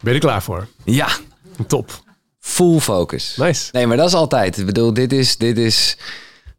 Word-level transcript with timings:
Ben 0.00 0.12
je 0.12 0.18
er 0.20 0.24
klaar 0.26 0.42
voor? 0.42 0.66
Ja, 0.84 1.08
Top. 1.66 2.02
full 2.38 2.78
focus. 2.78 3.36
Nice. 3.36 3.68
Nee, 3.72 3.86
maar 3.86 3.96
dat 3.96 4.06
is 4.08 4.14
altijd. 4.14 4.58
Ik 4.58 4.66
bedoel, 4.66 4.94
dit 4.94 5.12
is, 5.12 5.36
dit 5.36 5.58
is, 5.58 5.96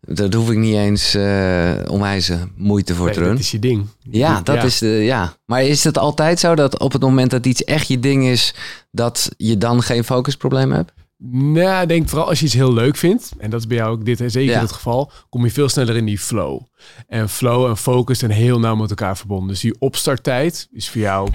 daar 0.01 0.33
hoef 0.33 0.49
ik 0.51 0.57
niet 0.57 0.75
eens 0.75 1.13
eh 1.13 1.71
onwijze 1.87 2.47
moeite 2.55 2.95
voor 2.95 3.05
Nee, 3.05 3.13
te 3.13 3.19
dat 3.19 3.29
doen. 3.29 3.39
is 3.39 3.51
je 3.51 3.59
ding. 3.59 3.87
Ja, 4.09 4.41
dat 4.41 4.63
is 4.63 4.77
de, 4.77 4.87
ja. 4.87 5.33
Maar 5.45 5.63
is 5.63 5.83
het 5.83 5.97
altijd 5.97 6.39
zo 6.39 6.55
dat 6.55 6.79
op 6.79 6.91
het 6.91 7.01
moment 7.01 7.31
dat 7.31 7.45
iets 7.45 7.63
echt 7.63 7.87
je 7.87 7.99
ding 7.99 8.25
is, 8.27 8.53
dat 8.91 9.31
je 9.37 9.57
dan 9.57 9.81
geen 9.83 10.03
focusprobleem 10.03 10.71
hebt? 10.71 10.91
Nou, 11.33 11.81
ik 11.81 11.87
denk 11.87 12.09
vooral 12.09 12.27
als 12.27 12.39
je 12.39 12.45
iets 12.45 12.53
heel 12.53 12.73
leuk 12.73 12.95
vindt, 12.97 13.31
en 13.37 13.49
dat 13.49 13.59
is 13.59 13.67
bij 13.67 13.77
jou 13.77 13.91
ook 13.91 14.05
dit 14.05 14.19
hè, 14.19 14.29
zeker 14.29 14.51
Ja. 14.53 14.59
het 14.61 14.71
geval, 14.71 15.11
kom 15.29 15.43
je 15.45 15.51
veel 15.51 15.69
sneller 15.69 15.95
in 15.95 16.05
die 16.05 16.19
flow. 16.19 16.61
En 17.07 17.29
flow 17.29 17.65
en 17.69 17.77
focus 17.77 18.19
zijn 18.19 18.31
heel 18.31 18.59
nauw 18.59 18.75
met 18.75 18.89
elkaar 18.89 19.17
verbonden. 19.17 19.47
Dus 19.47 19.59
die 19.59 19.75
opstarttijd 19.79 20.67
is 20.71 20.89
voor 20.89 21.01
jou 21.01 21.29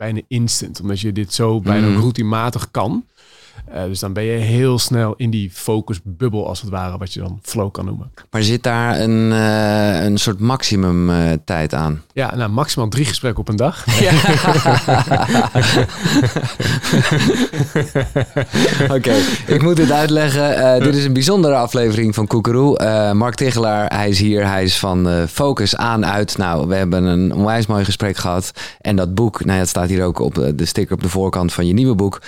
bijna 0.00 0.20
instant, 0.28 0.80
omdat 0.80 1.00
je 1.00 1.12
dit 1.12 1.32
zo 1.32 1.60
bijna 1.60 1.86
Mhm. 1.86 2.00
routinematig 2.00 2.70
kan. 2.70 3.04
Eh, 3.72 3.84
dus 3.84 3.98
dan 3.98 4.12
ben 4.12 4.24
je 4.24 4.38
heel 4.38 4.78
snel 4.78 5.14
in 5.16 5.30
die 5.30 5.50
focusbubbel 5.52 6.48
als 6.48 6.60
het 6.60 6.70
ware, 6.70 6.98
wat 6.98 7.12
je 7.12 7.20
dan 7.20 7.38
flow 7.42 7.70
kan 7.70 7.84
noemen. 7.84 8.12
Maar 8.30 8.42
zit 8.42 8.62
daar 8.62 9.00
een, 9.00 9.32
eh, 9.32 10.04
een 10.04 10.18
soort 10.18 10.40
maximum 10.40 11.10
eh, 11.10 11.32
tijd 11.44 11.74
aan? 11.74 12.02
Ja, 12.12 12.36
nou 12.36 12.50
maximaal 12.50 12.88
drie 12.88 13.04
gesprekken 13.04 13.40
op 13.40 13.48
een 13.48 13.56
dag. 13.56 13.84
Oké, 18.96 19.14
ik 19.46 19.62
moet 19.62 19.76
dit 19.76 19.90
uitleggen. 19.90 20.80
Dit 20.82 20.94
is 20.94 21.04
een 21.04 21.12
bijzondere 21.12 21.54
aflevering 21.54 22.14
van 22.14 22.26
Koekeroe. 22.26 23.14
Mark 23.14 23.34
Tichelaar, 23.34 23.94
hij 23.94 24.08
is 24.08 24.18
hier. 24.18 24.46
Hij 24.46 24.64
is 24.64 24.78
van 24.78 25.26
Focus 25.28 25.76
aan 25.76 26.06
uit. 26.06 26.38
Nou, 26.38 26.68
we 26.68 26.74
hebben 26.74 27.04
een 27.04 27.34
onwijs 27.34 27.66
mooi 27.66 27.84
gesprek 27.84 28.16
gehad. 28.16 28.52
En 28.80 28.96
dat 28.96 29.14
boek, 29.14 29.38
nou 29.44 29.52
ja, 29.52 29.58
het 29.58 29.68
staat 29.68 29.88
hier 29.88 30.04
ook 30.04 30.18
op 30.18 30.34
de 30.54 30.64
sticker 30.64 30.94
op 30.94 31.02
de 31.02 31.08
voorkant 31.08 31.52
van 31.52 31.66
je 31.66 31.72
nieuwe 31.72 31.94
boek. 31.94 32.20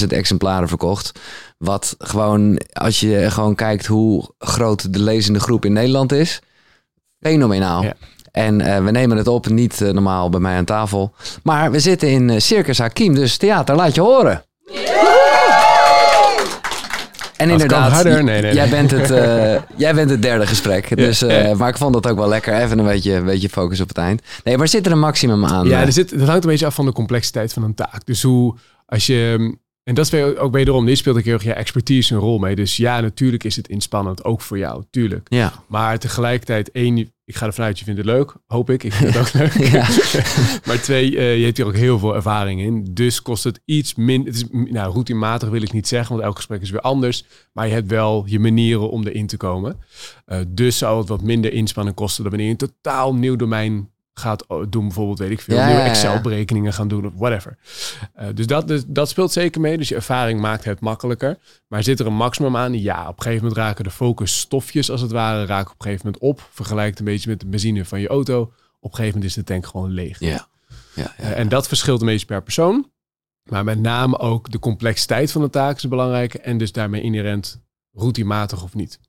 80.000 0.00 0.06
exemplaren 0.08 0.68
verkocht. 0.68 1.12
Wat 1.58 1.94
gewoon, 1.98 2.60
als 2.72 3.00
je 3.00 3.30
gewoon 3.30 3.54
kijkt 3.54 3.86
hoe 3.86 4.30
groot 4.38 4.92
de 4.92 4.98
lezende 4.98 5.40
groep 5.40 5.64
in 5.64 5.72
Nederland 5.72 6.12
is. 6.12 6.40
Fenomenaal. 7.20 7.82
Ja. 7.82 7.94
En 8.32 8.60
eh, 8.60 8.84
we 8.84 8.90
nemen 8.90 9.16
het 9.16 9.28
op, 9.28 9.48
niet 9.48 9.80
eh, 9.80 9.90
normaal 9.90 10.28
bij 10.28 10.40
mij 10.40 10.56
aan 10.56 10.64
tafel. 10.64 11.12
Maar 11.42 11.70
we 11.70 11.80
zitten 11.80 12.10
in 12.10 12.30
eh, 12.30 12.38
Circus 12.38 12.78
Hakim, 12.78 13.14
dus 13.14 13.36
theater, 13.36 13.74
laat 13.74 13.94
je 13.94 14.00
horen. 14.00 14.44
En 17.40 17.48
Dat 17.48 17.60
inderdaad, 17.60 18.04
Nee, 18.04 18.22
nee, 18.22 18.54
jij. 18.54 18.68
Bent 18.68 18.90
het, 18.90 19.08
jij 19.76 19.94
bent 19.94 20.10
het 20.10 20.22
derde 20.22 20.46
gesprek. 20.46 20.96
Dus, 20.96 21.22
eh, 21.22 21.48
ja. 21.48 21.54
Maar 21.54 21.68
ik 21.68 21.76
vond 21.76 21.94
het 21.94 22.06
ook 22.06 22.16
wel 22.16 22.28
lekker. 22.28 22.54
Even 22.54 22.78
een 22.78 22.84
beetje, 22.84 23.12
een 23.12 23.24
beetje 23.24 23.48
focus 23.48 23.80
op 23.80 23.88
het 23.88 23.98
eind. 23.98 24.22
Nee, 24.44 24.58
maar 24.58 24.68
zit 24.68 24.86
er 24.86 24.92
een 24.92 24.98
maximum 24.98 25.44
aan? 25.44 25.66
Ja, 25.66 25.80
er 25.80 25.92
zit, 25.92 26.18
dat 26.18 26.28
hangt 26.28 26.44
een 26.44 26.50
beetje 26.50 26.66
af 26.66 26.74
van 26.74 26.84
de 26.84 26.92
complexiteit 26.92 27.52
van 27.52 27.62
een 27.62 27.74
taak. 27.74 28.00
Dus 28.06 28.22
hoe, 28.22 28.54
als 28.90 29.06
je, 29.06 29.36
en 29.82 29.94
dat 29.94 30.04
is 30.04 30.10
weer- 30.10 30.38
ook 30.38 30.52
wederom, 30.52 30.86
dit 30.86 30.98
speelt 30.98 31.16
ook 31.16 31.24
heel 31.24 31.32
erg 31.34 31.44
je 31.44 31.52
expertise 31.52 32.14
een 32.14 32.20
rol 32.20 32.38
mee. 32.38 32.54
Dus 32.54 32.76
ja, 32.76 33.00
natuurlijk 33.00 33.44
is 33.44 33.56
het 33.56 33.68
inspannend, 33.68 34.24
ook 34.24 34.40
voor 34.40 34.58
jou, 34.58 34.84
tuurlijk. 34.90 35.26
Ja, 35.30 35.52
Maar 35.66 35.98
tegelijkertijd, 35.98 36.70
één, 36.70 36.98
ik 37.24 37.36
ga 37.36 37.46
ervan 37.46 37.64
uit, 37.64 37.78
je 37.78 37.84
vindt 37.84 38.00
het 38.00 38.08
leuk, 38.08 38.34
hoop 38.46 38.70
ik. 38.70 38.82
Ik 38.84 38.92
vind 38.92 39.14
het 39.14 39.18
ook 39.26 39.32
leuk. 39.32 39.52
Ja. 39.72 39.88
maar 40.66 40.80
twee, 40.82 41.16
eh, 41.16 41.38
je 41.38 41.44
hebt 41.44 41.56
hier 41.56 41.66
ook 41.66 41.74
heel 41.76 41.98
veel 41.98 42.14
ervaring 42.14 42.60
in. 42.60 42.86
Dus 42.90 43.22
kost 43.22 43.44
het 43.44 43.60
iets 43.64 43.94
minder, 43.94 44.32
het 44.32 44.36
is, 44.42 44.44
nou, 44.72 44.92
routinematig 44.92 45.48
wil 45.48 45.62
ik 45.62 45.72
niet 45.72 45.88
zeggen, 45.88 46.12
want 46.14 46.26
elk 46.26 46.36
gesprek 46.36 46.60
is 46.60 46.70
weer 46.70 46.80
anders. 46.80 47.24
Maar 47.52 47.66
je 47.66 47.72
hebt 47.72 47.90
wel 47.90 48.24
je 48.26 48.38
manieren 48.38 48.90
om 48.90 49.06
erin 49.06 49.26
te 49.26 49.36
komen. 49.36 49.76
Eh, 50.24 50.38
dus 50.48 50.78
zou 50.78 50.98
het 50.98 51.08
wat 51.08 51.22
minder 51.22 51.52
inspanning 51.52 51.96
kosten 51.96 52.22
dan 52.22 52.32
wanneer 52.32 52.50
je 52.50 52.56
een 52.60 52.68
totaal 52.68 53.14
nieuw 53.14 53.36
domein 53.36 53.90
gaat 54.20 54.46
doen. 54.68 54.84
Bijvoorbeeld, 54.84 55.18
weet 55.18 55.30
ik 55.30 55.40
veel, 55.40 55.56
Ja, 55.56 55.64
nieuwe 55.64 55.80
ja, 55.80 55.86
ja. 55.86 55.90
Excel-berekeningen 55.90 56.72
gaan 56.72 56.88
doen 56.88 57.06
of 57.06 57.12
whatever. 57.16 57.58
Eh, 58.14 58.26
dus, 58.34 58.46
dat, 58.46 58.68
dus 58.68 58.82
dat 58.86 59.08
speelt 59.08 59.32
zeker 59.32 59.60
mee. 59.60 59.76
Dus 59.78 59.88
je 59.88 59.94
ervaring 59.94 60.40
maakt 60.40 60.64
het 60.64 60.80
makkelijker. 60.80 61.38
Maar 61.68 61.82
zit 61.82 62.00
er 62.00 62.06
een 62.06 62.14
maximum 62.14 62.56
aan? 62.56 62.80
Ja, 62.80 63.08
op 63.08 63.16
een 63.16 63.22
gegeven 63.22 63.46
moment 63.46 63.62
raken 63.62 63.84
de 63.84 63.90
focusstofjes 63.90 64.90
als 64.90 65.00
het 65.00 65.10
ware 65.10 65.46
raken 65.46 65.72
op 65.72 65.78
een 65.78 65.84
gegeven 65.84 66.06
moment 66.06 66.22
op. 66.22 66.48
Vergelijk 66.52 66.90
het 66.90 66.98
een 66.98 67.04
beetje 67.04 67.30
met 67.30 67.40
de 67.40 67.46
benzine 67.46 67.84
van 67.84 68.00
je 68.00 68.08
auto. 68.08 68.40
Op 68.80 68.90
een 68.90 68.96
gegeven 68.96 69.06
moment 69.06 69.24
is 69.24 69.34
de 69.34 69.44
tank 69.44 69.66
gewoon 69.66 69.90
leeg. 69.90 70.20
ja. 70.20 70.28
ja, 70.28 70.46
ja. 70.94 71.14
Eh, 71.16 71.38
en 71.38 71.48
dat 71.48 71.68
verschilt 71.68 72.00
een 72.00 72.06
beetje 72.06 72.26
per 72.26 72.42
persoon. 72.42 72.90
Maar 73.50 73.64
met 73.64 73.80
name 73.80 74.18
ook 74.18 74.50
de 74.50 74.58
complexiteit 74.58 75.32
van 75.32 75.42
de 75.42 75.50
taak 75.50 75.76
is 75.76 75.88
belangrijk. 75.88 76.34
En 76.34 76.58
dus 76.58 76.72
daarmee 76.72 77.02
inherent 77.02 77.60
routinematig 77.92 78.62
of 78.62 78.74
niet. 78.74 79.00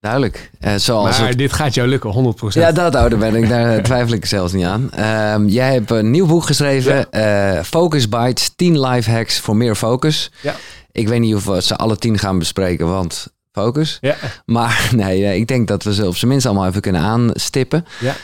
Duidelijk. 0.00 0.50
Eh, 0.60 0.74
zoals 0.74 1.18
maar 1.18 1.28
het 1.28 1.38
dit 1.38 1.52
gaat 1.52 1.74
jou 1.74 1.88
lukken, 1.88 2.10
100%. 2.10 2.62
Ja, 2.62 2.72
dat 2.72 2.94
ouder 2.94 3.18
ben 3.18 3.34
ik. 3.34 3.48
Daar 3.48 3.82
twijfel 3.82 4.14
ik 4.14 4.26
zelfs 4.26 4.52
niet 4.52 4.64
aan. 4.64 4.90
Ehm, 4.90 5.46
jij 5.46 5.72
hebt 5.72 5.90
een 5.90 6.10
nieuw 6.10 6.26
boek 6.26 6.44
geschreven. 6.44 7.10
eh, 7.10 7.62
Focus 7.62 8.08
Bites. 8.08 8.50
10 8.56 8.80
life 8.80 9.10
hacks 9.10 9.38
voor 9.40 9.56
meer 9.56 9.74
focus. 9.74 10.30
Ja. 10.40 10.54
Ik 10.92 11.08
weet 11.08 11.20
niet 11.20 11.34
of 11.34 11.44
we 11.44 11.62
ze 11.62 11.76
alle 11.76 11.96
10 11.96 12.18
gaan 12.18 12.38
bespreken, 12.38 12.88
want 12.88 13.26
focus. 13.52 13.98
Ja. 14.00 14.14
Maar 14.44 14.88
nee, 14.96 15.24
eh, 15.24 15.34
ik 15.34 15.46
denk 15.46 15.68
dat 15.68 15.82
we 15.82 15.94
ze 15.94 16.06
op 16.06 16.16
zijn 16.16 16.30
minst 16.30 16.46
allemaal 16.46 16.66
even 16.66 16.80
kunnen 16.80 17.00
aanstippen. 17.00 17.84
Ja. 18.00 18.14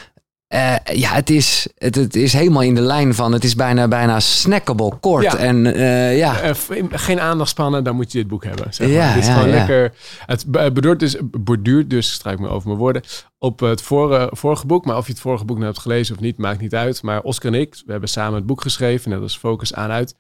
Eh, 0.55 0.75
ja, 0.97 1.11
het 1.13 1.31
is, 1.31 1.69
het, 1.79 1.95
het 1.95 2.17
is 2.17 2.33
helemaal 2.33 2.63
in 2.63 2.75
de 2.75 2.81
lijn 2.81 3.15
van... 3.15 3.33
Het 3.33 3.45
is 3.45 3.55
bijna, 3.55 3.89
bijna 3.89 4.21
snackable 4.21 4.93
kort. 5.01 5.23
Ja. 5.23 5.37
En 5.37 5.75
eh, 5.75 6.19
ja, 6.19 6.41
Eh, 6.41 6.55
geen 6.91 7.21
aandachtspannen, 7.21 7.85
dan 7.85 7.97
moet 7.97 8.13
je 8.13 8.19
dit 8.19 8.29
boek 8.29 8.45
hebben. 8.45 8.67
Zeg 8.75 8.87
maar. 8.89 8.97
Ja, 8.97 9.13
dit 9.15 9.23
is 9.23 9.29
ja, 9.29 9.35
gewoon 9.35 9.49
ja. 9.49 9.55
lekker. 9.57 9.93
Het 10.27 10.45
b- 10.51 10.53
borduurt 10.53 11.01
dus, 11.01 11.17
borduurt 11.39 11.91
dus, 11.91 12.13
struik 12.13 12.39
me 12.39 12.49
over 12.49 12.69
mijn 12.69 12.79
woorden, 12.81 13.03
op 13.39 13.61
het 13.61 13.83
vorige, 13.83 14.29
vorige 14.37 14.67
boek. 14.67 14.85
Maar 14.85 14.97
of 14.97 15.07
je 15.07 15.13
het 15.13 15.21
vorige 15.21 15.45
boek 15.45 15.57
nou 15.57 15.69
hebt 15.69 15.83
gelezen 15.83 16.15
of 16.15 16.21
niet, 16.21 16.39
maakt 16.39 16.61
niet 16.61 16.75
uit. 16.75 17.03
Maar 17.03 17.21
Oscar 17.23 17.53
en 17.53 17.61
ik, 17.61 17.75
we 17.87 17.91
hebben 17.93 18.09
samen 18.09 18.35
het 18.35 18.47
boek 18.47 18.61
geschreven. 18.63 19.11
Net 19.11 19.21
als 19.21 19.39
Focus 19.39 19.75
aan 19.75 19.91
uit. 19.91 20.15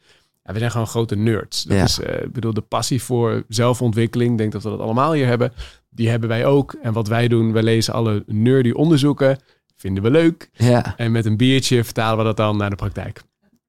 Ja, 0.45 0.53
we 0.53 0.59
zijn 0.59 0.71
gewoon 0.71 0.87
grote 0.87 1.17
nerds. 1.17 1.63
Dat 1.63 1.77
Ja. 1.77 1.83
is, 1.85 1.99
ik 1.99 2.33
bedoel, 2.33 2.55
de 2.55 2.61
passie 2.61 3.03
voor 3.03 3.45
zelfontwikkeling. 3.49 4.31
Ik 4.33 4.39
denk 4.39 4.53
dat 4.53 4.63
we 4.63 4.69
dat 4.71 4.81
allemaal 4.81 5.13
hier 5.13 5.27
hebben. 5.27 5.53
Die 5.91 6.09
hebben 6.09 6.29
wij 6.29 6.47
ook. 6.47 6.77
En 6.83 6.93
wat 6.93 7.09
wij 7.09 7.29
doen, 7.29 7.53
wij 7.53 7.63
lezen 7.63 7.95
alle 7.95 8.23
nerdy 8.27 8.71
onderzoeken. 8.71 9.39
Vinden 9.85 10.03
we 10.03 10.11
leuk. 10.11 10.49
ja. 10.53 10.95
En 10.97 11.13
met 11.13 11.27
een 11.27 11.37
biertje 11.37 11.85
vertalen 11.85 12.19
we 12.19 12.25
dat 12.25 12.37
dan 12.37 12.57
naar 12.57 12.71
de 12.71 12.77
praktijk. 12.77 13.23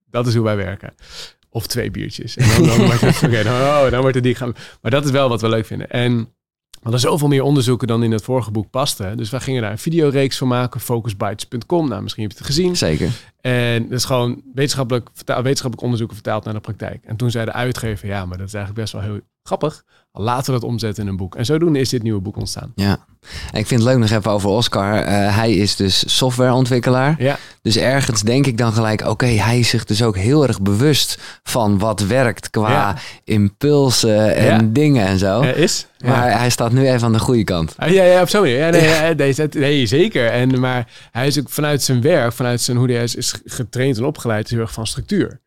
Dat 0.09 0.27
is 0.27 0.35
hoe 0.35 0.43
wij 0.43 0.55
werken. 0.55 0.93
Of 1.49 1.67
twee 1.67 1.91
biertjes. 1.91 2.37
En 2.37 2.47
dan, 2.49 2.67
dan 2.67 2.85
wordt 2.85 3.01
het, 3.01 3.23
oké, 3.25 3.43
dan, 3.43 3.53
oh, 3.53 3.89
dan 3.89 3.99
wordt 3.99 4.15
het 4.15 4.23
die 4.23 4.35
gaan. 4.35 4.55
Maar 4.81 4.91
dat 4.91 5.05
is 5.05 5.11
wel 5.11 5.29
wat 5.29 5.41
we 5.41 5.49
leuk 5.49 5.65
vinden. 5.65 5.89
En 5.89 6.17
we 6.69 6.81
hadden 6.81 6.99
zoveel 6.99 7.27
meer 7.27 7.43
onderzoeken 7.43 7.87
dan 7.87 8.03
in 8.03 8.11
het 8.11 8.23
vorige 8.23 8.51
boek 8.51 8.69
paste. 8.69 9.13
Dus 9.15 9.29
wij 9.29 9.39
gingen 9.39 9.61
daar 9.61 9.71
een 9.71 9.77
videoreeks 9.77 10.37
van 10.37 10.47
maken. 10.47 10.79
Focusbites.com. 10.79 11.87
Nou, 11.87 12.01
misschien 12.01 12.23
heb 12.23 12.31
je 12.31 12.37
het 12.37 12.47
gezien. 12.47 12.77
Zeker. 12.77 13.09
En 13.41 13.83
dat 13.83 13.97
is 13.99 14.05
gewoon 14.05 14.41
wetenschappelijk, 14.53 15.09
vertaal, 15.13 15.41
wetenschappelijk 15.41 15.81
onderzoeken 15.81 16.15
vertaald 16.15 16.43
naar 16.43 16.53
de 16.53 16.59
praktijk. 16.59 17.03
En 17.03 17.15
toen 17.15 17.31
zei 17.31 17.45
de 17.45 17.53
uitgever, 17.53 18.07
ja, 18.07 18.25
maar 18.25 18.37
dat 18.37 18.47
is 18.47 18.53
eigenlijk 18.53 18.83
best 18.83 18.93
wel 18.93 19.11
heel 19.11 19.21
grappig. 19.43 19.83
Laten 20.11 20.53
we 20.53 20.59
dat 20.59 20.69
omzetten 20.69 21.03
in 21.03 21.09
een 21.09 21.17
boek. 21.17 21.35
En 21.35 21.45
zodoende 21.45 21.79
is 21.79 21.89
dit 21.89 22.03
nieuwe 22.03 22.21
boek 22.21 22.37
ontstaan. 22.37 22.71
Ja. 22.75 23.05
Ik 23.53 23.67
vind 23.67 23.81
het 23.81 23.89
leuk 23.89 23.97
nog 23.97 24.09
even 24.09 24.31
over 24.31 24.49
Oscar. 24.49 24.93
Eh, 25.03 25.35
hij 25.37 25.53
is 25.53 25.75
dus 25.75 26.17
softwareontwikkelaar. 26.17 27.15
Ja, 27.17 27.37
Dus 27.61 27.77
ergens 27.77 28.21
denk 28.21 28.45
ik 28.45 28.57
dan 28.57 28.73
gelijk, 28.73 29.01
oké, 29.07 29.25
hij 29.25 29.59
is 29.59 29.69
zich 29.69 29.85
dus 29.85 30.03
ook 30.03 30.17
heel 30.17 30.47
erg 30.47 30.61
bewust 30.61 31.17
van 31.43 31.79
wat 31.79 31.99
werkt 32.01 32.49
qua 32.49 32.69
Ja. 32.69 32.95
impulsen 33.23 34.35
en 34.35 34.45
Ja. 34.45 34.59
dingen 34.63 35.05
en 35.07 35.17
zo. 35.19 35.41
is. 35.41 35.85
Ja. 35.97 36.07
Maar 36.09 36.39
hij 36.39 36.49
staat 36.49 36.71
nu 36.71 36.89
even 36.89 37.03
aan 37.03 37.13
de 37.13 37.19
goede 37.19 37.43
kant. 37.43 37.73
Ah, 37.77 37.89
ja, 37.89 38.03
ja, 38.03 38.21
op 38.21 38.29
zo'n 38.29 38.41
manier. 38.41 38.57
Ja, 38.57 38.69
nee, 38.69 39.15
nee, 39.15 39.47
nee, 39.53 39.85
zeker. 39.85 40.25
En, 40.31 40.59
maar 40.59 40.87
hij 41.11 41.27
is 41.27 41.39
ook 41.39 41.49
vanuit 41.49 41.83
zijn 41.83 42.01
werk, 42.01 42.33
vanuit 42.33 42.61
zijn, 42.61 42.77
hoe 42.77 42.91
hij 42.91 43.03
is, 43.03 43.15
is 43.15 43.33
getraind 43.45 43.97
en 43.97 44.03
opgeleid, 44.05 44.45
is 44.45 44.51
heel 44.51 44.59
erg 44.59 44.71
van 44.71 44.87
structuur. 44.87 45.39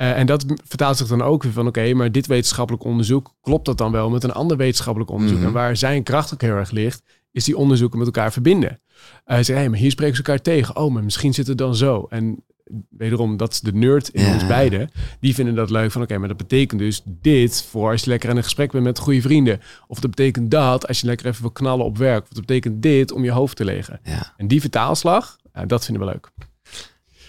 Eh, 0.00 0.18
en 0.18 0.26
dat 0.26 0.44
vertaalt 0.66 0.96
zich 0.96 1.06
dan 1.06 1.22
ook 1.22 1.42
weer 1.42 1.52
van, 1.52 1.66
oké, 1.66 1.94
maar 1.94 2.12
dit 2.12 2.26
wetenschappelijk 2.26 2.84
onderzoek, 2.84 3.34
klopt 3.40 3.64
dat 3.64 3.78
dan 3.78 3.92
wel 3.92 4.10
met 4.10 4.24
een 4.24 4.32
ander 4.32 4.56
wetenschappelijk 4.56 5.10
onderzoek? 5.10 5.38
Mhm. 5.38 5.46
En 5.46 5.52
waar 5.52 5.76
zijn 5.76 6.02
kracht 6.02 6.32
ook 6.34 6.40
heel 6.40 6.54
erg 6.54 6.70
ligt, 6.70 7.02
is 7.32 7.44
die 7.44 7.56
onderzoeken 7.56 7.98
met 7.98 8.06
elkaar 8.06 8.32
verbinden. 8.32 8.70
Eh, 8.70 8.76
hij 9.24 9.42
zegt, 9.42 9.58
hé, 9.60 9.68
maar 9.68 9.78
hier 9.78 9.90
spreken 9.90 10.16
ze 10.16 10.22
elkaar 10.22 10.42
tegen. 10.42 10.76
Oh, 10.76 10.92
maar 10.92 11.04
misschien 11.04 11.34
zit 11.34 11.46
het 11.46 11.58
dan 11.58 11.74
zo. 11.74 12.06
En 12.08 12.44
wederom, 12.90 13.36
dat 13.36 13.52
is 13.52 13.60
de 13.60 13.72
nerd 13.72 14.08
in 14.08 14.22
Ja. 14.22 14.32
ons 14.32 14.46
beiden. 14.46 14.90
Die 15.20 15.34
vinden 15.34 15.54
dat 15.54 15.70
leuk 15.70 15.90
van, 15.90 16.02
oké, 16.02 16.18
maar 16.18 16.28
dat 16.28 16.36
betekent 16.36 16.80
dus 16.80 17.02
dit 17.04 17.62
voor 17.62 17.90
als 17.90 18.02
je 18.04 18.10
lekker 18.10 18.30
in 18.30 18.36
een 18.36 18.42
gesprek 18.42 18.72
bent 18.72 18.84
met 18.84 18.98
goede 18.98 19.20
vrienden. 19.20 19.60
Of 19.86 20.00
dat 20.00 20.10
betekent 20.10 20.50
dat 20.50 20.88
als 20.88 21.00
je 21.00 21.06
lekker 21.06 21.26
even 21.26 21.42
wil 21.42 21.50
knallen 21.50 21.84
op 21.84 21.98
werk. 21.98 22.22
Of 22.22 22.28
dat 22.28 22.46
betekent 22.46 22.82
dit 22.82 23.12
om 23.12 23.24
je 23.24 23.30
hoofd 23.30 23.56
te 23.56 23.64
legen. 23.64 24.00
Ja. 24.04 24.34
En 24.36 24.48
die 24.48 24.60
vertaalslag, 24.60 25.36
dat 25.66 25.84
vinden 25.84 26.06
we 26.06 26.10
leuk. 26.12 26.30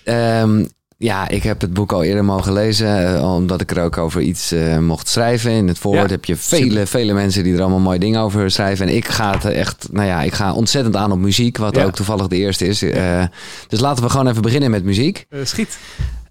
Ehm, 0.03 0.65
ja, 1.01 1.27
ik 1.29 1.43
heb 1.43 1.61
het 1.61 1.73
boek 1.73 1.91
al 1.91 2.03
eerder 2.03 2.25
mogen 2.25 2.53
lezen, 2.53 3.15
eh, 3.15 3.33
omdat 3.35 3.61
ik 3.61 3.71
er 3.71 3.83
ook 3.83 3.97
over 3.97 4.21
iets 4.21 4.51
eh, 4.51 4.77
mocht 4.77 5.07
schrijven. 5.09 5.51
In 5.51 5.67
het 5.67 5.77
voorwoord 5.77 6.05
Ja, 6.09 6.11
heb 6.15 6.25
je 6.25 6.35
vele, 6.35 6.69
super. 6.69 6.87
vele 6.87 7.13
mensen 7.13 7.43
die 7.43 7.53
er 7.53 7.61
allemaal 7.61 7.79
mooie 7.79 7.99
dingen 7.99 8.21
over 8.21 8.51
schrijven. 8.51 8.87
En 8.87 8.95
ik 8.95 9.07
ga 9.07 9.31
het 9.31 9.45
echt, 9.45 9.87
nou 9.91 10.07
ja, 10.07 10.21
ik 10.21 10.33
ga 10.33 10.53
ontzettend 10.53 10.95
aan 10.95 11.11
op 11.11 11.19
muziek, 11.19 11.57
wat 11.57 11.75
Ja. 11.75 11.83
ook 11.83 11.93
toevallig 11.95 12.27
de 12.27 12.35
eerste 12.35 12.67
is. 12.67 12.81
Eh, 12.81 13.23
dus 13.67 13.79
laten 13.79 14.03
we 14.03 14.09
gewoon 14.09 14.27
even 14.27 14.41
beginnen 14.41 14.71
met 14.71 14.83
muziek. 14.83 15.25
Schiet. 15.43 15.77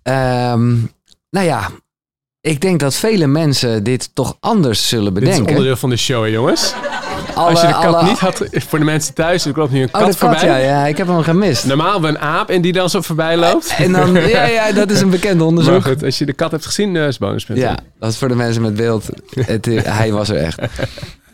Ehm, 0.03 0.75
nou 1.31 1.47
ja, 1.47 1.71
ik 2.41 2.61
denk 2.61 2.81
dat 2.81 2.95
vele 2.95 3.27
mensen 3.27 3.85
dit 3.85 4.11
toch 4.15 4.37
anders 4.41 4.89
zullen 4.89 5.15
Dit 5.15 5.23
is 5.23 5.29
bedenken. 5.29 5.51
onderdeel 5.51 5.77
van 5.77 5.91
de 5.91 5.97
show, 5.97 6.23
hè, 6.23 6.29
jongens. 6.29 6.75
Als 7.35 7.61
je 7.61 7.67
de 7.67 7.73
kat 7.73 8.03
niet 8.03 8.19
had, 8.19 8.45
voor 8.51 8.79
de 8.79 8.85
mensen 8.85 9.15
thuis, 9.15 9.45
er 9.45 9.53
loopt 9.57 9.73
nu 9.73 9.83
een 9.83 9.95
oh, 9.95 10.01
kat 10.01 10.17
voorbij. 10.17 10.45
ja, 10.45 10.57
ja, 10.57 10.87
ik 10.87 10.97
heb 10.97 11.07
hem 11.07 11.23
gemist. 11.23 11.67
Normaal 11.67 12.05
een 12.05 12.19
aap 12.19 12.51
en 12.51 12.61
die 12.61 12.73
dan 12.73 12.91
zo 12.91 13.01
voorbij 13.01 13.37
loopt. 13.37 13.75
En 13.79 13.93
dan, 13.93 14.15
ja, 14.15 14.47
ja, 14.47 14.73
dat 14.73 14.91
is 14.91 15.01
een 15.01 15.11
bekend 15.11 15.41
onderzoek. 15.41 15.73
Maar 15.73 15.83
goed, 15.83 16.05
als 16.05 16.19
je 16.19 16.27
de 16.27 16.33
kat 16.33 16.51
hebt 16.51 16.67
gezien, 16.67 16.95
uh, 16.95 17.07
is 17.07 17.19
bonuspunt. 17.19 17.59
Ja, 17.59 17.77
dat 17.99 18.11
is 18.11 18.19
voor 18.19 18.29
de 18.29 18.35
mensen 18.35 18.63
met 18.63 18.75
beeld. 18.75 19.09
Het, 19.35 19.67
hij 19.85 20.13
was 20.13 20.29
er 20.29 20.37
echt. 20.37 20.61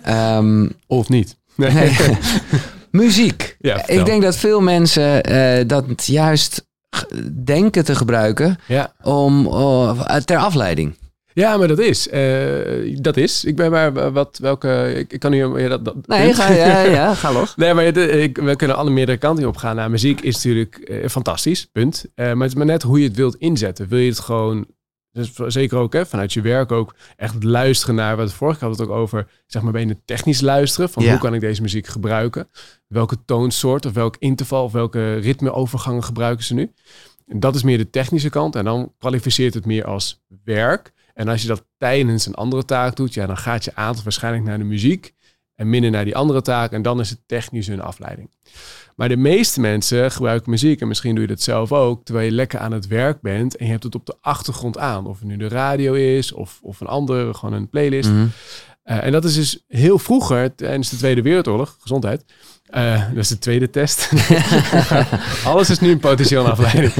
Um, 0.08 0.72
of 0.87 1.08
niet. 1.08 1.37
Nee. 1.54 1.96
Muziek. 2.90 3.56
Ja, 3.58 3.87
ik 3.87 4.04
denk 4.04 4.22
dat 4.22 4.37
veel 4.37 4.60
mensen 4.60 5.32
uh, 5.32 5.69
dat 5.69 6.06
juist 6.06 6.66
denken 7.44 7.84
te 7.84 7.94
gebruiken 7.94 8.58
ja. 8.66 8.92
om 9.02 9.46
uh, 9.46 10.16
ter 10.25 10.37
afleiding. 10.37 10.96
Ja, 11.42 11.56
maar 11.56 11.68
dat 11.68 11.78
is. 11.78 12.08
Uh, 12.12 12.98
dat 13.00 13.16
is. 13.16 13.44
Ik 13.44 13.56
ben 13.56 13.70
maar 13.70 14.12
wat, 14.12 14.38
welke. 14.38 14.92
Ik, 14.96 15.12
ik 15.12 15.20
kan 15.20 15.30
nu. 15.30 15.58
Ja, 15.60 15.68
dat, 15.68 15.84
dat, 15.84 16.06
nee, 16.06 16.34
ga, 16.34 16.52
ja, 16.52 16.80
ja, 17.00 17.14
ga 17.14 17.32
los. 17.32 17.56
nee, 17.56 17.74
maar 17.74 17.84
ik, 17.84 18.38
we 18.38 18.56
kunnen 18.56 18.76
alle 18.76 18.90
meerdere 18.90 19.18
kanten 19.18 19.46
op 19.46 19.56
gaan. 19.56 19.76
Nou, 19.76 19.90
muziek 19.90 20.20
is 20.20 20.34
natuurlijk 20.34 20.88
uh, 20.90 21.08
fantastisch, 21.08 21.66
punt. 21.66 22.04
Uh, 22.14 22.26
maar 22.26 22.42
het 22.42 22.50
is 22.50 22.54
maar 22.54 22.66
net 22.66 22.82
hoe 22.82 23.00
je 23.00 23.06
het 23.06 23.16
wilt 23.16 23.36
inzetten. 23.36 23.88
Wil 23.88 23.98
je 23.98 24.08
het 24.08 24.18
gewoon 24.18 24.66
dus 25.12 25.32
zeker 25.34 25.78
ook 25.78 25.92
hè, 25.92 26.06
vanuit 26.06 26.32
je 26.32 26.40
werk 26.40 26.72
ook 26.72 26.94
echt 27.16 27.44
luisteren 27.44 27.94
naar 27.94 28.16
wat 28.16 28.32
vorige 28.32 28.64
had 28.64 28.78
het 28.78 28.88
ook 28.88 28.94
over, 28.94 29.28
zeg 29.46 29.62
maar, 29.62 29.72
ben 29.72 29.88
je 29.88 29.98
technisch 30.04 30.40
luisteren 30.40 30.90
van 30.90 31.08
hoe 31.08 31.18
kan 31.18 31.34
ik 31.34 31.40
deze 31.40 31.62
muziek 31.62 31.86
gebruiken? 31.86 32.48
Welke 32.86 33.16
toonsoort 33.24 33.86
of 33.86 33.92
welk 33.92 34.16
interval 34.18 34.64
of 34.64 34.72
welke 34.72 35.14
ritmeovergangen 35.14 36.04
gebruiken 36.04 36.44
ze 36.44 36.54
nu? 36.54 36.72
En 37.26 37.40
dat 37.40 37.54
is 37.54 37.62
meer 37.62 37.78
de 37.78 37.90
technische 37.90 38.30
kant 38.30 38.56
en 38.56 38.64
dan 38.64 38.92
kwalificeert 38.98 39.54
het 39.54 39.66
meer 39.66 39.84
als 39.84 40.24
werk. 40.44 40.92
En 41.16 41.28
als 41.28 41.42
je 41.42 41.48
dat 41.48 41.66
tijdens 41.78 42.26
een 42.26 42.34
andere 42.34 42.64
taak 42.64 42.96
doet, 42.96 43.14
ja, 43.14 43.26
dan 43.26 43.36
gaat 43.36 43.64
je 43.64 43.74
aandacht 43.74 44.02
waarschijnlijk 44.02 44.44
naar 44.44 44.58
de 44.58 44.64
muziek 44.64 45.14
en 45.54 45.68
minder 45.68 45.90
naar 45.90 46.04
die 46.04 46.16
andere 46.16 46.42
taak 46.42 46.72
en 46.72 46.82
dan 46.82 47.00
is 47.00 47.10
het 47.10 47.20
technisch 47.26 47.66
een 47.66 47.80
afleiding. 47.80 48.30
Maar 48.96 49.08
de 49.08 49.16
meeste 49.16 49.60
mensen 49.60 50.10
gebruiken 50.10 50.50
muziek, 50.50 50.80
en 50.80 50.88
misschien 50.88 51.14
doe 51.14 51.22
je 51.22 51.30
dat 51.30 51.42
zelf 51.42 51.72
ook, 51.72 52.04
terwijl 52.04 52.26
je 52.26 52.32
lekker 52.32 52.58
aan 52.58 52.72
het 52.72 52.86
werk 52.86 53.20
bent 53.20 53.56
en 53.56 53.64
je 53.64 53.70
hebt 53.70 53.84
het 53.84 53.94
op 53.94 54.06
de 54.06 54.16
achtergrond 54.20 54.78
aan. 54.78 55.06
Of 55.06 55.18
het 55.18 55.28
nu 55.28 55.36
de 55.36 55.48
radio 55.48 55.92
is 55.92 56.32
of, 56.32 56.58
of 56.62 56.80
een 56.80 56.86
andere, 56.86 57.34
gewoon 57.34 57.54
een 57.54 57.68
playlist. 57.68 58.10
Mhm. 58.10 58.26
Uh, 58.84 59.04
en 59.04 59.12
dat 59.12 59.24
is 59.24 59.34
dus 59.34 59.64
heel 59.68 59.98
vroeger, 59.98 60.54
tijdens 60.54 60.88
de 60.88 60.96
Tweede 60.96 61.22
Wereldoorlog, 61.22 61.76
gezondheid. 61.80 62.24
Uh, 62.70 63.08
dat 63.08 63.16
is 63.16 63.28
de 63.28 63.38
tweede 63.38 63.70
test. 63.70 64.12
Alles 65.44 65.70
is 65.70 65.80
nu 65.80 65.90
een 65.90 65.98
potentieel 65.98 66.48
afleiding. 66.48 66.92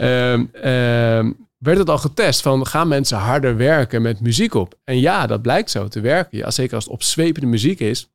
Uh, 0.00 1.32
werd 1.64 1.78
het 1.78 1.88
al 1.90 1.98
getest 1.98 2.40
van 2.40 2.66
gaan 2.66 2.88
mensen 2.88 3.18
harder 3.18 3.56
werken 3.56 4.02
met 4.02 4.20
muziek 4.20 4.54
op? 4.54 4.78
En 4.84 5.00
ja, 5.00 5.26
dat 5.26 5.42
blijkt 5.42 5.70
zo 5.70 5.88
te 5.88 6.00
werken. 6.00 6.38
Ja, 6.38 6.50
zeker 6.50 6.74
als 6.74 6.84
het 6.84 6.92
opzwepende 6.92 7.46
muziek 7.48 7.80
is. 7.80 8.08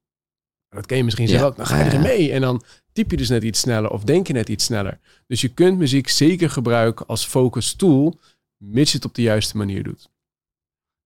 Dat 0.70 0.86
ken 0.86 0.98
je 0.98 1.04
misschien 1.04 1.28
zelf 1.28 1.42
ook. 1.42 1.56
Dan 1.56 1.66
ga 1.66 1.84
je 1.84 1.90
er 1.90 2.00
mee 2.00 2.32
en 2.32 2.42
dan 2.42 2.64
typ 2.92 3.12
je 3.12 3.18
dus 3.18 3.30
net 3.30 3.44
iets 3.44 3.60
sneller 3.60 3.90
of 3.90 4.04
denk 4.04 4.28
je 4.28 4.34
net 4.34 4.50
iets 4.50 4.66
sneller. 4.66 5.00
Dus 5.28 5.42
je 5.42 5.48
kunt 5.48 5.78
muziek 5.78 6.10
zeker 6.10 6.50
gebruiken 6.50 7.08
als 7.08 7.26
focus 7.26 7.74
tool, 7.74 8.20
mits 8.58 8.92
je 8.92 8.98
het 8.98 9.06
op 9.06 9.16
de 9.16 9.22
juiste 9.22 9.58
manier 9.58 9.84
doet. 9.84 10.10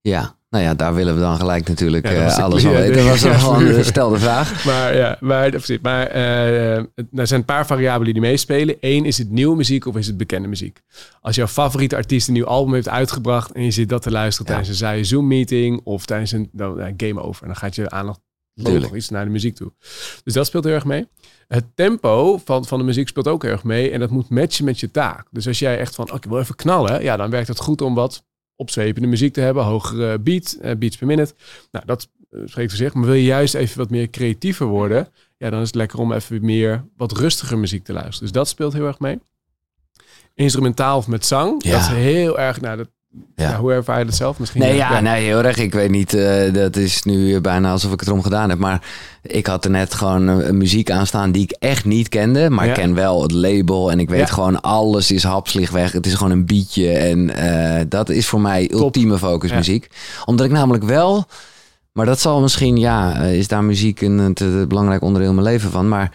Ja, 0.02 0.38
nou 0.54 0.66
ja, 0.66 0.74
daar 0.74 0.94
willen 0.94 1.16
we 1.16 1.22
dan 1.22 1.38
gelijk 1.38 1.68
natuurlijk 1.68 2.12
uh, 2.12 2.38
alles 2.38 2.64
van 2.64 2.72
weten. 2.72 2.96
Dat 2.96 3.06
was 3.06 3.22
dan 3.32 3.40
gewoon 3.40 3.66
een 3.66 3.86
stelde 3.86 4.20
vraag. 4.20 4.52
Maar 4.66 4.96
ja, 4.96 5.18
maar, 5.20 5.50
precies, 5.50 5.80
maar 5.82 6.16
uh, 6.16 6.78
er 6.78 7.28
zijn 7.28 7.40
een 7.40 7.46
paar 7.46 7.66
variabelen 7.66 8.14
die 8.14 8.22
meespelen. 8.22 8.76
Eén, 8.80 9.06
is 9.06 9.18
het 9.18 9.30
nieuwe 9.30 9.56
muziek 9.56 9.86
of 9.86 9.96
is 9.96 10.08
het 10.08 10.18
bekende 10.18 10.48
muziek? 10.48 10.82
Als 11.22 11.36
jouw 11.36 11.48
favoriete 11.48 11.96
artiest 11.96 12.28
een 12.28 12.34
nieuw 12.34 12.46
album 12.46 12.74
heeft 12.74 12.90
uitgebracht 12.90 13.52
en 13.52 13.64
je 13.64 13.72
zit 13.72 13.90
dat 13.90 14.02
te 14.02 14.12
luisteren 14.12 14.48
tijdens 14.48 14.70
een 14.70 14.76
saaie 14.76 15.04
Zoom-meeting 15.04 15.82
of 15.84 16.06
tijdens 16.06 16.32
een 16.32 16.50
dan, 16.52 16.94
game 16.98 17.22
over, 17.22 17.46
dan 17.46 17.56
gaat 17.56 17.76
je 17.76 17.90
aandacht 17.90 18.20
iets 18.94 19.10
naar 19.10 19.26
de 19.26 19.32
muziek 19.32 19.56
toe. 19.56 19.72
Dus 20.24 20.34
dat 20.34 20.46
speelt 20.46 20.64
heel 20.64 20.74
erg 20.74 20.86
mee. 20.86 21.08
Het 21.48 21.66
tempo 21.76 22.38
van, 22.46 22.66
van 22.66 22.80
de 22.80 22.86
muziek 22.86 23.08
speelt 23.08 23.28
ook 23.28 23.44
heel 23.44 23.52
erg 23.52 23.64
mee. 23.64 23.92
En 23.92 24.00
dat 24.00 24.10
moet 24.10 24.30
matchen 24.30 24.66
met 24.66 24.80
je 24.80 24.92
taak. 24.92 25.28
Dus 25.32 25.48
als 25.48 25.60
jij 25.60 25.80
echt 25.80 25.96
van, 25.96 26.06
oké, 26.06 26.16
ik 26.16 26.26
wil 26.26 26.40
even 26.40 26.56
knallen. 26.56 27.04
Ja, 27.04 27.18
dan 27.18 27.30
werkt 27.30 27.48
het 27.48 27.60
goed 27.60 27.82
om 27.82 27.96
wat 27.96 28.24
opzwepende 28.64 29.08
muziek 29.08 29.34
te 29.34 29.42
hebben. 29.42 29.64
Hogere 29.64 30.20
beat, 30.20 30.58
uh, 30.62 30.72
beats 30.78 30.98
per 30.98 31.08
minute. 31.08 31.34
Nou, 31.72 31.86
dat 31.86 32.10
uh, 32.32 32.42
spreekt 32.46 32.70
voor 32.70 32.80
zich. 32.80 32.94
Maar 32.94 33.06
wil 33.06 33.14
je 33.14 33.24
juist 33.24 33.54
even 33.54 33.78
wat 33.78 33.90
meer 33.90 34.10
creatiever 34.10 34.66
worden. 34.66 35.08
Ja, 35.38 35.50
dan 35.50 35.62
is 35.62 35.68
het 35.68 35.76
lekker 35.76 36.00
om 36.00 36.12
even 36.12 36.46
meer 36.46 36.86
wat 36.98 37.18
rustiger 37.18 37.58
muziek 37.58 37.84
te 37.84 37.94
luisteren. 37.94 38.20
Dus 38.20 38.32
dat 38.32 38.48
speelt 38.48 38.74
heel 38.74 38.86
erg 38.86 39.00
mee. 39.00 39.20
Instrumentaal 40.34 40.98
of 40.98 41.08
met 41.08 41.26
zang. 41.26 41.64
Dat 41.64 41.80
is 41.80 41.88
heel 41.88 42.40
erg, 42.40 42.62
nou, 42.62 42.78
dat, 42.78 42.90
ja. 43.36 43.60
hoe 43.60 43.72
ervaar 43.72 44.00
je 44.00 44.06
dat 44.06 44.16
zelf 44.16 44.40
misschien? 44.40 44.62
Nee, 44.62 44.76
ja, 44.76 45.00
nee, 45.00 45.24
heel 45.24 45.44
erg. 45.44 45.58
Ik 45.58 45.74
weet 45.74 45.90
niet, 45.90 46.14
uh, 46.14 46.54
dat 46.54 46.76
is 46.76 47.04
nu 47.04 47.42
bijna 47.42 47.72
alsof 47.72 47.94
ik 47.94 48.00
het 48.00 48.10
erom 48.10 48.24
gedaan 48.24 48.50
heb. 48.50 48.60
Maar 48.60 48.82
ik 49.22 49.48
had 49.48 49.66
er 49.66 49.72
net 49.72 49.94
gewoon 49.94 50.28
een, 50.28 50.58
muziek 50.58 50.92
aan 50.92 51.08
staan 51.08 51.32
die 51.32 51.44
ik 51.44 51.56
echt 51.60 51.86
niet 51.86 52.10
kende. 52.10 52.50
Maar 52.50 52.68
ik 52.68 52.74
ken 52.74 52.94
wel 52.94 53.22
het 53.22 53.32
label 53.32 53.92
en 53.92 54.00
ik 54.00 54.10
weet 54.10 54.32
gewoon 54.32 54.62
alles 54.62 55.12
is 55.12 55.24
hapslicht 55.24 55.74
Het 55.74 56.06
is 56.06 56.14
gewoon 56.14 56.32
een 56.32 56.46
beatje 56.46 56.90
en 56.90 57.30
uh, 57.30 57.82
dat 57.90 58.10
is 58.10 58.28
voor 58.28 58.42
mij 58.42 58.72
ultieme 58.72 59.18
focusmuziek. 59.18 59.88
Omdat 60.26 60.46
ik 60.46 60.52
namelijk 60.52 60.84
wel, 60.84 61.26
maar 61.92 62.06
dat 62.06 62.20
zal 62.20 62.42
misschien, 62.42 62.78
ja, 62.78 63.22
eh, 63.22 63.38
is 63.38 63.48
daar 63.48 63.64
muziek 63.64 64.02
een, 64.02 64.18
een 64.18 64.68
belangrijk 64.68 65.02
onderdeel 65.02 65.30
in 65.30 65.36
mijn 65.36 65.48
leven 65.48 65.72
van. 65.72 65.88
Maar 65.90 66.12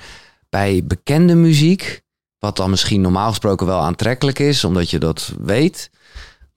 bij 0.48 0.82
bekende 0.84 1.34
muziek, 1.34 2.02
wat 2.38 2.56
dan 2.56 2.70
misschien 2.70 3.00
normaal 3.00 3.28
gesproken 3.28 3.66
wel 3.66 3.80
aantrekkelijk 3.80 4.38
is, 4.38 4.64
omdat 4.64 4.90
je 4.90 4.98
dat 4.98 5.32
weet 5.42 5.90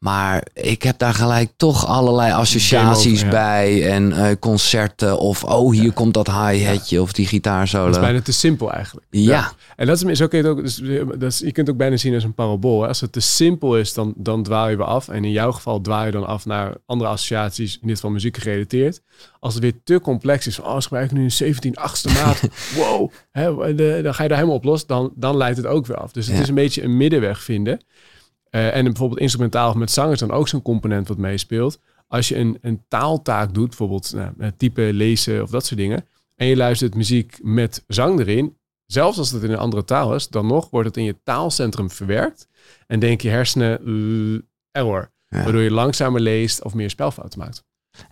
maar 0.04 0.48
ik 0.54 0.84
heb 0.84 0.98
daar 0.98 1.14
gelijk 1.14 1.52
toch 1.58 1.88
allerlei 1.88 2.34
associaties 2.34 3.28
bij. 3.28 3.92
En 3.92 4.10
uh, 4.10 4.28
concerten. 4.40 5.20
Of 5.20 5.44
oh, 5.44 5.72
hier 5.72 5.92
komt 5.92 6.14
dat 6.14 6.28
hi-hatje 6.28 7.02
of 7.02 7.14
die 7.14 7.28
gitaarsolo. 7.28 7.86
Dat 7.86 7.96
is 7.96 8.02
bijna 8.02 8.22
te 8.22 8.34
simpel 8.34 8.72
eigenlijk. 8.72 9.08
Ja. 9.10 9.52
En 9.76 9.88
dat 9.88 10.04
is, 10.06 10.22
ook. 10.22 10.32
Dus, 10.32 10.82
dat 11.18 11.24
is, 11.24 11.40
je 11.40 11.52
kunt 11.52 11.58
het 11.58 11.70
ook 11.70 11.78
bijna 11.78 11.98
zien 11.98 12.14
als 12.14 12.24
een 12.24 12.34
parabool. 12.34 12.82
Hè? 12.82 12.88
Als 12.88 13.02
het 13.02 13.12
te 13.12 13.20
simpel 13.20 13.78
is, 13.78 13.94
dan, 13.94 14.14
dan 14.18 14.44
dwaal 14.44 14.70
je 14.70 14.78
weer 14.78 14.86
af. 14.86 15.08
En 15.08 15.26
in 15.26 15.32
jouw 15.32 15.52
geval 15.52 15.82
dwaal 15.82 16.06
je 16.06 16.12
dan 16.12 16.26
af 16.26 16.46
naar 16.46 16.74
andere 16.86 17.10
associaties. 17.10 17.74
In 17.82 17.88
dit 17.88 17.96
geval 17.96 18.12
muziek 18.12 18.38
gerelateerd. 18.38 19.02
Als 19.40 19.54
het 19.54 19.64
weer 19.64 19.74
te 19.84 20.02
complex 20.02 20.48
is. 20.48 20.56
Van, 20.56 20.66
oh, 20.66 20.82
gebruik 20.82 21.12
nu 21.12 21.24
een 21.24 21.32
17 21.32 21.76
achtste 21.76 22.10
maat. 22.10 22.42
wow. 22.78 23.12
Hè, 23.32 23.76
dan 24.02 24.14
ga 24.14 24.24
je 24.24 24.30
daar 24.30 24.38
helemaal 24.38 24.58
op 24.58 24.64
los. 24.64 24.86
Dan, 24.86 25.12
dan 25.16 25.38
leidt 25.38 25.58
het 25.58 25.66
ook 25.66 25.86
weer 25.86 25.98
af. 25.98 26.12
Dus 26.12 26.28
het 26.28 26.40
is 26.40 26.48
een 26.48 26.56
beetje 26.56 26.84
een 26.84 26.98
middenweg 26.98 27.44
vinden. 27.44 27.80
Uh, 28.52 28.76
en 28.76 28.84
bijvoorbeeld 28.84 29.20
instrumentaal 29.20 29.74
met 29.74 29.92
zang 29.92 30.12
is 30.12 30.20
dan 30.20 30.32
ook 30.32 30.48
zo'n 30.48 30.62
component 30.62 31.08
wat 31.08 31.18
meespeelt. 31.18 31.80
Als 32.08 32.28
je 32.28 32.38
een, 32.38 32.58
een 32.62 32.84
taaltaak 32.88 33.54
doet, 33.54 33.68
bijvoorbeeld 33.68 34.14
nou, 34.14 34.52
typen, 34.58 34.94
lezen 34.94 35.42
of 35.42 35.50
dat 35.50 35.66
soort 35.66 35.80
dingen. 35.80 36.06
En 36.36 36.48
je 36.48 36.56
luistert 36.56 36.96
muziek 36.96 37.40
met 37.42 37.84
zang 37.88 38.20
erin. 38.20 38.58
Zelfs 38.86 39.18
als 39.18 39.32
het 39.32 39.44
in 39.44 39.52
een 39.52 39.58
andere 39.58 39.84
taal 39.84 40.16
is, 40.16 40.28
dan 40.28 40.48
nog 40.48 40.70
wordt 40.70 40.88
het 40.88 40.98
in 40.98 41.04
je 41.04 41.16
taalcentrum 41.24 41.90
verwerkt. 41.90 42.48
En 42.88 43.00
denk 43.00 43.22
je 43.22 43.30
hersenen, 43.30 43.90
uh, 43.90 44.40
error. 44.72 45.12
Waardoor 45.28 45.62
je 45.62 45.72
langzamer 45.72 46.22
leest 46.22 46.64
of 46.64 46.74
meer 46.74 46.90
spelfouten 46.90 47.40
maakt. 47.40 47.64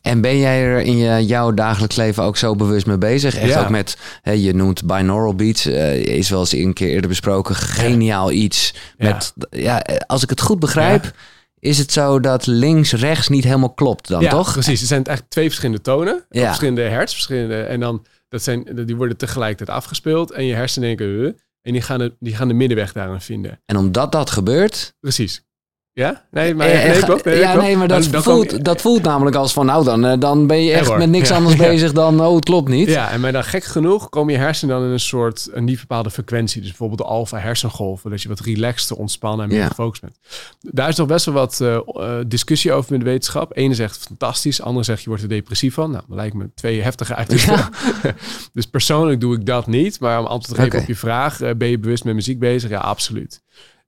En 0.02 0.22
ben 0.22 0.38
jij 0.38 0.64
er 0.64 0.82
in 0.82 0.98
je, 0.98 1.26
jouw 1.26 1.52
dagelijks 1.54 1.96
leven 1.96 2.24
ook 2.24 2.38
zo 2.38 2.56
bewust 2.56 2.86
mee 2.86 2.98
bezig? 2.98 3.36
Echt 3.36 3.58
ook 3.58 3.70
met, 3.70 3.98
hè, 4.22 4.32
je 4.32 4.54
noemt 4.54 4.86
binaural 4.86 5.36
beats, 5.36 5.68
uh, 5.68 5.96
is 5.96 6.30
wel 6.30 6.40
eens 6.40 6.54
een 6.54 6.74
keer 6.74 6.90
eerder 6.90 7.10
besproken, 7.10 7.56
geniaal 7.56 8.32
iets. 8.32 8.74
Met, 8.98 9.34
ja. 9.50 9.86
als 10.08 10.24
ik 10.24 10.30
het 10.30 10.42
goed 10.42 10.60
begrijp, 10.60 11.12
is 11.60 11.78
het 11.78 11.92
zo 11.92 12.20
dat 12.20 12.46
links-rechts 12.46 13.28
niet 13.28 13.44
helemaal 13.44 13.74
klopt 13.74 14.08
dan, 14.08 14.22
ja, 14.22 14.30
toch? 14.30 14.52
precies. 14.52 14.82
Er 14.82 14.88
zijn 14.88 15.04
eigenlijk 15.04 15.34
twee 15.34 15.48
verschillende 15.48 15.82
tonen, 15.82 16.26
verschillende 16.30 16.82
hertz, 16.82 17.14
verschillende, 17.14 17.62
en 17.62 17.80
dan 17.80 18.06
dat 18.30 18.44
zijn, 18.44 18.86
die 18.86 18.96
worden 18.96 19.18
tegelijkertijd 19.18 19.78
afgespeeld 19.78 20.32
en 20.32 20.46
je 20.46 20.54
hersenen 20.54 20.88
denken, 20.88 21.38
en 21.62 21.74
die 21.74 21.82
gaan, 21.82 22.00
de, 22.00 22.16
die 22.20 22.36
gaan 22.36 22.48
de 22.48 22.54
middenweg 22.54 22.92
daarin 22.92 23.22
vinden. 23.22 23.62
En 23.66 23.78
omdat 23.78 24.12
dat 24.12 24.30
gebeurt, 24.30 24.94
precies. 25.00 25.44
Ja? 26.00 26.24
Nee, 26.32 26.56
maar, 26.56 26.68
eh, 26.68 26.91
nee, 26.91 27.00
toch? 27.00 27.24
Nee, 27.24 27.38
ja, 27.38 27.56
nee, 27.56 27.77
maar 27.77 27.88
dat, 27.88 28.08
voelt, 28.08 28.65
dat 28.65 28.82
voelt 28.82 29.01
namelijk 29.03 29.36
als 29.36 29.53
van... 29.53 29.65
nou, 29.65 29.84
dan, 29.84 30.06
eh, 30.06 30.20
dan 30.20 30.48
ben 30.48 30.63
je 30.63 30.72
echt 30.72 30.98
met 30.98 31.10
niks 31.10 31.32
anders 31.32 31.56
bezig 31.56 31.91
dan... 31.91 32.22
oh, 32.22 32.36
het 32.36 32.46
klopt 32.46 32.70
niet. 32.70 32.89
Ja, 32.89 33.12
en 33.12 33.20
maar 33.20 33.32
dan 33.32 33.44
gek 33.44 33.63
genoeg 33.63 34.10
komen 34.10 34.34
je 34.34 34.39
hersenen 34.39 34.75
dan 34.75 34.86
in 34.86 34.91
een 34.91 35.00
soort... 35.00 35.50
een 35.51 35.63
niet 35.63 35.79
bepaalde 35.79 36.12
frequentie. 36.12 36.62
Dus 36.62 36.70
bijvoorbeeld 36.70 37.00
de 37.00 37.06
alfa 37.06 37.38
hersengolven. 37.38 38.10
Dat 38.10 38.22
je 38.22 38.29
wat 38.29 38.39
relaxter, 38.39 38.96
ontspannen 38.96 39.50
en 39.50 39.56
meer 39.56 39.68
gefocust 39.68 40.01
bent. 40.01 40.20
Daar 40.60 40.89
is 40.89 40.96
nog 40.96 41.08
best 41.08 41.25
wel 41.25 41.34
wat 41.34 41.60
uh, 41.62 41.79
discussie 42.27 42.72
over 42.72 42.91
met 42.91 43.00
de 43.00 43.06
wetenschap. 43.06 43.58
Ene 43.58 43.74
zegt 43.74 43.98
fantastisch, 43.98 44.62
andere 44.62 44.86
zegt 44.86 45.01
je 45.01 45.08
wordt 45.08 45.24
er 45.24 45.29
depressief 45.29 45.74
van. 45.74 45.91
Nou, 45.91 46.03
dat 46.08 46.18
lijkt 46.18 46.36
me 46.36 46.50
twee 46.56 46.82
heftige 46.82 47.15
uitersten. 47.15 47.70
dus 48.53 48.65
persoonlijk 48.65 49.22
doe 49.22 49.36
ik 49.36 49.46
dat 49.46 49.68
niet. 49.68 50.00
Maar 50.00 50.20
om 50.20 50.25
antwoord 50.25 50.58
te 50.58 50.63
geven 50.63 50.79
op 50.79 50.88
je 50.88 50.96
vraag... 50.96 51.39
ben 51.58 51.68
je 51.68 51.79
bewust 51.79 52.03
met 52.03 52.15
muziek 52.15 52.39
bezig? 52.39 52.70
Ja, 52.70 52.79
absoluut. 52.79 53.41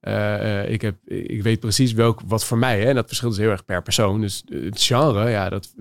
Uh, 0.08 0.72
ik, 0.72 0.82
heb, 0.82 1.08
ik 1.08 1.44
weet 1.44 1.60
precies 1.60 1.94
welk, 1.94 2.22
wat 2.26 2.46
voor 2.46 2.58
mij, 2.58 2.80
hè, 2.80 2.86
en 2.86 2.96
dat 2.96 3.08
verschilt 3.08 3.32
dus 3.32 3.42
heel 3.42 3.52
erg 3.52 3.66
per 3.66 3.82
persoon. 3.82 4.22
Dus 4.22 4.44
het 4.50 4.82
genre, 4.82 5.30
ja, 5.30 5.50
dat 5.50 5.74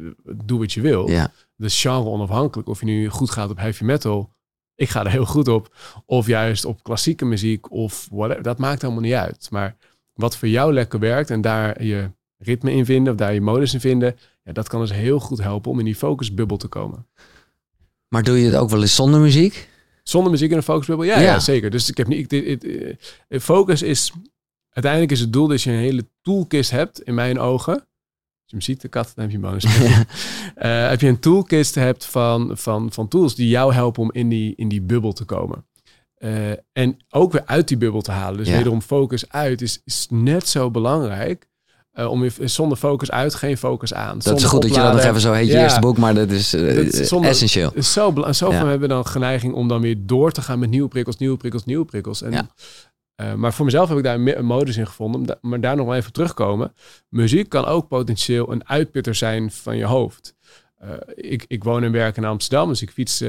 doe 0.44 0.58
wat 0.58 0.72
je 0.72 0.80
wil. 0.80 1.08
Ja. 1.08 1.32
Dus 1.56 1.80
genre 1.80 2.08
onafhankelijk. 2.08 2.68
Of 2.68 2.80
je 2.80 2.86
nu 2.86 3.08
goed 3.08 3.30
gaat 3.30 3.50
op 3.50 3.58
heavy 3.58 3.84
metal, 3.84 4.34
ik 4.74 4.88
ga 4.88 5.04
er 5.04 5.10
heel 5.10 5.26
goed 5.26 5.48
op. 5.48 5.76
Of 6.06 6.26
juist 6.26 6.64
op 6.64 6.82
klassieke 6.82 7.24
muziek 7.24 7.70
of 7.70 8.08
whatever. 8.10 8.42
Dat 8.42 8.58
maakt 8.58 8.82
helemaal 8.82 9.02
niet 9.02 9.12
uit. 9.12 9.48
Maar 9.50 9.76
wat 10.14 10.36
voor 10.36 10.48
jou 10.48 10.72
lekker 10.72 10.98
werkt 10.98 11.30
en 11.30 11.40
daar 11.40 11.84
je 11.84 12.10
ritme 12.38 12.72
in 12.72 12.84
vinden 12.84 13.12
of 13.12 13.18
daar 13.18 13.34
je 13.34 13.40
modus 13.40 13.74
in 13.74 13.80
vinden, 13.80 14.16
ja, 14.42 14.52
dat 14.52 14.68
kan 14.68 14.80
dus 14.80 14.92
heel 14.92 15.20
goed 15.20 15.42
helpen 15.42 15.70
om 15.70 15.78
in 15.78 15.84
die 15.84 15.96
focusbubbel 15.96 16.56
te 16.56 16.68
komen. 16.68 17.06
Maar 18.08 18.22
doe 18.22 18.38
je 18.38 18.46
het 18.46 18.56
ook 18.56 18.70
wel 18.70 18.80
eens 18.80 18.94
zonder 18.94 19.20
muziek? 19.20 19.69
Zonder 20.10 20.30
muziek 20.30 20.50
in 20.50 20.56
een 20.56 20.62
focusbubbel? 20.62 21.04
Ja, 21.06 21.14
ja. 21.18 21.20
Ja. 21.32 21.38
zeker. 21.38 21.70
Dus 21.70 21.88
ik 21.90 21.96
heb 21.96 22.06
niet. 22.06 22.18
Ik, 22.18 22.28
dit- 22.28 22.64
eh, 23.28 23.40
focus 23.40 23.82
is. 23.82 24.12
Uiteindelijk 24.70 25.12
is 25.12 25.20
het 25.20 25.32
doel 25.32 25.48
dat 25.48 25.62
je 25.62 25.70
een 25.70 25.78
hele 25.78 26.06
toolkist 26.22 26.70
hebt, 26.70 27.02
in 27.02 27.14
mijn 27.14 27.38
ogen. 27.38 27.74
Als 27.74 27.84
je 28.44 28.56
hem 28.56 28.60
ziet, 28.60 28.80
de 28.80 28.88
kat, 28.88 29.12
dan 29.14 29.24
heb 29.24 29.30
je 29.30 29.36
een 29.36 29.42
bonus. 29.42 29.64
Eh, 30.54 30.88
heb 30.88 31.00
je 31.00 31.08
een 31.08 31.18
toolkist 31.18 31.74
hebt 31.74 32.04
van, 32.04 32.50
van, 32.58 32.92
van 32.92 33.08
tools 33.08 33.34
die 33.34 33.48
jou 33.48 33.72
helpen 33.74 34.02
om 34.02 34.12
in 34.12 34.28
die, 34.28 34.54
in 34.56 34.68
die 34.68 34.82
bubbel 34.82 35.12
te 35.12 35.24
komen. 35.24 35.66
Eh, 36.14 36.50
en 36.72 36.96
ook 37.10 37.32
weer 37.32 37.46
uit 37.46 37.68
die 37.68 37.76
bubbel 37.76 38.00
te 38.02 38.10
halen. 38.10 38.38
Dus 38.38 38.48
wederom 38.56 38.82
focus 38.82 39.28
uit 39.28 39.62
is, 39.62 39.80
is 39.84 40.06
net 40.10 40.48
zo 40.48 40.70
belangrijk. 40.70 41.48
Eh, 41.90 42.10
om 42.10 42.24
je, 42.24 42.32
zonder 42.48 42.78
focus 42.78 43.10
uit, 43.10 43.34
geen 43.34 43.56
focus 43.56 43.94
aan. 43.94 44.18
Dat 44.18 44.36
is 44.38 44.44
goed 44.44 44.62
dat 44.62 44.74
je 44.74 44.80
dat 44.80 44.92
nog 44.92 45.02
even 45.02 45.20
zo 45.20 45.32
heet 45.32 45.46
je 45.46 45.52
Ja. 45.52 45.62
eerste 45.62 45.80
boek, 45.80 45.96
maar 45.96 46.14
dat 46.14 46.30
is 46.30 46.54
eh, 46.54 46.60
Dat 46.76 46.84
is 46.84 47.08
zonder- 47.08 47.30
essentieel. 47.30 47.72
Zo 47.82 48.12
Ja. 48.50 48.66
hebben 48.66 48.88
dan 48.88 49.06
geneiging 49.06 49.54
om 49.54 49.68
dan 49.68 49.80
weer 49.80 49.96
door 49.98 50.32
te 50.32 50.42
gaan 50.42 50.58
met 50.58 50.70
nieuwe 50.70 50.88
prikkels, 50.88 51.16
nieuwe 51.16 51.36
prikkels, 51.36 51.64
nieuwe 51.64 51.84
prikkels. 51.84 52.22
En, 52.22 52.32
Ja. 52.32 52.48
eh, 53.14 53.34
maar 53.34 53.52
voor 53.52 53.64
mezelf 53.64 53.88
heb 53.88 53.98
ik 53.98 54.04
daar 54.04 54.14
een, 54.20 54.44
modus 54.44 54.76
in 54.76 54.86
gevonden. 54.86 55.38
Maar 55.40 55.60
daar 55.60 55.76
nog 55.76 55.86
wel 55.86 55.94
even 55.96 56.12
terugkomen. 56.12 56.72
Muziek 57.08 57.48
kan 57.48 57.64
ook 57.64 57.88
potentieel 57.88 58.52
een 58.52 58.68
uitputter 58.68 59.14
zijn 59.14 59.50
van 59.50 59.76
je 59.76 59.84
hoofd. 59.84 60.34
Ik, 61.14 61.44
ik 61.48 61.64
woon 61.64 61.82
en 61.82 61.92
werk 61.92 62.16
in 62.16 62.24
Amsterdam, 62.24 62.68
dus 62.68 62.82
ik 62.82 62.90
fiets 62.90 63.22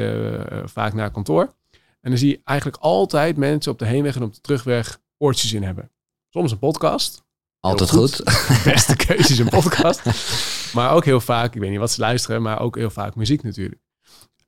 vaak 0.65 0.93
naar 0.93 1.11
kantoor. 1.11 1.53
En 2.01 2.09
dan 2.09 2.17
zie 2.19 2.29
je 2.29 2.41
eigenlijk 2.43 2.77
altijd 2.81 3.37
mensen 3.37 3.71
op 3.71 3.79
de 3.79 3.85
heenweg 3.85 4.15
en 4.15 4.23
op 4.23 4.33
de 4.33 4.41
terugweg 4.41 4.99
oortjes 5.17 5.53
in 5.53 5.63
hebben. 5.63 5.91
Soms 6.29 6.51
een 6.51 6.59
podcast. 6.59 7.23
Altijd 7.61 7.89
goed. 7.89 8.17
De 8.17 8.61
beste 8.71 8.95
keuze 8.95 9.31
is 9.31 9.39
een 9.39 9.49
podcast. 9.49 10.01
maar 10.75 10.91
ook 10.91 11.05
heel 11.05 11.21
vaak, 11.21 11.55
ik 11.55 11.61
weet 11.61 11.69
niet 11.69 11.79
wat 11.79 11.91
ze 11.91 11.99
luisteren, 12.01 12.41
maar 12.41 12.59
ook 12.59 12.75
heel 12.75 12.89
vaak 12.89 13.15
muziek 13.15 13.43
natuurlijk. 13.43 13.81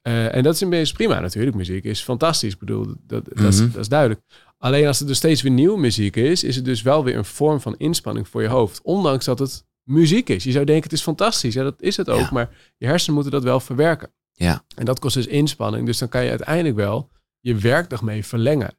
Eh, 0.02 0.36
en 0.36 0.44
dat 0.44 0.54
is 0.56 0.62
een 0.62 0.70
beetje 0.70 0.94
prima 0.94 1.20
natuurlijk. 1.20 1.56
Muziek 1.56 1.84
is 1.84 2.02
fantastisch. 2.04 2.54
Ik 2.54 2.60
bedoel, 2.60 2.86
dat, 2.86 3.26
dat, 3.26 3.40
is, 3.48 3.60
Mhm. 3.60 3.72
dat 3.72 3.82
is 3.82 3.88
duidelijk. 3.88 4.22
Alleen 4.58 4.88
als 4.88 5.00
er 5.00 5.08
dus 5.08 5.18
steeds 5.18 5.42
weer 5.42 5.52
nieuwe 5.52 5.80
muziek 5.80 6.16
is, 6.16 6.44
is 6.44 6.56
het 6.56 6.66
dus 6.66 6.82
wel 6.82 7.04
weer 7.04 7.18
een 7.18 7.26
vorm 7.26 7.62
van 7.62 7.78
inspanning 7.78 8.28
voor 8.28 8.42
je 8.42 8.48
hoofd. 8.48 8.82
Ondanks 8.82 9.26
dat 9.26 9.40
het 9.40 9.66
muziek 9.84 10.30
is. 10.30 10.44
Je 10.44 10.52
zou 10.52 10.66
denken, 10.66 10.84
het 10.84 10.94
is 10.94 11.02
fantastisch. 11.02 11.54
Ja, 11.54 11.64
dat 11.64 11.82
is 11.82 11.98
het 11.98 12.10
ook. 12.10 12.20
Ja. 12.20 12.30
Maar 12.32 12.50
je 12.78 12.86
hersenen 12.86 13.14
moeten 13.14 13.32
dat 13.34 13.44
wel 13.44 13.60
verwerken. 13.60 14.14
Ja. 14.32 14.64
En 14.76 14.86
dat 14.86 15.00
kost 15.00 15.16
dus 15.16 15.28
inspanning. 15.28 15.86
Dus 15.86 15.98
dan 15.98 16.10
kan 16.10 16.24
je 16.24 16.30
uiteindelijk 16.30 16.76
wel 16.76 17.10
je 17.40 17.56
werkdag 17.56 18.02
mee 18.02 18.26
verlengen. 18.26 18.78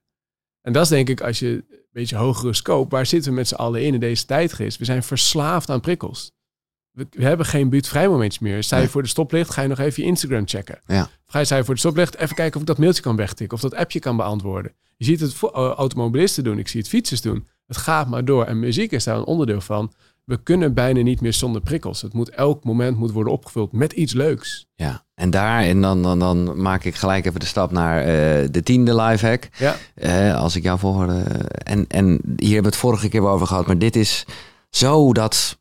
En 0.60 0.72
dat 0.72 0.82
is 0.82 0.88
denk 0.88 1.08
ik, 1.08 1.20
als 1.20 1.38
je 1.38 1.64
beetje 2.00 2.16
hogere 2.16 2.54
scope, 2.54 2.94
waar 2.96 3.06
zitten 3.06 3.30
we 3.30 3.36
met 3.36 3.48
z'n 3.48 3.54
allen 3.54 3.82
in 3.82 3.94
in 3.94 4.00
deze 4.00 4.24
tijdgeest? 4.26 4.78
We 4.78 4.84
zijn 4.84 5.02
verslaafd 5.02 5.70
aan 5.70 5.80
prikkels. 5.80 6.32
We, 6.90 7.06
we 7.10 7.24
hebben 7.24 7.46
geen 7.46 7.68
buurtvrij 7.68 8.08
momentjes 8.08 8.42
meer. 8.42 8.62
Sta 8.62 8.76
je 8.76 8.82
Nee. 8.82 8.90
voor 8.90 9.02
de 9.02 9.08
stoplicht, 9.08 9.50
ga 9.50 9.62
je 9.62 9.68
nog 9.68 9.78
even 9.78 10.02
je 10.02 10.08
Instagram 10.08 10.48
checken. 10.48 10.80
Ja. 10.86 11.08
Ga 11.26 11.38
je 11.38 11.44
sta 11.44 11.56
je 11.56 11.64
voor 11.64 11.74
de 11.74 11.80
stoplicht, 11.80 12.16
even 12.16 12.34
kijken 12.34 12.54
of 12.54 12.60
ik 12.60 12.66
dat 12.66 12.78
mailtje 12.78 13.02
kan 13.02 13.16
wegtikken, 13.16 13.56
of 13.56 13.62
dat 13.62 13.74
appje 13.74 13.98
kan 13.98 14.16
beantwoorden. 14.16 14.72
Je 14.96 15.04
ziet 15.04 15.20
het 15.20 15.34
voor 15.34 15.50
eh, 15.52 15.70
automobilisten 15.70 16.44
doen, 16.44 16.58
ik 16.58 16.68
zie 16.68 16.80
het 16.80 16.88
fietsers 16.88 17.20
doen. 17.20 17.46
Het 17.66 17.76
gaat 17.76 18.08
maar 18.08 18.24
door. 18.24 18.44
En 18.44 18.58
muziek 18.58 18.92
is 18.92 19.04
daar 19.04 19.16
een 19.16 19.24
onderdeel 19.24 19.60
van. 19.60 19.92
We 20.24 20.42
kunnen 20.42 20.74
bijna 20.74 21.00
niet 21.02 21.20
meer 21.20 21.32
zonder 21.32 21.60
prikkels. 21.60 22.02
Het 22.02 22.12
moet 22.12 22.28
elk 22.30 22.64
moment 22.64 22.96
moet 22.96 23.12
worden 23.12 23.32
opgevuld 23.32 23.72
met 23.72 23.92
iets 23.92 24.12
leuks. 24.12 24.66
Ja, 24.74 25.04
en 25.14 25.30
daar, 25.30 25.62
en 25.62 25.80
dan, 25.80 26.02
dan, 26.02 26.18
dan 26.18 26.60
maak 26.62 26.84
ik 26.84 26.94
gelijk 26.94 27.26
even 27.26 27.40
de 27.40 27.46
stap 27.46 27.70
naar 27.72 28.00
eh, 28.00 28.48
de 28.50 28.62
tiende 28.62 28.94
lifehack. 28.94 29.48
Ja. 29.58 29.76
Eh, 29.94 30.36
als 30.36 30.56
ik 30.56 30.62
jou 30.62 30.78
volg. 30.78 31.06
eh, 31.08 31.16
en, 31.72 31.84
en 31.88 32.06
hier 32.36 32.52
hebben 32.52 32.62
we 32.62 32.66
het 32.68 32.76
vorige 32.76 33.08
keer 33.08 33.26
over 33.26 33.46
gehad, 33.46 33.66
maar 33.66 33.78
dit 33.78 33.96
is 33.96 34.24
zo 34.70 35.12
dat, 35.12 35.58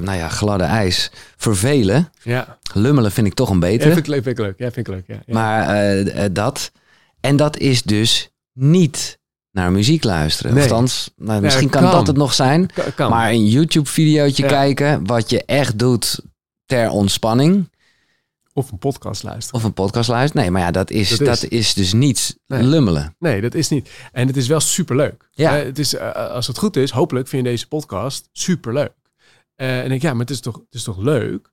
nou 0.00 0.12
ja, 0.14 0.28
gladde 0.28 0.64
ijs 0.64 1.10
vervelen. 1.36 2.10
Ja, 2.22 2.58
Lummelen 2.74 3.12
vind 3.12 3.26
ik 3.26 3.34
toch 3.34 3.48
een 3.48 3.54
ja 3.54 3.60
beter. 3.60 3.86
vind 3.86 3.98
ik 3.98 4.06
leuk. 4.06 4.22
Vind 4.22 4.38
ik 4.38 4.44
leuk. 4.44 4.58
Ja, 4.58 4.70
vind 4.70 4.88
ik 4.88 4.94
leuk. 4.94 5.06
Ja, 5.06 5.22
ja. 5.26 5.34
Maar 5.34 6.32
dat. 6.32 6.72
En 7.20 7.36
dat 7.36 7.56
is 7.58 7.82
dus 7.82 8.30
niet 8.52 9.17
naar 9.58 9.72
muziek 9.72 10.04
luisteren. 10.04 10.54
Nee. 10.54 10.62
Althans, 10.62 11.10
nou, 11.16 11.40
misschien 11.40 11.68
kan, 11.68 11.82
kan. 11.82 11.90
dat 11.90 12.06
het 12.06 12.16
nog 12.16 12.32
zijn. 12.34 12.66
Kan- 12.72 12.94
kan. 12.94 13.10
Maar 13.10 13.30
een 13.30 13.46
YouTube-videootje 13.46 14.42
Ja. 14.42 14.48
kijken, 14.48 15.06
wat 15.06 15.30
je 15.30 15.44
echt 15.44 15.78
doet 15.78 16.20
ter 16.66 16.90
ontspanning. 16.90 17.70
Of 18.52 18.70
een 18.70 18.78
podcast 18.78 19.22
luisteren. 19.22 19.60
Of 19.60 19.66
een 19.66 19.72
podcast 19.72 20.08
luisteren. 20.08 20.42
Nee, 20.42 20.50
maar 20.50 20.62
ja, 20.62 20.70
dat 20.70 20.90
is, 20.90 21.08
Dat 21.08 21.18
dat 21.18 21.42
is- 21.42 21.48
is, 21.48 21.74
dus 21.74 21.92
niet 21.92 22.38
Nee. 22.46 22.62
lummelen. 22.62 23.14
Nee, 23.18 23.40
dat 23.40 23.54
is 23.54 23.68
niet. 23.68 23.90
En 24.12 24.26
het 24.26 24.36
is 24.36 24.46
wel 24.46 24.60
superleuk. 24.60 25.28
Ja. 25.30 25.58
Eh, 25.58 25.64
het 25.64 25.78
is, 25.78 25.94
eh, 25.94 26.12
als 26.12 26.46
het 26.46 26.58
goed 26.58 26.76
is, 26.76 26.90
hopelijk 26.90 27.28
vind 27.28 27.44
je 27.44 27.50
deze 27.50 27.68
podcast 27.68 28.28
superleuk. 28.32 28.92
Eh 29.54 29.78
en 29.78 29.82
ik 29.84 29.88
denk, 29.88 30.02
ja, 30.02 30.10
maar 30.10 30.20
het 30.20 30.30
is, 30.30 30.40
toch, 30.40 30.54
het 30.54 30.74
is 30.74 30.82
toch 30.82 30.98
leuk? 30.98 31.50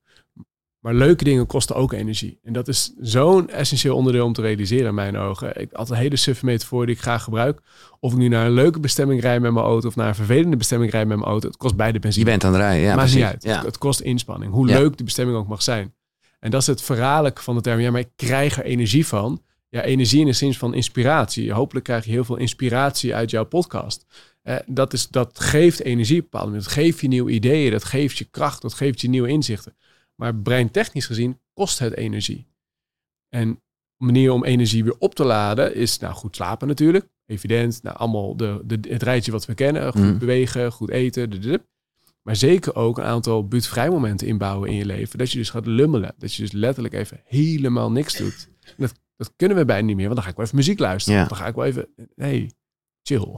Maar 0.86 0.94
leuke 0.94 1.24
dingen 1.24 1.46
kosten 1.46 1.76
ook 1.76 1.92
energie. 1.92 2.38
En 2.42 2.52
dat 2.52 2.68
is 2.68 2.92
zo'n 3.00 3.50
essentieel 3.50 3.96
onderdeel 3.96 4.24
om 4.24 4.32
te 4.32 4.40
realiseren 4.40 4.86
in 4.86 4.94
mijn 4.94 5.16
ogen. 5.16 5.60
Ik 5.60 5.68
had 5.72 5.90
een 5.90 5.96
hele 5.96 6.16
suffe 6.16 6.44
metafoor 6.44 6.86
die 6.86 6.94
ik 6.94 7.00
graag 7.00 7.22
gebruik. 7.22 7.60
Of 8.00 8.12
ik 8.12 8.18
nu 8.18 8.28
naar 8.28 8.46
een 8.46 8.52
leuke 8.52 8.80
bestemming 8.80 9.20
rijd 9.20 9.40
met 9.40 9.52
mijn 9.52 9.64
auto 9.64 9.88
of 9.88 9.96
naar 9.96 10.08
een 10.08 10.14
vervelende 10.14 10.56
bestemming 10.56 10.90
rijd 10.92 11.06
met 11.08 11.16
mijn 11.18 11.28
auto. 11.30 11.48
Het 11.48 11.56
kost 11.56 11.76
beide 11.76 11.94
Je 11.94 12.00
benzine. 12.00 12.24
bent 12.24 12.44
aan 12.44 12.52
het 12.52 12.60
rijden. 12.60 12.82
Ja, 12.82 12.94
Maakt 12.94 13.14
niet 13.14 13.24
uit. 13.24 13.42
Ja. 13.42 13.56
Het, 13.56 13.66
het 13.66 13.78
kost 13.78 14.00
inspanning. 14.00 14.52
Hoe 14.52 14.68
Ja. 14.68 14.78
leuk 14.78 14.96
die 14.96 15.04
bestemming 15.04 15.38
ook 15.38 15.48
mag 15.48 15.62
zijn. 15.62 15.94
En 16.40 16.50
dat 16.50 16.60
is 16.60 16.66
het 16.66 16.82
verhaallijke 16.82 17.42
van 17.42 17.54
de 17.54 17.60
term. 17.60 17.80
Ja, 17.80 17.90
maar 17.90 18.00
ik 18.00 18.10
krijg 18.16 18.58
er 18.58 18.64
energie 18.64 19.06
van. 19.06 19.42
Ja, 19.68 19.82
energie 19.82 20.20
in 20.20 20.26
de 20.26 20.32
zin 20.32 20.54
van 20.54 20.74
inspiratie. 20.74 21.52
Hopelijk 21.52 21.84
krijg 21.84 22.04
je 22.04 22.10
heel 22.10 22.24
veel 22.24 22.36
inspiratie 22.36 23.14
uit 23.14 23.30
jouw 23.30 23.44
podcast. 23.44 24.06
Eh, 24.42 24.56
dat, 24.66 24.92
is, 24.92 25.08
dat 25.08 25.40
geeft 25.40 25.80
energie 25.82 26.16
op 26.22 26.30
bepaalde. 26.30 26.52
Dat 26.52 26.66
geeft 26.66 27.00
je 27.00 27.08
nieuwe 27.08 27.30
ideeën. 27.30 27.70
Dat 27.70 27.84
geeft 27.84 28.18
je 28.18 28.24
kracht. 28.24 28.62
Dat 28.62 28.74
geeft 28.74 29.00
je 29.00 29.08
nieuwe 29.08 29.28
inzichten. 29.28 29.74
Maar 30.20 30.34
breintechnisch 30.34 31.06
gezien 31.06 31.40
kost 31.54 31.78
het 31.78 31.96
energie. 31.96 32.46
En 33.28 33.62
manier 33.96 34.32
om 34.32 34.44
energie 34.44 34.84
weer 34.84 34.98
op 34.98 35.14
te 35.14 35.24
laden 35.24 35.74
is, 35.74 35.98
nou 35.98 36.14
goed 36.14 36.36
slapen 36.36 36.68
natuurlijk. 36.68 37.08
Evident. 37.26 37.82
Nou, 37.82 37.96
allemaal 37.96 38.36
de, 38.36 38.62
de, 38.64 38.78
het 38.88 39.02
rijtje 39.02 39.32
wat 39.32 39.46
we 39.46 39.54
kennen. 39.54 39.92
Goed 39.92 40.00
Mm. 40.00 40.18
bewegen, 40.18 40.72
goed 40.72 40.90
eten. 40.90 41.62
Maar 42.22 42.36
zeker 42.36 42.74
ook 42.74 42.98
een 42.98 43.04
aantal 43.04 43.48
buurtvrij 43.48 43.90
momenten 43.90 44.26
inbouwen 44.26 44.68
in 44.68 44.76
je 44.76 44.86
leven. 44.86 45.18
Dat 45.18 45.30
je 45.30 45.38
dus 45.38 45.50
gaat 45.50 45.66
lummelen. 45.66 46.14
Dat 46.18 46.34
je 46.34 46.42
dus 46.42 46.52
letterlijk 46.52 46.94
even 46.94 47.20
helemaal 47.24 47.90
niks 47.90 48.16
doet. 48.16 48.48
En 48.62 48.74
dat, 48.76 48.92
dat 49.16 49.32
kunnen 49.36 49.56
we 49.56 49.64
bijna 49.64 49.86
niet 49.86 49.96
meer. 49.96 50.04
Want 50.04 50.14
dan 50.14 50.24
ga 50.24 50.30
ik 50.30 50.36
wel 50.36 50.44
even 50.44 50.56
muziek 50.58 50.78
luisteren. 50.78 51.20
Ja. 51.20 51.26
Dan 51.26 51.36
ga 51.36 51.46
ik 51.46 51.54
wel 51.54 51.64
even... 51.64 51.88
Nee, 52.14 52.54
chill. 53.06 53.28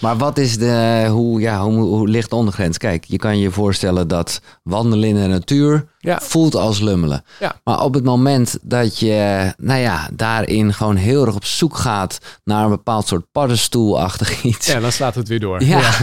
Maar 0.00 0.16
wat 0.16 0.38
is 0.38 0.58
de, 0.58 1.06
hoe, 1.10 1.40
ja, 1.40 1.62
hoe, 1.64 1.82
hoe 1.82 2.08
ligt 2.08 2.30
de 2.30 2.36
ondergrens? 2.36 2.78
Kijk, 2.78 3.04
je 3.04 3.16
kan 3.16 3.38
je 3.38 3.50
voorstellen 3.50 4.08
dat 4.08 4.40
wandelen 4.62 5.08
in 5.08 5.14
de 5.14 5.26
natuur 5.26 5.86
Ja. 5.98 6.20
voelt 6.20 6.54
als 6.54 6.80
lummelen. 6.80 7.24
Ja. 7.40 7.60
Maar 7.64 7.80
op 7.82 7.94
het 7.94 8.04
moment 8.04 8.58
dat 8.62 8.98
je, 8.98 9.52
nou 9.56 9.80
ja, 9.80 10.08
daarin 10.12 10.72
gewoon 10.72 10.96
heel 10.96 11.26
erg 11.26 11.34
op 11.34 11.44
zoek 11.44 11.76
gaat 11.76 12.18
naar 12.44 12.64
een 12.64 12.70
bepaald 12.70 13.06
soort 13.06 13.24
paddenstoelachtig 13.32 14.42
iets. 14.52 14.66
Ja, 14.66 14.80
dan 14.80 14.92
slaat 14.92 15.14
het 15.14 15.28
weer 15.28 15.40
door. 15.40 15.62
Ja. 15.64 15.90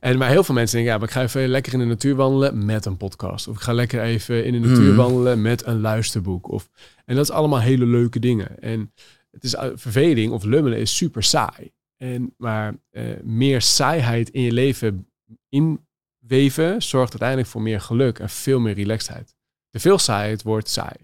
En 0.00 0.18
maar 0.18 0.28
heel 0.28 0.44
veel 0.44 0.54
mensen 0.54 0.74
denken, 0.76 0.92
ja, 0.92 0.98
maar 0.98 1.08
ik 1.08 1.14
ga 1.14 1.22
even 1.22 1.48
lekker 1.48 1.72
in 1.72 1.78
de 1.78 1.84
natuur 1.84 2.14
wandelen 2.16 2.64
met 2.64 2.84
een 2.86 2.96
podcast. 2.96 3.48
Of 3.48 3.54
ik 3.56 3.60
ga 3.62 3.72
lekker 3.72 4.02
even 4.02 4.44
in 4.44 4.52
de 4.52 4.68
natuur 4.68 4.86
Mhm. 4.88 4.96
wandelen 4.96 5.42
met 5.42 5.66
een 5.66 5.80
luisterboek. 5.80 6.50
Of, 6.52 6.68
en 7.04 7.14
dat 7.16 7.24
is 7.24 7.30
allemaal 7.30 7.60
hele 7.60 7.86
leuke 7.86 8.18
dingen. 8.18 8.58
En 8.60 8.92
het 9.30 9.44
is 9.44 9.54
uh, 9.54 9.62
verveling 9.74 10.32
of 10.32 10.44
lummelen 10.44 10.78
is 10.78 10.96
super 10.96 11.22
saai. 11.22 11.72
En, 11.96 12.34
maar 12.36 12.74
eh, 12.90 13.04
meer 13.22 13.62
saaiheid 13.62 14.30
in 14.30 14.42
je 14.42 14.52
leven 14.52 15.10
inweven 15.48 16.82
zorgt 16.82 17.10
uiteindelijk 17.10 17.48
voor 17.48 17.62
meer 17.62 17.80
geluk 17.80 18.18
en 18.18 18.28
veel 18.30 18.60
meer 18.60 18.74
relaxedheid. 18.74 19.34
Te 19.70 19.78
veel 19.80 19.98
saaiheid 19.98 20.42
wordt 20.42 20.68
saai. 20.68 20.96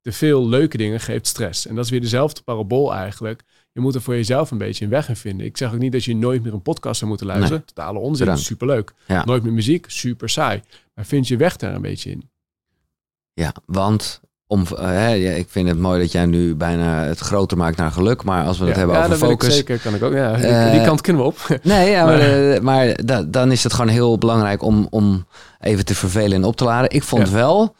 Te 0.00 0.12
veel 0.12 0.48
leuke 0.48 0.76
dingen 0.76 1.00
geeft 1.00 1.26
stress. 1.26 1.66
En 1.66 1.74
dat 1.74 1.84
is 1.84 1.90
weer 1.90 2.00
dezelfde 2.00 2.42
parabool 2.42 2.94
eigenlijk. 2.94 3.42
Je 3.72 3.80
moet 3.80 3.94
er 3.94 4.02
voor 4.02 4.14
jezelf 4.14 4.50
een 4.50 4.58
beetje 4.58 4.84
een 4.84 4.90
weg 4.90 5.08
in 5.08 5.16
vinden. 5.16 5.46
Ik 5.46 5.56
zeg 5.56 5.72
ook 5.72 5.78
niet 5.78 5.92
dat 5.92 6.04
je 6.04 6.16
nooit 6.16 6.42
meer 6.42 6.52
een 6.52 6.62
podcast 6.62 6.96
zou 6.98 7.08
moeten 7.10 7.26
luisteren. 7.28 7.64
Totale 7.64 7.98
onzin, 7.98 8.24
Bedankt. 8.24 8.46
superleuk. 8.46 8.92
Ja. 9.06 9.24
Nooit 9.24 9.42
meer 9.42 9.52
muziek, 9.52 9.84
super 9.90 10.28
saai. 10.28 10.62
Maar 10.94 11.04
vind 11.04 11.28
je 11.28 11.36
weg 11.36 11.56
daar 11.56 11.74
een 11.74 11.82
beetje 11.82 12.10
in. 12.10 12.30
Ja, 13.32 13.54
want 13.66 14.20
om, 14.50 14.64
eh, 14.78 15.38
ik 15.38 15.46
vind 15.50 15.68
het 15.68 15.78
mooi 15.78 16.00
dat 16.00 16.12
jij 16.12 16.26
nu 16.26 16.54
bijna 16.54 17.02
het 17.02 17.18
groter 17.18 17.56
maakt 17.56 17.76
naar 17.76 17.90
geluk. 17.90 18.22
Maar 18.22 18.44
als 18.46 18.58
we 18.58 18.64
het 18.64 18.72
ja, 18.72 18.78
hebben 18.78 18.96
ja, 18.98 19.04
over 19.04 19.16
focus. 19.16 19.54
zeker, 19.54 19.78
kan 19.78 19.94
ik 19.94 20.02
ook. 20.02 20.12
Ja, 20.12 20.34
die- 20.36 20.46
Eh, 20.46 20.72
die 20.72 20.82
kant 20.82 21.00
kunnen 21.00 21.22
we 21.22 21.28
op. 21.28 21.38
Nee, 21.62 21.90
ja, 21.90 22.04
maar, 22.04 22.18
Maar- 22.18 22.52
eh, 22.52 22.60
maar 22.60 23.04
da- 23.04 23.22
dan 23.22 23.52
is 23.52 23.62
het 23.64 23.72
gewoon 23.72 23.90
heel 23.90 24.18
belangrijk 24.18 24.62
om, 24.62 24.86
om 24.90 25.26
even 25.60 25.84
te 25.84 25.94
vervelen 25.94 26.32
en 26.32 26.44
op 26.44 26.56
te 26.56 26.64
laden. 26.64 26.90
Ik 26.90 27.02
vond 27.02 27.30
wel 27.30 27.74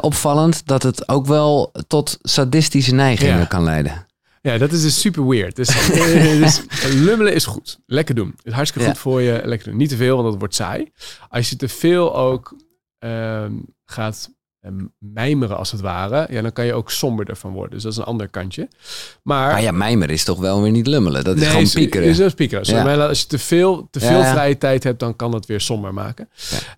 opvallend 0.00 0.66
dat 0.66 0.82
het 0.82 1.08
ook 1.08 1.26
wel 1.26 1.72
tot 1.86 2.18
sadistische 2.22 2.94
neigingen 2.94 3.48
kan 3.48 3.64
leiden. 3.64 4.06
Ja, 4.40 4.58
dat 4.58 4.72
is 4.72 4.82
dus 4.82 5.00
super 5.00 5.28
weird. 5.28 5.56
Dus, 5.56 5.68
dus 6.42 6.62
lummelen 6.94 7.34
is 7.34 7.44
goed. 7.46 7.78
Lekker 7.86 8.14
doen. 8.14 8.32
Het 8.36 8.46
is 8.46 8.52
hartstikke 8.52 8.88
goed 8.88 8.98
voor 8.98 9.22
je. 9.22 9.40
Lekker 9.44 9.68
doen. 9.68 9.76
Niet 9.76 9.88
te 9.88 9.96
veel, 9.96 10.16
want 10.16 10.28
dat 10.30 10.38
wordt 10.38 10.54
saai. 10.54 10.90
Als 11.28 11.50
je 11.50 11.56
te 11.56 11.68
veel 11.68 12.16
ook 12.16 12.56
ehm, 12.98 13.52
gaat 13.84 14.30
mijmeren 14.98 15.56
als 15.56 15.70
het 15.72 15.80
ware, 15.80 16.26
ja, 16.30 16.42
dan 16.42 16.52
kan 16.52 16.66
je 16.66 16.74
ook 16.74 16.90
somberder 16.90 17.36
van 17.36 17.52
worden. 17.52 17.70
Dus 17.70 17.82
dat 17.82 17.92
is 17.92 17.98
een 17.98 18.04
ander 18.04 18.28
kantje. 18.28 18.68
Maar, 19.22 19.52
Maar 19.52 19.62
ja, 19.62 19.72
mijmer 19.72 20.10
is 20.10 20.24
toch 20.24 20.38
wel 20.38 20.62
weer 20.62 20.70
niet 20.70 20.86
lummelen. 20.86 21.24
Dat 21.24 21.36
is 21.36 21.40
Nee, 21.40 21.50
gewoon 21.50 21.70
piekeren. 21.70 22.08
Is, 22.08 22.18
is 22.18 22.34
piekeren. 22.34 22.66
Ja. 22.66 23.06
als 23.06 23.20
je 23.20 23.26
te 23.26 23.38
veel, 23.38 23.88
te 23.90 24.00
veel 24.00 24.20
ja. 24.20 24.32
vrije 24.32 24.58
tijd 24.58 24.84
hebt, 24.84 25.00
dan 25.00 25.16
kan 25.16 25.30
dat 25.30 25.46
weer 25.46 25.60
somber 25.60 25.94
maken. 25.94 26.28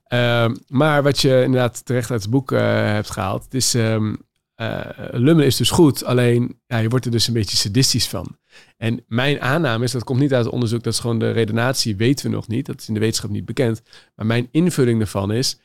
Ehm, 0.06 0.54
maar 0.68 1.02
wat 1.02 1.20
je 1.20 1.42
inderdaad 1.44 1.84
terecht 1.84 2.10
uit 2.10 2.22
het 2.22 2.30
boek 2.30 2.52
eh, 2.52 2.60
hebt 2.70 3.10
gehaald, 3.10 3.44
het 3.44 3.54
is 3.54 3.74
ehm, 3.74 4.14
uh, 4.60 4.80
lummelen 5.10 5.46
is 5.46 5.56
dus 5.56 5.70
goed, 5.70 6.04
alleen 6.04 6.58
ja, 6.66 6.78
je 6.78 6.88
wordt 6.88 7.04
er 7.04 7.10
dus 7.10 7.26
een 7.26 7.34
beetje 7.34 7.56
sadistisch 7.56 8.08
van. 8.08 8.36
En 8.76 9.04
mijn 9.08 9.40
aanname 9.40 9.84
is, 9.84 9.92
dat 9.92 10.04
komt 10.04 10.20
niet 10.20 10.34
uit 10.34 10.44
het 10.44 10.52
onderzoek, 10.52 10.82
dat 10.82 10.92
is 10.92 10.98
gewoon 10.98 11.18
de 11.18 11.30
redenatie, 11.30 11.96
weten 11.96 12.26
we 12.26 12.32
nog 12.32 12.48
niet. 12.48 12.66
Dat 12.66 12.80
is 12.80 12.88
in 12.88 12.94
de 12.94 13.00
wetenschap 13.00 13.30
niet 13.30 13.44
bekend. 13.44 13.82
Maar 14.14 14.26
mijn 14.26 14.48
invulling 14.50 15.00
ervan 15.00 15.32
is, 15.32 15.58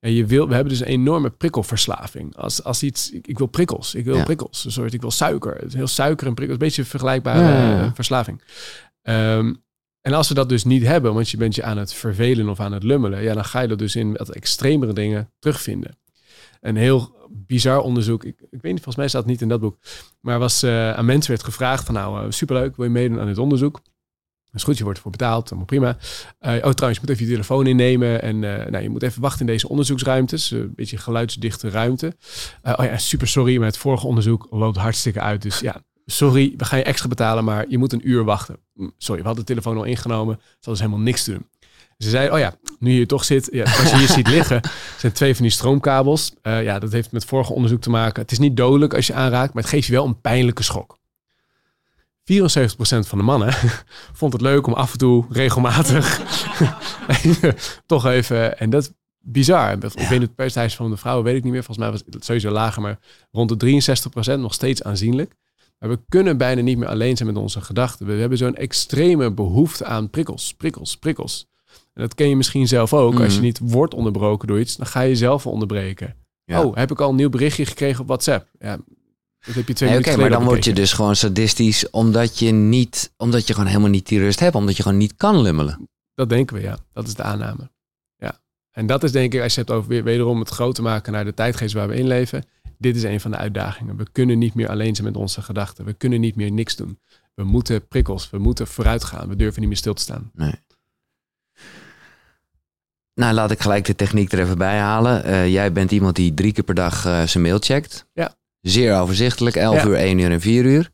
en 0.00 0.12
je 0.12 0.26
wil, 0.26 0.48
we 0.48 0.54
hebben 0.54 0.72
dus 0.72 0.80
een 0.80 0.86
enorme 0.86 1.30
prikkelverslaving. 1.30 2.36
Als, 2.36 2.64
als 2.64 2.82
iets, 2.82 3.10
ik, 3.10 3.38
wil 3.38 3.46
prikkels, 3.46 3.94
ik 3.94 4.04
wil 4.04 4.22
prikkels. 4.22 4.64
Een 4.64 4.72
soort, 4.72 4.92
ik 4.92 5.00
wil 5.00 5.10
suiker. 5.10 5.54
Het 5.54 5.64
is 5.64 5.74
heel 5.74 5.86
suiker 5.86 6.26
en 6.26 6.34
prikkels, 6.34 6.58
een 6.60 6.66
beetje 6.66 6.84
vergelijkbare 6.84 7.82
eh, 7.82 7.90
verslaving. 7.94 8.42
Ehm, 9.02 9.54
en 10.00 10.12
als 10.12 10.28
we 10.28 10.34
dat 10.34 10.48
dus 10.48 10.64
niet 10.64 10.82
hebben, 10.82 11.14
want 11.14 11.30
je 11.30 11.36
bent 11.36 11.54
je 11.54 11.62
aan 11.62 11.78
het 11.78 11.94
vervelen 11.94 12.48
of 12.48 12.60
aan 12.60 12.72
het 12.72 12.82
lummelen, 12.82 13.22
ja, 13.22 13.34
dan 13.34 13.44
ga 13.44 13.60
je 13.60 13.68
dat 13.68 13.78
dus 13.78 13.96
in 13.96 14.12
wat 14.12 14.28
extremere 14.28 14.92
dingen 14.92 15.30
terugvinden. 15.38 15.98
Een 16.60 16.76
heel 16.76 17.28
bizar 17.30 17.80
onderzoek, 17.80 18.24
ik, 18.24 18.40
ik 18.40 18.62
weet 18.62 18.72
niet, 18.72 18.82
volgens 18.82 18.96
mij 18.96 19.08
staat 19.08 19.22
het 19.22 19.30
niet 19.30 19.40
in 19.40 19.48
dat 19.48 19.60
boek, 19.60 19.78
maar 20.20 20.38
was 20.38 20.64
uh, 20.64 20.92
aan 20.92 21.04
mensen 21.04 21.30
werd 21.30 21.44
gevraagd 21.44 21.84
van 21.84 21.94
nou, 21.94 22.24
uh, 22.24 22.30
superleuk, 22.30 22.76
wil 22.76 22.84
je 22.84 22.90
meedoen 22.90 23.20
aan 23.20 23.26
dit 23.26 23.38
onderzoek? 23.38 23.80
Dat 24.52 24.60
is 24.60 24.62
goed, 24.62 24.76
je 24.76 24.82
wordt 24.82 24.98
ervoor 24.98 25.12
betaald, 25.12 25.48
allemaal 25.48 25.66
prima. 25.66 25.96
Uh, 26.40 26.52
oh, 26.54 26.70
trouwens, 26.70 27.00
je 27.00 27.00
moet 27.00 27.08
even 27.08 27.24
je 27.24 27.30
telefoon 27.30 27.66
innemen 27.66 28.22
en 28.22 28.38
nou, 28.38 28.80
je 28.80 28.88
moet 28.88 29.02
even 29.02 29.22
wachten 29.22 29.40
in 29.40 29.46
deze 29.46 29.68
onderzoeksruimtes. 29.68 30.50
een 30.50 30.72
beetje 30.74 30.96
geluidsdichte 30.96 31.68
ruimte. 31.68 32.16
oh 32.62 32.84
ja, 32.84 32.98
super 32.98 33.28
sorry, 33.28 33.56
maar 33.56 33.66
het 33.66 33.78
vorige 33.78 34.06
onderzoek 34.06 34.46
loopt 34.50 34.76
hartstikke 34.76 35.20
uit. 35.20 35.42
Dus 35.42 35.60
ja, 35.60 35.82
sorry, 36.06 36.54
we 36.56 36.64
gaan 36.64 36.78
je 36.78 36.84
extra 36.84 37.08
betalen, 37.08 37.44
maar 37.44 37.64
je 37.68 37.78
moet 37.78 37.92
een 37.92 38.08
uur 38.08 38.24
wachten. 38.24 38.56
Hm, 38.74 38.88
sorry, 38.98 39.20
we 39.20 39.26
hadden 39.26 39.46
de 39.46 39.52
telefoon 39.52 39.76
al 39.76 39.84
ingenomen. 39.84 40.40
Zal 40.58 40.72
dus 40.72 40.82
helemaal 40.82 41.04
niks 41.04 41.24
doen. 41.24 41.46
Ze 41.98 42.08
zei, 42.08 42.30
oh 42.30 42.38
ja, 42.38 42.54
nu 42.78 42.90
je 42.90 42.96
hier 42.96 43.06
toch 43.06 43.24
zit, 43.24 43.48
ja, 43.52 43.64
als 43.64 43.90
je 43.90 43.96
hier 43.96 44.08
ziet 44.08 44.28
liggen, 44.28 44.60
zijn 44.98 45.12
twee 45.12 45.34
van 45.34 45.42
die 45.42 45.52
stroomkabels. 45.52 46.32
Ja, 46.42 46.78
dat 46.78 46.92
heeft 46.92 47.12
met 47.12 47.24
vorige 47.24 47.52
onderzoek 47.52 47.80
te 47.80 47.90
maken. 47.90 48.22
Het 48.22 48.32
is 48.32 48.38
niet 48.38 48.56
dodelijk 48.56 48.94
als 48.94 49.06
je 49.06 49.14
aanraakt, 49.14 49.54
maar 49.54 49.62
het 49.62 49.72
geeft 49.72 49.86
je 49.86 49.92
wel 49.92 50.06
een 50.06 50.20
pijnlijke 50.20 50.62
schok. 50.62 50.99
74% 52.30 53.08
van 53.08 53.18
de 53.18 53.24
mannen 53.24 53.54
vond 54.12 54.32
het 54.32 54.42
leuk 54.42 54.66
om 54.66 54.72
af 54.72 54.92
en 54.92 54.98
toe 54.98 55.24
regelmatig 55.30 56.20
toch 57.86 58.06
even, 58.06 58.58
en 58.58 58.70
dat 58.70 58.82
is 58.82 58.90
bizar. 59.18 59.72
Ik 59.72 60.08
weet 60.08 60.20
het 60.20 60.34
percentage 60.34 60.76
van 60.76 60.90
de 60.90 60.96
vrouwen, 60.96 61.24
weet 61.24 61.36
ik 61.36 61.42
niet 61.42 61.52
meer. 61.52 61.64
Volgens 61.64 61.86
mij 61.86 61.90
was 61.90 62.02
het 62.10 62.24
sowieso 62.24 62.50
lager, 62.50 62.82
maar 62.82 62.98
rond 63.30 63.60
de 63.60 63.82
63% 64.36 64.40
nog 64.40 64.54
steeds 64.54 64.82
aanzienlijk. 64.82 65.34
Maar 65.78 65.88
we 65.88 65.98
kunnen 66.08 66.36
bijna 66.36 66.62
niet 66.62 66.78
meer 66.78 66.88
alleen 66.88 67.16
zijn 67.16 67.28
met 67.28 67.42
onze 67.42 67.60
gedachten. 67.60 68.06
We 68.06 68.12
hebben 68.12 68.38
zo'n 68.38 68.56
extreme 68.56 69.32
behoefte 69.32 69.84
aan 69.84 70.10
prikkels, 70.10 70.54
prikkels, 70.54 70.96
prikkels. 70.96 71.48
En 71.94 72.02
dat 72.02 72.14
ken 72.14 72.28
je 72.28 72.36
misschien 72.36 72.68
zelf 72.68 72.92
ook. 72.92 73.20
Als 73.20 73.32
je 73.32 73.38
mhm. 73.38 73.42
niet 73.42 73.58
wordt 73.62 73.94
onderbroken 73.94 74.48
door 74.48 74.60
iets, 74.60 74.76
dan 74.76 74.86
ga 74.86 75.00
je 75.00 75.16
zelf 75.16 75.46
onderbreken. 75.46 76.16
Oh, 76.46 76.76
heb 76.76 76.90
ik 76.90 77.00
al 77.00 77.08
een 77.08 77.16
nieuw 77.16 77.28
berichtje 77.28 77.66
gekregen 77.66 78.00
op 78.00 78.06
WhatsApp? 78.06 78.48
Ja, 78.58 78.78
dat 79.46 79.54
heb 79.54 79.68
je 79.68 79.74
twee 79.74 79.90
nee, 79.90 79.98
Oké, 79.98 80.16
maar 80.16 80.30
dan 80.30 80.44
word 80.44 80.64
je 80.64 80.72
dus 80.72 80.92
gewoon 80.92 81.16
sadistisch 81.16 81.90
omdat 81.90 82.38
je 82.38 82.50
niet, 82.50 83.12
omdat 83.16 83.46
je 83.46 83.52
gewoon 83.52 83.68
helemaal 83.68 83.90
niet 83.90 84.08
die 84.08 84.18
rust 84.18 84.40
hebt, 84.40 84.54
omdat 84.54 84.76
je 84.76 84.82
gewoon 84.82 84.98
niet 84.98 85.16
kan 85.16 85.40
lummelen. 85.40 85.88
Dat 86.14 86.28
denken 86.28 86.56
we, 86.56 86.62
ja. 86.62 86.78
Dat 86.92 87.06
is 87.06 87.14
de 87.14 87.22
aanname. 87.22 87.70
Ja. 88.16 88.40
En 88.70 88.86
dat 88.86 89.02
is 89.04 89.12
denk 89.12 89.34
ik, 89.34 89.42
als 89.42 89.54
je 89.54 89.60
het 89.60 89.70
over 89.70 90.04
wederom 90.04 90.38
het 90.38 90.48
groot 90.48 90.74
te 90.74 90.82
maken 90.82 91.12
naar 91.12 91.24
de 91.24 91.34
tijdgeest 91.34 91.74
waar 91.74 91.88
we 91.88 91.94
in 91.94 92.06
leven 92.06 92.44
dit 92.80 92.96
is 92.96 93.02
een 93.02 93.20
van 93.20 93.30
de 93.30 93.36
uitdagingen. 93.36 93.96
We 93.96 94.06
kunnen 94.12 94.38
niet 94.38 94.54
meer 94.54 94.68
alleen 94.68 94.94
zijn 94.94 95.06
met 95.06 95.16
onze 95.16 95.42
gedachten. 95.42 95.84
We 95.84 95.92
kunnen 95.92 96.20
niet 96.20 96.36
meer 96.36 96.52
niks 96.52 96.76
doen. 96.76 96.98
We 97.34 97.44
moeten 97.44 97.88
prikkels, 97.88 98.30
we 98.30 98.38
moeten 98.38 98.66
vooruit 98.66 99.04
gaan. 99.04 99.28
We 99.28 99.36
durven 99.36 99.60
niet 99.60 99.68
meer 99.68 99.78
stil 99.78 99.94
te 99.94 100.02
staan. 100.02 100.30
Nee. 100.34 100.54
Nou, 103.14 103.34
laat 103.34 103.50
ik 103.50 103.60
gelijk 103.60 103.84
de 103.84 103.94
techniek 103.94 104.32
er 104.32 104.40
even 104.40 104.58
bij 104.58 104.78
halen. 104.78 105.26
Uh, 105.26 105.48
jij 105.48 105.72
bent 105.72 105.90
iemand 105.90 106.16
die 106.16 106.34
drie 106.34 106.52
keer 106.52 106.64
per 106.64 106.74
dag 106.74 107.06
uh, 107.06 107.22
zijn 107.22 107.42
mail 107.42 107.58
checkt. 107.58 108.06
Ja. 108.12 108.34
Zeer 108.60 108.98
overzichtelijk, 108.98 109.56
11 109.56 109.84
uur, 109.84 109.94
1 109.94 110.18
uur 110.18 110.30
en 110.30 110.40
4 110.40 110.64
uur. 110.64 110.90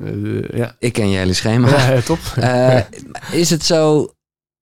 Uh, 0.00 0.48
ja. 0.48 0.76
Ik 0.78 0.92
ken 0.92 1.08
je 1.08 1.18
hele 1.18 1.32
schema. 1.32 1.68
Ja, 1.68 2.00
top. 2.00 2.18
is 3.42 3.50
het 3.50 3.64
zo, 3.64 4.12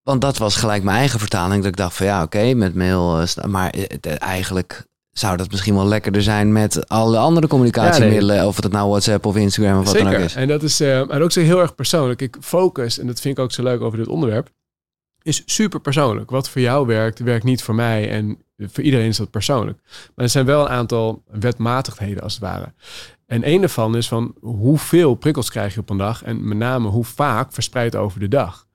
want 0.03 0.21
dat 0.21 0.37
was 0.37 0.55
gelijk 0.55 0.83
mijn 0.83 0.97
eigen 0.97 1.19
vertaling, 1.19 1.63
dat 1.63 1.71
ik 1.71 1.77
dacht 1.77 1.95
van 1.95 2.05
ja, 2.05 2.23
oké, 2.23 2.53
met 2.53 2.75
mail, 2.75 3.25
maar 3.47 3.73
eigenlijk 4.17 4.85
zou 5.11 5.37
dat 5.37 5.51
misschien 5.51 5.75
wel 5.75 5.87
lekkerder 5.87 6.23
zijn 6.23 6.51
met 6.51 6.89
alle 6.89 7.17
andere 7.17 7.47
communicatiemiddelen. 7.47 8.47
Of 8.47 8.63
het 8.63 8.71
nou 8.71 8.89
WhatsApp 8.89 9.25
of 9.25 9.35
Instagram 9.35 9.79
of 9.79 9.85
wat 9.85 9.97
dan 9.97 10.07
ook 10.07 10.13
is. 10.13 10.35
En 10.35 10.47
dat 10.47 10.63
is 10.63 10.81
uh, 10.81 10.99
en 10.99 11.21
ook 11.21 11.31
zo 11.31 11.41
heel 11.41 11.59
erg 11.59 11.75
persoonlijk. 11.75 12.21
Ik 12.21 12.37
focus, 12.41 12.99
en 12.99 13.07
dat 13.07 13.19
vind 13.19 13.37
ik 13.37 13.43
ook 13.43 13.51
zo 13.51 13.63
leuk 13.63 13.81
over 13.81 13.97
dit 13.97 14.07
onderwerp, 14.07 14.49
is 15.27 15.43
super 15.45 15.79
persoonlijk. 15.79 16.29
Wat 16.29 16.49
voor 16.49 16.61
jou 16.61 16.87
werkt, 16.87 17.19
werkt 17.19 17.43
niet 17.43 17.63
voor 17.63 17.75
mij. 17.75 18.09
En 18.09 18.37
voor 18.57 18.83
iedereen 18.83 19.07
is 19.07 19.17
dat 19.17 19.29
persoonlijk. 19.29 19.79
Maar 20.15 20.25
er 20.25 20.31
zijn 20.31 20.45
wel 20.45 20.61
een 20.61 20.69
aantal 20.69 21.23
wetmatigheden 21.31 22.23
als 22.23 22.33
het 22.33 22.41
ware. 22.41 22.73
En 23.25 23.49
een 23.49 23.59
daarvan 23.59 23.97
is 23.97 24.07
van 24.07 24.35
hoeveel 24.41 25.15
prikkels 25.15 25.49
krijg 25.49 25.73
je 25.73 25.79
op 25.79 25.89
een 25.89 25.97
dag. 25.97 26.23
En 26.23 26.47
met 26.47 26.57
name 26.57 26.87
hoe 26.87 27.03
vaak 27.03 27.53
verspreid 27.53 27.95
over 27.95 28.19
de 28.19 28.27
dag. 28.27 28.67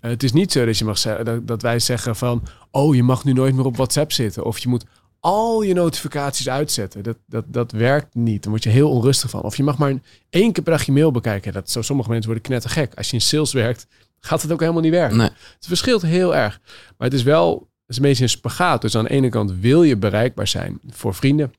Uh, 0.00 0.10
het 0.10 0.22
is 0.22 0.32
niet 0.32 0.52
zo 0.52 0.64
dat, 0.64 0.78
je 0.78 0.84
mag 0.84 0.98
zeggen, 0.98 1.24
dat, 1.24 1.46
dat 1.46 1.62
wij 1.62 1.78
zeggen 1.78 2.16
van... 2.16 2.42
oh, 2.70 2.94
je 2.94 3.02
mag 3.02 3.24
nu 3.24 3.32
nooit 3.32 3.54
meer 3.54 3.64
op 3.64 3.76
WhatsApp 3.76 4.12
zitten. 4.12 4.44
Of 4.44 4.58
je 4.58 4.68
moet 4.68 4.84
al 5.20 5.62
je 5.62 5.74
notificaties 5.74 6.48
uitzetten. 6.48 7.02
Dat, 7.02 7.16
dat, 7.26 7.44
dat 7.48 7.72
werkt 7.72 8.14
niet. 8.14 8.42
Dan 8.42 8.50
word 8.50 8.64
je 8.64 8.70
heel 8.70 8.90
onrustig 8.90 9.30
van. 9.30 9.42
Of 9.42 9.56
je 9.56 9.62
mag 9.62 9.78
maar 9.78 9.94
één 10.30 10.52
keer 10.52 10.62
per 10.62 10.72
dag 10.72 10.86
je 10.86 10.92
mail 10.92 11.10
bekijken. 11.10 11.52
Dat, 11.52 11.70
zo, 11.70 11.82
sommige 11.82 12.10
mensen 12.10 12.30
worden 12.30 12.48
knettergek. 12.48 12.94
Als 12.94 13.06
je 13.10 13.16
in 13.16 13.20
sales 13.20 13.52
werkt, 13.52 13.86
gaat 14.20 14.42
het 14.42 14.52
ook 14.52 14.60
helemaal 14.60 14.82
niet 14.82 14.90
werken. 14.90 15.20
Het 15.20 15.66
verschilt 15.66 16.02
heel 16.02 16.36
erg. 16.36 16.60
Maar 16.96 17.08
het 17.08 17.16
is 17.16 17.22
wel 17.22 17.70
het 17.90 17.98
is 17.98 18.04
een 18.04 18.10
beetje 18.10 18.24
een 18.24 18.38
spagaat. 18.38 18.80
Dus 18.80 18.96
aan 18.96 19.04
de 19.04 19.10
ene 19.10 19.28
kant 19.28 19.52
wil 19.60 19.82
je 19.82 19.96
bereikbaar 19.96 20.48
zijn 20.48 20.80
voor 20.88 21.14
vrienden, 21.14 21.52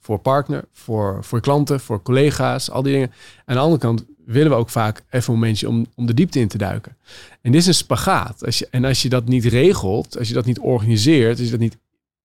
voor 0.00 0.18
partner, 0.18 0.64
voor, 0.72 1.24
voor 1.24 1.40
klanten, 1.40 1.80
voor 1.80 2.02
collega's, 2.02 2.70
al 2.70 2.82
die 2.82 2.92
dingen. 2.92 3.12
Aan 3.44 3.54
de 3.54 3.60
andere 3.60 3.80
kant 3.80 4.04
willen 4.24 4.50
we 4.50 4.56
ook 4.56 4.70
vaak 4.70 5.02
even 5.10 5.32
een 5.32 5.38
momentje 5.38 5.68
om, 5.68 5.86
om 5.94 6.06
de 6.06 6.14
diepte 6.14 6.38
in 6.38 6.48
te 6.48 6.58
duiken. 6.58 6.96
En 7.40 7.52
dit 7.52 7.60
is 7.60 7.66
een 7.66 7.74
spagaat. 7.74 8.44
Als 8.44 8.58
je, 8.58 8.68
en 8.70 8.84
als 8.84 9.02
je 9.02 9.08
dat 9.08 9.24
niet 9.24 9.44
regelt, 9.44 10.18
als 10.18 10.28
je 10.28 10.34
dat 10.34 10.44
niet 10.44 10.58
organiseert, 10.58 11.36
als 11.36 11.44
je 11.44 11.50
dat 11.50 11.60
niet 11.60 11.78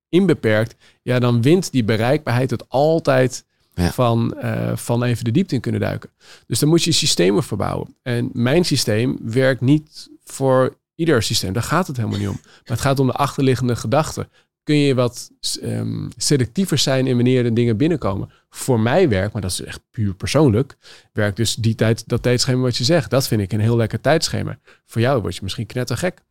inbeperkt, 0.10 0.76
ja, 1.02 1.20
dan 1.20 1.42
wint 1.42 1.72
die 1.72 1.84
bereikbaarheid 1.84 2.50
het 2.50 2.70
altijd 2.70 3.46
van, 3.78 4.38
uh, 4.44 4.76
van 4.76 5.04
even 5.04 5.24
de 5.24 5.32
diepte 5.32 5.56
in 5.56 5.62
kunnen 5.62 5.82
duiken. 5.82 6.10
Dus 6.48 6.60
dan 6.60 6.70
moet 6.70 6.84
je 6.84 6.92
systemen 6.92 7.44
verbouwen. 7.44 7.96
En 8.02 8.30
mijn 8.34 8.66
systeem 8.66 9.18
werkt 9.22 9.62
niet 9.62 10.10
voor 10.24 10.78
ieder 10.96 11.24
systeem. 11.24 11.54
Daar 11.54 11.64
gaat 11.64 11.88
het 11.88 11.98
helemaal 11.98 12.20
niet 12.20 12.28
om. 12.28 12.40
Maar 12.44 12.62
het 12.64 12.82
gaat 12.82 13.00
om 13.00 13.08
de 13.08 13.14
achterliggende 13.14 13.76
gedachten. 13.76 14.30
Kun 14.64 14.78
je 14.78 14.96
wat 14.96 15.32
um, 15.64 16.10
selectiever 16.18 16.78
zijn 16.78 17.08
in 17.08 17.16
wanneer 17.16 17.44
de 17.44 17.54
dingen 17.54 17.78
binnenkomen? 17.78 18.30
Voor 18.50 18.80
mij 18.80 19.10
werkt, 19.10 19.34
maar 19.34 19.42
dat 19.42 19.52
is 19.52 19.62
echt 19.62 19.82
puur 19.92 20.14
persoonlijk, 20.14 20.78
werkt 21.14 21.38
dus 21.38 21.56
die 21.56 21.76
tijd, 21.76 22.08
dat 22.08 22.22
tijdschema 22.22 22.62
wat 22.62 22.78
je 22.78 22.84
zegt. 22.84 23.10
Dat 23.10 23.28
vind 23.28 23.42
ik 23.42 23.54
een 23.54 23.60
heel 23.60 23.76
lekker 23.76 24.02
tijdschema. 24.02 24.60
Voor 24.86 25.02
jou 25.02 25.22
word 25.22 25.36
je 25.36 25.40
misschien 25.44 25.66
knettergek. 25.66 26.22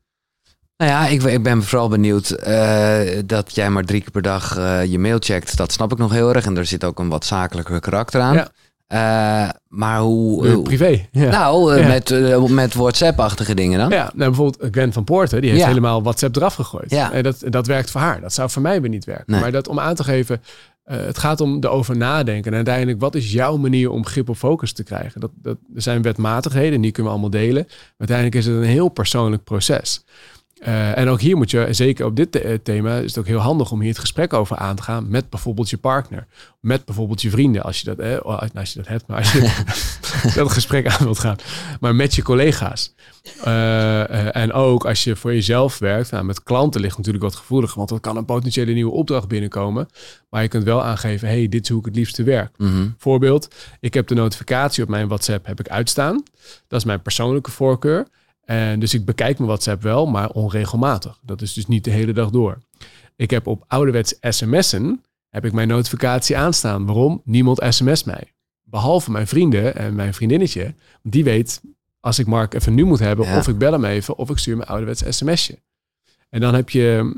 Nou 0.77 0.91
ja, 0.91 1.07
ik, 1.07 1.23
ik 1.23 1.43
ben 1.43 1.63
vooral 1.63 1.89
benieuwd 1.89 2.37
uh, 2.47 2.99
dat 3.25 3.55
jij 3.55 3.71
maar 3.71 3.85
drie 3.85 4.01
keer 4.01 4.11
per 4.11 4.23
dag 4.23 4.59
uh, 4.59 4.85
je 4.85 4.99
mail 4.99 5.17
checkt. 5.21 5.57
Dat 5.57 5.73
snap 5.73 5.93
ik 5.93 5.99
nog 5.99 6.13
heel 6.13 6.35
erg. 6.35 6.47
En 6.47 6.57
er 6.57 6.67
zit 6.67 6.85
ook 6.85 6.99
een 6.99 7.09
wat 7.09 7.25
zakelijker 7.25 7.81
karakter 7.81 8.21
aan. 8.21 8.35
Ja. 8.35 8.49
Uh, 8.89 9.51
maar 9.69 10.01
hoe... 10.01 10.63
privé. 10.63 11.07
Ja. 11.11 11.31
Nou, 11.31 11.79
ja. 11.79 11.87
met, 11.87 12.51
met 12.51 12.75
WhatsApp-achtige 12.75 13.55
dingen 13.55 13.79
dan? 13.79 13.91
Ja, 13.91 14.11
nou, 14.15 14.31
bijvoorbeeld 14.31 14.73
Gwen 14.73 14.93
van 14.93 15.05
Poorten, 15.05 15.41
die 15.41 15.51
heeft 15.51 15.65
helemaal 15.65 16.03
WhatsApp 16.03 16.37
eraf 16.37 16.55
gegooid. 16.55 16.91
Ja. 16.91 17.13
En 17.13 17.23
dat, 17.23 17.43
dat 17.49 17.67
werkt 17.67 17.91
voor 17.91 18.01
haar. 18.01 18.21
Dat 18.21 18.33
zou 18.33 18.51
voor 18.51 18.63
mij 18.63 18.81
weer 18.81 18.91
niet 18.91 19.05
werken. 19.05 19.33
Nee. 19.33 19.41
Maar 19.41 19.53
dat 19.53 19.69
om 19.69 19.81
aan 19.81 19.95
te 19.95 20.05
geven, 20.05 20.43
het 20.85 21.19
gaat 21.19 21.41
om 21.41 21.57
erover 21.61 21.97
nadenken. 21.97 22.51
En 22.51 22.57
uiteindelijk, 22.57 23.01
wat 23.01 23.15
is 23.15 23.33
jouw 23.33 23.57
manier 23.57 23.91
om 23.91 24.07
grip 24.07 24.29
op 24.29 24.37
focus 24.37 24.73
te 24.73 24.85
krijgen? 24.85 25.21
Dat, 25.21 25.31
dat, 25.35 25.57
er 25.75 25.83
zijn 25.83 26.03
wetmatigheden, 26.03 26.81
die 26.81 26.93
kunnen 26.93 27.13
we 27.13 27.19
allemaal 27.19 27.41
delen. 27.41 27.65
Maar 27.67 28.09
uiteindelijk 28.09 28.37
is 28.39 28.47
het 28.47 28.57
een 28.57 28.63
heel 28.63 28.89
persoonlijk 28.89 29.45
proces. 29.45 30.05
Uh, 30.65 30.99
en 30.99 31.09
ook 31.09 31.21
hier 31.21 31.37
moet 31.37 31.51
je, 31.51 31.67
zeker 31.71 32.07
op 32.07 32.17
dit 32.17 32.37
eh, 32.37 32.55
thema, 32.63 32.97
is 32.97 33.15
het 33.15 33.19
ook 33.19 33.27
heel 33.27 33.39
handig 33.39 33.71
om 33.71 33.81
hier 33.81 33.89
het 33.89 33.99
gesprek 33.99 34.33
over 34.33 34.57
aan 34.57 34.77
te 34.77 34.83
gaan 34.83 35.09
met 35.09 35.31
bijvoorbeeld 35.31 35.71
je 35.71 35.79
partner. 35.79 36.27
Met 36.61 36.85
bijvoorbeeld 36.85 37.23
je 37.23 37.31
vrienden, 37.31 37.63
als 37.63 37.81
je 37.81 37.85
dat, 37.85 37.99
eh, 37.99 38.19
als 38.55 38.73
je 38.73 38.79
dat 38.79 38.89
hebt, 38.89 39.07
maar 39.07 39.19
als 39.19 39.33
je 39.33 39.41
dat 40.35 40.53
gesprek 40.53 40.87
aan 40.87 41.05
wilt 41.05 41.19
gaan. 41.19 41.37
Maar 41.81 41.95
met 41.95 42.15
je 42.15 42.23
collega's. 42.23 42.95
Uh, 43.47 44.37
en 44.37 44.53
ook 44.53 44.87
als 44.87 45.05
je 45.05 45.17
voor 45.17 45.33
jezelf 45.33 45.79
werkt, 45.79 46.11
nou, 46.11 46.25
met 46.25 46.43
klanten 46.43 46.81
ligt 46.81 46.97
natuurlijk 46.97 47.25
wat 47.25 47.35
gevoeliger, 47.35 47.79
want 47.79 47.91
er 47.91 48.01
kan 48.01 48.17
een 48.17 48.25
potentiële 48.25 48.73
nieuwe 48.73 48.93
opdracht 48.93 49.29
binnenkomen. 49.29 49.89
Maar 50.29 50.43
je 50.43 50.49
kunt 50.49 50.65
wel 50.65 50.83
aangeven, 50.83 51.29
hey, 51.29 51.49
dit 51.49 51.63
is 51.63 51.69
hoe 51.69 51.79
ik 51.79 51.85
het 51.85 51.97
liefste 51.97 52.23
werk. 52.23 52.55
Mm 52.57 52.95
Voorbeeld, 52.99 53.55
ik 53.81 53.95
heb 53.95 54.07
de 54.07 54.15
notificatie 54.15 54.83
op 54.83 54.89
mijn 54.89 55.09
WhatsApp 55.09 55.47
heb 55.47 55.61
ik 55.61 55.69
uitstaan. 55.69 56.23
Dat 56.69 56.79
is 56.79 56.85
mijn 56.85 57.03
persoonlijke 57.03 57.51
voorkeur. 57.51 58.07
En 58.47 58.81
dus 58.81 58.95
ik 58.95 59.05
bekijk 59.05 59.37
mijn 59.37 59.49
WhatsApp 59.49 59.83
wel, 59.83 60.07
maar 60.07 60.31
onregelmatig. 60.31 61.19
Dat 61.23 61.43
is 61.43 61.53
dus 61.53 61.67
niet 61.67 61.85
de 61.85 61.91
hele 61.91 62.13
dag 62.13 62.31
door. 62.31 62.59
Ik 63.17 63.31
heb 63.31 63.47
op 63.47 63.65
ouderwets 63.67 64.15
sms'en 64.21 65.03
heb 65.29 65.45
ik 65.45 65.53
mijn 65.53 65.69
notificatie 65.69 66.37
aanstaan. 66.37 66.87
Waarom? 66.87 67.21
Niemand 67.25 67.65
sms 67.69 68.05
mij. 68.05 68.33
Behalve 68.63 69.11
mijn 69.11 69.27
vrienden 69.27 69.77
en 69.77 69.95
mijn 69.95 70.15
vriendinnetje. 70.15 70.75
Die 71.03 71.25
weet 71.25 71.61
als 72.01 72.19
ik 72.19 72.27
Mark 72.27 72.55
even 72.55 72.75
nu 72.75 72.85
moet 72.85 72.99
hebben, 72.99 73.37
of 73.37 73.49
ik 73.49 73.59
bel 73.59 73.73
hem 73.73 73.85
even, 73.85 74.17
of 74.17 74.31
ik 74.31 74.39
stuur 74.39 74.57
mijn 74.57 74.69
ouderwets 74.69 75.03
sms'je. 75.09 75.59
En 76.29 76.41
dan 76.41 76.55
heb 76.55 76.71
je 76.71 77.15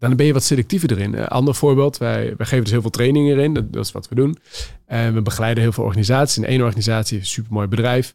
dan 0.00 0.16
ben 0.16 0.26
je 0.26 0.32
wat 0.32 0.42
selectiever 0.42 0.90
erin. 0.90 1.14
Een 1.14 1.28
ander 1.28 1.54
voorbeeld, 1.54 1.98
wij, 1.98 2.34
wij 2.36 2.46
geven 2.46 2.62
dus 2.62 2.72
heel 2.72 2.80
veel 2.80 2.90
trainingen 2.90 3.36
erin. 3.36 3.54
Dat, 3.54 3.72
dat 3.72 3.84
is 3.84 3.92
wat 3.92 4.08
we 4.08 4.14
doen. 4.14 4.38
En 4.86 5.14
we 5.14 5.22
begeleiden 5.22 5.62
heel 5.62 5.72
veel 5.72 5.84
organisaties. 5.84 6.36
In 6.36 6.44
één 6.44 6.62
organisatie, 6.62 7.18
een 7.18 7.26
supermooi 7.26 7.66
bedrijf. 7.66 8.14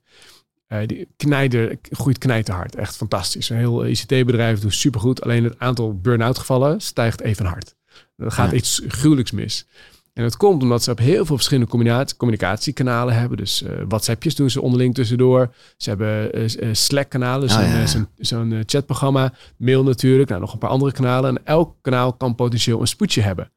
Uh, 0.81 0.87
die 0.87 1.07
knijder, 1.17 1.77
groeit 1.81 2.17
knijterhard. 2.17 2.75
Echt 2.75 2.95
fantastisch. 2.95 3.49
Een 3.49 3.57
heel 3.57 3.85
ICT-bedrijf 3.85 4.59
doet 4.59 4.73
supergoed. 4.73 5.21
Alleen 5.21 5.43
het 5.43 5.59
aantal 5.59 5.99
burn-out 5.99 6.37
gevallen 6.37 6.81
stijgt 6.81 7.21
even 7.21 7.45
hard. 7.45 7.75
Er 8.17 8.31
gaat 8.31 8.51
iets 8.51 8.81
gruwelijks 8.87 9.31
mis. 9.31 9.67
En 10.13 10.23
dat 10.23 10.37
komt 10.37 10.61
omdat 10.61 10.83
ze 10.83 10.91
op 10.91 10.97
heel 10.97 11.25
veel 11.25 11.35
verschillende 11.35 11.69
communicatiekanalen 12.17 13.15
hebben. 13.15 13.37
Dus 13.37 13.61
uh, 13.61 13.69
WhatsAppjes 13.87 14.35
doen 14.35 14.49
ze 14.49 14.61
onderling 14.61 14.93
tussendoor. 14.93 15.53
Ze 15.77 15.89
hebben 15.89 16.41
uh, 16.41 16.69
Slack-kanalen, 16.71 17.49
oh, 17.49 17.85
zo'n 17.85 18.07
zo 18.19 18.61
chatprogramma. 18.65 19.33
Mail 19.57 19.83
natuurlijk, 19.83 20.29
nou, 20.29 20.41
nog 20.41 20.53
een 20.53 20.59
paar 20.59 20.69
andere 20.69 20.91
kanalen. 20.91 21.37
En 21.37 21.45
elk 21.45 21.75
kanaal 21.81 22.13
kan 22.13 22.35
potentieel 22.35 22.81
een 22.81 22.87
spoedje 22.87 23.21
hebben. 23.21 23.51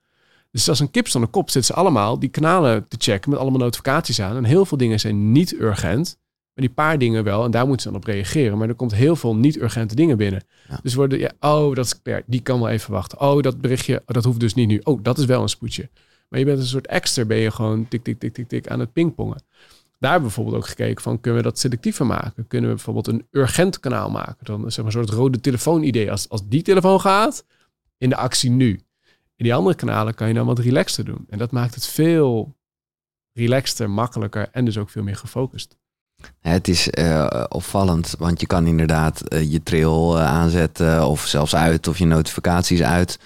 Dus 0.50 0.68
als 0.68 0.80
een 0.80 0.90
kip 0.90 1.10
de 1.10 1.26
kop 1.26 1.50
zitten 1.50 1.74
ze 1.74 1.80
allemaal 1.80 2.18
die 2.18 2.28
kanalen 2.28 2.88
te 2.88 2.96
checken 2.98 3.30
met 3.30 3.38
allemaal 3.38 3.60
notificaties 3.60 4.20
aan. 4.20 4.36
En 4.36 4.44
heel 4.44 4.64
veel 4.64 4.78
dingen 4.78 5.00
zijn 5.00 5.32
niet 5.32 5.52
urgent. 5.52 6.18
Maar 6.58 6.66
die 6.66 6.76
paar 6.76 6.98
dingen 6.98 7.24
wel, 7.24 7.44
en 7.44 7.50
daar 7.50 7.66
moeten 7.66 7.82
ze 7.82 7.88
dan 7.88 8.00
op 8.00 8.06
reageren. 8.06 8.58
Maar 8.58 8.68
er 8.68 8.74
komt 8.74 8.94
heel 8.94 9.16
veel 9.16 9.36
niet-urgente 9.36 9.94
dingen 9.94 10.16
binnen. 10.16 10.42
Dus 10.82 10.94
worden, 10.94 11.18
ja, 11.18 11.32
oh, 11.40 11.74
dat 11.74 11.84
is 11.84 12.22
die 12.26 12.40
kan 12.40 12.60
wel 12.60 12.68
even 12.68 12.92
wachten. 12.92 13.20
Oh, 13.20 13.42
dat 13.42 13.60
berichtje, 13.60 14.02
dat 14.06 14.24
hoeft 14.24 14.40
dus 14.40 14.54
niet 14.54 14.68
nu. 14.68 14.80
Oh, 14.82 15.02
dat 15.02 15.18
is 15.18 15.24
wel 15.24 15.42
een 15.42 15.48
spoedje. 15.48 15.90
Maar 16.28 16.38
je 16.38 16.44
bent 16.44 16.58
een 16.58 16.66
soort 16.66 16.86
extra, 16.86 17.24
ben 17.24 17.36
je 17.36 17.50
gewoon 17.50 17.88
tik, 17.88 18.04
tik, 18.04 18.18
tik, 18.18 18.34
tik, 18.34 18.48
tik 18.48 18.68
aan 18.68 18.80
het 18.80 18.92
pingpongen. 18.92 19.42
Daar 19.98 20.10
hebben 20.10 20.28
we 20.28 20.34
bijvoorbeeld 20.34 20.56
ook 20.56 20.68
gekeken 20.68 21.02
van, 21.02 21.20
kunnen 21.20 21.42
we 21.42 21.48
dat 21.48 21.58
selectiever 21.58 22.06
maken? 22.06 22.46
Kunnen 22.46 22.70
we 22.70 22.76
bijvoorbeeld 22.76 23.06
een 23.06 23.26
urgent 23.30 23.80
kanaal 23.80 24.10
maken? 24.10 24.44
Dan 24.44 24.60
zeg 24.60 24.84
maar 24.84 24.94
een 24.94 25.06
soort 25.06 25.18
rode 25.18 25.40
telefoon 25.40 25.82
idee. 25.82 26.10
Als, 26.10 26.28
als 26.28 26.48
die 26.48 26.62
telefoon 26.62 27.00
gaat, 27.00 27.44
in 27.98 28.08
de 28.08 28.16
actie 28.16 28.50
nu. 28.50 28.70
In 29.36 29.44
die 29.44 29.54
andere 29.54 29.76
kanalen 29.76 30.14
kan 30.14 30.28
je 30.28 30.34
dan 30.34 30.46
wat 30.46 30.58
relaxter 30.58 31.04
doen. 31.04 31.24
En 31.28 31.38
dat 31.38 31.50
maakt 31.50 31.74
het 31.74 31.86
veel 31.86 32.56
relaxter, 33.32 33.90
makkelijker 33.90 34.48
en 34.52 34.64
dus 34.64 34.78
ook 34.78 34.90
veel 34.90 35.02
meer 35.02 35.16
gefocust. 35.16 35.76
Het 36.40 36.68
is 36.68 36.88
uh, 36.98 37.44
opvallend, 37.48 38.14
want 38.18 38.40
je 38.40 38.46
kan 38.46 38.66
inderdaad 38.66 39.22
uh, 39.28 39.52
je 39.52 39.62
trail 39.62 40.16
uh, 40.16 40.24
aanzetten 40.24 41.06
of 41.06 41.26
zelfs 41.26 41.54
uit 41.54 41.88
of 41.88 41.98
je 41.98 42.04
notificaties 42.04 42.82
uit. 42.82 43.18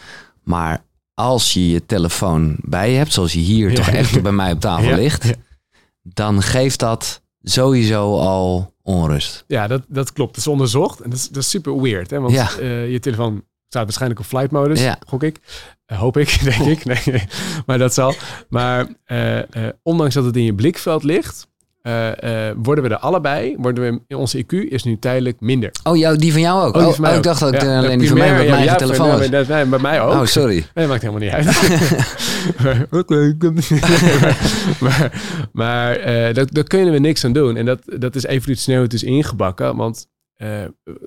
Maar 0.43 0.85
als 1.15 1.53
je 1.53 1.71
je 1.71 1.87
telefoon 1.87 2.57
bij 2.61 2.91
je 2.91 2.97
hebt, 2.97 3.13
zoals 3.13 3.33
je 3.33 3.39
hier 3.39 3.75
toch 3.75 3.89
echt 3.89 4.23
bij 4.23 4.33
mij 4.33 4.53
op 4.53 4.61
tafel 4.61 4.95
ligt, 5.03 5.33
dan 6.03 6.43
geeft 6.43 6.79
dat 6.79 7.23
sowieso 7.43 8.19
al 8.19 8.75
onrust. 8.83 9.45
Ja, 9.47 9.67
dat, 9.67 9.83
dat 9.89 10.13
klopt. 10.13 10.35
Dat 10.35 10.45
is 10.45 10.51
onderzocht 10.51 11.01
en 11.01 11.11
dat 11.11 11.19
is, 11.19 11.29
dat 11.29 11.43
is 11.43 11.51
super 11.51 11.81
weird. 11.81 12.11
Hè? 12.11 12.21
Want 12.21 12.35
je 12.63 12.99
telefoon 13.01 13.45
staat 13.69 13.85
waarschijnlijk 13.85 14.21
op 14.21 14.27
flight 14.27 14.51
modus, 14.51 14.87
gok 15.07 15.23
ik. 15.23 15.41
hoop 15.87 16.17
ik, 16.17 16.39
denk 16.45 16.65
ik. 16.65 16.85
Nee, 16.85 17.25
maar 17.67 17.79
dat 17.79 17.95
zal. 17.95 18.15
Maar 18.49 18.89
ondanks 19.83 20.15
dat 20.15 20.25
het 20.25 20.37
in 20.37 20.45
je 20.45 20.55
blikveld 20.55 21.03
ligt, 21.03 21.51
uh, 21.83 22.51
worden 22.57 22.85
we 22.85 22.91
er 22.91 22.99
allebei, 22.99 23.57
worden 23.59 23.85
we, 23.85 24.01
in 24.07 24.17
onze 24.17 24.45
IQ 24.45 24.69
is 24.69 24.85
nu 24.85 24.99
tijdelijk 24.99 25.41
minder. 25.41 25.71
Oh, 25.85 25.97
jou, 25.97 26.17
die 26.17 26.33
van 26.33 26.41
jou 26.41 26.67
ook? 26.67 26.77
Oh, 26.77 26.87
oh, 26.87 26.99
oh 27.01 27.15
ik 27.15 27.23
dacht 27.23 27.41
dat 27.41 27.63
ja, 27.63 27.79
alleen 27.79 27.99
die 27.99 28.09
van 28.09 28.19
mij 28.19 28.37
met 28.37 28.49
mijn 28.49 28.65
ja, 28.65 28.75
telefoon 28.75 29.19
was. 29.19 29.29
Nee, 29.29 29.65
bij 29.65 29.79
mij 29.79 30.03
ook. 30.03 30.13
Oh, 30.13 30.25
sorry. 30.25 30.65
Nee, 30.75 30.87
maakt 30.87 31.03
helemaal 31.03 31.23
niet 31.23 31.33
uit. 31.33 31.47
maar 34.81 35.13
maar 35.53 36.09
uh, 36.29 36.35
dat, 36.35 36.53
daar 36.53 36.65
kunnen 36.65 36.93
we 36.93 36.99
niks 36.99 37.25
aan 37.25 37.33
doen. 37.33 37.57
En 37.57 37.65
dat, 37.65 37.81
dat 37.85 38.15
is 38.15 38.25
evolutionair 38.25 38.89
dus 38.89 39.03
ingebakken, 39.03 39.77
want 39.77 40.07
uh, 40.37 40.65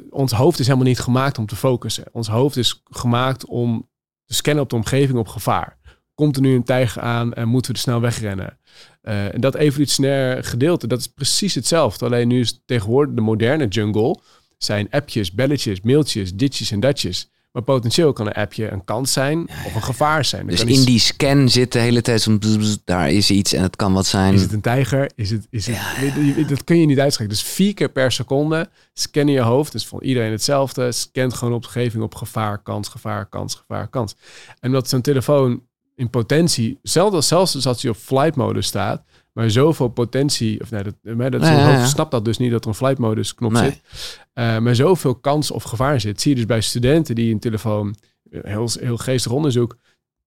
ons 0.10 0.32
hoofd 0.32 0.60
is 0.60 0.66
helemaal 0.66 0.88
niet 0.88 1.00
gemaakt 1.00 1.38
om 1.38 1.46
te 1.46 1.56
focussen. 1.56 2.06
Ons 2.12 2.28
hoofd 2.28 2.58
is 2.58 2.82
gemaakt 2.84 3.46
om 3.46 3.90
te 4.26 4.34
scannen 4.34 4.64
op 4.64 4.70
de 4.70 4.76
omgeving 4.76 5.18
op 5.18 5.28
gevaar. 5.28 5.78
Komt 6.14 6.36
er 6.36 6.42
nu 6.42 6.56
een 6.56 6.64
tijger 6.64 7.02
aan 7.02 7.34
en 7.34 7.48
moeten 7.48 7.72
we 7.72 7.78
er 7.78 7.84
snel 7.84 8.02
wegrennen? 8.02 8.60
Uh, 9.08 9.34
en 9.34 9.42
dat 9.42 9.56
evolutionair 9.56 10.44
gedeelte, 10.44 10.88
dat 10.88 11.00
is 11.00 11.08
precies 11.08 11.56
hetzelfde. 11.56 12.06
Alleen 12.06 12.28
nu 12.28 12.40
is 12.40 12.62
tegenwoordig 12.66 13.16
de 13.16 13.22
moderne 13.22 13.68
jungle 13.68 14.20
zijn 14.58 14.88
appjes, 14.90 15.32
belletjes, 15.32 15.82
mailtjes, 15.82 16.34
ditjes 16.34 16.72
en 16.72 16.80
datjes. 16.80 17.30
Maar 17.52 17.64
potentieel 17.64 18.14
kan 18.14 18.28
een 18.28 18.34
appje 18.34 18.72
een 18.72 18.84
kans 18.84 19.14
zijn 19.14 19.50
of 19.66 19.76
een 19.76 19.84
gevaar 19.84 20.26
zijn. 20.26 20.48
dus 20.48 20.64
in 20.64 20.84
die 20.84 21.00
scan 21.00 21.50
zit 21.50 21.72
de 21.72 21.80
hele 21.80 22.02
tijd 22.02 22.22
zo'n... 22.22 22.42
Daar 22.86 23.12
is 23.12 23.30
iets 23.30 23.54
en 23.54 23.62
het 23.62 23.76
kan 23.76 23.94
wat 23.94 24.06
zijn. 24.06 24.34
Is 24.34 24.42
het 24.42 24.54
een 24.54 24.62
tijger? 24.62 25.12
Is 25.16 25.30
het, 25.30 25.48
is 25.50 25.68
het, 25.68 26.50
Dat 26.50 26.64
kun 26.64 26.80
je 26.80 26.86
niet 26.86 27.00
uitschrijven. 27.00 27.36
Dus 27.36 27.46
vier 27.46 27.74
keer 27.74 27.90
per 27.90 28.12
seconde 28.12 28.70
scannen 28.94 29.34
je 29.34 29.42
hoofd. 29.42 29.72
Dus 29.72 29.86
voor 29.86 30.04
iedereen 30.04 30.32
hetzelfde. 30.32 30.92
Scant 30.92 31.34
gewoon 31.34 31.54
op 31.54 31.62
de 31.62 31.68
omgeving 31.68 32.04
op 32.04 32.16
gevaar, 32.16 32.62
kans, 32.64 32.88
gevaar, 32.88 33.26
kans, 33.26 33.56
gevaar, 33.56 33.88
kans. 33.88 34.16
En 34.60 34.68
omdat 34.70 34.90
zo'n 34.90 35.02
telefoon 35.02 35.62
in 35.96 36.10
potentie, 36.10 36.80
zelfs, 36.82 37.28
zelfs 37.28 37.68
als 37.68 37.82
hij 37.82 37.92
op 37.92 37.98
flight 37.98 38.36
mode 38.36 38.62
staat, 38.62 39.04
maar 39.34 39.50
zoveel 39.50 39.88
potentie, 39.88 40.62
of 40.62 40.72
nee, 40.72 40.84
dat, 40.84 40.96
dat 41.32 41.42
ja, 41.42 41.86
snapt 41.86 42.12
dat 42.12 42.26
dus 42.26 42.38
niet 42.38 42.52
dat 42.52 42.62
er 42.64 42.70
een 42.70 42.76
flight 42.76 42.98
modus 42.98 43.36
knop 43.36 43.58
zit, 43.58 43.82
uh, 44.34 44.58
maar 44.58 44.76
zoveel 44.76 45.16
kans 45.16 45.52
of 45.52 45.64
gevaar 45.64 46.00
zit. 46.00 46.22
Zie 46.22 46.32
je 46.32 46.38
dus 46.38 46.46
bij 46.46 46.62
studenten 46.62 47.16
die 47.16 47.34
een 47.34 47.40
telefoon, 47.40 47.96
eh, 48.30 48.40
heel, 48.44 48.70
heel 48.80 48.98
geestig 48.98 49.32
onderzoek, 49.32 49.78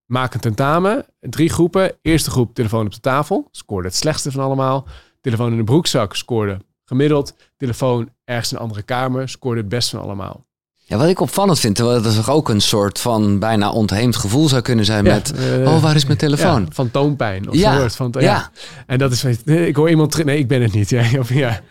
maken 0.05 0.35
een 0.35 0.41
tentamen, 0.41 1.05
drie 1.19 1.49
groepen. 1.49 1.95
Eerste 2.01 2.29
groep 2.29 2.53
telefoon 2.53 2.85
op 2.85 2.93
de 2.93 2.99
tafel, 2.99 3.47
scoorde 3.51 3.87
het 3.87 3.97
slechtste 3.97 4.31
van 4.31 4.43
allemaal. 4.43 4.87
Telefoon 5.21 5.51
in 5.51 5.57
de 5.57 5.63
broekzak 5.63 6.15
scoorde 6.15 6.59
gemiddeld. 6.85 7.35
Telefoon 7.57 8.09
ergens 8.23 8.51
in 8.51 8.57
een 8.57 8.63
andere 8.63 8.81
kamer 8.81 9.29
scoorde 9.29 9.59
het 9.59 9.69
best 9.69 9.89
van 9.89 10.01
allemaal. 10.01 10.47
Ja, 10.89 10.97
wat 10.97 11.07
ik 11.07 11.19
opvallend 11.19 11.59
vind, 11.59 11.75
terwijl 11.75 12.01
dat 12.01 12.15
toch 12.15 12.29
ook 12.29 12.49
een 12.49 12.61
soort 12.61 12.99
van 12.99 13.39
bijna 13.39 13.71
ontheemd 13.71 14.15
gevoel 14.15 14.47
zou 14.47 14.61
kunnen 14.61 14.85
zijn 14.85 15.03
met, 15.03 15.33
uh, 15.59 15.67
oh, 15.67 15.81
waar 15.81 15.95
is 15.95 16.05
mijn 16.05 16.17
telefoon? 16.17 16.61
Ja, 16.61 16.67
van 16.71 16.91
toonpijn 16.91 17.49
of 17.49 17.55
ja, 17.55 17.79
soort 17.79 17.95
van, 17.95 18.13
ja. 18.19 18.51
En 18.85 18.97
dat 18.97 19.11
is, 19.11 19.23
ik 19.45 19.75
hoor 19.75 19.89
iemand, 19.89 20.23
nee, 20.23 20.37
ik 20.37 20.47
ben 20.47 20.61
het 20.61 20.73
niet. 20.73 20.89
Ja, 20.99 21.19
of, 21.19 21.33
ja. 21.33 21.61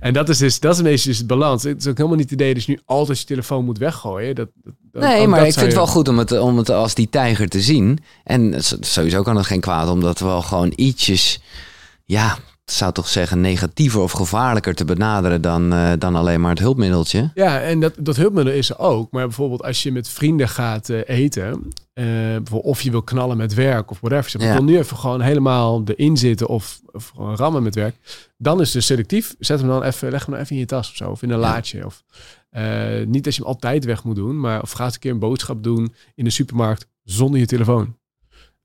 En 0.00 0.12
dat 0.12 0.28
is 0.28 0.38
dus, 0.38 0.60
dat 0.60 0.74
is 0.74 0.82
meestal 0.82 1.10
dus 1.10 1.18
het 1.18 1.26
balans. 1.26 1.62
Het 1.62 1.80
is 1.80 1.86
ook 1.86 1.96
helemaal 1.96 2.18
niet 2.18 2.30
het 2.30 2.40
idee 2.40 2.54
dat 2.54 2.64
je 2.64 2.72
nu 2.72 2.80
altijd 2.84 3.18
je 3.18 3.24
telefoon 3.24 3.64
moet 3.64 3.78
weggooien. 3.78 4.34
Dat, 4.34 4.48
dat 4.92 5.02
nee, 5.02 5.26
maar 5.26 5.46
ik 5.46 5.52
vind 5.52 5.66
het 5.66 5.74
wel 5.74 5.86
goed 5.86 6.08
om 6.08 6.18
het, 6.18 6.38
om 6.38 6.56
het 6.56 6.70
als 6.70 6.94
die 6.94 7.08
tijger 7.10 7.48
te 7.48 7.60
zien. 7.60 7.98
En 8.24 8.54
sowieso 8.80 9.22
kan 9.22 9.36
het 9.36 9.46
geen 9.46 9.60
kwaad, 9.60 9.88
omdat 9.88 10.18
we 10.18 10.24
wel 10.24 10.42
gewoon 10.42 10.72
ietsjes, 10.76 11.40
ja, 12.04 12.38
zou 12.72 12.92
toch 12.92 13.08
zeggen, 13.08 13.40
negatiever 13.40 14.00
of 14.00 14.12
gevaarlijker 14.12 14.74
te 14.74 14.84
benaderen 14.84 15.40
dan, 15.40 15.72
uh, 15.72 15.92
dan 15.98 16.14
alleen 16.14 16.40
maar 16.40 16.50
het 16.50 16.58
hulpmiddeltje. 16.58 17.30
Ja, 17.34 17.60
en 17.60 17.80
dat, 17.80 17.94
dat 17.98 18.16
hulpmiddel 18.16 18.54
is 18.54 18.70
er 18.70 18.78
ook. 18.78 19.10
Maar 19.10 19.26
bijvoorbeeld 19.26 19.62
als 19.62 19.82
je 19.82 19.92
met 19.92 20.08
vrienden 20.08 20.48
gaat 20.48 20.88
uh, 20.88 21.00
eten, 21.06 21.72
uh, 21.94 22.36
of 22.50 22.80
je 22.80 22.90
wil 22.90 23.02
knallen 23.02 23.36
met 23.36 23.54
werk 23.54 23.90
of 23.90 24.00
whatever. 24.00 24.40
Je 24.40 24.46
ja. 24.46 24.52
wil 24.52 24.64
nu 24.64 24.78
even 24.78 24.96
gewoon 24.96 25.20
helemaal 25.20 25.82
erin 25.84 26.16
zitten 26.16 26.46
of, 26.46 26.80
of 26.92 27.12
rammen 27.16 27.62
met 27.62 27.74
werk. 27.74 27.96
Dan 28.36 28.60
is 28.60 28.74
het 28.74 28.84
selectief. 28.84 29.34
Zet 29.38 29.58
hem 29.58 29.68
dan 29.68 29.82
even, 29.82 30.10
leg 30.10 30.24
hem 30.24 30.34
dan 30.34 30.42
even 30.42 30.54
in 30.54 30.60
je 30.60 30.66
tas 30.66 30.90
of 30.90 30.96
zo. 30.96 31.10
Of 31.10 31.22
in 31.22 31.30
een 31.30 31.38
laadje. 31.38 31.86
Of, 31.86 32.02
niet 33.06 33.24
dat 33.24 33.34
je 33.34 33.40
hem 33.40 33.50
altijd 33.50 33.84
weg 33.84 34.04
moet 34.04 34.16
doen. 34.16 34.40
Maar 34.40 34.62
of 34.62 34.70
ga 34.70 34.84
eens 34.84 34.94
een 34.94 35.00
keer 35.00 35.10
een 35.10 35.18
boodschap 35.18 35.62
doen 35.62 35.94
in 36.14 36.24
de 36.24 36.30
supermarkt 36.30 36.86
zonder 37.04 37.40
je 37.40 37.46
telefoon. 37.46 37.96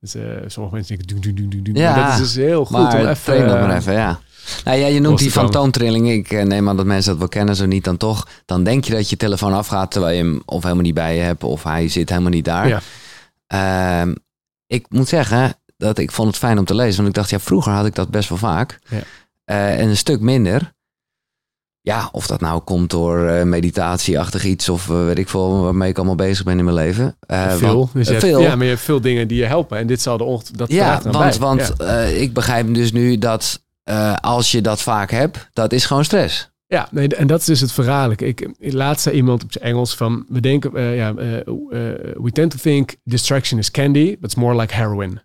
Dus 0.04 0.16
uh, 0.16 0.22
sommige 0.46 0.74
mensen 0.74 0.96
denken, 0.96 1.20
doen, 1.20 1.34
doen, 1.34 1.50
doen, 1.50 1.62
doen. 1.62 1.74
Ja, 1.74 1.96
maar 1.96 2.04
dat 2.04 2.12
is 2.12 2.18
dus 2.18 2.44
heel 2.44 2.64
goed 2.64 2.76
maar 2.76 3.00
om 3.00 3.06
even... 3.06 3.48
dat 3.48 3.60
maar 3.60 3.76
even, 3.76 3.92
ja. 3.92 4.20
Nou 4.64 4.78
ja, 4.78 4.86
je 4.86 5.00
noemt 5.00 5.18
die 5.18 5.30
fantoontrilling. 5.30 6.10
Ik 6.10 6.30
eh, 6.30 6.44
neem 6.44 6.68
aan 6.68 6.76
dat 6.76 6.86
mensen 6.86 7.10
dat 7.10 7.18
wel 7.18 7.28
kennen, 7.28 7.56
zo 7.56 7.66
niet 7.66 7.84
dan 7.84 7.96
toch. 7.96 8.28
Dan 8.44 8.64
denk 8.64 8.84
je 8.84 8.92
dat 8.92 9.10
je 9.10 9.16
telefoon 9.16 9.52
afgaat 9.52 9.90
terwijl 9.90 10.16
je 10.16 10.22
hem 10.22 10.42
of 10.44 10.62
helemaal 10.62 10.82
niet 10.82 10.94
bij 10.94 11.16
je 11.16 11.22
hebt 11.22 11.44
of 11.44 11.62
hij 11.62 11.88
zit 11.88 12.08
helemaal 12.08 12.30
niet 12.30 12.44
daar. 12.44 12.68
Ja. 12.68 12.80
Uh, 14.06 14.12
ik 14.66 14.86
moet 14.88 15.08
zeggen 15.08 15.56
dat 15.76 15.98
ik 15.98 16.10
vond 16.10 16.28
het 16.28 16.36
fijn 16.36 16.58
om 16.58 16.64
te 16.64 16.74
lezen, 16.74 16.96
want 16.96 17.08
ik 17.08 17.14
dacht, 17.14 17.30
ja, 17.30 17.38
vroeger 17.38 17.72
had 17.72 17.86
ik 17.86 17.94
dat 17.94 18.10
best 18.10 18.28
wel 18.28 18.38
vaak. 18.38 18.78
Ja. 18.88 18.96
Uh, 19.46 19.80
en 19.80 19.88
een 19.88 19.96
stuk 19.96 20.20
minder. 20.20 20.72
Ja, 21.86 22.08
of 22.12 22.26
dat 22.26 22.40
nou 22.40 22.60
komt 22.60 22.90
door 22.90 23.18
uh, 23.18 23.42
meditatieachtig 23.42 24.44
iets 24.44 24.68
of 24.68 24.88
uh, 24.88 25.04
weet 25.04 25.18
ik 25.18 25.28
veel 25.28 25.62
waarmee 25.62 25.90
ik 25.90 25.96
allemaal 25.96 26.14
bezig 26.14 26.44
ben 26.44 26.58
in 26.58 26.64
mijn 26.64 26.76
leven. 26.76 27.16
Uh, 27.30 27.52
veel. 27.52 27.90
dus 27.92 28.08
je 28.08 28.20
veel. 28.20 28.40
ja, 28.40 28.56
maar 28.56 28.64
je 28.64 28.70
hebt 28.70 28.84
veel 28.84 29.00
dingen 29.00 29.28
die 29.28 29.38
je 29.38 29.44
helpen. 29.44 29.78
En 29.78 29.86
dit 29.86 30.02
zal 30.02 30.16
de 30.16 30.24
ochtend. 30.24 30.58
Dat 30.58 30.72
ja, 30.72 31.00
want, 31.02 31.36
want 31.36 31.72
ja. 31.78 32.00
ik 32.00 32.32
begrijp 32.32 32.74
dus 32.74 32.92
nu 32.92 33.18
dat 33.18 33.62
als 34.20 34.50
je 34.50 34.60
dat 34.60 34.82
vaak 34.82 35.10
hebt, 35.10 35.48
dat 35.52 35.72
is 35.72 35.86
gewoon 35.86 36.04
stress. 36.04 36.52
Ja, 36.66 36.88
nee, 36.90 37.08
en 37.08 37.26
dat 37.26 37.40
is 37.40 37.46
dus 37.46 37.60
het 37.60 37.72
verhaallijke. 37.72 38.26
Ik, 38.26 38.48
laatst 38.58 39.02
zei 39.02 39.16
iemand 39.16 39.44
op 39.44 39.52
zijn 39.52 39.64
Engels 39.64 39.94
van, 39.94 40.26
we 40.28 40.40
denken, 40.40 40.80
ja, 40.80 41.14
we 41.14 42.30
tend 42.32 42.50
to 42.50 42.58
think 42.58 42.94
distraction 43.02 43.58
is 43.58 43.70
candy, 43.70 44.16
but 44.20 44.24
it's 44.24 44.34
more 44.34 44.56
like 44.60 44.74
heroin. 44.74 45.20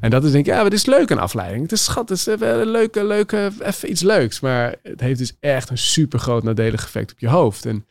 En 0.00 0.10
dat 0.10 0.24
is 0.24 0.32
denk 0.32 0.46
ik, 0.46 0.52
ja, 0.52 0.64
het 0.64 0.72
is 0.72 0.86
leuk 0.86 1.10
een 1.10 1.18
afleiding. 1.18 1.62
Het 1.62 1.72
is 1.72 1.84
schat, 1.84 2.08
het 2.08 2.18
is 2.18 2.26
een 2.26 2.70
leuke, 2.70 3.04
leuke, 3.04 3.52
even 3.60 3.90
iets 3.90 4.02
leuks. 4.02 4.40
Maar 4.40 4.74
het 4.82 5.00
heeft 5.00 5.18
dus 5.18 5.36
echt 5.40 5.70
een 5.70 5.78
super 5.78 6.18
groot 6.18 6.42
nadelig 6.42 6.82
effect 6.82 7.12
op 7.12 7.18
je 7.18 7.28
hoofd. 7.28 7.66
En 7.66 7.86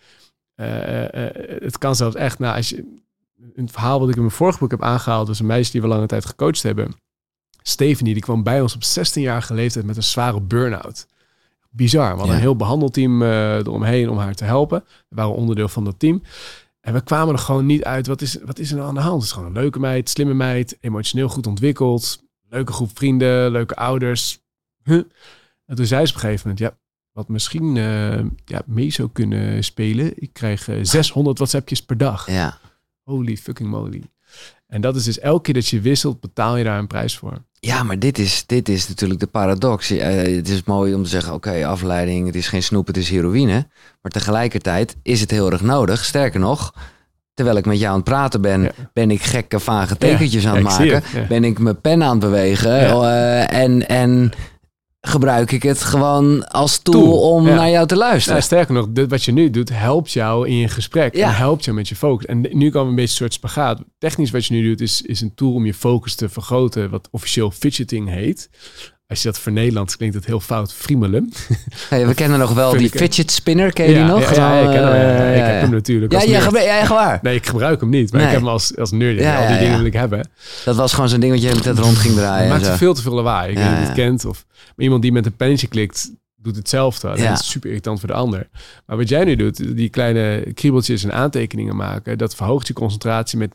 uh, 0.56 1.02
uh, 1.02 1.30
het 1.60 1.78
kan 1.78 1.96
zelfs 1.96 2.16
echt, 2.16 2.40
nou, 2.40 2.56
als 2.56 2.70
je, 2.70 2.98
een 3.56 3.70
verhaal 3.70 4.00
wat 4.00 4.10
ik 4.10 4.16
in 4.16 4.22
mijn 4.22 4.34
vorige 4.34 4.60
boek 4.60 4.72
heb 4.72 4.84
aangehaald, 4.84 5.28
was 5.28 5.40
een 5.40 5.46
meisje 5.46 5.72
die 5.72 5.82
we 5.82 5.88
lange 5.88 6.06
tijd 6.06 6.26
gecoacht 6.26 6.64
hebben. 6.64 6.96
Stephanie, 7.62 8.14
die 8.14 8.24
kwam 8.24 8.44
bij 8.44 8.62
ons 8.62 8.76
op 8.76 8.82
16-jarige 8.84 9.54
leeftijd 9.54 9.86
met 9.86 9.98
een 9.98 10.04
zware 10.04 10.42
burn-out. 10.42 11.08
Bizar. 11.70 12.12
We 12.12 12.18
hadden 12.18 12.36
een 12.36 12.42
heel 12.42 12.56
behandelteam 12.56 13.22
uh, 13.22 13.56
eromheen 13.56 14.10
om 14.10 14.18
haar 14.18 14.36
te 14.36 14.44
helpen. 14.44 14.84
We 15.08 15.16
waren 15.16 15.34
onderdeel 15.34 15.68
van 15.68 15.84
dat 15.84 16.00
team. 16.00 16.22
En 16.90 16.96
we 16.96 17.02
kwamen 17.02 17.34
er 17.34 17.40
gewoon 17.40 17.66
niet 17.66 17.84
uit. 17.84 18.08
Wat 18.08 18.22
is, 18.22 18.38
wat 18.46 18.60
is 18.60 18.70
er 18.70 18.76
nou 18.76 18.88
aan 18.88 18.96
de 18.96 19.00
hand? 19.00 19.16
Het 19.16 19.24
is 19.24 19.32
gewoon 19.32 19.48
een 19.48 19.62
leuke 19.62 19.80
meid, 19.80 20.10
slimme 20.10 20.34
meid, 20.34 20.78
emotioneel 20.82 21.30
goed 21.30 21.48
ontwikkeld. 21.48 22.24
Leuke 22.48 22.72
groep 22.72 22.98
vrienden, 22.98 23.52
leuke 23.52 23.76
ouders. 23.76 24.40
Huh. 24.84 25.04
En 25.66 25.76
toen 25.76 25.86
zei 25.86 26.06
ze 26.06 26.12
op 26.12 26.16
een 26.16 26.22
gegeven 26.22 26.50
moment, 26.50 26.60
ja, 26.60 26.78
wat 27.12 27.28
misschien 27.28 27.76
uh, 27.76 28.26
ja, 28.46 28.62
mee 28.66 28.92
zou 28.92 29.10
kunnen 29.12 29.64
spelen. 29.64 30.12
Ik 30.16 30.34
krijg 30.34 30.68
uh, 30.68 30.80
600 30.82 31.38
WhatsAppjes 31.38 31.86
per 31.86 31.98
dag. 31.98 32.32
Ja. 32.32 32.58
Holy 33.04 33.38
fucking 33.38 33.70
moly. 33.70 34.04
En 34.68 34.82
dat 34.82 34.96
is 34.96 35.04
dus 35.04 35.20
elke 35.20 35.42
keer 35.42 35.54
dat 35.54 35.68
je 35.68 35.82
wisselt, 35.82 36.20
betaal 36.20 36.58
je 36.58 36.64
daar 36.64 36.80
een 36.80 36.88
prijs 36.88 37.18
voor. 37.18 37.46
Ja, 37.60 37.84
maar 37.84 38.00
dit 38.00 38.18
is, 38.18 38.44
dit 38.46 38.70
is 38.70 38.88
natuurlijk 38.88 39.20
de 39.20 39.28
paradox. 39.28 39.92
Uh, 39.92 40.02
het 40.36 40.50
is 40.50 40.64
mooi 40.64 40.94
om 40.94 41.04
te 41.04 41.10
zeggen, 41.10 41.34
oké, 41.34 41.66
afleiding, 41.66 42.26
het 42.26 42.36
is 42.36 42.48
geen 42.48 42.64
snoep, 42.64 42.88
het 42.88 42.98
is 42.98 43.10
heroïne. 43.10 43.68
Maar 44.02 44.12
tegelijkertijd 44.12 44.96
is 45.04 45.22
het 45.22 45.32
heel 45.32 45.52
erg 45.52 45.62
nodig. 45.62 46.06
Sterker 46.06 46.40
nog, 46.40 46.74
terwijl 47.34 47.58
ik 47.58 47.66
met 47.66 47.80
jou 47.80 47.90
aan 47.90 47.96
het 47.96 48.04
praten 48.04 48.42
ben, 48.42 48.62
ja. 48.62 48.72
ben 48.94 49.12
ik 49.12 49.22
gekke 49.22 49.60
vage 49.60 49.98
tekentjes 49.98 50.44
ja, 50.44 50.50
aan 50.50 50.56
het 50.56 50.64
maken. 50.64 51.04
Ben 51.28 51.44
ik 51.44 51.60
mijn 51.60 51.82
pen 51.82 52.04
aan 52.04 52.10
het 52.10 52.20
bewegen. 52.20 52.80
Uh, 52.80 53.54
en, 53.54 53.88
en 53.88 54.32
gebruik 55.02 55.52
ik 55.52 55.64
het 55.64 55.84
gewoon 55.84 56.48
als 56.48 56.78
tool, 56.78 56.94
tool. 56.94 57.32
om 57.32 57.48
ja. 57.48 57.56
naar 57.56 57.70
jou 57.70 57.88
te 57.88 57.96
luisteren. 57.96 58.38
Ja, 58.38 58.44
sterker 58.44 58.74
nog, 58.74 58.88
dit, 58.90 59.10
wat 59.10 59.24
je 59.24 59.32
nu 59.32 59.50
doet, 59.50 59.70
helpt 59.70 60.12
jou 60.12 60.48
in 60.48 60.56
je 60.56 60.68
gesprek. 60.68 61.16
Ja. 61.16 61.28
En 61.28 61.36
helpt 61.36 61.64
jou 61.64 61.76
met 61.76 61.88
je 61.88 61.96
focus. 61.96 62.26
En 62.26 62.48
nu 62.52 62.70
kan 62.70 62.84
we 62.84 62.90
een 62.90 62.96
beetje 62.96 63.10
een 63.10 63.16
soort 63.16 63.34
spagaat. 63.34 63.84
Technisch 63.98 64.32
wat 64.32 64.46
je 64.46 64.54
nu 64.54 64.68
doet, 64.68 64.82
is, 64.82 65.02
is 65.02 65.22
een 65.22 65.36
tool 65.36 65.54
om 65.54 65.66
je 65.66 65.74
focus 65.74 66.16
te 66.16 66.30
vergroten, 66.30 66.90
wat 66.90 67.08
officieel 67.12 67.52
fidgeting 67.52 68.10
heet. 68.10 68.50
Als 69.10 69.22
je 69.22 69.28
dat 69.28 69.40
voor 69.40 69.52
Nederlands 69.52 69.98
klinkt 69.98 70.16
het 70.16 70.26
heel 70.26 70.40
fout, 70.40 70.74
friemelen. 70.74 71.32
Hey, 71.90 72.08
we 72.08 72.14
kennen 72.22 72.40
nog 72.40 72.54
wel 72.54 72.72
die 72.72 72.90
fidget 72.90 73.32
spinner, 73.32 73.74
ken 73.74 73.88
je 73.88 73.94
die 73.94 74.04
nog? 74.04 74.36
Ja, 74.36 74.54
ja, 74.54 74.60
ik 74.60 74.70
ken 74.70 74.88
hem, 74.88 74.96
ja, 74.96 75.46
ik 75.46 75.52
heb 75.52 75.62
hem 75.62 75.72
natuurlijk. 75.72 76.12
Ja, 76.12 76.24
jij 76.24 76.42
gebruikt 76.42 76.88
waar? 76.88 77.20
Nee, 77.22 77.36
ik 77.36 77.46
gebruik 77.46 77.80
hem 77.80 77.90
niet, 77.90 78.12
maar 78.12 78.22
nee. 78.22 78.30
ik 78.30 78.34
heb 78.34 78.42
hem 78.42 78.52
als, 78.52 78.78
als 78.78 78.92
nerd. 78.92 79.26
al 79.26 79.48
die 79.48 79.58
dingen 79.58 79.78
wil 79.78 79.86
ik 79.86 79.94
hebben. 79.94 80.30
Dat 80.66 80.76
was 80.76 80.94
gewoon 80.94 81.10
zo'n 81.10 81.20
ding 81.20 81.32
wat 81.32 81.42
je 81.42 81.56
met 81.56 81.66
het 81.66 81.80
rond 81.80 81.98
ging 81.98 82.16
draaien. 82.16 82.52
Het 82.52 82.62
maakt 82.62 82.78
veel 82.78 82.94
te 82.94 83.02
veel 83.02 83.14
lawaai. 83.14 83.52
Ik 83.52 83.58
weet 83.58 83.66
niet 83.66 83.74
of 83.74 83.80
je 83.80 83.86
het 83.86 83.96
kent. 83.96 84.26
Of 84.26 84.46
maar 84.48 84.86
iemand 84.86 85.02
die 85.02 85.12
met 85.12 85.26
een 85.26 85.36
pennetje 85.36 85.68
klikt, 85.68 86.12
doet 86.36 86.56
hetzelfde. 86.56 87.08
Dat 87.08 87.40
is 87.40 87.50
super 87.50 87.70
irritant 87.70 88.00
voor 88.00 88.10
de 88.10 88.16
ander. 88.16 88.50
Maar 88.86 88.98
wat 88.98 89.10
jij 89.10 89.24
nu 89.24 89.36
doet, 89.36 89.76
die 89.76 89.90
kleine 89.90 90.54
kriebeltjes 90.54 91.04
en 91.04 91.14
aantekeningen 91.14 91.76
maken, 91.76 92.18
dat 92.18 92.36
verhoogt 92.36 92.68
je 92.68 92.74
concentratie 92.74 93.38
met 93.38 93.52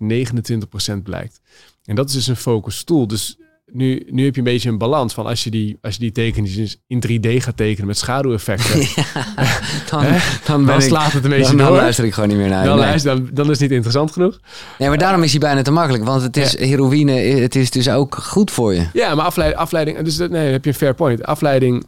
29% 0.93 1.03
blijkt. 1.03 1.41
En 1.85 1.95
dat 1.95 2.09
is 2.09 2.15
dus 2.15 2.27
een 2.27 2.37
focus 2.37 2.85
tool. 2.85 3.07
Dus 3.07 3.39
nu, 3.73 4.07
nu 4.11 4.25
heb 4.25 4.35
je 4.35 4.39
een 4.39 4.47
beetje 4.47 4.69
een 4.69 4.79
balans 4.79 5.15
van 5.15 5.27
als 5.27 5.45
je 5.45 5.51
die, 5.51 5.79
als 5.81 5.95
je 5.95 6.01
die 6.01 6.13
tekeningen 6.13 6.69
in 6.87 7.05
3D 7.07 7.43
gaat 7.43 7.57
tekenen 7.57 7.87
met 7.87 7.99
schaduweffecten. 7.99 8.81
Ja, 8.95 9.05
dan, 9.91 10.05
dan, 10.47 10.67
dan 10.67 10.83
slaat 10.83 11.13
het 11.13 11.25
een 11.25 11.31
beetje 11.31 11.57
dan, 11.57 11.67
door. 11.67 11.77
Luister 11.77 12.05
ik 12.05 12.15
gewoon 12.15 12.29
niet 12.29 12.39
meer 12.39 12.49
naar. 12.49 12.65
Dan, 12.65 12.77
nee. 12.77 12.85
luister, 12.85 13.17
dan, 13.17 13.29
dan 13.33 13.45
is 13.45 13.51
het 13.51 13.61
niet 13.61 13.71
interessant 13.71 14.13
genoeg. 14.13 14.41
Nee, 14.79 14.89
maar 14.89 14.99
daarom 14.99 15.23
is 15.23 15.31
hij 15.31 15.41
bijna 15.41 15.63
te 15.63 15.71
makkelijk. 15.71 16.05
Want 16.05 16.23
het 16.23 16.37
is 16.37 16.53
ja. 16.53 16.67
heroïne, 16.67 17.13
het 17.13 17.55
is 17.55 17.71
dus 17.71 17.89
ook 17.89 18.15
goed 18.15 18.51
voor 18.51 18.75
je. 18.75 18.87
Ja, 18.93 19.15
maar 19.15 19.25
afleiding, 19.25 19.61
afleiding 19.61 19.99
dus 19.99 20.19
nee, 20.19 20.29
dan 20.29 20.39
heb 20.39 20.65
je 20.65 20.71
een 20.71 20.77
fair 20.77 20.95
point. 20.95 21.25
Afleiding, 21.25 21.87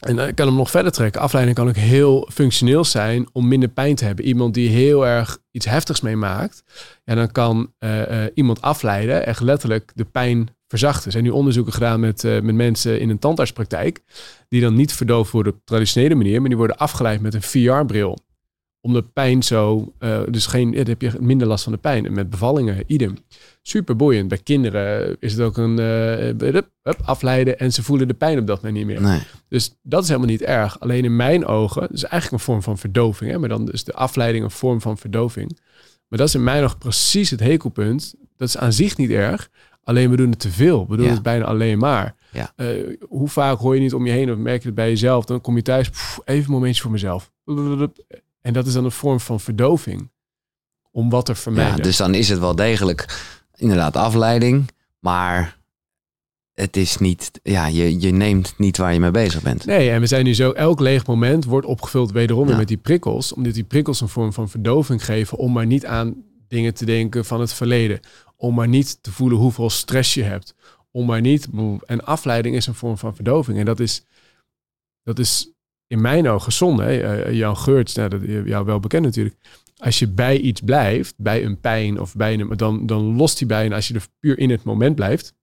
en 0.00 0.18
ik 0.18 0.34
kan 0.34 0.46
hem 0.46 0.56
nog 0.56 0.70
verder 0.70 0.92
trekken. 0.92 1.20
Afleiding 1.20 1.56
kan 1.56 1.68
ook 1.68 1.76
heel 1.76 2.28
functioneel 2.32 2.84
zijn 2.84 3.26
om 3.32 3.48
minder 3.48 3.68
pijn 3.68 3.94
te 3.94 4.04
hebben. 4.04 4.24
Iemand 4.24 4.54
die 4.54 4.68
heel 4.68 5.06
erg 5.06 5.38
iets 5.50 5.66
heftigs 5.66 6.00
meemaakt. 6.00 6.62
Ja, 7.04 7.14
dan 7.14 7.32
kan 7.32 7.72
uh, 7.78 8.10
uh, 8.10 8.24
iemand 8.34 8.62
afleiden, 8.62 9.26
echt 9.26 9.40
letterlijk 9.40 9.92
de 9.94 10.04
pijn 10.04 10.55
verzachten. 10.68 11.04
Er 11.04 11.12
zijn 11.12 11.24
nu 11.24 11.30
onderzoeken 11.30 11.72
gedaan 11.72 12.00
met, 12.00 12.24
uh, 12.24 12.40
met 12.40 12.54
mensen 12.54 13.00
in 13.00 13.10
een 13.10 13.18
tandartspraktijk. 13.18 14.02
Die 14.48 14.60
dan 14.60 14.74
niet 14.74 14.92
verdoofd 14.92 15.32
worden 15.32 15.52
op 15.52 15.60
traditionele 15.64 16.14
manier. 16.14 16.40
Maar 16.40 16.48
die 16.48 16.58
worden 16.58 16.76
afgeleid 16.76 17.20
met 17.20 17.34
een 17.34 17.42
VR-bril. 17.42 18.18
Om 18.80 18.92
de 18.92 19.02
pijn 19.02 19.42
zo, 19.42 19.92
uh, 20.00 20.20
dus 20.30 20.46
geen, 20.46 20.72
dan 20.72 20.86
heb 20.86 21.02
je 21.02 21.12
minder 21.20 21.46
last 21.46 21.64
van 21.64 21.72
de 21.72 21.78
pijn. 21.78 22.06
En 22.06 22.12
met 22.12 22.30
bevallingen, 22.30 22.82
idem. 22.86 23.16
Super 23.62 23.96
boeiend. 23.96 24.28
Bij 24.28 24.38
kinderen 24.38 25.16
is 25.20 25.32
het 25.32 25.40
ook 25.40 25.56
een 25.56 25.80
uh, 25.80 26.28
up, 26.28 26.70
up, 26.82 26.98
afleiden 27.04 27.58
en 27.58 27.72
ze 27.72 27.82
voelen 27.82 28.08
de 28.08 28.14
pijn 28.14 28.38
op 28.38 28.46
dat 28.46 28.56
moment 28.56 28.74
niet 28.74 28.86
meer. 28.86 29.00
Nee. 29.00 29.20
Dus 29.48 29.78
dat 29.82 30.02
is 30.02 30.08
helemaal 30.08 30.30
niet 30.30 30.42
erg. 30.42 30.80
Alleen 30.80 31.04
in 31.04 31.16
mijn 31.16 31.46
ogen, 31.46 31.88
is 31.92 32.04
eigenlijk 32.04 32.32
een 32.32 32.48
vorm 32.48 32.62
van 32.62 32.78
verdoving. 32.78 33.30
Hè? 33.30 33.38
Maar 33.38 33.48
dan 33.48 33.70
is 33.70 33.84
de 33.84 33.94
afleiding 33.94 34.44
een 34.44 34.50
vorm 34.50 34.80
van 34.80 34.98
verdoving. 34.98 35.58
Maar 36.08 36.18
dat 36.18 36.28
is 36.28 36.34
in 36.34 36.44
mijn 36.44 36.64
ogen 36.64 36.78
precies 36.78 37.30
het 37.30 37.40
hekelpunt. 37.40 38.14
Dat 38.36 38.48
is 38.48 38.56
aan 38.56 38.72
zich 38.72 38.96
niet 38.96 39.10
erg. 39.10 39.50
Alleen 39.86 40.10
we 40.10 40.16
doen 40.16 40.30
het 40.30 40.38
te 40.38 40.50
veel. 40.50 40.86
We 40.88 40.96
doen 40.96 41.06
Ja. 41.06 41.12
het 41.12 41.22
bijna 41.22 41.44
alleen 41.44 41.78
maar. 41.78 42.14
Ja. 42.32 42.52
Eh, 42.56 42.66
hoe 43.08 43.28
vaak 43.28 43.58
hoor 43.58 43.74
je 43.74 43.80
niet 43.80 43.94
om 43.94 44.06
je 44.06 44.12
heen 44.12 44.30
of 44.32 44.38
merk 44.38 44.60
je 44.60 44.66
het 44.66 44.74
bij 44.76 44.88
jezelf? 44.88 45.24
Dan 45.24 45.40
kom 45.40 45.56
je 45.56 45.62
thuis, 45.62 45.88
pff, 45.90 46.20
even 46.24 46.44
een 46.44 46.50
momentje 46.50 46.82
voor 46.82 46.90
mezelf. 46.90 47.32
En 48.40 48.52
dat 48.52 48.66
is 48.66 48.72
dan 48.72 48.84
een 48.84 48.90
vorm 48.90 49.20
van 49.20 49.40
verdoving. 49.40 50.10
Om 50.90 51.10
wat 51.10 51.24
te 51.24 51.32
Ja, 51.32 51.38
vermijden. 51.38 51.82
dus 51.82 51.96
dan 51.96 52.14
is 52.14 52.28
het 52.28 52.38
wel 52.38 52.54
degelijk 52.54 53.24
inderdaad 53.54 53.96
afleiding. 53.96 54.70
Maar 54.98 55.58
het 56.54 56.76
is 56.76 56.96
niet, 56.98 57.30
ja, 57.42 57.66
je, 57.66 58.00
je 58.00 58.10
neemt 58.12 58.54
niet 58.58 58.76
waar 58.76 58.92
je 58.92 59.00
mee 59.00 59.10
bezig 59.10 59.42
bent. 59.42 59.64
Nee, 59.64 59.90
en 59.90 60.00
we 60.00 60.06
zijn 60.06 60.24
nu 60.24 60.34
zo, 60.34 60.50
elk 60.50 60.80
leeg 60.80 61.06
moment 61.06 61.44
wordt 61.44 61.66
opgevuld 61.66 62.12
wederom 62.12 62.42
weer 62.42 62.52
Ja. 62.52 62.58
met 62.58 62.68
die 62.68 62.76
prikkels. 62.76 63.32
Omdat 63.32 63.54
die 63.54 63.64
prikkels 63.64 64.00
een 64.00 64.08
vorm 64.08 64.32
van 64.32 64.48
verdoving 64.48 65.04
geven 65.04 65.38
om 65.38 65.52
maar 65.52 65.66
niet 65.66 65.86
aan 65.86 66.14
dingen 66.48 66.74
te 66.74 66.84
denken 66.84 67.24
van 67.24 67.40
het 67.40 67.52
verleden. 67.52 68.00
Om 68.36 68.54
maar 68.54 68.68
niet 68.68 69.02
te 69.02 69.12
voelen 69.12 69.38
hoeveel 69.38 69.70
stress 69.70 70.14
je 70.14 70.22
hebt. 70.22 70.54
Om 70.90 71.06
maar 71.06 71.20
niet. 71.20 71.48
En 71.86 72.04
afleiding 72.04 72.56
is 72.56 72.66
een 72.66 72.74
vorm 72.74 72.98
van 72.98 73.14
verdoving. 73.14 73.58
En 73.58 73.64
dat 73.64 73.80
is, 73.80 74.04
dat 75.02 75.18
is 75.18 75.50
in 75.86 76.00
mijn 76.00 76.28
ogen 76.28 76.52
zonde. 76.52 76.82
Hè? 76.82 77.22
Eh, 77.22 77.32
Jan 77.34 77.56
Geurts, 77.56 77.94
nou, 77.94 78.08
dat 78.08 78.22
is 78.22 78.44
jou 78.44 78.64
wel 78.64 78.80
bekend 78.80 79.04
natuurlijk. 79.04 79.36
Als 79.76 79.98
je 79.98 80.08
bij 80.08 80.38
iets 80.38 80.60
blijft, 80.60 81.14
bij 81.16 81.44
een 81.44 81.60
pijn 81.60 82.00
of 82.00 82.14
bij 82.14 82.34
een, 82.40 82.56
dan, 82.56 82.86
dan 82.86 83.16
lost 83.16 83.38
die 83.38 83.46
bijna, 83.46 83.74
als 83.74 83.88
je 83.88 83.94
er 83.94 84.06
puur 84.20 84.38
in 84.38 84.50
het 84.50 84.62
moment 84.64 84.94
blijft, 84.94 85.34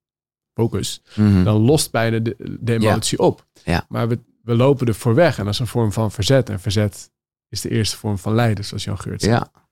focus, 0.54 1.02
Mhm. 1.16 1.44
dan 1.44 1.62
lost 1.62 1.92
bijna 1.92 2.20
de, 2.20 2.36
de 2.60 2.74
emotie 2.74 3.20
op. 3.20 3.46
Ja. 3.64 3.86
Maar 3.90 4.08
we, 4.08 4.20
we 4.44 4.56
lopen 4.56 4.88
er 4.88 4.96
voor 4.96 5.16
weg 5.16 5.38
en 5.38 5.44
dat 5.46 5.54
is 5.54 5.60
een 5.60 5.68
vorm 5.68 5.92
van 5.92 6.12
verzet. 6.12 6.50
En 6.50 6.60
verzet 6.60 7.12
is 7.50 7.62
de 7.62 7.70
eerste 7.70 7.98
vorm 7.98 8.18
van 8.18 8.34
lijden, 8.36 8.66
zoals 8.66 8.84
Jan 8.84 9.00
Geurt 9.00 9.22
zegt. 9.22 9.50
Ja, 9.54 9.63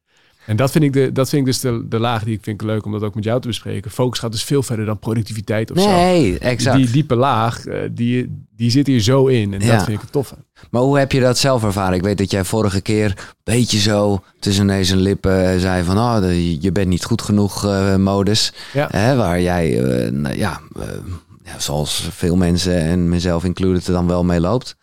En 0.45 0.55
dat 0.55 0.71
vind 0.71 0.83
ik, 0.83 0.93
de, 0.93 1.11
dat 1.11 1.29
vind 1.29 1.41
ik 1.41 1.47
dus 1.47 1.59
de, 1.59 1.85
de 1.87 1.99
laag 1.99 2.23
die 2.23 2.33
ik 2.35 2.43
vind 2.43 2.61
leuk 2.61 2.85
om 2.85 2.91
dat 2.91 3.03
ook 3.03 3.15
met 3.15 3.23
jou 3.23 3.41
te 3.41 3.47
bespreken. 3.47 3.91
Focus 3.91 4.19
gaat 4.19 4.31
dus 4.31 4.43
veel 4.43 4.63
verder 4.63 4.85
dan 4.85 4.99
productiviteit 4.99 5.71
of 5.71 5.81
zo. 5.81 5.89
nee, 5.89 6.39
exact. 6.39 6.77
Die 6.77 6.89
diepe 6.91 7.15
laag, 7.15 7.65
eh, 7.65 7.79
die, 7.91 8.45
die 8.55 8.71
zit 8.71 8.87
hier 8.87 8.99
zo 8.99 9.27
in. 9.27 9.53
En 9.53 9.59
Ja. 9.59 9.67
dat 9.75 9.83
vind 9.83 9.95
ik 9.95 10.01
het 10.01 10.11
toffe. 10.11 10.35
Maar 10.71 10.81
hoe 10.81 10.97
heb 10.99 11.11
je 11.11 11.19
dat 11.19 11.37
zelf 11.37 11.63
ervaren? 11.63 11.93
Ik 11.95 12.03
weet 12.03 12.17
dat 12.17 12.31
jij 12.31 12.43
vorige 12.43 12.81
keer 12.81 13.05
een 13.05 13.23
beetje 13.43 13.79
zo 13.79 14.23
tussen 14.39 14.65
neus 14.65 14.89
en 14.91 14.97
lippen 14.97 15.51
eh, 15.53 15.59
zei 15.59 15.83
van... 15.83 15.97
Oh, 15.97 16.33
je 16.59 16.71
bent 16.71 16.87
niet 16.87 17.05
goed 17.05 17.21
genoeg 17.21 17.65
eh, 17.65 17.95
modus. 17.95 18.53
Ja. 18.73 18.87
Hè, 18.91 19.15
waar 19.15 19.41
jij, 19.41 19.69
nou, 20.11 20.37
ja, 20.37 20.59
ja, 21.43 21.59
zoals 21.59 22.07
veel 22.11 22.35
mensen 22.35 22.77
en 22.77 23.09
mezelf 23.09 23.43
included 23.43 23.87
er 23.87 23.93
dan 23.93 24.07
wel 24.07 24.23
mee 24.23 24.39
loopt. 24.39 24.75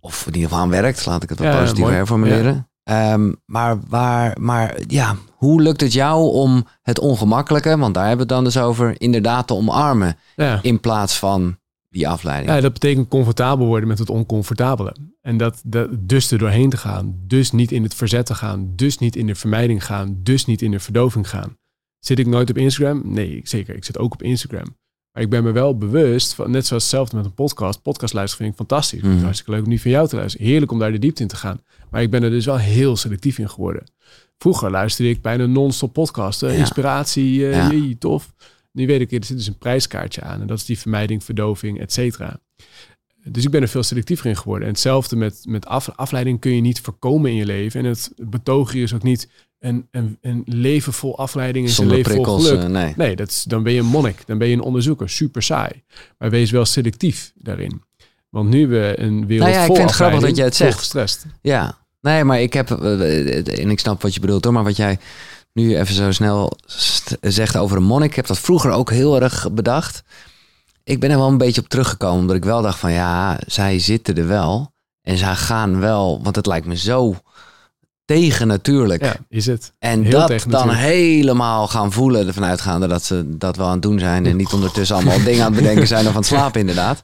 Of 0.00 0.26
in 0.26 0.34
ieder 0.34 0.48
geval 0.48 0.64
aan 0.64 0.70
werkt, 0.70 1.06
laat 1.06 1.22
ik 1.22 1.28
het 1.28 1.38
wat 1.38 1.78
mooi. 1.78 1.94
herformuleren. 1.94 2.68
Ehm, 2.86 3.32
maar, 3.46 3.78
waar, 3.88 4.36
maar 4.40 4.78
ja, 4.86 5.16
hoe 5.36 5.62
lukt 5.62 5.80
het 5.80 5.92
jou 5.92 6.32
om 6.32 6.66
het 6.82 6.98
ongemakkelijke, 6.98 7.78
want 7.78 7.94
daar 7.94 8.06
hebben 8.06 8.26
we 8.26 8.32
het 8.34 8.42
dan 8.42 8.52
dus 8.52 8.58
over, 8.62 8.94
inderdaad 9.00 9.46
te 9.46 9.54
omarmen 9.54 10.16
Ja. 10.36 10.58
in 10.62 10.80
plaats 10.80 11.18
van 11.18 11.56
die 11.90 12.08
afleiding? 12.08 12.54
Ja, 12.54 12.60
dat 12.60 12.72
betekent 12.72 13.08
comfortabel 13.08 13.66
worden 13.66 13.88
met 13.88 13.98
het 13.98 14.10
oncomfortabele. 14.10 14.96
En 15.22 15.36
dat, 15.36 15.60
dat 15.64 15.88
dus 15.98 16.30
er 16.30 16.38
doorheen 16.38 16.70
te 16.70 16.76
gaan. 16.76 17.14
Dus 17.26 17.52
niet 17.52 17.72
in 17.72 17.82
het 17.82 17.94
verzet 17.94 18.26
te 18.26 18.34
gaan. 18.34 18.72
Dus 18.76 18.98
niet 18.98 19.16
in 19.16 19.26
de 19.26 19.34
vermijding 19.34 19.84
gaan. 19.84 20.16
Dus 20.22 20.44
niet 20.46 20.62
in 20.62 20.70
de 20.70 20.80
verdoving 20.80 21.28
gaan. 21.28 21.56
Zit 21.98 22.18
ik 22.18 22.26
nooit 22.26 22.50
op 22.50 22.56
Instagram? 22.58 23.02
Nee, 23.04 23.40
zeker. 23.44 23.74
Ik 23.76 23.84
zit 23.84 23.98
ook 23.98 24.12
op 24.12 24.22
Instagram. 24.22 24.76
Maar 25.16 25.24
ik 25.24 25.30
ben 25.30 25.44
me 25.44 25.52
wel 25.52 25.76
bewust, 25.76 26.34
van, 26.34 26.50
net 26.50 26.66
zoals 26.66 26.82
hetzelfde 26.82 27.16
met 27.16 27.24
een 27.24 27.34
podcast. 27.34 27.82
Podcast 27.82 28.14
luisteren 28.14 28.44
vind 28.44 28.60
ik 28.60 28.66
fantastisch. 28.66 29.00
Het 29.02 29.10
Mhm. 29.10 29.22
hartstikke 29.22 29.50
leuk 29.52 29.62
om 29.62 29.68
nu 29.68 29.78
van 29.78 29.90
jou 29.90 30.08
te 30.08 30.16
luisteren. 30.16 30.46
Heerlijk 30.46 30.72
om 30.72 30.78
daar 30.78 30.92
de 30.92 30.98
diepte 30.98 31.22
in 31.22 31.28
te 31.28 31.36
gaan. 31.36 31.60
Maar 31.90 32.02
ik 32.02 32.10
ben 32.10 32.22
er 32.22 32.30
dus 32.30 32.44
wel 32.46 32.58
heel 32.58 32.96
selectief 32.96 33.38
in 33.38 33.48
geworden. 33.50 33.84
Vroeger 34.38 34.70
luisterde 34.70 35.10
ik 35.10 35.22
bijna 35.22 35.46
non-stop 35.46 35.92
podcasten. 35.92 36.52
Ja. 36.52 36.58
Inspiratie, 36.58 37.34
Ja. 37.40 37.70
jee, 37.70 37.98
tof. 37.98 38.32
Nu 38.72 38.86
weet 38.86 39.00
ik, 39.00 39.12
er 39.12 39.24
zit 39.24 39.36
dus 39.36 39.46
een 39.46 39.58
prijskaartje 39.58 40.20
aan. 40.22 40.40
En 40.40 40.46
dat 40.46 40.58
is 40.58 40.64
die 40.64 40.78
vermijding, 40.78 41.24
verdoving, 41.24 41.80
et 41.80 41.92
cetera. 41.92 42.38
Dus 43.24 43.44
ik 43.44 43.50
ben 43.50 43.62
er 43.62 43.68
veel 43.68 43.82
selectiever 43.82 44.26
in 44.26 44.36
geworden. 44.36 44.66
En 44.68 44.72
hetzelfde 44.72 45.16
met, 45.16 45.40
met 45.48 45.66
af, 45.66 45.88
afleiding 45.90 46.40
kun 46.40 46.54
je 46.54 46.60
niet 46.60 46.80
voorkomen 46.80 47.30
in 47.30 47.36
je 47.36 47.46
leven. 47.46 47.80
En 47.80 47.86
het 47.86 48.12
betoog 48.16 48.72
hier 48.72 48.82
is 48.82 48.94
ook 48.94 49.02
niet 49.02 49.28
een, 49.58 49.88
een, 49.90 50.18
een 50.20 50.42
leven 50.46 50.92
vol 50.92 51.18
afleiding 51.18 51.66
is 51.66 51.78
een 51.78 51.86
leven 51.86 52.04
vol 52.04 52.12
prikkels, 52.22 52.46
geluk. 52.46 52.62
eh, 52.62 52.68
nee. 52.68 52.94
Nee, 52.96 53.16
dat 53.16 53.28
is, 53.28 53.42
dan 53.42 53.62
ben 53.62 53.72
je 53.72 53.80
een 53.80 53.86
monnik. 53.86 54.22
Dan 54.26 54.38
ben 54.38 54.48
je 54.48 54.54
een 54.54 54.60
onderzoeker. 54.60 55.10
Super 55.10 55.42
saai. 55.42 55.82
Maar 56.18 56.30
wees 56.30 56.50
wel 56.50 56.64
selectief 56.64 57.32
daarin. 57.34 57.82
Want 58.30 58.48
nu 58.48 58.66
we 58.68 58.94
een 58.96 59.26
wereld 59.26 59.48
Nou 59.48 59.52
ja, 59.52 59.60
ik 59.60 59.66
vol 59.66 59.76
vind 59.76 59.88
het 59.88 59.96
grappig 59.98 60.20
dat 60.20 60.36
je 60.36 60.42
het 60.42 60.56
vol 60.56 60.66
zegt. 60.66 60.78
gestrest. 60.78 61.26
Ja, 61.42 61.78
nee, 62.00 62.24
maar 62.24 62.40
ik 62.40 62.52
heb, 62.52 62.70
eh, 62.70 63.58
en 63.60 63.70
ik 63.70 63.78
snap 63.80 64.02
wat 64.02 64.14
je 64.14 64.20
bedoelt 64.20 64.44
hoor, 64.44 64.52
maar 64.52 64.64
wat 64.64 64.76
jij 64.76 64.98
nu 65.52 65.76
even 65.78 65.94
zo 65.94 66.12
snel 66.12 66.52
zegt 67.20 67.56
over 67.56 67.76
een 67.76 67.82
monnik, 67.82 68.10
ik 68.10 68.16
heb 68.16 68.26
dat 68.26 68.38
vroeger 68.38 68.70
ook 68.70 68.90
heel 68.90 69.20
erg 69.20 69.52
bedacht. 69.52 70.02
Ik 70.84 71.00
ben 71.00 71.10
er 71.10 71.16
wel 71.18 71.28
een 71.28 71.38
beetje 71.38 71.60
op 71.60 71.68
teruggekomen, 71.68 72.20
omdat 72.20 72.36
ik 72.36 72.44
wel 72.44 72.62
dacht 72.62 72.78
van 72.78 72.92
ja, 72.92 73.40
zij 73.46 73.78
zitten 73.78 74.16
er 74.16 74.26
wel 74.26 74.72
en 75.02 75.16
zij 75.16 75.34
gaan 75.34 75.80
wel, 75.80 76.20
want 76.22 76.36
het 76.36 76.46
lijkt 76.46 76.66
me 76.66 76.76
zo 76.76 77.14
tegen 78.06 78.46
natuurlijk. 78.46 79.02
Ja, 79.02 79.16
is 79.28 79.46
het. 79.46 79.72
En 79.78 80.02
Heel 80.02 80.10
dat 80.10 80.28
dan 80.28 80.38
natuurlijk. 80.48 80.78
helemaal 80.78 81.68
gaan 81.68 81.92
voelen, 81.92 82.26
ervan 82.26 82.44
uitgaande 82.44 82.86
dat 82.86 83.04
ze 83.04 83.36
dat 83.36 83.56
wel 83.56 83.66
aan 83.66 83.72
het 83.72 83.82
doen 83.82 83.98
zijn. 83.98 84.26
En 84.26 84.36
niet 84.36 84.52
ondertussen 84.52 84.96
allemaal 84.96 85.22
dingen 85.24 85.44
aan 85.44 85.52
het 85.52 85.62
bedenken 85.62 85.86
zijn 85.86 86.06
of 86.06 86.10
aan 86.10 86.16
het 86.16 86.26
slapen, 86.34 86.60
inderdaad. 86.60 87.02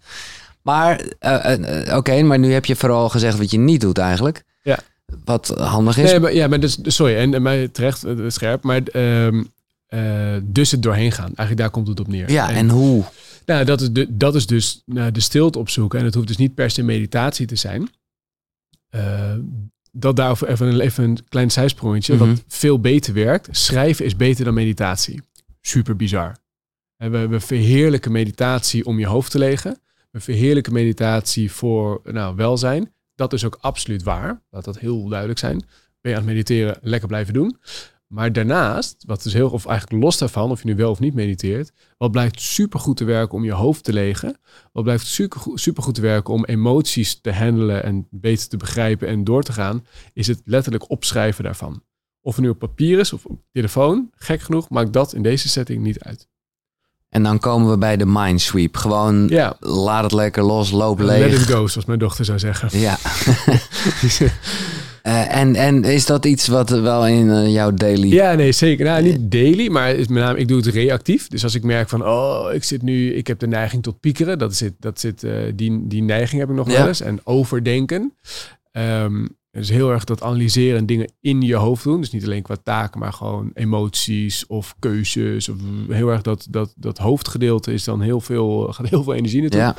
Maar, 0.62 1.00
eh, 1.18 1.52
eh, 1.52 1.88
eh, 1.88 1.96
oké, 1.96 2.22
maar 2.22 2.38
nu 2.38 2.52
heb 2.52 2.64
je 2.64 2.76
vooral 2.76 3.08
gezegd 3.08 3.38
wat 3.38 3.50
je 3.50 3.58
niet 3.58 3.80
doet 3.80 3.98
eigenlijk. 3.98 4.44
Ja. 4.62 4.78
Wat 5.24 5.48
handig 5.48 5.98
is. 5.98 6.10
Nee, 6.10 6.20
maar, 6.20 6.34
ja, 6.34 6.48
maar 6.48 6.60
dus, 6.60 6.78
sorry, 6.82 7.16
en, 7.16 7.34
en 7.34 7.42
mij 7.42 7.68
terecht 7.68 8.04
scherp, 8.28 8.62
maar 8.62 8.82
ehm, 8.82 9.42
eh, 9.92 10.36
dus 10.42 10.70
het 10.70 10.82
doorheen 10.82 11.12
gaan. 11.12 11.24
Eigenlijk 11.24 11.56
daar 11.56 11.70
komt 11.70 11.88
het 11.88 12.00
op 12.00 12.08
neer. 12.08 12.30
ja, 12.30 12.50
en 12.50 12.68
hoe? 12.68 13.04
Nou, 13.46 13.64
dat 13.64 13.80
is, 13.80 13.90
de, 13.90 14.16
dat 14.16 14.34
is 14.34 14.46
dus 14.46 14.82
nou, 14.86 15.10
de 15.10 15.20
stilte 15.20 15.58
opzoeken. 15.58 15.98
En 15.98 16.04
het 16.04 16.14
hoeft 16.14 16.26
dus 16.26 16.36
niet 16.36 16.54
per 16.54 16.70
se 16.70 16.82
meditatie 16.82 17.46
te 17.46 17.56
zijn. 17.56 17.90
Dat 19.92 20.16
daarover 20.16 20.48
even 20.48 20.66
een, 20.66 20.80
even 20.80 21.04
een 21.04 21.18
klein 21.28 21.50
zijsprongetje. 21.50 22.14
Mhm. 22.14 22.28
Wat 22.28 22.44
veel 22.46 22.80
beter 22.80 23.14
werkt. 23.14 23.48
Schrijven 23.50 24.04
is 24.04 24.16
beter 24.16 24.44
dan 24.44 24.54
meditatie. 24.54 25.22
Super 25.60 25.96
bizar. 25.96 26.36
En 26.96 27.10
we, 27.10 27.28
we 27.28 27.40
verheerlijken 27.40 28.12
meditatie 28.12 28.84
om 28.84 28.98
je 28.98 29.06
hoofd 29.06 29.30
te 29.30 29.38
legen. 29.38 29.78
We 30.10 30.20
verheerlijken 30.20 30.72
meditatie 30.72 31.52
voor 31.52 32.00
nou, 32.04 32.36
welzijn. 32.36 32.92
Dat 33.14 33.32
is 33.32 33.44
ook 33.44 33.58
absoluut 33.60 34.02
waar. 34.02 34.42
Laat 34.50 34.64
dat 34.64 34.78
heel 34.78 35.08
duidelijk 35.08 35.38
zijn. 35.38 35.58
Ben 36.00 36.12
je 36.12 36.18
aan 36.18 36.24
het 36.24 36.32
mediteren, 36.32 36.78
lekker 36.82 37.08
blijven 37.08 37.34
doen. 37.34 37.56
Maar 38.12 38.32
daarnaast, 38.32 39.04
wat 39.06 39.22
dus 39.22 39.32
heel, 39.32 39.50
of 39.50 39.66
eigenlijk 39.66 40.02
los 40.02 40.18
daarvan, 40.18 40.50
of 40.50 40.62
je 40.62 40.68
nu 40.68 40.76
wel 40.76 40.90
of 40.90 41.00
niet 41.00 41.14
mediteert, 41.14 41.72
wat 41.98 42.10
blijft 42.10 42.40
supergoed 42.40 42.96
te 42.96 43.04
werken 43.04 43.34
om 43.34 43.44
je 43.44 43.52
hoofd 43.52 43.84
te 43.84 43.92
legen. 43.92 44.36
Wat 44.72 44.84
blijft 44.84 45.06
supergoed, 45.06 45.60
supergoed 45.60 45.94
te 45.94 46.00
werken 46.00 46.34
om 46.34 46.44
emoties 46.44 47.20
te 47.20 47.32
handelen 47.32 47.84
en 47.84 48.06
beter 48.10 48.48
te 48.48 48.56
begrijpen 48.56 49.08
en 49.08 49.24
door 49.24 49.42
te 49.42 49.52
gaan, 49.52 49.86
is 50.12 50.26
het 50.26 50.42
letterlijk 50.44 50.90
opschrijven 50.90 51.44
daarvan. 51.44 51.82
Of 52.20 52.34
het 52.34 52.44
nu 52.44 52.50
op 52.50 52.58
papier 52.58 52.98
is 52.98 53.12
of 53.12 53.24
op 53.24 53.40
telefoon, 53.52 54.10
gek 54.14 54.40
genoeg, 54.40 54.68
maakt 54.70 54.92
dat 54.92 55.14
in 55.14 55.22
deze 55.22 55.48
setting 55.48 55.82
niet 55.82 56.00
uit. 56.00 56.28
En 57.08 57.22
dan 57.22 57.38
komen 57.38 57.70
we 57.70 57.78
bij 57.78 57.96
de 57.96 58.06
mindsweep. 58.06 58.76
Gewoon 58.76 59.28
Ja, 59.28 59.56
laat 59.60 60.02
het 60.02 60.12
lekker 60.12 60.42
los, 60.42 60.70
loop 60.70 60.98
let 60.98 61.18
leeg. 61.18 61.40
it 61.40 61.46
go, 61.50 61.66
zoals 61.66 61.86
mijn 61.86 61.98
dochter 61.98 62.24
zou 62.24 62.38
zeggen. 62.38 62.78
Ja. 62.78 62.98
Eh, 65.02 65.36
en, 65.36 65.54
en 65.54 65.84
is 65.84 66.06
dat 66.06 66.24
iets 66.24 66.46
wat 66.46 66.70
wel 66.70 67.06
in 67.06 67.30
eh, 67.30 67.52
jouw 67.52 67.70
daily... 67.74 68.08
Ja, 68.08 68.34
nee, 68.34 68.52
zeker. 68.52 68.84
Nou, 68.84 69.02
niet 69.02 69.30
daily, 69.30 69.68
maar 69.68 69.94
is 69.94 70.06
met 70.08 70.22
name, 70.22 70.38
ik 70.38 70.48
doe 70.48 70.56
het 70.56 70.66
reactief. 70.66 71.28
Dus 71.28 71.42
als 71.42 71.54
ik 71.54 71.62
merk 71.62 71.88
van, 71.88 72.06
oh, 72.06 72.52
ik 72.52 72.64
zit 72.64 72.82
nu, 72.82 73.14
ik 73.14 73.26
heb 73.26 73.38
de 73.38 73.46
neiging 73.46 73.82
tot 73.82 74.00
piekeren. 74.00 74.38
Dat 74.38 74.54
zit, 74.54 74.72
dat 74.78 75.00
zit, 75.00 75.22
eh, 75.24 75.32
die, 75.54 75.86
die 75.86 76.02
neiging 76.02 76.40
heb 76.40 76.50
ik 76.50 76.56
nog 76.56 76.70
Ja. 76.70 76.78
wel 76.78 76.86
eens. 76.88 77.00
En 77.00 77.20
overdenken. 77.24 78.14
Ehm 78.72 79.26
dus 79.52 79.68
heel 79.68 79.90
erg 79.90 80.04
dat 80.04 80.22
analyseren 80.22 80.78
en 80.78 80.86
dingen 80.86 81.12
in 81.20 81.40
je 81.42 81.54
hoofd 81.54 81.84
doen. 81.84 82.00
Dus 82.00 82.10
niet 82.10 82.24
alleen 82.24 82.42
qua 82.42 82.56
taken, 82.62 83.00
maar 83.00 83.12
gewoon 83.12 83.50
emoties 83.54 84.46
of 84.46 84.74
keuzes. 84.78 85.48
Of 85.48 85.56
heel 85.88 86.08
erg 86.08 86.22
dat, 86.22 86.46
dat, 86.50 86.72
dat 86.76 86.98
hoofdgedeelte 86.98 87.72
is 87.72 87.84
dan 87.84 88.00
heel 88.00 88.20
veel, 88.20 88.72
gaat 88.72 88.88
heel 88.88 89.02
veel 89.02 89.14
energie 89.14 89.40
naartoe. 89.40 89.60
Ja. 89.60 89.74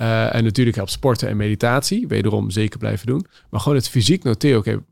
Eh, 0.00 0.34
en 0.34 0.44
natuurlijk 0.44 0.76
helpt 0.76 0.90
sporten 0.90 1.28
en 1.28 1.36
meditatie. 1.36 2.08
Wederom 2.08 2.50
zeker 2.50 2.78
blijven 2.78 3.06
doen. 3.06 3.26
Maar 3.50 3.60
gewoon 3.60 3.78
het 3.78 3.88
fysiek 3.88 4.22
noteren. 4.22 4.58
Oké, 4.58 4.82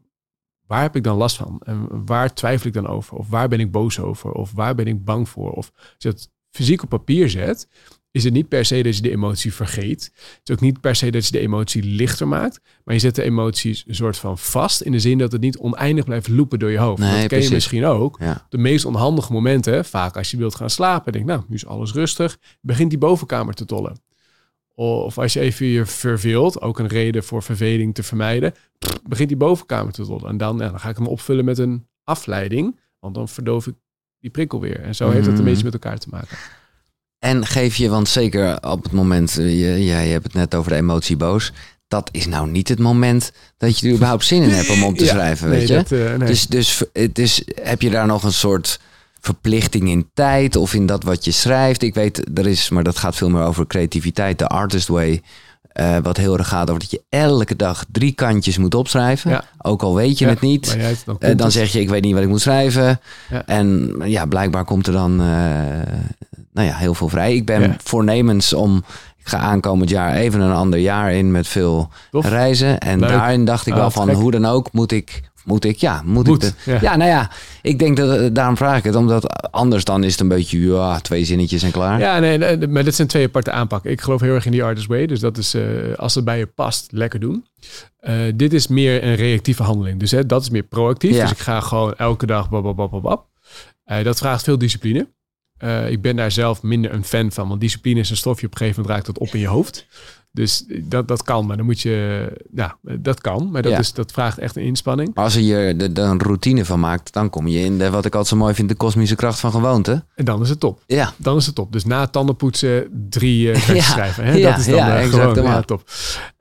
waar 0.66 0.82
heb 0.82 0.96
ik 0.96 1.02
dan 1.02 1.16
last 1.16 1.36
van? 1.36 1.60
En 1.64 2.04
waar 2.06 2.34
twijfel 2.34 2.66
ik 2.66 2.72
dan 2.72 2.86
over? 2.86 3.16
Of 3.16 3.28
waar 3.28 3.48
ben 3.48 3.60
ik 3.60 3.70
boos 3.70 4.00
over? 4.00 4.32
Of 4.32 4.52
waar 4.52 4.74
ben 4.74 4.86
ik 4.86 5.04
bang 5.04 5.28
voor? 5.28 5.50
Of 5.52 5.70
als 5.74 5.94
je 5.98 6.08
het 6.08 6.30
fysiek 6.50 6.82
op 6.82 6.88
papier 6.88 7.30
zet, 7.30 7.68
is 8.10 8.24
het 8.24 8.32
niet 8.32 8.48
per 8.48 8.64
se 8.64 8.82
dat 8.82 8.96
je 8.96 9.02
de 9.02 9.10
emotie 9.10 9.54
vergeet. 9.54 10.04
Het 10.14 10.40
is 10.44 10.54
ook 10.54 10.60
niet 10.60 10.80
per 10.80 10.96
se 10.96 11.10
dat 11.10 11.26
je 11.26 11.32
de 11.32 11.38
emotie 11.38 11.82
lichter 11.82 12.28
maakt. 12.28 12.60
Maar 12.84 12.94
je 12.94 13.00
zet 13.00 13.14
de 13.14 13.22
emoties 13.22 13.84
een 13.86 13.94
soort 13.94 14.16
van 14.16 14.38
vast. 14.38 14.80
In 14.80 14.92
de 14.92 15.00
zin 15.00 15.18
dat 15.18 15.32
het 15.32 15.40
niet 15.40 15.58
oneindig 15.58 16.04
blijft 16.04 16.28
loepen 16.28 16.58
door 16.58 16.70
je 16.70 16.78
hoofd. 16.78 17.00
Nee, 17.00 17.10
dat 17.10 17.18
ken 17.18 17.28
precies. 17.28 17.48
je 17.48 17.54
misschien 17.54 17.84
ook. 17.84 18.16
Ja. 18.20 18.46
De 18.48 18.58
meest 18.58 18.84
onhandige 18.84 19.32
momenten, 19.32 19.84
vaak 19.84 20.16
als 20.16 20.30
je 20.30 20.36
wilt 20.36 20.54
gaan 20.54 20.70
slapen, 20.70 21.12
denk 21.12 21.24
nou, 21.24 21.42
nu 21.48 21.54
is 21.54 21.66
alles 21.66 21.92
rustig, 21.92 22.38
begint 22.60 22.90
die 22.90 22.98
bovenkamer 22.98 23.54
te 23.54 23.64
tollen. 23.64 24.06
Of 24.80 25.18
als 25.18 25.32
je 25.32 25.40
even 25.40 25.66
je 25.66 25.86
verveelt, 25.86 26.60
ook 26.60 26.78
een 26.78 26.86
reden 26.86 27.24
voor 27.24 27.42
verveling 27.42 27.94
te 27.94 28.02
vermijden, 28.02 28.54
begint 29.08 29.28
die 29.28 29.36
bovenkamer 29.36 29.92
te 29.92 30.04
tollen. 30.04 30.28
En 30.28 30.36
dan, 30.36 30.58
ja, 30.58 30.68
dan 30.68 30.80
ga 30.80 30.88
ik 30.88 30.96
hem 30.96 31.06
opvullen 31.06 31.44
met 31.44 31.58
een 31.58 31.86
afleiding, 32.04 32.78
want 33.00 33.14
dan 33.14 33.28
verdoof 33.28 33.66
ik 33.66 33.74
die 34.20 34.30
prikkel 34.30 34.60
weer. 34.60 34.80
En 34.80 34.94
zo 34.94 35.10
heeft 35.10 35.24
dat 35.24 35.34
een 35.34 35.40
Mhm. 35.40 35.48
beetje 35.48 35.64
met 35.64 35.72
elkaar 35.72 35.98
te 35.98 36.08
maken. 36.10 36.36
En 37.18 37.46
geef 37.46 37.76
je, 37.76 37.88
want 37.88 38.08
zeker 38.08 38.62
op 38.62 38.82
het 38.82 38.92
moment, 38.92 39.38
eh, 39.38 39.60
je, 39.60 39.84
ja, 39.84 40.00
je 40.00 40.10
hebt 40.12 40.24
het 40.24 40.34
net 40.34 40.54
over 40.54 40.70
de 40.70 40.76
emotie 40.76 41.16
boos. 41.16 41.52
Dat 41.88 42.08
is 42.12 42.26
nou 42.26 42.48
niet 42.50 42.68
het 42.68 42.78
moment 42.78 43.32
dat 43.56 43.78
je 43.78 43.88
er 43.88 43.94
überhaupt 43.94 44.24
zin 44.24 44.42
in 44.42 44.50
hebt 44.50 44.70
om 44.70 44.82
op 44.84 44.96
te 44.96 45.06
schrijven, 45.14 45.48
nee, 45.48 45.58
weet 45.58 45.68
je? 45.68 45.74
dat, 45.74 45.92
eh, 45.92 46.14
nee. 46.16 46.28
Dus, 46.28 46.46
dus 46.46 46.82
het 46.92 47.18
is, 47.18 47.42
heb 47.62 47.82
je 47.82 47.90
daar 47.90 48.06
nog 48.06 48.22
een 48.22 48.32
soort 48.32 48.80
verplichting 49.20 49.88
in 49.88 50.10
tijd 50.14 50.56
of 50.56 50.74
in 50.74 50.86
dat 50.86 51.02
wat 51.02 51.24
je 51.24 51.30
schrijft? 51.30 51.82
Ik 51.82 51.94
weet, 51.94 52.38
er 52.38 52.46
is, 52.46 52.68
maar 52.68 52.84
dat 52.84 52.98
gaat 52.98 53.16
veel 53.16 53.30
meer 53.30 53.42
over 53.42 53.66
creativiteit, 53.66 54.38
de 54.38 54.46
artist 54.46 54.88
way. 54.88 55.22
eh, 55.72 55.96
wat 56.02 56.16
heel 56.16 56.38
erg 56.38 56.48
gaat 56.48 56.68
over 56.68 56.80
dat 56.80 56.90
je 56.90 57.02
elke 57.08 57.56
dag 57.56 57.84
drie 57.92 58.12
kantjes 58.12 58.58
moet 58.58 58.74
opschrijven. 58.74 59.30
Ja. 59.30 59.44
Ook 59.58 59.82
al 59.82 59.94
weet 59.94 60.18
je 60.18 60.24
Ja, 60.24 60.30
het 60.30 60.40
niet. 60.40 60.76
dan, 61.04 61.16
Eh, 61.18 61.36
dan 61.36 61.50
zeg 61.50 61.72
je, 61.72 61.80
ik 61.80 61.88
weet 61.88 62.02
niet 62.02 62.14
wat 62.14 62.22
ik 62.22 62.28
moet 62.28 62.40
schrijven. 62.40 63.00
Ja. 63.30 63.46
En 63.46 63.94
ja, 64.04 64.26
blijkbaar 64.26 64.64
komt 64.64 64.86
er 64.86 64.92
dan 64.92 65.20
eh, 65.20 65.26
nou 66.52 66.66
ja, 66.68 66.74
heel 66.76 66.94
veel 66.94 67.08
vrij. 67.08 67.34
Ik 67.34 67.46
ben 67.46 67.76
voornemens 67.82 68.52
om, 68.52 68.76
ik 69.18 69.28
ga 69.28 69.38
aankomend 69.38 69.90
jaar 69.90 70.14
even 70.14 70.40
een 70.40 70.52
ander 70.52 70.78
jaar 70.78 71.12
in 71.12 71.30
met 71.30 71.48
veel 71.48 71.88
Tof. 72.10 72.28
reizen. 72.28 72.78
En 72.78 73.00
Leuk. 73.00 73.08
daarin 73.08 73.44
dacht 73.44 73.66
ik 73.66 73.72
Ah, 73.72 73.78
wel 73.78 73.88
te 73.88 73.94
van, 73.94 74.06
gek. 74.08 74.16
hoe 74.16 74.30
dan 74.30 74.44
ook, 74.46 74.72
moet 74.72 74.92
ik, 74.92 75.20
moet 75.48 75.64
ik, 75.64 75.76
ja, 75.76 76.02
moet, 76.04 76.26
Moet, 76.26 76.44
ik 76.44 76.54
de, 76.64 76.70
ja. 76.70 76.78
ja. 76.80 76.96
nou 76.96 77.10
ja, 77.10 77.30
ik 77.62 77.78
denk 77.78 77.96
dat, 77.96 78.18
eh, 78.18 78.28
daarom 78.32 78.56
vraag 78.56 78.78
ik 78.78 78.84
het. 78.84 78.94
Omdat 78.94 79.50
anders 79.52 79.84
dan 79.84 80.04
is 80.04 80.12
het 80.12 80.20
een 80.20 80.28
beetje, 80.28 80.60
ja, 80.60 81.00
twee 81.00 81.24
zinnetjes 81.24 81.62
en 81.62 81.70
klaar. 81.70 81.98
Ja, 81.98 82.18
nee, 82.18 82.38
nee, 82.38 82.66
maar 82.66 82.84
dit 82.84 82.94
zijn 82.94 83.08
twee 83.08 83.26
aparte 83.26 83.50
aanpakken. 83.50 83.90
Ik 83.90 84.00
geloof 84.00 84.20
heel 84.20 84.34
erg 84.34 84.46
in 84.46 84.52
die 84.52 84.64
artist 84.64 84.86
way. 84.86 85.06
Dus 85.06 85.20
dat 85.20 85.38
is, 85.38 85.54
eh, 85.54 85.62
als 85.96 86.14
het 86.14 86.24
bij 86.24 86.38
je 86.38 86.46
past, 86.46 86.88
lekker 86.90 87.20
doen. 87.20 87.46
Eh, 87.98 88.14
dit 88.34 88.52
is 88.52 88.66
meer 88.66 89.04
een 89.04 89.14
reactieve 89.14 89.62
handeling. 89.62 90.00
Dus 90.00 90.10
hè, 90.10 90.26
dat 90.26 90.42
is 90.42 90.50
meer 90.50 90.62
proactief. 90.62 91.14
Ja. 91.14 91.22
Dus 91.22 91.30
ik 91.30 91.38
ga 91.38 91.60
gewoon 91.60 91.94
elke 91.94 92.26
dag 92.26 92.50
bab, 92.50 92.62
bab, 92.62 92.76
bab, 92.76 92.90
bab, 92.90 93.02
bab. 93.02 93.26
Dat 94.02 94.18
vraagt 94.18 94.44
veel 94.44 94.58
discipline. 94.58 95.08
Ik 95.88 96.02
ben 96.02 96.16
daar 96.16 96.30
zelf 96.30 96.62
minder 96.62 96.92
een 96.92 97.04
fan 97.04 97.32
van. 97.32 97.48
Want 97.48 97.60
discipline 97.60 98.00
is 98.00 98.10
een 98.10 98.16
stofje. 98.16 98.46
Op 98.46 98.52
een 98.52 98.58
gegeven 98.58 98.82
moment 98.82 98.98
raakt 98.98 99.14
dat 99.14 99.28
op 99.28 99.34
in 99.34 99.40
je 99.40 99.46
hoofd. 99.46 99.86
Dus 100.32 100.64
dat, 100.82 101.08
dat 101.08 101.22
kan. 101.22 101.46
Maar 101.46 101.56
dan 101.56 101.66
moet 101.66 101.80
je... 101.80 102.28
Ja, 102.54 102.76
dat 102.82 103.20
kan. 103.20 103.50
Maar 103.50 103.62
dat, 103.62 103.72
Ja. 103.72 103.78
is, 103.78 103.92
dat 103.92 104.12
vraagt 104.12 104.38
echt 104.38 104.56
een 104.56 104.62
inspanning. 104.62 105.10
Maar 105.14 105.24
als 105.24 105.34
je 105.34 105.54
er 105.94 105.98
een 106.04 106.20
routine 106.22 106.64
van 106.64 106.80
maakt, 106.80 107.12
dan 107.12 107.30
kom 107.30 107.46
je 107.48 107.58
in 107.60 107.78
de, 107.78 107.90
wat 107.90 108.04
ik 108.04 108.12
altijd 108.12 108.26
zo 108.26 108.36
mooi 108.36 108.54
vind, 108.54 108.68
de 108.68 108.74
kosmische 108.74 109.14
kracht 109.14 109.40
van 109.40 109.50
gewoonte. 109.50 110.04
En 110.14 110.24
dan 110.24 110.42
is 110.42 110.48
het 110.48 110.60
top. 110.60 110.82
Ja, 110.86 111.12
Dan 111.16 111.36
is 111.36 111.46
het 111.46 111.54
top. 111.54 111.72
Dus 111.72 111.84
na 111.84 112.06
tandenpoetsen 112.06 112.86
drie 113.08 113.46
uh, 113.48 113.66
Ja, 113.76 113.82
schrijven. 113.82 114.24
Hè? 114.24 114.32
ja, 114.32 114.50
dat 114.50 114.58
is 114.58 114.66
dan 114.66 114.74
ja, 114.74 115.00
gewoon 115.00 115.28
helemaal. 115.28 115.52
ja, 115.56 115.62
top. 115.62 115.82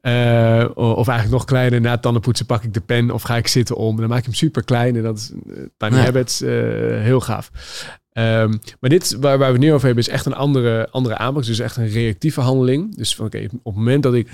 Eh, 0.08 0.65
of 0.76 1.08
eigenlijk 1.08 1.30
nog 1.38 1.46
kleiner. 1.46 1.82
Na 1.82 1.98
tandenpoetsen 1.98 2.46
pak 2.46 2.63
ik 2.63 2.74
de 2.74 2.80
pen 2.82 3.12
of 3.12 3.22
ga 3.22 3.38
ik 3.38 3.48
zitten 3.48 3.76
om. 3.76 3.98
Dan 3.98 4.10
maak 4.10 4.17
ik 4.20 4.26
hem 4.26 4.34
super 4.34 4.63
klein. 4.63 4.96
En 4.96 5.04
dat 5.04 5.17
is 5.17 5.32
eh, 5.32 5.54
Tiny 5.78 5.96
Ja. 5.96 6.04
Habits. 6.04 6.41
eh, 6.41 6.50
heel 7.02 7.20
gaaf. 7.20 7.52
Ehm, 8.13 8.54
maar 8.80 8.89
dit 8.89 9.17
waar, 9.20 9.38
waar 9.38 9.48
we 9.48 9.54
het 9.54 9.62
nu 9.63 9.74
over 9.74 9.86
hebben 9.86 10.04
is 10.04 10.10
echt 10.10 10.26
een 10.26 10.34
andere, 10.36 10.88
andere 10.91 11.17
aanpak. 11.17 11.46
Dus 11.46 11.60
echt 11.60 11.78
een 11.78 11.88
reactieve 11.89 12.41
handeling. 12.41 12.96
Dus 12.96 13.15
van 13.15 13.26
oké, 13.26 13.38
op 13.43 13.52
het 13.52 13.76
moment 13.76 14.04
dat 14.04 14.13
ik 14.13 14.30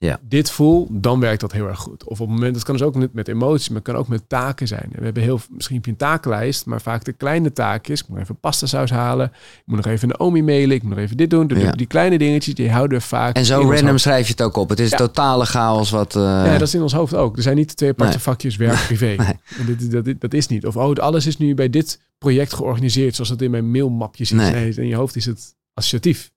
Ja. 0.00 0.18
dit 0.22 0.50
voel, 0.50 0.86
dan 0.90 1.20
werkt 1.20 1.40
dat 1.40 1.52
heel 1.52 1.66
erg 1.68 1.78
goed. 1.78 2.04
Of 2.04 2.20
op 2.20 2.26
het 2.26 2.36
moment, 2.36 2.54
dat 2.54 2.62
kan 2.64 2.76
dus 2.76 2.86
ook 2.86 2.94
met, 2.94 3.12
met 3.12 3.28
emoties, 3.28 3.68
maar 3.68 3.76
het 3.76 3.86
kan 3.86 3.96
ook 3.96 4.08
met 4.08 4.22
taken 4.28 4.66
zijn. 4.68 4.88
We 4.92 5.04
hebben 5.04 5.22
heel, 5.22 5.40
misschien 5.50 5.76
heb 5.76 5.84
je 5.84 5.90
een 5.90 5.96
takenlijst, 5.96 6.66
maar 6.66 6.80
vaak 6.80 7.04
de 7.04 7.12
kleine 7.12 7.52
taakjes. 7.52 8.00
Ik 8.02 8.08
moet 8.08 8.18
even 8.18 8.38
pasta 8.40 8.66
saus 8.66 8.90
halen. 8.90 9.26
Ik 9.26 9.62
moet 9.64 9.76
nog 9.76 9.86
even 9.86 10.08
een 10.10 10.20
omi 10.20 10.42
mailen. 10.42 10.76
Ik 10.76 10.82
moet 10.82 10.90
nog 10.90 11.00
even 11.00 11.16
dit 11.16 11.30
doen. 11.30 11.46
Die, 11.46 11.58
Ja. 11.58 11.72
die 11.72 11.86
kleine 11.86 12.18
dingetjes, 12.18 12.54
die 12.54 12.70
houden 12.70 13.02
vaak 13.02 13.36
en 13.36 13.44
zo 13.44 13.70
random 13.70 13.98
schrijf 13.98 14.26
je 14.26 14.32
het 14.32 14.42
ook 14.42 14.56
op. 14.56 14.68
Het 14.68 14.80
is 14.80 14.90
Ja. 14.90 14.96
totale 14.96 15.44
chaos 15.44 15.90
wat... 15.90 16.16
eh, 16.16 16.22
Ja, 16.22 16.52
dat 16.58 16.68
is 16.68 16.74
in 16.74 16.82
ons 16.82 16.92
hoofd 16.92 17.14
ook. 17.14 17.36
Er 17.36 17.42
zijn 17.42 17.56
niet 17.56 17.76
twee 17.76 17.90
aparte 17.90 18.12
Nee. 18.12 18.22
vakjes 18.22 18.56
werk 18.56 18.84
privé. 18.86 19.04
Nee. 19.06 19.16
En 19.58 19.66
dit, 19.66 19.90
dat, 19.90 20.04
dat, 20.04 20.20
dat 20.20 20.34
is 20.34 20.46
niet. 20.46 20.66
Of 20.66 20.76
oh, 20.76 20.94
alles 20.96 21.26
is 21.26 21.36
nu 21.36 21.54
bij 21.54 21.70
dit 21.70 22.00
project 22.18 22.54
georganiseerd 22.54 23.14
zoals 23.14 23.30
het 23.30 23.42
in 23.42 23.50
mijn 23.50 23.70
mailmapje 23.70 24.24
zit. 24.24 24.36
Nee. 24.36 24.74
in 24.74 24.86
je 24.86 24.94
hoofd 24.94 25.16
is 25.16 25.24
het 25.24 25.54
associatief. 25.74 26.30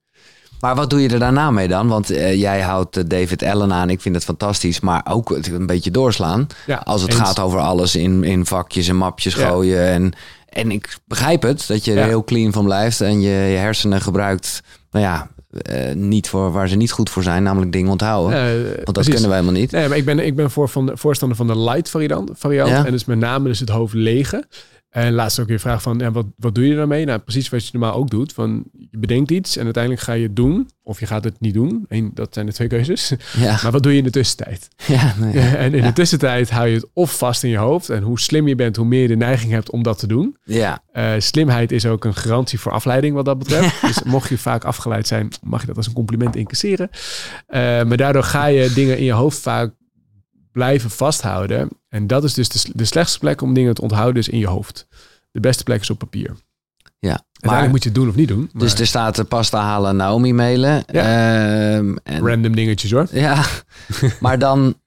Maar 0.62 0.74
wat 0.74 0.90
doe 0.90 1.02
je 1.02 1.08
er 1.08 1.18
daarna 1.18 1.50
mee 1.50 1.68
dan? 1.68 1.88
Want 1.88 2.10
eh, 2.10 2.34
jij 2.34 2.60
houdt 2.60 2.96
eh, 2.96 3.04
David 3.06 3.42
Allen 3.42 3.72
aan. 3.72 3.90
Ik 3.90 4.00
vind 4.00 4.14
het 4.14 4.24
fantastisch. 4.24 4.80
Maar 4.80 5.06
ook 5.10 5.30
een 5.30 5.66
beetje 5.66 5.90
doorslaan. 5.90 6.46
Ja, 6.66 6.76
Als 6.76 7.02
het 7.02 7.10
eens. 7.10 7.20
gaat 7.20 7.40
over 7.40 7.60
alles 7.60 7.96
in, 7.96 8.24
in 8.24 8.46
vakjes 8.46 8.88
en 8.88 8.96
mapjes 8.96 9.34
Ja. 9.34 9.48
gooien. 9.48 9.86
En, 9.86 10.12
en 10.48 10.70
ik 10.70 10.96
begrijp 11.04 11.42
het. 11.42 11.64
Dat 11.66 11.84
je 11.84 11.94
er 11.94 12.06
heel 12.06 12.24
clean 12.24 12.52
van 12.52 12.64
blijft. 12.64 13.00
En 13.00 13.20
je, 13.20 13.30
je 13.30 13.56
hersenen 13.56 14.00
gebruikt. 14.00 14.62
Nou 14.90 15.04
ja, 15.04 15.30
eh, 15.62 15.94
niet 15.94 16.28
voor 16.28 16.52
waar 16.52 16.68
ze 16.68 16.76
niet 16.76 16.92
goed 16.92 17.10
voor 17.10 17.22
zijn. 17.22 17.42
Namelijk 17.42 17.72
dingen 17.72 17.90
onthouden. 17.90 18.64
Want 18.64 18.84
dat 18.84 18.92
precies. 18.92 19.12
kunnen 19.12 19.28
wij 19.28 19.38
helemaal 19.38 19.60
niet. 19.60 19.70
Nee, 19.70 19.88
maar 19.88 19.96
ik 19.96 20.04
ben, 20.04 20.18
ik 20.18 20.36
ben 20.36 20.50
voor 20.50 20.68
van 20.68 20.86
de, 20.86 20.96
voorstander 20.96 21.36
van 21.36 21.46
de 21.46 21.58
light 21.58 21.90
variant. 21.90 22.30
variant 22.34 22.68
Ja. 22.70 22.84
En 22.84 22.90
dus 22.92 23.04
met 23.04 23.18
name 23.18 23.48
dus 23.48 23.60
het 23.60 23.68
hoofd 23.68 23.94
legen. 23.94 24.46
En 24.92 25.12
laatst 25.12 25.40
ook 25.40 25.46
weer 25.46 25.60
vraag 25.60 25.82
van, 25.82 26.12
wat, 26.12 26.26
wat 26.36 26.54
doe 26.54 26.66
je 26.66 26.76
daarmee? 26.76 27.04
Nou, 27.04 27.18
precies 27.18 27.48
wat 27.48 27.64
je 27.64 27.70
normaal 27.72 27.94
ook 27.94 28.10
doet. 28.10 28.32
Van, 28.32 28.64
je 28.90 28.98
bedenkt 28.98 29.30
iets 29.30 29.56
en 29.56 29.64
uiteindelijk 29.64 30.02
ga 30.02 30.12
je 30.12 30.22
het 30.22 30.36
doen. 30.36 30.70
Of 30.82 31.00
je 31.00 31.06
gaat 31.06 31.24
het 31.24 31.40
niet 31.40 31.54
doen. 31.54 31.84
Eén, 31.88 32.10
dat 32.14 32.34
zijn 32.34 32.46
de 32.46 32.52
twee 32.52 32.68
keuzes. 32.68 33.12
Ja. 33.36 33.58
Maar 33.62 33.72
wat 33.72 33.82
doe 33.82 33.92
je 33.92 33.98
in 33.98 34.04
de 34.04 34.10
tussentijd? 34.10 34.68
Ja, 34.86 35.14
nee. 35.18 35.40
En 35.40 35.74
in 35.74 35.82
de 35.82 35.92
tussentijd 35.92 36.50
hou 36.50 36.68
je 36.68 36.74
het 36.74 36.86
of 36.92 37.18
vast 37.18 37.44
in 37.44 37.50
je 37.50 37.56
hoofd. 37.56 37.90
En 37.90 38.02
hoe 38.02 38.20
slim 38.20 38.48
je 38.48 38.54
bent, 38.54 38.76
hoe 38.76 38.86
meer 38.86 39.02
je 39.02 39.08
de 39.08 39.16
neiging 39.16 39.52
hebt 39.52 39.70
om 39.70 39.82
dat 39.82 39.98
te 39.98 40.06
doen. 40.06 40.36
ja. 40.44 40.82
Eh, 40.92 41.12
slimheid 41.18 41.72
is 41.72 41.86
ook 41.86 42.04
een 42.04 42.14
garantie 42.14 42.60
voor 42.60 42.72
afleiding 42.72 43.14
wat 43.14 43.24
dat 43.24 43.38
betreft. 43.38 43.80
dus 43.86 44.02
mocht 44.02 44.28
je 44.28 44.38
vaak 44.38 44.64
afgeleid 44.64 45.06
zijn, 45.06 45.28
mag 45.42 45.60
je 45.60 45.66
dat 45.66 45.76
als 45.76 45.86
een 45.86 45.92
compliment 45.92 46.36
incasseren. 46.36 46.90
Eh, 47.46 47.60
maar 47.60 47.96
daardoor 47.96 48.22
ga 48.22 48.46
je 48.46 48.72
dingen 48.72 48.98
in 48.98 49.04
je 49.04 49.12
hoofd 49.12 49.38
vaak 49.38 49.72
blijven 50.52 50.90
vasthouden. 50.90 51.68
En 51.88 52.06
dat 52.06 52.24
is 52.24 52.34
dus 52.34 52.48
de, 52.48 52.70
de 52.74 52.84
slechtste 52.84 53.18
plek 53.18 53.40
om 53.40 53.54
dingen 53.54 53.74
te 53.74 53.82
onthouden, 53.82 54.20
is 54.22 54.28
in 54.28 54.38
je 54.38 54.46
hoofd. 54.46 54.86
De 55.30 55.40
beste 55.40 55.62
plek 55.62 55.80
is 55.80 55.90
op 55.90 55.98
papier. 55.98 56.36
Ja, 56.98 57.24
maar, 57.40 57.68
moet 57.68 57.82
je 57.82 57.88
het 57.88 57.98
doen 57.98 58.08
of 58.08 58.14
niet 58.14 58.28
doen. 58.28 58.50
Maar 58.52 58.62
dus 58.62 58.74
er 58.80 58.86
staat 58.86 59.18
eh, 59.18 59.24
pasta 59.24 59.60
halen, 59.60 59.96
Naomi 59.96 60.32
mailen. 60.32 60.84
Ehm, 60.84 61.96
en, 62.02 62.26
random 62.26 62.54
dingetjes 62.54 62.90
hoor. 62.90 63.06
ja, 63.12 63.44
maar 64.20 64.38
dan... 64.38 64.80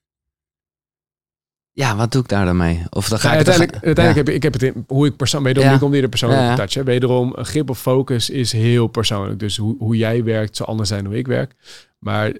Ja, 1.71 1.95
wat 1.95 2.11
doe 2.11 2.21
ik 2.21 2.27
daar 2.27 2.45
dan 2.45 2.57
mee? 2.57 2.83
Of 2.89 3.09
dan 3.09 3.19
ga 3.19 3.27
Nou, 3.27 3.39
ik... 3.39 3.47
uiteindelijk 3.47 3.85
uiteindelijk 3.85 4.15
ja. 4.15 4.23
heb 4.23 4.29
ik, 4.29 4.35
ik 4.35 4.43
heb 4.43 4.53
het 4.53 4.63
in, 4.63 4.83
hoe 4.87 5.07
ik 5.07 5.15
persoon, 5.15 5.43
wederom 5.43 5.67
Ja. 5.67 5.73
nu 5.73 5.79
komt 5.79 5.93
ieder 5.95 6.09
persoonlijk 6.09 6.41
Ja, 6.41 6.49
ja. 6.49 6.55
touch. 6.55 6.73
Hè. 6.73 6.83
Wederom, 6.83 7.33
een 7.35 7.45
grip 7.45 7.69
of 7.69 7.79
focus 7.79 8.29
is 8.29 8.51
heel 8.51 8.87
persoonlijk. 8.87 9.39
Dus 9.39 9.57
hoe, 9.57 9.75
hoe 9.77 9.97
jij 9.97 10.23
werkt 10.23 10.55
zal 10.55 10.65
anders 10.65 10.89
zijn 10.89 11.01
dan 11.01 11.11
hoe 11.11 11.19
ik 11.19 11.27
werk. 11.27 11.55
Maar 11.99 12.31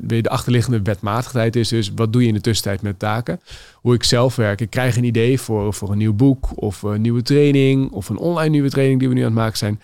de, 0.00 0.20
de 0.20 0.28
achterliggende 0.28 0.82
wetmatigheid 0.82 1.56
is 1.56 1.68
dus, 1.68 1.92
wat 1.94 2.12
doe 2.12 2.22
je 2.22 2.28
in 2.28 2.34
de 2.34 2.40
tussentijd 2.40 2.82
met 2.82 2.98
taken? 2.98 3.40
Hoe 3.74 3.94
ik 3.94 4.04
zelf 4.04 4.36
werk. 4.36 4.60
Ik 4.60 4.70
krijg 4.70 4.96
een 4.96 5.04
idee 5.04 5.40
voor, 5.40 5.74
voor 5.74 5.90
een 5.90 5.98
nieuw 5.98 6.14
boek 6.14 6.48
of 6.54 6.82
een 6.82 7.00
nieuwe 7.00 7.22
training 7.22 7.90
of 7.90 8.08
een 8.08 8.18
online 8.18 8.50
nieuwe 8.50 8.70
training 8.70 8.98
die 8.98 9.08
we 9.08 9.14
nu 9.14 9.20
aan 9.20 9.26
het 9.26 9.34
maken 9.34 9.58
zijn. 9.58 9.80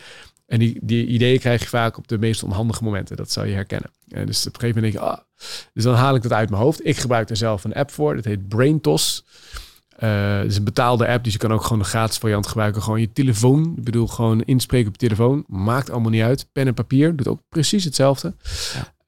En 0.46 0.58
die, 0.58 0.78
die 0.82 1.06
ideeën 1.06 1.38
krijg 1.38 1.60
je 1.60 1.68
vaak 1.68 1.98
op 1.98 2.08
de 2.08 2.18
meest 2.18 2.42
onhandige 2.42 2.84
momenten. 2.84 3.16
Dat 3.16 3.32
zal 3.32 3.44
je 3.44 3.54
herkennen. 3.54 3.90
En 4.08 4.26
dus 4.26 4.46
op 4.46 4.54
een 4.54 4.60
gegeven 4.60 4.82
moment 4.82 4.92
denk 4.92 5.04
je, 5.04 5.10
ah, 5.10 5.18
dus 5.74 5.84
dan 5.84 5.94
haal 5.94 6.14
ik 6.14 6.22
dat 6.22 6.32
uit 6.32 6.50
mijn 6.50 6.62
hoofd. 6.62 6.86
Ik 6.86 6.96
gebruik 6.96 7.30
er 7.30 7.36
zelf 7.36 7.64
een 7.64 7.74
app 7.74 7.90
voor. 7.90 8.14
Dat 8.14 8.24
heet 8.24 8.48
BrainTos. 8.48 9.24
Eh 9.96 10.38
het 10.38 10.50
is 10.50 10.56
een 10.56 10.64
betaalde 10.64 11.08
app, 11.08 11.24
dus 11.24 11.32
je 11.32 11.38
kan 11.38 11.52
ook 11.52 11.62
gewoon 11.62 11.78
de 11.78 11.84
gratis 11.84 12.18
variant 12.18 12.46
gebruiken. 12.46 12.82
Gewoon 12.82 13.00
je 13.00 13.12
telefoon. 13.12 13.74
Ik 13.76 13.84
bedoel, 13.84 14.06
gewoon 14.06 14.42
inspreken 14.42 14.86
op 14.86 14.92
je 14.92 15.06
telefoon. 15.06 15.44
Maakt 15.46 15.90
allemaal 15.90 16.10
niet 16.10 16.22
uit. 16.22 16.48
Pen 16.52 16.66
en 16.66 16.74
papier 16.74 17.16
doet 17.16 17.28
ook 17.28 17.40
precies 17.48 17.84
hetzelfde. 17.84 18.34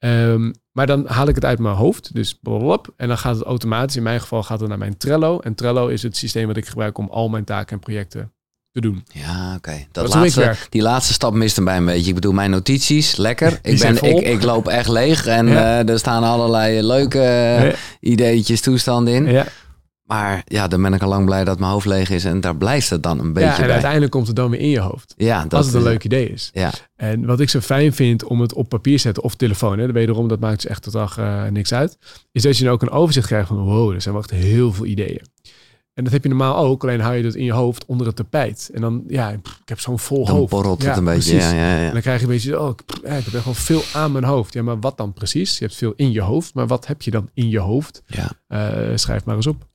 Ehm, 0.01 0.51
maar 0.71 0.87
dan 0.87 1.07
haal 1.07 1.27
ik 1.27 1.35
het 1.35 1.45
uit 1.45 1.59
mijn 1.59 1.75
hoofd. 1.75 2.13
Dus 2.13 2.33
blablabla. 2.41 2.93
En 2.97 3.07
dan 3.07 3.17
gaat 3.17 3.35
het 3.35 3.43
automatisch. 3.45 3.95
In 3.95 4.03
mijn 4.03 4.21
geval 4.21 4.43
gaat 4.43 4.59
het 4.59 4.69
naar 4.69 4.77
mijn 4.77 4.97
Trello. 4.97 5.39
En 5.39 5.55
Trello 5.55 5.87
is 5.87 6.03
het 6.03 6.17
systeem 6.17 6.47
wat 6.47 6.57
ik 6.57 6.67
gebruik 6.67 6.97
om 6.97 7.07
al 7.09 7.29
mijn 7.29 7.43
taken 7.43 7.71
en 7.75 7.79
projecten 7.79 8.31
te 8.71 8.81
doen. 8.81 9.03
Ja, 9.13 9.55
oké. 9.57 9.85
Dat 9.91 10.13
laatste, 10.13 10.55
die 10.69 10.81
laatste 10.81 11.13
stap 11.13 11.33
mist 11.33 11.55
hem 11.55 11.65
bij 11.65 11.77
een 11.77 11.85
beetje. 11.85 12.07
Ik 12.09 12.15
bedoel, 12.15 12.31
mijn 12.33 12.49
notities, 12.51 13.15
lekker. 13.15 13.59
Ik, 13.61 13.79
ben, 13.79 14.03
ik, 14.03 14.19
ik 14.27 14.43
loop 14.43 14.67
echt 14.67 14.87
leeg 14.89 15.25
en 15.25 15.47
Ja. 15.47 15.79
eh, 15.79 15.89
er 15.89 15.99
staan 15.99 16.23
allerlei 16.23 16.81
leuke 16.83 17.19
eh, 17.21 17.63
Ja. 17.69 17.75
ideetjes, 17.99 18.61
toestanden 18.61 19.13
in. 19.13 19.25
Ja, 19.31 19.45
Maar 20.03 20.41
ja, 20.45 20.67
dan 20.67 20.81
ben 20.81 20.93
ik 20.93 21.01
al 21.01 21.09
lang 21.09 21.25
blij 21.25 21.43
dat 21.43 21.59
mijn 21.59 21.71
hoofd 21.71 21.85
leeg 21.85 22.09
is 22.09 22.25
en 22.25 22.41
daar 22.41 22.55
blijft 22.57 22.89
het 22.89 23.03
dan 23.03 23.19
een 23.19 23.33
beetje 23.33 23.49
ja 23.49 23.55
en 23.57 23.61
bij. 23.63 23.71
uiteindelijk 23.71 24.11
komt 24.11 24.27
het 24.27 24.35
dan 24.35 24.49
weer 24.49 24.59
in 24.59 24.69
je 24.69 24.79
hoofd. 24.79 25.13
Ja, 25.17 25.41
dat 25.41 25.53
als 25.53 25.65
het 25.65 25.75
een 25.75 25.83
leuk 25.83 26.03
idee 26.03 26.29
is. 26.29 26.49
Ja, 26.53 26.71
En 26.95 27.25
wat 27.25 27.39
ik 27.39 27.49
zo 27.49 27.59
fijn 27.59 27.93
vind 27.93 28.23
om 28.23 28.41
het 28.41 28.53
op 28.53 28.69
papier 28.69 28.95
te 28.95 29.01
zetten 29.01 29.23
of 29.23 29.35
telefoon, 29.35 29.79
hè, 29.79 29.91
wederom, 29.91 30.27
dat 30.27 30.39
maakt 30.39 30.61
dus 30.61 30.71
echt 30.71 30.83
totaal 30.83 31.09
eh, 31.17 31.51
niks 31.51 31.73
uit, 31.73 31.97
is 32.31 32.41
dat 32.41 32.57
je 32.57 32.63
dan 32.63 32.73
ook 32.73 32.81
een 32.81 32.89
overzicht 32.89 33.27
krijgt 33.27 33.47
van 33.47 33.57
wow, 33.57 33.91
er 33.93 34.01
zijn 34.01 34.13
wel 34.13 34.23
echt 34.23 34.31
heel 34.31 34.73
veel 34.73 34.85
ideeën. 34.85 35.21
En 35.93 36.03
dat 36.03 36.13
heb 36.13 36.23
je 36.23 36.29
normaal 36.29 36.57
ook, 36.57 36.83
alleen 36.83 36.99
hou 36.99 37.15
je 37.15 37.23
dat 37.23 37.35
in 37.35 37.43
je 37.43 37.51
hoofd 37.51 37.85
onder 37.85 38.07
het 38.07 38.15
tapijt. 38.15 38.69
En 38.73 38.81
dan, 38.81 39.03
ja, 39.07 39.35
pff, 39.41 39.59
ik 39.61 39.69
heb 39.69 39.79
zo'n 39.79 39.99
vol 39.99 40.25
dan 40.25 40.35
hoofd. 40.35 40.49
borrelt 40.51 40.81
Ja, 40.81 40.87
het 40.89 40.97
een 40.97 41.03
beetje. 41.03 41.31
precies. 41.31 41.51
Ja, 41.51 41.57
ja, 41.57 41.75
ja. 41.77 41.85
En 41.87 41.91
dan 41.91 42.01
krijg 42.01 42.19
je 42.19 42.25
een 42.25 42.31
beetje, 42.31 42.59
oh, 42.61 42.69
ik 42.69 42.93
heb 43.01 43.33
echt 43.33 43.45
wel 43.45 43.53
veel 43.53 43.81
aan 43.93 44.11
mijn 44.11 44.23
hoofd. 44.23 44.53
Ja, 44.53 44.63
maar 44.63 44.79
wat 44.79 44.97
dan 44.97 45.13
precies? 45.13 45.57
Je 45.57 45.65
hebt 45.65 45.77
veel 45.77 45.93
in 45.95 46.11
je 46.11 46.21
hoofd, 46.21 46.53
maar 46.53 46.67
wat 46.67 46.87
heb 46.87 47.01
je 47.01 47.11
dan 47.11 47.29
in 47.33 47.49
je 47.49 47.59
hoofd? 47.59 48.03
Ja. 48.05 48.31
Eh, 48.47 48.91
schrijf 48.95 49.25
maar 49.25 49.35
eens 49.35 49.47
op. 49.47 49.69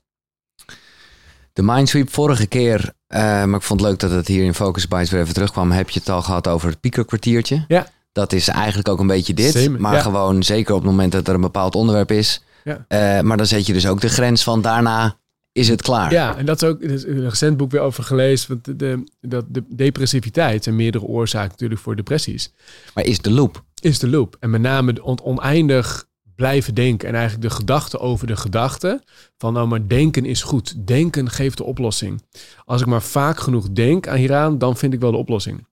De 1.57 1.63
Mindsweep 1.63 2.13
vorige 2.13 2.47
keer, 2.47 2.93
eh, 3.07 3.21
maar 3.21 3.55
ik 3.55 3.63
vond 3.63 3.81
het 3.81 3.89
leuk 3.89 3.99
dat 3.99 4.11
het 4.11 4.29
hier 4.29 4.45
in 4.45 4.55
Focus 4.55 4.89
Bites 4.89 5.11
weer 5.11 5.21
even 5.21 5.35
terugkwam. 5.35 5.71
Heb 5.71 5.91
je 5.91 5.99
het 5.99 6.09
al 6.09 6.23
gehad 6.23 6.49
over 6.49 6.69
het 6.69 6.81
piekerkwartiertje? 6.81 7.65
Ja. 7.69 7.87
Dat 8.13 8.33
is 8.33 8.49
eigenlijk 8.49 8.89
ook 8.89 8.99
een 9.01 9.07
beetje 9.07 9.35
dit. 9.35 9.53
Same, 9.53 9.79
maar 9.79 9.95
ja. 9.95 10.01
gewoon 10.01 10.43
zeker 10.43 10.75
op 10.75 10.81
het 10.81 10.91
moment 10.91 11.13
dat 11.13 11.29
er 11.29 11.35
een 11.35 11.41
bepaald 11.41 11.75
onderwerp 11.75 12.11
is. 12.11 12.43
Ja. 12.65 12.85
Eh, 12.89 13.21
maar 13.21 13.37
dan 13.37 13.47
zet 13.47 13.67
je 13.67 13.73
dus 13.73 13.87
ook 13.87 14.01
de 14.01 14.09
grens 14.09 14.43
van 14.43 14.63
daarna 14.63 15.19
is 15.53 15.69
het 15.69 15.83
klaar. 15.83 16.13
Ja, 16.13 16.37
en 16.37 16.47
dat 16.47 16.63
is 16.63 16.69
ook 16.69 16.83
er 16.83 16.91
is 16.91 17.05
een 17.05 17.29
recent 17.29 17.57
boek 17.57 17.71
weer 17.71 17.81
over 17.81 18.05
gelezen. 18.05 18.49
Want 18.49 18.65
de, 18.65 18.77
de, 18.77 19.05
dat 19.21 19.45
de 19.49 19.65
depressiviteit 19.69 20.65
zijn 20.65 20.77
meerdere 20.77 21.05
oorzaken 21.05 21.51
natuurlijk 21.51 21.81
voor 21.81 21.97
depressies. 21.97 22.53
Maar 22.95 23.05
is 23.05 23.21
de 23.21 23.31
loop? 23.31 23.65
is 23.81 23.99
de 23.99 24.09
loop. 24.09 24.37
En 24.41 24.51
met 24.51 24.61
name 24.61 24.93
de 24.93 25.03
on- 25.03 25.23
oneindig 25.23 26.07
blijven 26.37 26.75
denken. 26.75 27.09
En 27.09 27.15
eigenlijk 27.15 27.49
de 27.49 27.55
gedachte 27.55 27.99
over 27.99 28.27
de 28.27 28.37
gedachte. 28.37 29.03
Van 29.39 29.53
nou, 29.53 29.69
maar 29.69 29.89
denken 29.89 30.25
is 30.25 30.43
goed. 30.43 30.87
Denken 30.87 31.31
geeft 31.31 31.57
de 31.57 31.65
oplossing. 31.65 32.23
Als 32.65 32.81
ik 32.81 32.87
maar 32.87 33.03
vaak 33.03 33.39
genoeg 33.39 33.71
denk 33.71 34.09
aan 34.09 34.17
hieraan, 34.17 34.59
dan 34.59 34.77
vind 34.77 34.93
ik 34.93 35.01
wel 35.01 35.11
de 35.11 35.17
oplossing. 35.17 35.67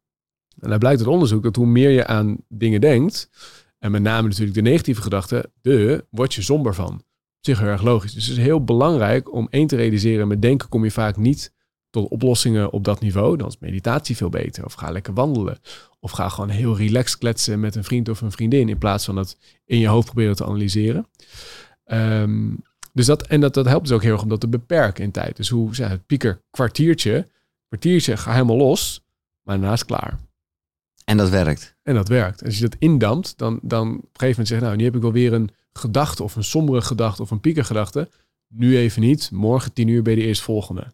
En 0.58 0.68
daar 0.68 0.78
blijkt 0.78 0.98
uit 0.98 1.08
onderzoek 1.08 1.42
dat 1.42 1.56
hoe 1.56 1.66
meer 1.66 1.90
je 1.90 2.06
aan 2.06 2.36
dingen 2.48 2.80
denkt, 2.80 3.30
en 3.78 3.90
met 3.90 4.02
name 4.02 4.28
natuurlijk 4.28 4.54
de 4.54 4.62
negatieve 4.62 5.02
gedachten, 5.02 5.52
de, 5.60 6.04
word 6.10 6.34
je 6.34 6.42
somber 6.42 6.74
van. 6.74 7.02
Zich 7.40 7.58
heel 7.58 7.68
erg 7.68 7.82
logisch. 7.82 8.14
Dus 8.14 8.26
het 8.26 8.36
is 8.36 8.44
heel 8.44 8.64
belangrijk 8.64 9.32
om 9.32 9.46
één 9.50 9.66
te 9.66 9.76
realiseren. 9.76 10.28
Met 10.28 10.42
denken 10.42 10.68
kom 10.68 10.84
je 10.84 10.90
vaak 10.90 11.16
niet 11.16 11.53
tot 11.94 12.08
oplossingen 12.08 12.72
op 12.72 12.84
dat 12.84 13.00
niveau. 13.00 13.36
Dan 13.36 13.48
is 13.48 13.58
meditatie 13.58 14.16
veel 14.16 14.28
beter. 14.28 14.64
Of 14.64 14.72
ga 14.72 14.90
lekker 14.90 15.14
wandelen. 15.14 15.58
Of 16.00 16.10
ga 16.10 16.28
gewoon 16.28 16.48
heel 16.48 16.76
relaxed 16.76 17.18
kletsen 17.18 17.60
met 17.60 17.74
een 17.74 17.84
vriend 17.84 18.08
of 18.08 18.20
een 18.20 18.32
vriendin. 18.32 18.68
In 18.68 18.78
plaats 18.78 19.04
van 19.04 19.16
het 19.16 19.36
in 19.64 19.78
je 19.78 19.86
hoofd 19.86 20.06
proberen 20.06 20.36
te 20.36 20.44
analyseren. 20.44 21.06
Ehm, 21.84 22.54
dus 22.92 23.06
dat, 23.06 23.26
en 23.26 23.40
dat, 23.40 23.54
dat 23.54 23.66
helpt 23.66 23.86
dus 23.86 23.94
ook 23.94 24.02
heel 24.02 24.12
erg 24.12 24.22
om 24.22 24.28
dat 24.28 24.40
te 24.40 24.48
beperken 24.48 25.04
in 25.04 25.10
tijd. 25.10 25.36
Dus 25.36 25.48
hoe 25.48 25.74
zeg, 25.74 25.88
het 25.88 26.06
pieker 26.06 26.42
kwartiertje. 26.50 27.28
Kwartiertje, 27.68 28.16
ga 28.16 28.32
helemaal 28.32 28.56
los. 28.56 29.04
Maar 29.42 29.58
daarnaast 29.58 29.84
klaar. 29.84 30.18
En 31.04 31.16
dat 31.16 31.28
werkt. 31.28 31.76
En 31.82 31.94
dat 31.94 32.08
werkt. 32.08 32.44
Als 32.44 32.58
je 32.58 32.68
dat 32.68 32.76
indampt, 32.78 33.38
dan, 33.38 33.58
dan 33.62 33.88
op 33.88 33.94
een 33.94 34.00
gegeven 34.02 34.28
moment 34.28 34.48
zeg 34.48 34.58
je, 34.58 34.64
nou, 34.64 34.76
nu 34.76 34.84
heb 34.84 34.96
ik 34.96 35.02
wel 35.02 35.12
weer 35.12 35.32
een 35.32 35.50
gedachte 35.72 36.22
of 36.22 36.36
een 36.36 36.44
sombere 36.44 36.82
gedachte 36.82 37.22
of 37.22 37.30
een 37.30 37.40
piekergedachte. 37.40 38.08
Nu 38.48 38.76
even 38.76 39.02
niet. 39.02 39.30
Morgen 39.30 39.72
tien 39.72 39.88
uur 39.88 40.02
bij 40.02 40.14
de 40.14 40.22
eerstvolgende. 40.22 40.92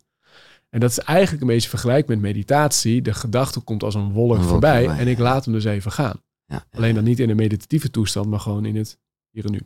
En 0.71 0.81
dat 0.81 0.91
is 0.91 0.99
eigenlijk 0.99 1.41
een 1.43 1.49
beetje 1.49 1.69
vergelijkbaar 1.69 2.17
met 2.17 2.25
meditatie. 2.25 3.03
De 3.03 3.15
gedachte 3.15 3.61
komt 3.61 3.83
als 3.83 3.95
een 3.95 4.13
wolk 4.13 4.31
Een 4.31 4.37
wolk 4.37 4.49
voorbij 4.49 4.85
voorbij, 4.85 4.99
en 5.01 5.09
ik 5.09 5.19
laat 5.19 5.45
hem 5.45 5.55
dus 5.55 5.65
even 5.65 5.93
gaan. 5.93 6.23
Ja. 6.47 6.65
Alleen 6.73 6.95
dan 6.95 7.05
niet 7.05 7.21
in 7.21 7.31
een 7.31 7.37
meditatieve 7.37 7.91
toestand, 7.91 8.27
maar 8.27 8.41
gewoon 8.41 8.65
in 8.65 8.77
het 8.77 8.99
hier 9.31 9.45
en 9.45 9.53
nu. 9.53 9.61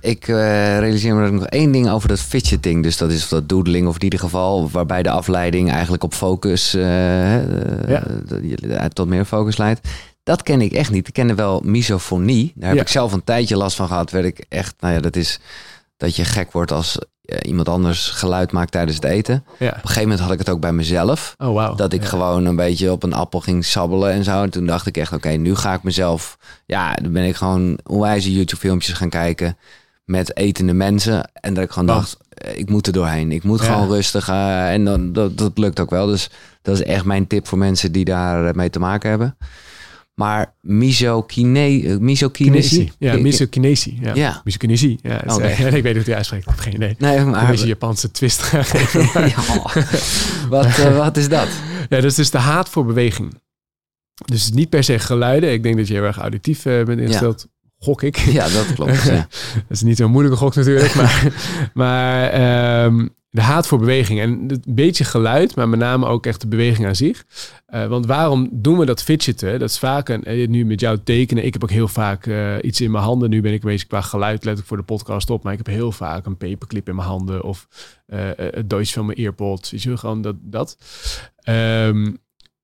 Ik 0.00 0.28
eh, 0.28 0.34
realiseer 0.78 1.14
me 1.14 1.20
dat 1.20 1.28
ik 1.32 1.38
nog 1.38 1.46
één 1.46 1.72
ding 1.72 1.88
over 1.90 2.08
dat 2.08 2.20
fidgeting. 2.20 2.82
Dus 2.82 2.96
dat 2.96 3.10
is 3.10 3.28
dat 3.28 3.48
doodling 3.48 3.86
of 3.88 3.94
in 3.96 4.02
ieder 4.02 4.18
geval 4.18 4.70
waarbij 4.70 5.02
de 5.02 5.10
afleiding 5.10 5.70
eigenlijk 5.70 6.02
op 6.02 6.14
focus 6.14 6.74
eh, 6.74 6.82
Ja. 7.88 8.06
eh, 8.06 8.84
tot 8.84 9.08
meer 9.08 9.24
focus 9.24 9.56
leidt. 9.56 9.88
Dat 10.22 10.42
ken 10.42 10.60
ik 10.60 10.72
echt 10.72 10.90
niet. 10.90 11.08
Ik 11.08 11.12
kende 11.14 11.34
wel 11.34 11.60
misofonie. 11.64 12.52
Daar 12.54 12.68
heb 12.68 12.76
Ja. 12.76 12.82
ik 12.82 12.88
zelf 12.88 13.12
een 13.12 13.24
tijdje 13.24 13.56
last 13.56 13.76
van 13.76 13.86
gehad. 13.86 14.10
Werd 14.10 14.24
ik 14.24 14.44
echt, 14.48 14.74
nou 14.80 14.94
ja, 14.94 15.00
dat 15.00 15.16
is 15.16 15.40
dat 15.96 16.16
je 16.16 16.24
gek 16.24 16.52
wordt 16.52 16.72
als 16.72 16.98
iemand 17.42 17.68
anders 17.68 18.08
geluid 18.10 18.52
maakt 18.52 18.72
tijdens 18.72 18.94
het 18.96 19.04
eten. 19.04 19.44
Op 19.48 19.54
Ja. 19.58 19.66
een 19.74 19.80
gegeven 19.80 20.02
moment 20.02 20.20
had 20.20 20.32
ik 20.32 20.38
het 20.38 20.48
ook 20.48 20.60
bij 20.60 20.72
mezelf. 20.72 21.34
Oh, 21.38 21.54
wauw. 21.54 21.74
Dat 21.74 21.92
ik 21.92 22.02
Ja. 22.02 22.08
gewoon 22.08 22.44
een 22.44 22.56
beetje 22.56 22.92
op 22.92 23.02
een 23.02 23.12
appel 23.12 23.40
ging 23.40 23.64
sabbelen 23.64 24.10
en 24.12 24.24
zo. 24.24 24.42
En 24.42 24.50
toen 24.50 24.66
dacht 24.66 24.86
ik 24.86 24.96
echt, 24.96 25.12
oké, 25.12 25.28
nu 25.28 25.54
ga 25.56 25.74
ik 25.74 25.82
mezelf... 25.82 26.38
Ja, 26.66 26.94
dan 26.94 27.12
ben 27.12 27.24
ik 27.24 27.36
gewoon 27.36 27.78
onwijze 27.86 28.32
YouTube-filmpjes 28.32 28.92
gaan 28.94 29.08
kijken 29.08 29.56
met 30.04 30.36
etende 30.36 30.72
mensen. 30.72 31.30
En 31.34 31.54
dat 31.54 31.64
ik 31.64 31.70
gewoon 31.70 31.86
dacht, 31.88 32.16
eh, 32.28 32.58
ik 32.58 32.70
moet 32.70 32.86
er 32.86 32.92
doorheen. 32.92 33.32
Ik 33.32 33.44
moet 33.44 33.60
Ja. 33.60 33.66
gewoon 33.72 33.88
rustig. 33.88 34.28
eh, 34.28 34.72
en 34.72 34.84
dan, 34.84 35.12
dat, 35.12 35.38
dat 35.38 35.58
lukt 35.58 35.80
ook 35.80 35.90
wel. 35.90 36.06
Dus 36.06 36.30
dat 36.62 36.74
is 36.74 36.82
echt 36.84 37.04
mijn 37.04 37.26
tip 37.26 37.46
voor 37.48 37.58
mensen 37.58 37.92
die 37.92 38.04
daar 38.04 38.46
eh, 38.46 38.52
mee 38.54 38.70
te 38.70 38.78
maken 38.78 39.10
hebben. 39.10 39.36
Maar 40.18 40.54
misokine, 40.60 41.82
eh, 41.82 41.96
misokinesie? 41.96 42.78
Kinesie. 42.78 42.92
Ja, 42.98 43.16
misokinesie. 43.16 43.98
Ja. 44.02 44.14
Ja. 44.14 44.40
Misokinesie. 44.44 44.98
Ja, 45.02 45.22
ja, 45.26 45.44
ik 45.48 45.56
weet 45.56 45.72
niet 45.72 45.82
hoe 45.84 45.94
het 45.94 46.10
uitspreekt. 46.10 46.42
Ik 46.42 46.50
heb 46.50 46.58
geen 46.58 46.74
idee. 46.74 46.94
Nee, 46.98 47.16
Een 47.16 47.30
maar... 47.30 47.50
beetje 47.50 47.66
Japanse 47.66 48.10
twist 48.10 48.50
Ja. 49.14 49.42
wat, 50.48 50.66
eh, 50.66 50.96
wat 50.96 51.16
is 51.16 51.28
dat? 51.28 51.48
Ja, 51.88 51.96
dat 51.96 52.04
is 52.04 52.14
dus 52.14 52.30
de 52.30 52.38
haat 52.38 52.68
voor 52.68 52.84
beweging. 52.84 53.40
Dus 54.24 54.50
niet 54.50 54.68
per 54.68 54.84
se 54.84 54.98
geluiden. 54.98 55.52
Ik 55.52 55.62
denk 55.62 55.76
dat 55.76 55.88
je 55.88 55.94
heel 55.94 56.02
erg 56.02 56.18
auditief 56.18 56.64
eh, 56.64 56.84
bent 56.84 57.00
ingesteld. 57.00 57.48
Gok 57.78 58.02
ik. 58.02 58.16
Ja, 58.16 58.48
dat 58.48 58.74
klopt. 58.74 59.02
Ja. 59.02 59.28
Dat 59.54 59.62
is 59.68 59.82
niet 59.82 59.96
zo'n 59.96 60.10
moeilijke 60.10 60.38
gok 60.38 60.54
natuurlijk. 60.54 60.94
Maar, 60.94 61.32
maar 61.74 62.28
ehm, 62.30 63.06
de 63.30 63.40
haat 63.40 63.66
voor 63.66 63.78
beweging. 63.78 64.20
En 64.20 64.30
een 64.30 64.62
beetje 64.66 65.04
geluid, 65.04 65.56
maar 65.56 65.68
met 65.68 65.78
name 65.78 66.06
ook 66.06 66.26
echt 66.26 66.40
de 66.40 66.48
beweging 66.48 66.86
aan 66.86 66.96
zich. 66.96 67.24
Uh, 67.68 67.86
want 67.86 68.06
waarom 68.06 68.48
doen 68.52 68.78
we 68.78 68.84
dat 68.84 69.02
fidgeten? 69.02 69.58
Dat 69.58 69.70
is 69.70 69.78
vaak, 69.78 70.08
een, 70.08 70.24
eh, 70.24 70.48
nu 70.48 70.64
met 70.64 70.80
jou 70.80 70.98
tekenen. 71.04 71.44
Ik 71.44 71.52
heb 71.52 71.62
ook 71.62 71.70
heel 71.70 71.88
vaak 71.88 72.26
uh, 72.26 72.54
iets 72.60 72.80
in 72.80 72.90
mijn 72.90 73.04
handen. 73.04 73.30
Nu 73.30 73.40
ben 73.40 73.52
ik 73.52 73.60
bezig 73.60 73.88
qua 73.88 74.00
geluid, 74.00 74.44
let 74.44 74.58
ik 74.58 74.64
voor 74.64 74.76
de 74.76 74.82
podcast 74.82 75.30
op. 75.30 75.42
Maar 75.42 75.52
ik 75.52 75.58
heb 75.58 75.66
heel 75.66 75.92
vaak 75.92 76.26
een 76.26 76.36
paperclip 76.36 76.88
in 76.88 76.94
mijn 76.94 77.08
handen. 77.08 77.42
Of 77.42 77.68
het 78.36 78.70
Deutsch 78.70 78.92
van 78.94 79.06
mijn 79.06 79.18
earpod. 79.18 79.70
Weet 79.70 79.82
je, 79.82 79.96
gewoon 79.96 80.22
dat. 80.22 80.36
dat. 80.40 80.78
Um, 81.48 82.18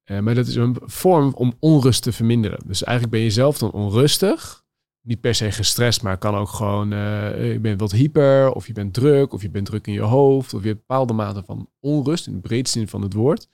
maar 0.07 0.35
dat 0.35 0.47
is 0.47 0.55
een 0.55 0.77
vorm 0.81 1.33
om 1.35 1.55
onrust 1.59 2.03
te 2.03 2.12
verminderen. 2.12 2.59
Dus 2.67 2.85
eigenlijk 2.85 3.17
ben 3.17 3.25
je 3.25 3.31
zelf 3.31 3.59
dan 3.59 3.71
onrustig 3.71 4.64
niet 5.05 5.21
per 5.21 5.35
se 5.35 5.51
gestrest, 5.51 6.03
maar 6.03 6.19
kan 6.19 6.35
ook 6.35 6.49
gewoon, 6.49 6.93
uh, 6.93 7.53
je 7.53 7.59
bent 7.61 7.81
wat 7.81 7.93
hyper, 7.93 8.53
of 8.53 8.67
je 8.67 8.73
bent 8.73 8.95
druk, 8.95 9.33
of 9.33 9.43
je 9.43 9.51
bent 9.51 9.67
druk 9.67 9.87
in 9.87 9.93
je 9.93 10.01
hoofd, 10.01 10.55
of 10.55 10.63
je 10.63 10.69
hebt 10.69 10.87
bepaalde 10.87 11.13
mate 11.13 11.43
van 11.47 11.69
onrust, 11.81 12.27
in 12.27 12.33
de 12.33 12.41
breedste 12.41 12.79
zin 12.79 12.89
van 12.89 13.03
het 13.03 13.13
woord. 13.13 13.49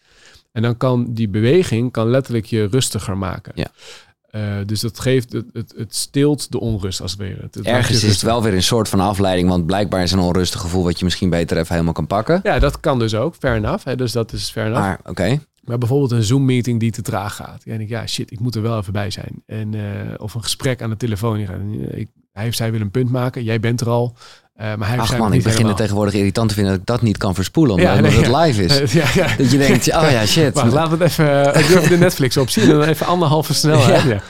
En 0.53 0.63
dan 0.63 0.77
kan 0.77 1.07
die 1.15 1.29
beweging 1.29 1.93
kan 1.93 2.11
letterlijk 2.11 2.47
je 2.47 2.65
rustiger 2.65 3.17
maken. 3.17 3.53
Ja. 3.55 3.71
Uh, 4.31 4.67
dus 4.67 4.81
dat 4.81 5.01
geeft, 5.01 5.33
het, 5.33 5.47
het, 5.53 5.75
het 5.77 5.95
stilt 5.95 6.53
de 6.53 6.61
onrust 6.61 7.01
als 7.01 7.11
het 7.11 7.21
ware. 7.21 7.39
Het, 7.41 7.61
Ergens 7.61 8.05
is 8.05 8.13
het 8.13 8.23
wel 8.23 8.43
weer 8.43 8.55
een 8.55 8.63
soort 8.63 8.89
van 8.89 9.01
afleiding, 9.01 9.49
want 9.49 9.67
blijkbaar 9.67 10.03
is 10.03 10.13
een 10.13 10.19
onrustig 10.19 10.61
gevoel 10.61 10.85
wat 10.85 10.99
je 10.99 11.05
misschien 11.05 11.31
beter 11.31 11.57
even 11.57 11.73
helemaal 11.73 11.93
kan 11.93 12.07
pakken. 12.07 12.41
Ja, 12.43 12.59
dat 12.59 12.81
kan 12.81 12.99
dus 12.99 13.15
ook, 13.15 13.35
fair 13.35 13.57
enough. 13.57 13.85
Hè, 13.85 13.97
dus 13.97 14.13
dat 14.13 14.33
is 14.33 14.51
fair 14.51 14.67
enough. 14.67 14.87
Maar, 14.87 15.01
oké. 15.05 15.41
Maar 15.61 15.79
bijvoorbeeld 15.79 16.11
een 16.11 16.23
Zoom-meeting 16.23 16.81
die 16.81 16.91
te 16.91 17.03
traag 17.03 17.37
gaat. 17.37 17.63
Ja, 17.65 17.73
en 17.73 17.81
ik, 17.81 17.89
ja, 17.89 18.07
shit, 18.07 18.31
ik 18.31 18.41
moet 18.41 18.55
er 18.55 18.63
wel 18.63 18.79
even 18.79 18.93
bij 18.93 19.11
zijn. 19.11 19.43
En, 19.47 19.73
uh, 19.73 19.83
of 20.17 20.35
een 20.35 20.43
gesprek 20.43 20.83
aan 20.83 20.91
de 20.91 20.97
telefoon. 20.97 21.39
Ik, 21.91 22.09
hij 22.33 22.49
of 22.49 22.55
zij 22.55 22.73
wil 22.73 22.81
een 22.81 22.91
punt 22.91 23.11
maken. 23.11 23.45
Jij 23.45 23.61
bent 23.61 23.81
er 23.81 23.89
al. 23.89 24.17
Uh, 24.61 24.75
maar 24.75 24.89
hij 24.89 24.99
Ach 24.99 25.19
man, 25.19 25.33
ik 25.33 25.43
begin 25.43 25.67
het 25.67 25.77
tegenwoordig 25.77 26.15
irritant 26.15 26.49
te 26.49 26.55
vinden 26.55 26.73
dat 26.73 26.81
ik 26.81 26.87
dat 26.87 27.03
niet 27.03 27.17
kan 27.17 27.35
verspoelen. 27.35 27.75
Omdat, 27.75 27.95
ja, 27.95 28.01
nee, 28.01 28.11
het 28.11 28.37
live 28.37 28.65
is. 28.65 28.93
ja. 29.15 29.37
Dat 29.37 29.51
je 29.51 29.59
denkt, 29.59 29.89
oh 29.89 30.11
ja, 30.11 30.27
shit. 30.27 30.55
Laten 30.73 30.99
we 30.99 31.05
het 31.05 31.13
even... 31.13 31.61
Ik 31.61 31.67
durf 31.67 31.89
de 31.89 31.99
Netflix 31.99 32.37
opzien 32.37 32.65
en 32.65 32.71
dan 32.71 32.83
even 32.83 33.07
anderhalve 33.07 33.55
snelheid. 33.55 34.03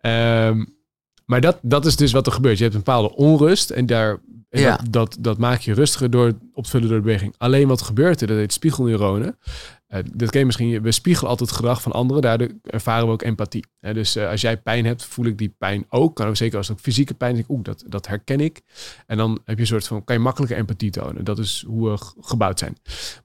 Ja. 0.00 0.46
Um, 0.46 0.76
maar 1.24 1.40
dat, 1.40 1.58
dat 1.62 1.86
is 1.86 1.96
dus 1.96 2.12
wat 2.12 2.26
er 2.26 2.32
gebeurt. 2.32 2.56
Je 2.56 2.62
hebt 2.62 2.74
een 2.74 2.82
bepaalde 2.84 3.14
onrust 3.14 3.70
en 3.70 3.86
daar 3.86 4.18
en 4.48 4.60
ja. 4.60 4.76
dat, 4.76 4.86
dat, 4.90 5.16
dat 5.20 5.38
maak 5.38 5.60
je 5.60 5.74
rustiger 5.74 6.10
door 6.10 6.32
op 6.52 6.64
te 6.64 6.70
vullen 6.70 6.88
door 6.88 6.96
de 6.96 7.02
beweging. 7.02 7.34
Alleen 7.38 7.68
wat 7.68 7.82
gebeurt 7.82 8.20
er, 8.20 8.26
dat 8.26 8.36
heet 8.36 8.52
spiegelneuronen. 8.52 9.38
Uh, 9.88 9.98
dat 10.12 10.30
ken 10.30 10.38
je 10.40 10.46
misschien, 10.46 10.82
we 10.82 10.92
spiegelen 10.92 11.30
altijd 11.30 11.48
het 11.48 11.58
gedrag 11.58 11.82
van 11.82 11.92
anderen, 11.92 12.22
daardoor 12.22 12.48
ervaren 12.62 13.06
we 13.06 13.12
ook 13.12 13.22
empathie. 13.22 13.64
Uh, 13.80 13.94
dus 13.94 14.16
uh, 14.16 14.30
als 14.30 14.40
jij 14.40 14.56
pijn 14.56 14.86
hebt, 14.86 15.04
voel 15.04 15.26
ik 15.26 15.38
die 15.38 15.54
pijn 15.58 15.84
ook. 15.88 16.16
Kan 16.16 16.26
ook 16.26 16.36
zeker 16.36 16.56
als 16.56 16.68
het 16.68 16.76
ook 16.76 16.82
fysieke 16.82 17.14
pijn 17.14 17.36
is, 17.36 17.44
oeh, 17.48 17.62
dat, 17.62 17.84
dat 17.86 18.06
herken 18.06 18.40
ik. 18.40 18.60
En 19.06 19.16
dan 19.16 19.40
heb 19.44 19.56
je 19.56 19.60
een 19.60 19.66
soort 19.66 19.86
van, 19.86 20.04
kan 20.04 20.16
je 20.16 20.22
makkelijker 20.22 20.58
empathie 20.58 20.90
tonen. 20.90 21.24
Dat 21.24 21.38
is 21.38 21.64
hoe 21.66 21.90
we 21.90 21.96
gebouwd 22.20 22.58
zijn. 22.58 22.76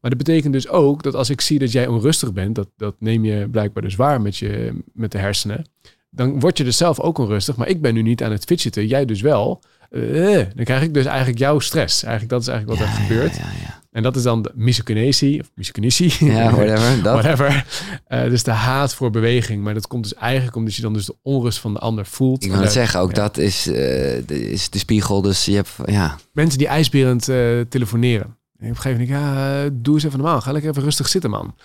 Maar 0.01 0.09
dat 0.09 0.17
betekent 0.17 0.53
dus 0.53 0.67
ook 0.67 1.03
dat 1.03 1.15
als 1.15 1.29
ik 1.29 1.41
zie 1.41 1.59
dat 1.59 1.71
jij 1.71 1.87
onrustig 1.87 2.33
bent, 2.33 2.55
dat, 2.55 2.69
dat 2.77 2.95
neem 2.99 3.25
je 3.25 3.49
blijkbaar 3.49 3.83
dus 3.83 3.95
waar 3.95 4.21
met, 4.21 4.37
je, 4.37 4.81
met 4.93 5.11
de 5.11 5.17
hersenen. 5.17 5.65
Dan 6.09 6.39
word 6.39 6.57
je 6.57 6.63
dus 6.63 6.77
zelf 6.77 6.99
ook 6.99 7.17
onrustig, 7.17 7.55
maar 7.55 7.67
ik 7.67 7.81
ben 7.81 7.93
nu 7.93 8.01
niet 8.01 8.23
aan 8.23 8.31
het 8.31 8.43
fidgeten, 8.43 8.87
jij 8.87 9.05
dus 9.05 9.21
wel. 9.21 9.61
Dan 9.89 10.63
krijg 10.63 10.81
ik 10.81 10.93
dus 10.93 11.05
eigenlijk 11.05 11.39
jouw 11.39 11.59
stress. 11.59 12.03
Eigenlijk 12.03 12.33
dat 12.33 12.41
is 12.41 12.47
eigenlijk 12.47 12.79
wat 12.79 12.87
ja, 12.87 12.93
er 12.93 13.01
gebeurt. 13.01 13.35
Ja, 13.35 13.51
ja, 13.61 13.82
en 13.93 14.03
dat 14.03 14.15
is 14.15 14.23
dan 14.23 14.41
de 14.41 14.51
misokinesie, 14.53 15.41
of 15.41 15.51
misokinesie. 15.55 16.25
Ja, 16.25 16.51
whatever. 16.55 17.03
Dat. 17.03 17.21
whatever. 17.21 17.65
Uh, 18.07 18.23
dus 18.23 18.43
de 18.43 18.51
haat 18.51 18.95
voor 18.95 19.09
beweging. 19.09 19.63
Maar 19.63 19.73
dat 19.73 19.87
komt 19.87 20.03
dus 20.03 20.13
eigenlijk 20.13 20.55
omdat 20.55 20.75
je 20.75 20.81
dan 20.81 20.93
dus 20.93 21.05
de 21.05 21.15
onrust 21.21 21.59
van 21.59 21.73
de 21.73 21.79
ander 21.79 22.05
voelt. 22.05 22.43
Ik 22.43 22.51
wil 22.51 22.61
het 22.61 22.71
zeggen, 22.71 22.99
ook 22.99 23.15
dat 23.15 23.37
is, 23.37 23.67
uh, 23.67 23.73
de, 23.73 24.49
is 24.49 24.69
de 24.69 24.77
spiegel. 24.77 25.21
Dus 25.21 25.45
je 25.45 25.55
hebt, 25.55 25.69
ja. 25.85 26.17
Mensen 26.31 26.57
die 26.57 26.67
ijsberend 26.67 27.27
uh, 27.27 27.61
telefoneren. 27.61 28.37
En 28.57 28.69
op 28.69 28.75
een 28.75 28.81
gegeven 28.81 29.07
moment, 29.07 29.23
ja, 29.23 29.69
doe 29.73 29.93
eens 29.93 30.03
even 30.03 30.19
normaal. 30.19 30.41
Ga 30.41 30.51
lekker 30.51 30.69
even 30.69 30.83
rustig 30.83 31.07
zitten, 31.07 31.29
man. 31.29 31.55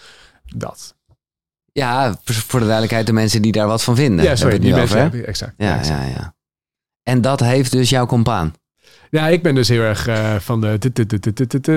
Dat. 0.44 0.96
Ja, 1.72 2.18
voor 2.24 2.58
de 2.58 2.64
duidelijkheid, 2.64 3.06
de 3.06 3.12
mensen 3.12 3.42
die 3.42 3.52
daar 3.52 3.66
wat 3.66 3.82
van 3.82 3.96
vinden. 3.96 4.24
Ja, 4.24 4.36
sorry, 4.36 4.58
die 4.58 4.74
mensen, 4.74 5.26
exact. 5.26 5.54
Ja, 5.56 5.78
exact. 5.78 6.04
ja, 6.04 6.08
ja. 6.08 6.34
En 7.02 7.20
dat 7.20 7.40
heeft 7.40 7.72
dus 7.72 7.90
jouw 7.90 8.06
compaan. 8.06 8.52
Ja, 9.10 9.28
ik 9.28 9.42
ben 9.42 9.54
dus 9.54 9.68
heel 9.68 9.82
erg 9.82 10.08
uh, 10.08 10.34
van 10.34 10.60
de... 10.60 10.78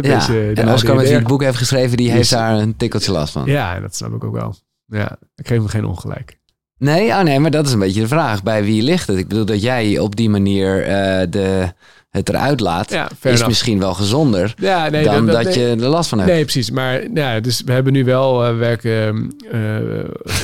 Ja, 0.01 0.27
en 0.53 0.73
Oscar 0.73 0.95
met 0.95 1.05
wie 1.05 1.15
het 1.15 1.27
boek 1.27 1.43
heeft 1.43 1.57
geschreven, 1.57 1.97
die 1.97 2.11
heeft 2.11 2.29
daar 2.29 2.59
een 2.59 2.77
tikkeltje 2.77 3.11
last 3.11 3.33
van. 3.33 3.45
Ja, 3.45 3.79
dat 3.79 3.95
snap 3.95 4.13
ik 4.13 4.23
ook 4.23 4.35
wel. 4.35 4.55
Ja, 4.85 5.17
ik 5.35 5.47
geef 5.47 5.57
hem 5.57 5.67
geen 5.67 5.85
ongelijk. 5.85 6.39
Nee, 6.77 7.09
oh 7.09 7.21
nee, 7.21 7.39
maar 7.39 7.51
dat 7.51 7.65
is 7.65 7.73
een 7.73 7.79
beetje 7.79 8.01
de 8.01 8.07
vraag. 8.07 8.43
Bij 8.43 8.63
wie 8.63 8.83
ligt 8.83 9.07
het? 9.07 9.17
Ik 9.17 9.27
bedoel 9.27 9.45
dat 9.45 9.61
jij 9.61 9.99
op 9.99 10.15
die 10.15 10.29
manier 10.29 10.79
uh, 10.79 11.27
de, 11.29 11.73
het 12.09 12.29
eruit 12.29 12.59
laat, 12.59 12.89
ja, 12.89 13.09
is 13.09 13.17
enough. 13.21 13.47
misschien 13.47 13.79
wel 13.79 13.93
gezonder 13.93 14.53
ja, 14.57 14.89
nee, 14.89 15.03
dan 15.03 15.25
dat, 15.25 15.35
dat, 15.35 15.43
dat, 15.43 15.53
je 15.53 15.67
er 15.69 15.77
last 15.77 16.09
van 16.09 16.17
hebt. 16.17 16.31
Nee, 16.31 16.41
precies. 16.41 16.71
Maar 16.71 17.11
ja, 17.13 17.39
dus 17.39 17.61
we 17.61 17.71
hebben 17.71 17.93
nu 17.93 18.03
wel 18.03 18.49
uh, 18.49 18.57
werken... 18.57 18.99
Uh, 19.53 19.99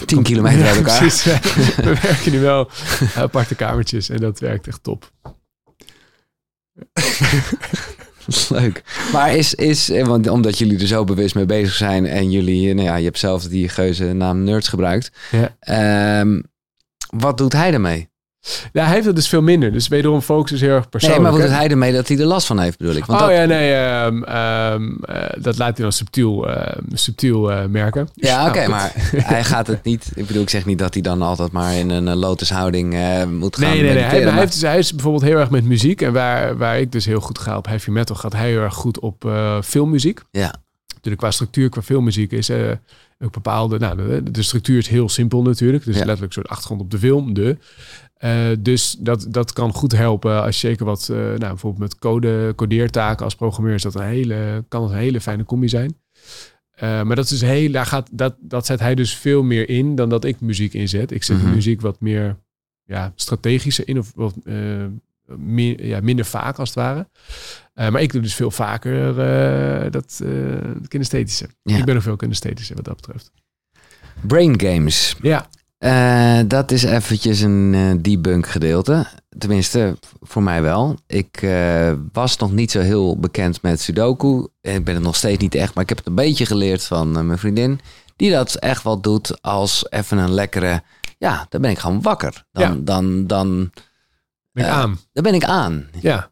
10 0.06 0.24
kilometer 0.24 0.66
uit 0.66 0.76
elkaar. 0.86 0.98
Precies, 0.98 1.24
we, 1.24 1.40
we 1.84 2.00
werken 2.02 2.32
nu 2.32 2.40
wel 2.40 2.70
aparte 3.16 3.56
kamertjes 3.56 4.10
en 4.10 4.18
dat 4.18 4.40
werkt 4.40 4.68
echt 4.68 4.84
top. 4.84 5.12
Leuk. 8.50 8.84
Maar 9.12 9.36
is, 9.36 9.54
is 9.54 9.88
want 9.88 10.30
omdat 10.30 10.58
jullie 10.58 10.80
er 10.80 10.88
zo 10.88 11.04
bewust 11.04 11.36
mee 11.36 11.46
bezig 11.46 11.74
zijn 11.74 12.06
en 12.06 12.32
jullie, 12.32 12.74
nou 12.74 12.88
ja, 12.88 12.96
je 12.96 13.06
hebt 13.06 13.20
zelf 13.20 13.44
die 13.44 13.70
geuze 13.70 14.04
naam 14.14 14.44
Nerds 14.44 14.68
gebruikt. 14.68 15.12
Ja. 15.32 16.20
Um, 16.20 16.44
wat 17.10 17.38
doet 17.38 17.54
hij 17.54 17.74
ermee? 17.74 18.10
Ja, 18.74 18.84
hij 18.84 18.94
heeft 18.94 19.06
het 19.06 19.16
dus 19.16 19.28
veel 19.28 19.42
minder. 19.42 19.72
Dus 19.72 19.88
wederom 19.88 20.22
focus 20.22 20.52
is 20.52 20.62
heel 20.62 20.76
erg 20.76 20.90
persoonlijk. 20.90 21.22
Nee, 21.22 21.32
maar 21.32 21.40
wat 21.40 21.50
doet 21.50 21.60
hij 21.60 21.70
ermee 21.70 21.94
dat 21.94 22.08
hij 22.08 22.18
er 22.18 22.26
last 22.26 22.48
van 22.48 22.60
heeft, 22.60 22.78
bedoel 22.78 22.96
ik? 22.96 23.06
Want 23.06 23.22
oh 23.22 23.28
dat, 23.28 23.36
ja, 23.36 23.46
nee, 23.46 23.76
um, 24.06 24.24
um, 24.24 24.98
uh, 25.10 25.44
dat 25.44 25.58
laat 25.58 25.74
hij 25.74 25.84
dan 25.84 25.92
subtiel, 25.92 26.50
uh, 26.50 26.68
subtiel 26.94 27.52
uh, 27.52 27.66
merken. 27.66 28.10
Ja, 28.14 28.48
oké, 28.48 28.58
Nou, 28.58 28.70
maar 28.70 28.92
hij 29.34 29.44
gaat 29.44 29.68
het 29.68 29.84
niet... 29.84 30.12
Ik 30.16 30.28
bedoel, 30.28 30.42
ik 30.42 30.50
zeg 30.50 30.66
niet 30.66 30.80
dat 30.80 30.94
hij 30.94 31.04
dan 31.04 31.22
altijd 31.22 31.52
maar 31.52 31.76
in 31.76 31.90
een 31.90 32.16
lotushouding 32.16 32.90
moet 33.30 33.58
gaan 33.58 33.70
Nee, 33.70 33.82
nee, 33.82 33.94
nee. 33.94 34.04
Hij, 34.04 34.22
hij, 34.22 34.32
heeft 34.32 34.54
dus, 34.54 34.62
hij 34.62 34.78
is 34.78 34.94
bijvoorbeeld 34.94 35.24
heel 35.24 35.38
erg 35.38 35.50
met 35.50 35.64
muziek. 35.64 36.02
En 36.02 36.14
waar, 36.14 36.58
waar 36.58 36.80
ik 36.80 36.92
dus 36.92 37.06
heel 37.06 37.22
goed 37.22 37.40
ga 37.40 37.58
op 37.58 37.66
heavy 37.66 37.90
metal, 37.90 38.16
gaat 38.16 38.34
hij 38.34 38.50
heel 38.50 38.62
erg 38.62 38.74
goed 38.74 39.00
op 39.00 39.32
filmmuziek. 39.64 40.22
Ja. 40.32 40.54
Natuurlijk 40.88 41.18
qua 41.18 41.32
structuur, 41.32 41.70
qua 41.70 41.82
filmmuziek 41.82 42.32
is 42.32 42.50
ook 43.20 43.32
bepaalde... 43.32 43.80
Nou, 43.80 43.96
de, 43.96 44.32
de 44.32 44.44
structuur 44.44 44.78
is 44.78 44.88
heel 44.88 45.10
simpel 45.10 45.42
natuurlijk. 45.42 45.86
Dus 45.86 45.94
Ja. 45.94 46.06
letterlijk 46.06 46.36
een 46.36 46.42
soort 46.42 46.48
achtergrond 46.48 46.82
op 46.82 46.92
de 46.92 47.00
film, 47.00 47.34
de... 47.34 47.58
Uh, 48.24 48.56
dus 48.60 48.96
dat, 49.00 49.26
dat 49.30 49.54
kan 49.54 49.74
goed 49.74 49.92
helpen 49.92 50.44
als 50.44 50.62
je 50.62 50.68
zeker 50.68 50.86
wat, 50.86 51.08
uh, 51.12 51.18
nou, 51.18 51.38
bijvoorbeeld 51.38 51.80
met 51.84 52.00
code, 52.00 52.54
codeertaken 52.56 53.26
als 53.26 53.36
programmeur 53.36 53.74
is 53.74 53.82
dat 53.82 53.96
een 53.96 54.02
hele, 54.02 54.66
kan 54.68 54.84
het 54.84 54.92
een 54.92 54.98
hele 54.98 55.22
fijne 55.22 55.44
combi 55.44 55.70
zijn. 55.70 55.98
Uh, 56.76 57.02
maar 57.04 57.16
dat 57.16 57.26
is 57.26 57.30
dus 57.30 57.42
heel, 57.42 57.72
daar 57.72 57.86
gaat, 57.86 58.10
dat, 58.12 58.36
dat 58.40 58.66
zet 58.66 58.80
hij 58.80 58.96
dus 58.96 59.16
veel 59.16 59.44
meer 59.44 59.70
in 59.70 59.96
dan 59.96 60.10
dat 60.10 60.26
ik 60.26 60.40
muziek 60.40 60.74
inzet. 60.74 61.12
Ik 61.12 61.24
zet 61.24 61.42
Mhm. 61.42 61.54
muziek 61.54 61.82
wat 61.82 62.00
meer 62.00 62.38
ja, 62.84 63.12
strategischer 63.16 63.88
in 63.88 64.00
of 64.00 64.12
wat 64.16 64.36
meer, 65.38 65.86
ja, 65.86 66.00
minder 66.02 66.26
vaak 66.26 66.58
als 66.58 66.70
het 66.70 66.78
ware. 66.78 67.08
Maar 67.74 68.02
ik 68.02 68.12
doe 68.12 68.22
dus 68.22 68.36
veel 68.36 68.52
vaker 68.52 69.16
dat 69.92 70.24
kinesthetische. 70.88 71.48
Ja. 71.64 71.78
Ik 71.78 71.86
ben 71.86 71.94
nog 71.94 72.04
veel 72.04 72.16
kinesthetischer 72.16 72.76
wat 72.76 72.86
dat 72.86 72.96
betreft. 72.96 73.32
Brain 74.22 74.60
games. 74.60 75.16
Ja, 75.22 75.50
Eh, 75.78 76.40
dat 76.48 76.72
is 76.72 76.84
eventjes 76.84 77.40
een 77.40 77.74
eh, 77.74 77.92
debunk 78.02 78.48
gedeelte. 78.48 79.08
Tenminste, 79.38 79.98
voor 80.22 80.44
mij 80.44 80.62
wel. 80.62 80.98
Ik 81.08 81.42
eh, 81.42 81.94
was 82.12 82.38
nog 82.38 82.52
niet 82.52 82.72
zo 82.72 82.80
heel 82.80 83.20
bekend 83.20 83.62
met 83.62 83.82
Sudoku. 83.82 84.48
Ik 84.62 84.84
ben 84.84 84.94
het 84.96 85.04
nog 85.04 85.16
steeds 85.16 85.42
niet 85.42 85.56
echt, 85.56 85.74
maar 85.74 85.84
ik 85.84 85.90
heb 85.90 85.98
het 85.98 86.08
een 86.08 86.16
beetje 86.16 86.46
geleerd 86.46 86.84
van 86.84 87.28
mijn 87.28 87.40
vriendin. 87.40 87.80
Die 88.16 88.32
dat 88.32 88.56
echt 88.56 88.84
wel 88.84 89.02
doet 89.02 89.42
als 89.42 89.92
even 89.92 90.18
een 90.18 90.32
lekkere... 90.34 90.84
Ja, 91.18 91.46
dan 91.50 91.62
ben 91.62 91.72
ik 91.72 91.78
gewoon 91.80 92.02
wakker. 92.02 92.46
Dan, 92.52 92.64
Ja. 92.76 92.80
dan, 92.84 93.28
dan, 93.28 93.72
ben 94.52 94.66
ik 94.66 94.72
aan. 94.72 95.00
dan 95.14 95.24
ben 95.24 95.34
ik 95.34 95.44
aan. 95.44 95.88
Ja, 96.02 96.32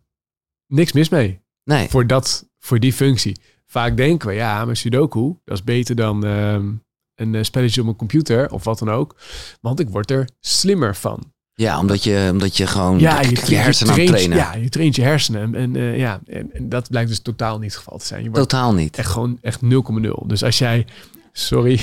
niks 0.68 0.92
mis 0.92 1.10
mee. 1.10 1.42
Nee, 1.64 1.90
voor, 1.90 2.08
dat, 2.08 2.50
voor 2.60 2.80
die 2.80 2.94
functie. 2.94 3.40
Vaak 3.66 3.98
denken 3.98 4.28
we, 4.28 4.34
ja, 4.34 4.66
maar 4.66 4.76
Sudoku, 4.76 5.36
dat 5.44 5.58
is 5.58 5.64
beter 5.64 5.96
dan 5.96 6.26
ehm, 6.26 6.72
een 7.16 7.36
eh, 7.36 7.44
spelletje 7.44 7.82
op 7.82 7.88
een 7.88 7.96
computer 7.96 8.52
of 8.52 8.64
wat 8.64 8.80
dan 8.80 8.90
ook. 8.92 9.16
Want 9.62 9.80
ik 9.80 9.90
word 9.90 10.12
er 10.12 10.30
slimmer 10.40 10.96
van. 10.96 11.34
ja, 11.54 11.80
omdat 11.80 12.04
je, 12.04 12.30
omdat 12.32 12.58
je 12.58 12.68
gewoon 12.68 13.00
Ja, 13.00 13.22
je, 13.22 13.30
je, 13.46 13.56
hersenen 13.56 13.94
aan 13.94 14.00
het 14.00 14.08
trainen. 14.08 14.38
Ja, 14.38 14.56
je 14.56 14.70
traint 14.70 14.96
je 14.96 15.02
hersenen. 15.02 15.42
En, 15.42 15.56
en, 15.56 15.76
eh, 15.76 15.98
ja, 15.98 16.22
en, 16.26 16.54
en 16.54 16.70
dat 16.70 16.90
blijkt 16.90 17.10
dus 17.10 17.20
totaal 17.20 17.60
niet 17.60 17.72
het 17.74 17.84
geval 17.84 17.98
te 17.98 18.06
zijn. 18.06 18.24
Je 18.24 18.30
wordt 18.30 18.50
Totaal 18.50 18.74
niet. 18.74 18.98
echt 18.98 19.10
gewoon 19.10 19.38
echt 19.42 19.62
0,0. 19.64 20.26
Dus 20.26 20.44
als 20.44 20.58
jij... 20.58 20.88
Sorry. 21.32 21.78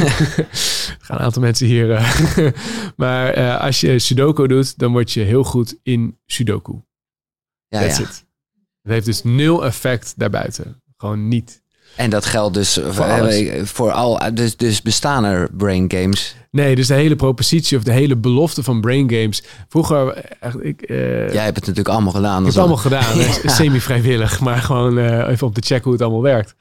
gaan 1.00 1.16
een 1.16 1.24
aantal 1.24 1.42
mensen 1.42 1.66
hier... 1.66 1.90
eh, 1.90 2.52
maar 2.96 3.56
als 3.58 3.80
je 3.80 3.98
Sudoku 3.98 4.46
doet, 4.46 4.78
dan 4.78 4.92
word 4.92 5.12
je 5.12 5.20
heel 5.20 5.44
goed 5.44 5.76
in 5.82 6.18
Sudoku. 6.26 6.72
Ja, 7.68 7.80
That's 7.80 7.98
ja. 7.98 8.04
it. 8.04 8.26
Het 8.82 8.92
heeft 8.92 9.06
dus 9.06 9.22
nul 9.22 9.64
effect 9.64 10.14
daarbuiten. 10.16 10.82
Gewoon 10.96 11.28
niet. 11.28 11.62
En 11.98 12.10
dat 12.10 12.24
geldt 12.26 12.54
dus 12.54 12.80
voor, 12.88 13.04
eh, 13.04 13.64
voor 13.64 13.92
al. 13.92 14.20
Dus, 14.34 14.56
dus 14.56 14.82
bestaan 14.82 15.24
er 15.24 15.48
brain 15.56 15.90
games 15.92 16.36
Nee, 16.50 16.74
dus 16.76 16.86
de 16.86 16.94
hele 16.94 17.16
propositie 17.16 17.76
of 17.76 17.82
de 17.82 17.92
hele 17.92 18.16
belofte 18.16 18.62
van 18.62 18.80
brain 18.80 19.10
games. 19.10 19.42
Vroeger, 19.68 20.14
echt, 20.40 20.64
ik... 20.64 20.82
eh, 20.82 20.96
Jij 21.32 21.44
hebt 21.44 21.56
het 21.56 21.66
natuurlijk 21.66 21.88
allemaal 21.88 22.12
gedaan. 22.12 22.38
ik 22.38 22.44
heb 22.44 22.54
het 22.54 22.56
allemaal 22.56 22.76
gedaan. 22.76 23.16
Semi-vrijwillig, 23.56 24.40
maar 24.40 24.56
gewoon 24.58 24.98
eh, 24.98 25.28
even 25.28 25.46
om 25.46 25.52
te 25.52 25.60
checken 25.64 25.84
hoe 25.84 25.92
het 25.92 26.02
allemaal 26.02 26.22
werkt. 26.22 26.54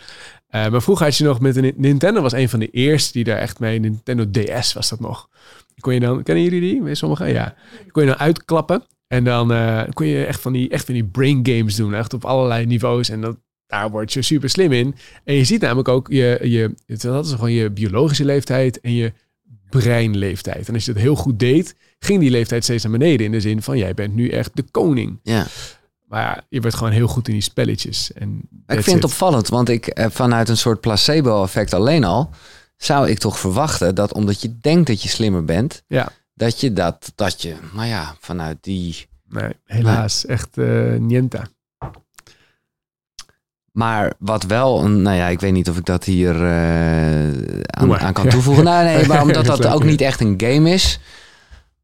Eh, 0.47 0.67
maar 0.69 0.81
vroeger 0.81 1.05
had 1.05 1.17
je 1.17 1.23
nog 1.23 1.39
met 1.39 1.55
een 1.55 1.73
Nintendo 1.75 2.21
was 2.21 2.33
een 2.33 2.49
van 2.49 2.59
de 2.59 2.69
eerste 2.69 3.11
die 3.13 3.23
daar 3.23 3.37
echt 3.37 3.59
mee. 3.59 3.79
Nintendo 3.79 4.25
DS 4.31 4.73
was 4.73 4.89
dat 4.89 4.99
nog. 4.99 5.27
Kon 5.79 5.93
je 5.93 5.99
dan, 5.99 6.23
kennen 6.23 6.43
jullie 6.43 6.61
die? 6.61 6.83
Weet 6.83 6.97
Sommigen? 6.97 7.29
Ja. 7.33 7.53
Kon 7.91 8.03
je 8.03 8.09
dan 8.09 8.17
uitklappen 8.19 8.83
en 9.07 9.23
dan 9.23 9.51
eh, 9.53 9.81
kon 9.93 10.05
je 10.07 10.25
echt 10.25 10.41
van 10.41 10.53
die 10.53 10.69
echt 10.69 10.85
van 10.85 10.93
die 10.93 11.03
brain 11.05 11.39
games 11.43 11.75
doen, 11.75 11.93
echt 11.93 12.13
op 12.13 12.25
allerlei 12.25 12.65
niveaus 12.65 13.09
en 13.09 13.21
dat 13.21 13.37
daar 13.67 13.89
word 13.89 14.13
je 14.13 14.21
super 14.21 14.49
slim 14.49 14.71
in. 14.71 14.95
En 15.23 15.33
je 15.33 15.43
ziet 15.43 15.61
namelijk 15.61 15.87
ook 15.87 16.07
je, 16.11 16.39
je 16.43 16.73
dat 16.85 17.25
is 17.25 17.31
gewoon 17.31 17.51
je 17.51 17.69
biologische 17.69 18.25
leeftijd 18.25 18.79
en 18.79 18.93
je 18.93 19.13
breinleeftijd. 19.69 20.67
En 20.67 20.73
als 20.73 20.85
je 20.85 20.93
dat 20.93 21.01
heel 21.01 21.15
goed 21.15 21.39
deed, 21.39 21.75
ging 21.99 22.19
die 22.19 22.29
leeftijd 22.31 22.63
steeds 22.63 22.83
naar 22.83 22.91
beneden 22.91 23.25
in 23.25 23.31
de 23.31 23.41
zin 23.41 23.61
van 23.61 23.77
jij 23.77 23.93
bent 23.93 24.13
nu 24.15 24.29
echt 24.29 24.51
de 24.53 24.63
koning. 24.71 25.19
Ja. 25.23 25.45
Maar 26.07 26.21
ja, 26.21 26.45
je 26.49 26.59
werd 26.59 26.75
gewoon 26.75 26.91
heel 26.93 27.07
goed 27.07 27.27
in 27.27 27.33
die 27.33 27.41
spelletjes. 27.43 28.13
En 28.13 28.41
Ik 28.67 28.83
vind 28.83 28.95
het 28.95 29.03
opvallend, 29.03 29.47
want 29.47 29.69
ik 29.69 29.87
eh, 29.87 30.05
vanuit 30.09 30.49
een 30.49 30.57
soort 30.57 30.81
placebo-effect 30.81 31.73
alleen 31.73 32.03
al 32.03 32.29
zou 32.77 33.09
ik 33.09 33.19
toch 33.19 33.39
verwachten 33.39 33.95
dat 33.95 34.13
omdat 34.13 34.41
je 34.41 34.57
denkt 34.61 34.87
dat 34.87 35.03
je 35.03 35.09
slimmer 35.09 35.45
bent, 35.45 35.83
Ja. 35.87 36.09
dat 36.33 36.59
je 36.59 36.73
dat, 36.73 37.11
dat 37.15 37.41
je, 37.41 37.55
nou 37.73 37.87
ja, 37.87 38.15
vanuit 38.19 38.57
die. 38.61 39.05
Nee, 39.29 39.51
helaas. 39.63 40.25
Echt 40.25 40.55
niente. 40.97 41.41
Maar 43.77 44.13
wat 44.19 44.43
wel, 44.43 44.83
een, 44.83 45.01
nou 45.01 45.15
ja, 45.17 45.27
ik 45.27 45.39
weet 45.39 45.51
niet 45.53 45.69
of 45.69 45.77
ik 45.77 45.85
dat 45.85 46.03
hier 46.03 46.35
eh, 46.45 47.27
aan, 47.65 48.13
kan 48.13 48.23
Ja. 48.23 48.29
toevoegen. 48.29 48.63
Nou, 48.63 48.83
nee, 48.83 49.07
maar 49.07 49.21
omdat 49.27 49.45
Dat 49.45 49.67
ook 49.67 49.83
niet 49.83 50.01
echt 50.01 50.19
een 50.21 50.33
game 50.37 50.69
is, 50.69 50.99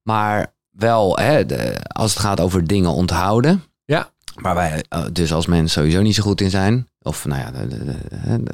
maar 0.03 0.53
wel, 0.71 1.17
hè, 1.17 1.45
de, 1.45 1.75
als 1.87 2.13
het 2.13 2.19
gaat 2.23 2.39
over 2.39 2.67
dingen 2.67 2.93
onthouden. 2.93 3.63
Ja. 3.85 4.09
Waar 4.41 4.55
wij 4.55 4.83
eh, 4.89 5.01
dus 5.11 5.33
als 5.33 5.45
mens 5.45 5.71
sowieso 5.73 6.01
niet 6.01 6.15
zo 6.15 6.23
goed 6.23 6.41
in 6.41 6.49
zijn. 6.49 6.87
Of 7.01 7.25
nou 7.25 7.41
ja, 7.41 7.51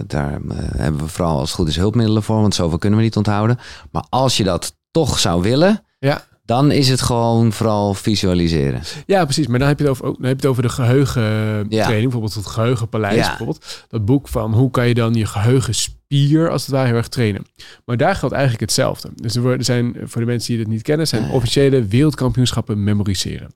daar 0.07 0.33
eh, 0.33 0.57
hebben 0.77 1.01
we 1.01 1.07
vooral 1.07 1.39
als 1.39 1.49
het 1.49 1.57
goed 1.59 1.67
is 1.67 1.75
hulpmiddelen 1.75 2.23
voor, 2.23 2.41
want 2.41 2.55
zoveel 2.55 2.77
kunnen 2.77 2.99
we 2.99 3.05
niet 3.05 3.17
onthouden. 3.17 3.59
Maar 3.91 4.03
als 4.09 4.37
je 4.37 4.43
dat 4.43 4.75
toch 4.91 5.19
zou 5.19 5.41
willen, 5.41 5.83
Ja. 5.99 6.21
Dan 6.49 6.71
is 6.71 6.89
het 6.89 7.01
gewoon 7.01 7.53
vooral 7.53 7.93
visualiseren. 7.93 8.81
Ja, 9.05 9.23
precies. 9.23 9.47
Maar 9.47 9.59
dan 9.59 9.67
heb 9.67 9.79
je 9.79 9.85
het 9.85 9.93
over, 9.93 10.05
dan 10.05 10.13
heb 10.13 10.29
je 10.29 10.35
het 10.35 10.45
over 10.45 10.61
de 10.61 10.69
geheugentraining. 10.69 11.73
Ja. 11.73 11.87
Bijvoorbeeld 11.87 12.33
het 12.33 12.45
geheugenpaleis. 12.45 13.15
Ja. 13.15 13.27
Bijvoorbeeld. 13.27 13.85
Dat 13.89 14.05
boek 14.05 14.27
van 14.27 14.53
hoe 14.53 14.71
kan 14.71 14.87
je 14.87 14.93
dan 14.93 15.13
je 15.13 15.25
geheugenspier 15.25 16.49
als 16.49 16.61
het 16.61 16.71
ware 16.71 16.87
heel 16.87 16.95
erg 16.95 17.07
trainen. 17.07 17.45
Maar 17.85 17.97
daar 17.97 18.15
geldt 18.15 18.33
eigenlijk 18.33 18.63
hetzelfde. 18.63 19.09
Dus 19.15 19.35
er 19.35 19.63
zijn, 19.63 19.95
voor 20.03 20.21
de 20.21 20.27
mensen 20.27 20.51
die 20.51 20.59
het 20.59 20.67
niet 20.67 20.81
kennen, 20.81 21.07
zijn 21.07 21.29
officiële 21.29 21.85
wereldkampioenschappen 21.85 22.83
memoriseren. 22.83 23.53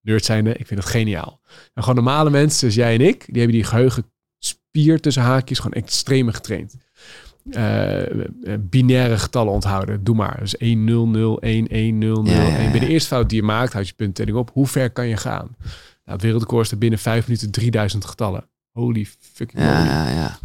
Nerd 0.00 0.24
zijnde, 0.24 0.50
ik 0.50 0.66
vind 0.66 0.80
het 0.80 0.88
geniaal. 0.88 1.40
En 1.74 1.82
gewoon 1.82 2.04
normale 2.04 2.30
mensen, 2.30 2.58
zoals 2.58 2.74
jij 2.74 2.94
en 2.94 3.00
ik, 3.00 3.26
die 3.26 3.36
hebben 3.36 3.56
die 3.56 3.64
geheugenspier 3.64 5.00
tussen 5.00 5.22
haakjes 5.22 5.58
gewoon 5.58 5.82
extreem 5.82 6.30
getraind. 6.30 6.74
Eh, 7.50 8.00
eh, 8.00 8.58
binaire 8.60 9.18
getallen 9.18 9.52
onthouden. 9.52 10.04
Doe 10.04 10.14
maar. 10.14 10.36
Dus 10.40 10.56
1, 10.56 10.84
0, 10.84 11.08
0, 11.08 11.40
1, 11.42 11.66
1, 11.68 11.98
0, 11.98 12.22
0. 12.22 12.32
Ja, 12.34 12.42
ja, 12.42 12.56
En 12.56 12.70
bij 12.70 12.80
de 12.80 12.86
eerste 12.88 13.08
fout 13.08 13.28
die 13.28 13.38
je 13.40 13.44
maakt, 13.46 13.72
houd 13.72 13.88
je 13.88 13.94
punttelling 13.94 14.36
op. 14.36 14.50
Hoe 14.52 14.66
ver 14.66 14.90
kan 14.90 15.08
je 15.08 15.16
gaan? 15.16 15.56
Nou, 16.04 16.18
wereldrecord 16.22 16.64
is 16.64 16.70
er 16.72 16.78
binnen 16.78 16.98
5 16.98 17.26
minuten 17.26 17.50
3000 17.50 18.04
getallen. 18.04 18.48
Holy 18.72 19.06
fucking 19.32 19.62
Ja, 19.62 19.78
moly. 19.78 19.88
ja, 19.90 20.08
ja. 20.08 20.38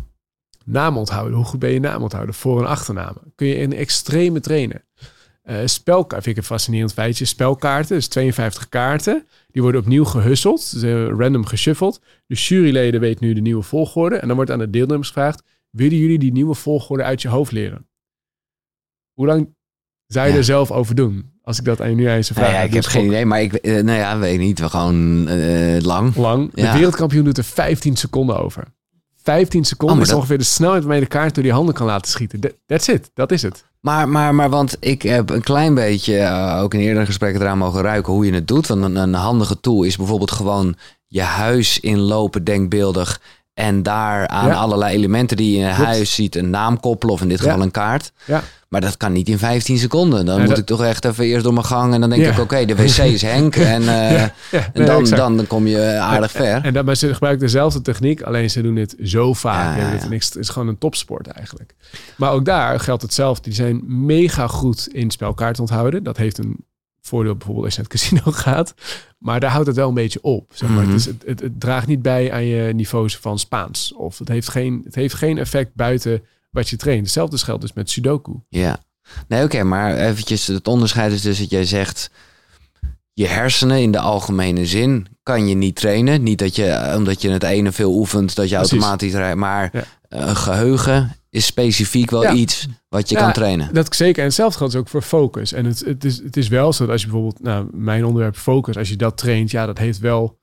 Naam 0.66 0.98
onthouden. 0.98 1.36
Hoe 1.38 1.46
goed 1.46 1.60
ben 1.60 1.70
je 1.72 1.80
naam 1.80 2.02
onthouden? 2.02 2.36
Voor- 2.36 2.60
en 2.62 2.68
achternamen. 2.68 3.22
Kun 3.36 3.48
je 3.48 3.56
in 3.56 3.74
extreme 3.74 4.40
trainen. 4.40 4.84
Eh 5.44 5.58
spelkaart 5.66 6.24
vind 6.24 6.36
ik 6.38 6.42
een 6.42 6.48
fascinerend 6.48 6.94
feitje. 6.94 7.26
Spelkaarten, 7.26 7.96
dus 7.96 8.08
52 8.08 8.70
kaarten. 8.70 9.26
Die 9.52 9.62
worden 9.62 9.82
opnieuw 9.82 10.04
gehusseld. 10.06 10.72
Dus, 10.74 10.82
eh, 10.82 11.08
random 11.08 11.46
geshuffeld. 11.46 12.02
De 12.28 12.36
juryleden 12.36 13.00
weten 13.00 13.26
nu 13.26 13.34
de 13.34 13.42
nieuwe 13.42 13.64
volgorde. 13.64 14.16
En 14.16 14.28
dan 14.28 14.36
wordt 14.36 14.52
aan 14.52 14.60
de 14.60 14.70
deelnemers 14.70 15.08
gevraagd... 15.08 15.44
willen 15.74 15.98
jullie 15.98 16.20
die 16.20 16.32
nieuwe 16.32 16.54
volgorde 16.56 17.04
uit 17.04 17.22
je 17.22 17.28
hoofd 17.28 17.52
leren? 17.52 17.88
Hoe 19.14 19.26
lang 19.26 19.56
zou 20.08 20.26
je 20.28 20.32
Ja. 20.32 20.38
er 20.38 20.44
zelf 20.44 20.72
over 20.72 20.96
doen? 20.96 21.32
Als 21.44 21.60
ik 21.60 21.66
dat 21.66 21.82
aan 21.82 21.90
je 21.90 21.96
nu 21.96 22.10
eens 22.10 22.28
zou 22.28 22.40
Nou 22.40 22.52
vragen. 22.52 22.70
ja, 22.70 22.76
ik 22.78 22.84
heb 22.84 22.92
geen 22.92 23.06
idee, 23.06 23.26
maar 23.26 23.42
ik, 23.42 23.54
eh, 23.54 23.74
nou 23.84 23.98
ja, 23.98 24.18
weet 24.20 24.40
niet. 24.40 24.60
We 24.60 24.70
gewoon 24.70 25.28
eh, 25.28 25.82
lang. 25.82 26.16
lang. 26.16 26.54
De 26.54 26.72
wereldkampioen 26.72 27.24
doet 27.24 27.38
er 27.38 27.44
15 27.44 27.96
seconden 27.96 28.40
over. 28.40 28.64
15 29.16 29.64
seconden 29.66 29.96
Oh, 29.98 30.02
is 30.04 30.08
dat- 30.10 30.18
ongeveer 30.18 30.38
de 30.38 30.44
snelheid 30.44 30.82
waarmee 30.84 31.00
de 31.02 31.06
kaart 31.08 31.34
door 31.36 31.44
die 31.44 31.54
handen 31.54 31.74
kan 31.76 31.86
laten 31.86 32.12
schieten. 32.12 32.40
That- 32.40 32.56
That's 32.66 32.88
it. 32.88 33.12
Dat 33.14 33.32
is 33.32 33.42
het. 33.42 33.66
Maar, 33.80 34.10
maar, 34.10 34.36
maar 34.36 34.50
want 34.50 34.78
ik 34.80 35.02
heb 35.02 35.30
een 35.30 35.42
klein 35.44 35.74
beetje, 35.74 36.18
eh, 36.18 36.60
ook 36.62 36.74
in 36.74 36.80
eerdere 36.80 37.06
gesprekken 37.06 37.42
eraan 37.42 37.58
mogen 37.58 37.82
ruiken 37.82 38.14
hoe 38.14 38.26
je 38.26 38.34
het 38.34 38.48
doet. 38.48 38.68
Want 38.68 38.84
een, 38.84 38.96
een 38.96 39.14
handige 39.14 39.60
tool 39.60 39.84
is 39.84 39.98
bijvoorbeeld 39.98 40.32
gewoon 40.32 40.76
je 41.08 41.22
huis 41.22 41.80
inlopen 41.80 42.44
denkbeeldig. 42.44 43.22
En 43.54 43.84
daar 43.84 44.28
aan 44.28 44.48
Ja. 44.48 44.54
allerlei 44.54 44.96
elementen 44.96 45.38
die 45.38 45.58
je 45.60 45.66
in 45.68 45.74
Klopt. 45.76 45.90
huis 45.90 46.16
ziet 46.16 46.36
een 46.36 46.50
naam 46.50 46.80
koppelen. 46.80 47.14
Of 47.16 47.22
in 47.22 47.28
dit 47.28 47.40
geval 47.42 47.58
Ja. 47.58 47.64
een 47.64 47.72
kaart. 47.72 48.12
Ja. 48.26 48.44
Maar 48.70 48.82
dat 48.82 48.98
kan 48.98 49.12
niet 49.12 49.28
in 49.30 49.38
15 49.38 49.78
seconden. 49.78 50.26
Dan 50.26 50.40
moet 50.40 50.50
dat- 50.50 50.58
ik 50.58 50.66
toch 50.66 50.84
echt 50.84 51.06
even 51.06 51.26
eerst 51.26 51.44
door 51.44 51.54
mijn 51.54 51.66
gang. 51.66 51.94
En 51.94 52.00
dan 52.02 52.10
denk 52.10 52.26
ik, 52.26 52.40
oké, 52.40 52.66
de 52.66 52.76
wc 52.76 52.98
is 52.98 53.22
Henk. 53.22 53.56
En, 53.76 53.82
eh, 53.88 54.22
en 54.22 54.30
dan, 54.86 55.04
dan, 55.06 55.38
dan 55.38 55.48
kom 55.48 55.68
je 55.68 55.98
aardig 56.00 56.32
ver. 56.32 56.64
En 56.64 56.74
daarbij 56.74 56.96
ze 56.96 57.14
gebruiken 57.14 57.46
dezelfde 57.46 57.82
techniek, 57.82 58.22
alleen 58.22 58.50
ze 58.50 58.62
doen 58.62 58.76
dit 58.76 58.96
zo 59.04 59.34
vaak. 59.34 59.78
Ja, 59.78 59.84
Het 59.86 60.10
Het 60.10 60.36
is 60.36 60.50
gewoon 60.50 60.68
een 60.68 60.78
topsport 60.78 61.28
eigenlijk. 61.28 61.76
Maar 62.18 62.32
ook 62.32 62.46
daar 62.46 62.80
geldt 62.80 63.02
hetzelfde. 63.02 63.44
Die 63.44 63.54
zijn 63.54 63.82
mega 64.06 64.48
goed 64.48 64.88
in 64.92 65.12
spelkaart 65.12 65.60
onthouden. 65.60 66.04
Dat 66.04 66.18
heeft 66.18 66.38
een 66.38 66.66
voordeel 67.08 67.36
bijvoorbeeld 67.36 67.66
als 67.66 67.76
je 67.76 67.82
naar 67.82 67.92
het 67.92 68.00
casino 68.02 68.32
gaat. 68.52 68.74
Maar 69.18 69.40
daar 69.40 69.52
houdt 69.52 69.68
het 69.68 69.76
wel 69.76 69.88
een 69.88 69.94
beetje 69.94 70.22
op. 70.22 70.52
Zeg 70.54 70.70
maar. 70.70 70.84
Mhm. 70.84 70.92
het, 70.92 71.00
is, 71.00 71.06
het, 71.06 71.24
het, 71.26 71.40
het 71.40 71.60
draagt 71.60 71.88
niet 71.88 72.02
bij 72.02 72.32
aan 72.32 72.46
je 72.46 72.74
niveaus 72.74 73.18
van 73.18 73.40
Spaans. 73.40 73.94
Of 73.94 74.18
het 74.18 74.28
heeft 74.28 74.50
geen, 74.50 74.82
het 74.84 74.96
heeft 74.96 75.14
geen 75.14 75.38
effect 75.38 75.76
buiten 75.76 76.22
wat 76.52 76.70
je 76.70 76.76
traint. 76.78 77.02
Hetzelfde 77.04 77.38
geldt 77.38 77.62
dus 77.62 77.74
met 77.74 77.90
Sudoku. 77.90 78.32
Ja. 78.50 78.78
Nee, 79.28 79.44
oké, 79.44 79.64
maar 79.64 79.96
eventjes 79.98 80.48
het 80.48 80.68
onderscheid 80.68 81.12
is 81.12 81.22
dus 81.22 81.40
dat 81.40 81.50
jij 81.50 81.66
zegt... 81.66 82.10
je 83.14 83.28
hersenen 83.28 83.82
in 83.82 83.92
de 83.92 84.00
algemene 84.00 84.66
zin 84.66 85.08
kan 85.24 85.48
je 85.48 85.56
niet 85.56 85.76
trainen. 85.76 86.24
Niet 86.24 86.40
dat 86.40 86.56
je, 86.56 86.94
omdat 86.96 87.22
je 87.22 87.30
het 87.30 87.44
ene 87.44 87.72
veel 87.72 87.94
oefent, 87.94 88.36
dat 88.36 88.50
je 88.50 88.56
Precies. 88.56 88.72
automatisch 88.72 89.14
rijdt. 89.14 89.38
Maar 89.38 89.70
Ja. 89.74 89.84
een 90.10 90.36
geheugen 90.36 91.16
is 91.34 91.46
specifiek 91.46 92.10
wel 92.10 92.22
Ja. 92.22 92.34
iets 92.34 92.68
wat 92.90 93.10
je 93.10 93.16
Ja, 93.16 93.22
kan 93.22 93.34
trainen. 93.34 93.74
Dat 93.74 93.96
zeker. 93.96 94.20
En 94.20 94.26
hetzelfde 94.26 94.58
geldt 94.58 94.74
dus 94.74 94.82
ook 94.82 94.88
voor 94.88 95.02
focus. 95.02 95.54
En 95.54 95.66
het, 95.66 95.80
het, 95.86 96.04
is, 96.04 96.18
het 96.18 96.38
is 96.38 96.48
wel 96.48 96.74
zo 96.74 96.84
dat 96.84 96.92
als 96.92 97.02
je 97.02 97.08
bijvoorbeeld, 97.08 97.44
nou, 97.44 97.68
mijn 97.72 98.06
onderwerp 98.06 98.36
focus, 98.36 98.78
als 98.78 98.90
je 98.90 98.96
dat 98.96 99.18
traint, 99.18 99.52
ja, 99.52 99.66
dat 99.66 99.78
heeft 99.78 100.00
wel, 100.00 100.40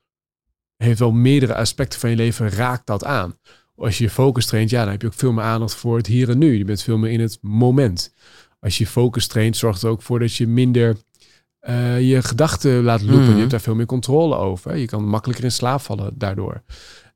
heeft 0.77 0.99
wel 0.99 1.13
meerdere 1.13 1.55
aspecten 1.55 2.01
van 2.01 2.11
je 2.11 2.17
leven, 2.17 2.51
raakt 2.51 2.87
dat 2.87 3.05
aan. 3.05 3.35
Als 3.75 3.99
je 3.99 4.05
je 4.05 4.11
focus 4.11 4.47
traint, 4.47 4.71
ja, 4.71 4.83
dan 4.83 4.91
heb 4.91 5.01
je 5.01 5.07
ook 5.07 5.15
veel 5.15 5.33
meer 5.33 5.45
aandacht 5.45 5.75
voor 5.75 5.97
het 5.97 6.07
hier 6.07 6.29
en 6.29 6.39
nu. 6.39 6.59
Je 6.59 6.65
bent 6.65 6.83
veel 6.83 6.99
meer 6.99 7.11
in 7.11 7.21
het 7.21 7.39
moment. 7.41 8.15
Als 8.61 8.79
je 8.79 8.87
focus 8.87 9.27
traint, 9.27 9.57
zorgt 9.57 9.81
het 9.83 9.91
ook 9.91 10.03
voor 10.03 10.19
dat 10.19 10.35
je 10.35 10.47
minder 10.47 10.97
eh, 11.61 12.09
je 12.09 12.23
gedachten 12.23 12.83
laat 12.83 13.03
lopen. 13.03 13.23
Mhm. 13.23 13.33
Je 13.33 13.39
hebt 13.39 13.51
daar 13.51 13.61
veel 13.61 13.75
meer 13.75 13.87
controle 13.87 14.37
over. 14.37 14.77
Je 14.77 14.87
kan 14.87 15.05
makkelijker 15.05 15.45
in 15.45 15.53
slaap 15.53 15.81
vallen 15.81 16.13
daardoor. 16.15 16.63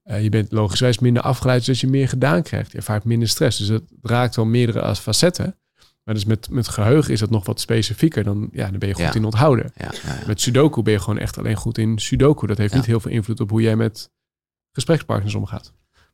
Eh, 0.05 0.23
je 0.23 0.29
bent 0.29 0.53
logischwijs 0.53 0.99
minder 0.99 1.23
afgeleid, 1.23 1.65
zodat 1.65 1.81
je 1.81 1.87
meer 1.87 2.09
gedaan 2.09 2.43
krijgt. 2.43 2.71
Je 2.71 2.77
ervaart 2.77 3.05
minder 3.05 3.29
stress. 3.29 3.59
Dus 3.59 3.69
het 3.69 3.83
raakt 4.03 4.37
wel 4.37 4.45
meerdere 4.45 4.97
facetten. 4.97 5.59
Maar 6.05 6.15
dus 6.15 6.25
met, 6.25 6.51
met 6.51 6.69
geheugen 6.69 7.13
is 7.13 7.21
dat 7.21 7.31
nog 7.31 7.47
wat 7.47 7.61
specifieker. 7.61 8.25
Dan, 8.25 8.49
ja, 8.53 8.71
dan 8.71 8.79
ben 8.79 8.89
je 8.89 8.95
goed 8.95 9.05
Ja. 9.05 9.15
in 9.15 9.25
onthouden. 9.25 9.73
Ja, 9.77 9.91
ja, 10.05 10.15
ja. 10.15 10.27
Met 10.27 10.41
Sudoku 10.41 10.83
ben 10.83 10.93
je 10.93 11.01
gewoon 11.01 11.19
echt 11.19 11.39
alleen 11.39 11.57
goed 11.57 11.79
in 11.79 11.99
Sudoku. 11.99 12.47
Dat 12.47 12.59
heeft 12.59 12.75
niet 12.75 12.87
heel 12.87 13.01
veel 13.01 13.11
invloed 13.11 13.41
op 13.41 13.51
hoe 13.51 13.63
jij 13.63 13.77
met 13.77 14.11
gesprekspartners 14.73 15.35
omgaat. 15.35 15.73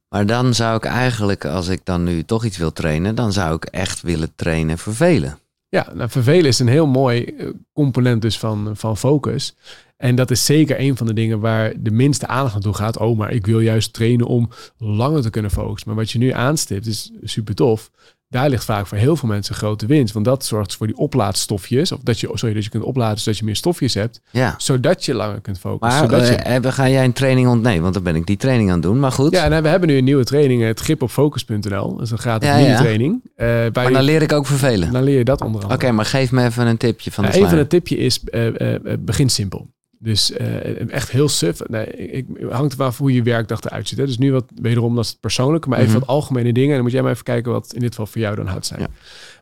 Maar 0.08 0.26
dan 0.26 0.54
zou 0.54 0.76
ik 0.76 0.84
eigenlijk, 0.84 1.44
als 1.44 1.68
ik 1.68 1.80
dan 1.84 2.04
nu 2.04 2.24
toch 2.24 2.44
iets 2.44 2.56
wil 2.56 2.72
trainen... 2.72 3.14
dan 3.14 3.32
zou 3.32 3.54
ik 3.54 3.64
echt 3.64 4.00
willen 4.02 4.34
trainen 4.34 4.78
vervelen. 4.78 5.38
Ja, 5.70 5.92
nou, 5.94 6.10
vervelen 6.10 6.46
is 6.46 6.58
een 6.58 6.68
heel 6.68 6.86
mooi 6.86 7.24
eh, 7.24 7.48
component 7.72 8.22
dus 8.22 8.38
van, 8.38 8.76
van 8.76 8.96
focus. 8.96 9.56
En 9.96 10.14
dat 10.14 10.30
is 10.30 10.44
zeker 10.44 10.80
een 10.80 10.96
van 10.96 11.06
de 11.06 11.12
dingen 11.12 11.40
waar 11.40 11.72
de 11.82 11.90
minste 11.90 12.26
aandacht 12.26 12.52
naartoe 12.52 12.74
gaat. 12.74 12.98
Oh, 12.98 13.18
maar 13.18 13.32
ik 13.32 13.46
wil 13.46 13.60
juist 13.60 13.92
trainen 13.92 14.26
om 14.26 14.48
langer 14.78 15.22
te 15.22 15.30
kunnen 15.30 15.50
focussen. 15.50 15.88
Maar 15.88 15.98
wat 15.98 16.10
je 16.10 16.18
nu 16.18 16.30
aanstipt 16.30 16.86
is 16.86 17.12
super 17.22 17.54
tof. 17.54 17.90
Daar 18.30 18.48
ligt 18.48 18.64
vaak 18.64 18.86
voor 18.86 18.98
heel 18.98 19.16
veel 19.16 19.28
mensen 19.28 19.52
een 19.54 19.60
grote 19.60 19.86
winst. 19.86 20.12
Want 20.12 20.24
dat 20.24 20.44
zorgt 20.44 20.76
voor 20.76 20.86
die 20.86 20.96
oplaadstofjes. 20.96 21.92
Of 21.92 21.98
dat 22.02 22.20
je, 22.20 22.30
sorry, 22.34 22.54
dat 22.54 22.64
je 22.64 22.70
kunt 22.70 22.82
opladen 22.84 23.18
zodat 23.18 23.38
je 23.38 23.44
meer 23.44 23.56
stofjes 23.56 23.94
hebt. 23.94 24.20
Ja. 24.30 24.54
Zodat 24.58 25.04
je 25.04 25.14
langer 25.14 25.40
kunt 25.40 25.58
focussen. 25.58 26.00
Maar 26.00 26.10
zodat 26.10 26.28
je... 26.28 26.34
eh, 26.34 26.52
hebben- 26.52 26.72
ga 26.72 26.88
jij 26.88 27.04
een 27.04 27.12
training 27.12 27.48
ont... 27.48 27.62
Nee, 27.62 27.80
want 27.80 27.94
dan 27.94 28.02
ben 28.02 28.14
ik 28.16 28.26
die 28.26 28.36
training 28.36 28.68
aan 28.68 28.74
het 28.74 28.82
doen. 28.82 29.00
Maar 29.00 29.12
goed. 29.12 29.32
Ja, 29.32 29.48
nou, 29.48 29.62
we 29.62 29.68
hebben 29.68 29.88
nu 29.88 29.96
een 29.96 30.04
nieuwe 30.04 30.24
training, 30.24 30.62
het 30.62 30.80
grip 30.80 31.02
op 31.02 31.10
focus.nl. 31.10 31.92
Dat 31.96 32.00
is 32.02 32.10
een 32.10 32.18
gratis 32.18 32.48
Ja, 32.48 32.54
mini 32.56 32.68
ja. 32.68 32.78
training. 32.78 33.20
Eh 33.36 33.46
waar 33.46 33.70
maar 33.72 33.92
dan 33.92 34.02
leer 34.02 34.22
ik 34.22 34.32
ook 34.32 34.46
vervelen. 34.46 34.92
dan 34.92 35.02
leer 35.02 35.18
je 35.18 35.24
dat 35.24 35.40
onder 35.40 35.62
Oké, 35.64 35.72
andere. 35.72 35.92
maar 35.92 36.04
geef 36.04 36.30
me 36.32 36.44
even 36.44 36.66
een 36.66 36.76
tipje 36.76 37.10
van 37.12 37.24
de 37.24 37.30
een 37.30 37.38
van 37.38 37.48
sluier. 37.48 37.68
de 37.68 37.76
tipje 37.76 37.96
is, 37.96 38.20
eh, 38.24 38.46
eh, 38.46 38.74
eh, 38.74 38.80
begin 38.98 39.28
simpel. 39.28 39.68
Dus 40.02 40.30
uh, 40.30 40.90
echt 40.90 41.10
heel 41.10 41.28
suf. 41.28 41.60
Nee, 41.68 41.86
ik, 41.86 42.26
hangt 42.50 42.72
er 42.72 42.82
af 42.82 42.98
hoe 42.98 43.12
je 43.12 43.22
werkdag 43.22 43.60
eruit 43.60 43.88
ziet. 43.88 43.98
Hè? 43.98 44.06
Dus 44.06 44.18
nu 44.18 44.32
wat 44.32 44.44
wederom, 44.54 44.94
dat 44.94 45.04
is 45.04 45.10
het 45.10 45.20
persoonlijke, 45.20 45.68
maar 45.68 45.78
even 45.78 45.92
mm 45.92 45.98
wat 45.98 46.08
algemene 46.08 46.52
dingen. 46.52 46.68
En 46.68 46.74
dan 46.74 46.82
moet 46.82 46.92
jij 46.92 47.02
maar 47.02 47.10
even 47.10 47.24
kijken 47.24 47.52
wat 47.52 47.72
in 47.74 47.80
dit 47.80 47.90
geval 47.90 48.06
voor 48.06 48.20
jou 48.20 48.36
dan 48.36 48.46
houdt 48.46 48.66
zijn. 48.66 48.90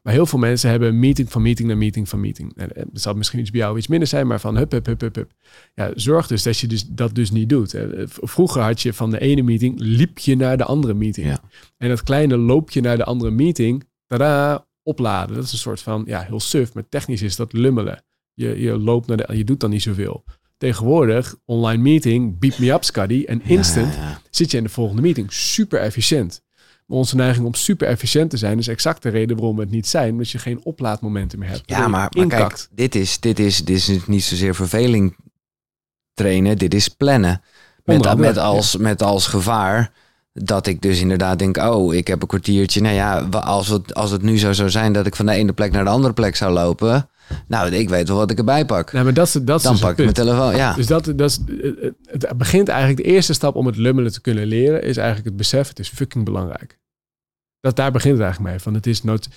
Maar 0.02 0.12
heel 0.12 0.26
veel 0.26 0.38
mensen 0.38 0.70
hebben 0.70 0.98
meeting 0.98 1.32
van 1.32 1.42
meeting 1.42 1.68
naar 1.68 1.76
meeting 1.76 2.08
van 2.08 2.20
meeting. 2.20 2.52
En 2.56 2.70
dat 2.74 3.02
zal 3.02 3.14
misschien 3.14 3.40
iets 3.40 3.50
bij 3.50 3.60
jou 3.60 3.76
iets 3.78 3.86
minder 3.86 4.08
zijn, 4.08 4.26
maar 4.26 4.40
van 4.40 4.56
hup, 4.56 4.72
hup, 4.72 4.86
hup, 4.86 5.00
hup, 5.00 5.14
hup. 5.14 5.32
Ja, 5.74 5.90
zorg 5.94 6.26
dus 6.26 6.42
dat 6.42 6.58
je 6.58 6.66
dus 6.66 6.86
dat 6.86 7.14
dus 7.14 7.30
niet 7.30 7.48
doet. 7.48 7.74
Vroeger 8.06 8.62
had 8.62 8.80
je 8.82 8.92
van 8.92 9.10
de 9.10 9.20
ene 9.20 9.42
meeting, 9.42 9.74
liep 9.80 10.18
je 10.18 10.36
naar 10.36 10.56
de 10.56 10.64
andere 10.64 10.94
meeting. 10.94 11.26
Ja. 11.26 11.40
En 11.76 11.88
dat 11.88 12.02
kleine 12.02 12.36
loopje 12.36 12.80
naar 12.80 12.96
de 12.96 13.04
andere 13.04 13.30
meeting, 13.30 13.84
tada, 14.06 14.66
opladen. 14.82 15.34
Dat 15.34 15.44
is 15.44 15.52
een 15.52 15.58
soort 15.58 15.80
van, 15.80 16.02
ja, 16.06 16.20
heel 16.20 16.40
suf, 16.40 16.74
maar 16.74 16.88
technisch 16.88 17.22
is 17.22 17.36
dat 17.36 17.52
lummelen. 17.52 18.02
Je, 18.34 18.60
je 18.60 18.78
loopt 18.78 19.06
naar 19.06 19.16
de, 19.16 19.36
je 19.36 19.44
doet 19.44 19.60
dan 19.60 19.70
niet 19.70 19.82
zoveel. 19.82 20.24
Tegenwoordig, 20.58 21.36
online 21.44 21.82
meeting, 21.82 22.38
beep 22.38 22.58
me 22.58 22.72
up, 22.72 22.84
Scuddy. 22.84 23.24
En 23.26 23.42
instant 23.42 23.98
zit 24.30 24.50
je 24.50 24.56
in 24.56 24.62
de 24.62 24.68
volgende 24.68 25.02
meeting. 25.02 25.32
Super 25.32 25.80
efficiënt. 25.80 26.42
Maar 26.86 26.98
onze 26.98 27.16
neiging 27.16 27.46
om 27.46 27.54
super 27.54 27.88
efficiënt 27.88 28.30
te 28.30 28.36
zijn 28.36 28.58
is 28.58 28.68
exact 28.68 29.02
de 29.02 29.08
reden 29.08 29.36
waarom 29.36 29.56
we 29.56 29.62
het 29.62 29.70
niet 29.70 29.86
zijn. 29.86 30.12
Omdat 30.12 30.30
je 30.30 30.38
geen 30.38 30.60
oplaadmomenten 30.64 31.38
meer 31.38 31.48
hebt. 31.48 31.62
Ja, 31.66 31.88
maar, 31.88 32.12
maar 32.16 32.26
kijk, 32.26 32.68
dit 32.70 32.94
is, 32.94 33.20
dit, 33.20 33.38
is, 33.38 33.64
dit 33.64 33.76
is 33.76 34.06
niet 34.06 34.24
zozeer 34.24 34.54
verveling 34.54 35.16
trainen. 36.14 36.58
Dit 36.58 36.74
is 36.74 36.88
plannen. 36.88 37.42
Met, 37.84 38.16
met, 38.16 38.38
als, 38.38 38.76
met 38.76 39.02
als 39.02 39.26
gevaar 39.26 39.92
dat 40.32 40.66
ik 40.66 40.82
dus 40.82 41.00
inderdaad 41.00 41.38
denk, 41.38 41.56
oh, 41.56 41.94
ik 41.94 42.06
heb 42.06 42.22
een 42.22 42.28
kwartiertje. 42.28 42.80
Nou 42.80 42.94
ja, 42.94 43.18
als 43.30 43.68
het, 43.68 43.94
als 43.94 44.10
het 44.10 44.22
nu 44.22 44.38
zo 44.38 44.52
zou 44.52 44.70
zijn 44.70 44.92
dat 44.92 45.06
ik 45.06 45.16
van 45.16 45.26
de 45.26 45.32
ene 45.32 45.52
plek 45.52 45.72
naar 45.72 45.84
de 45.84 45.90
andere 45.90 46.14
plek 46.14 46.36
zou 46.36 46.52
lopen. 46.52 47.08
Nou, 47.46 47.72
ik 47.72 47.88
weet 47.88 48.08
wel 48.08 48.16
wat 48.16 48.30
ik 48.30 48.38
erbij 48.38 48.64
pak. 48.64 48.92
Nou, 48.92 49.04
maar 49.04 49.14
dat 49.14 49.26
is, 49.26 49.32
dat 49.32 49.56
is 49.56 49.62
Dan 49.62 49.72
dus 49.72 49.80
pak 49.80 49.90
ik 49.90 49.98
mijn 49.98 50.12
telefoon, 50.12 50.56
ja. 50.56 50.74
Dus 50.74 50.86
dat, 50.86 51.12
dat 51.16 51.30
is, 51.30 51.40
het 52.04 52.36
begint 52.36 52.68
eigenlijk, 52.68 53.02
de 53.02 53.12
eerste 53.12 53.32
stap 53.32 53.54
om 53.54 53.66
het 53.66 53.76
lummelen 53.76 54.12
te 54.12 54.20
kunnen 54.20 54.46
leren, 54.46 54.82
is 54.82 54.96
eigenlijk 54.96 55.26
het 55.28 55.36
besef, 55.36 55.68
het 55.68 55.78
is 55.78 55.88
fucking 55.88 56.24
belangrijk. 56.24 56.78
Dat 57.60 57.76
daar 57.76 57.92
begint 57.92 58.14
het 58.14 58.22
eigenlijk 58.22 58.52
mee. 58.52 58.62
Van 58.62 58.74
het 58.74 58.86
is 58.86 59.02
nood, 59.02 59.28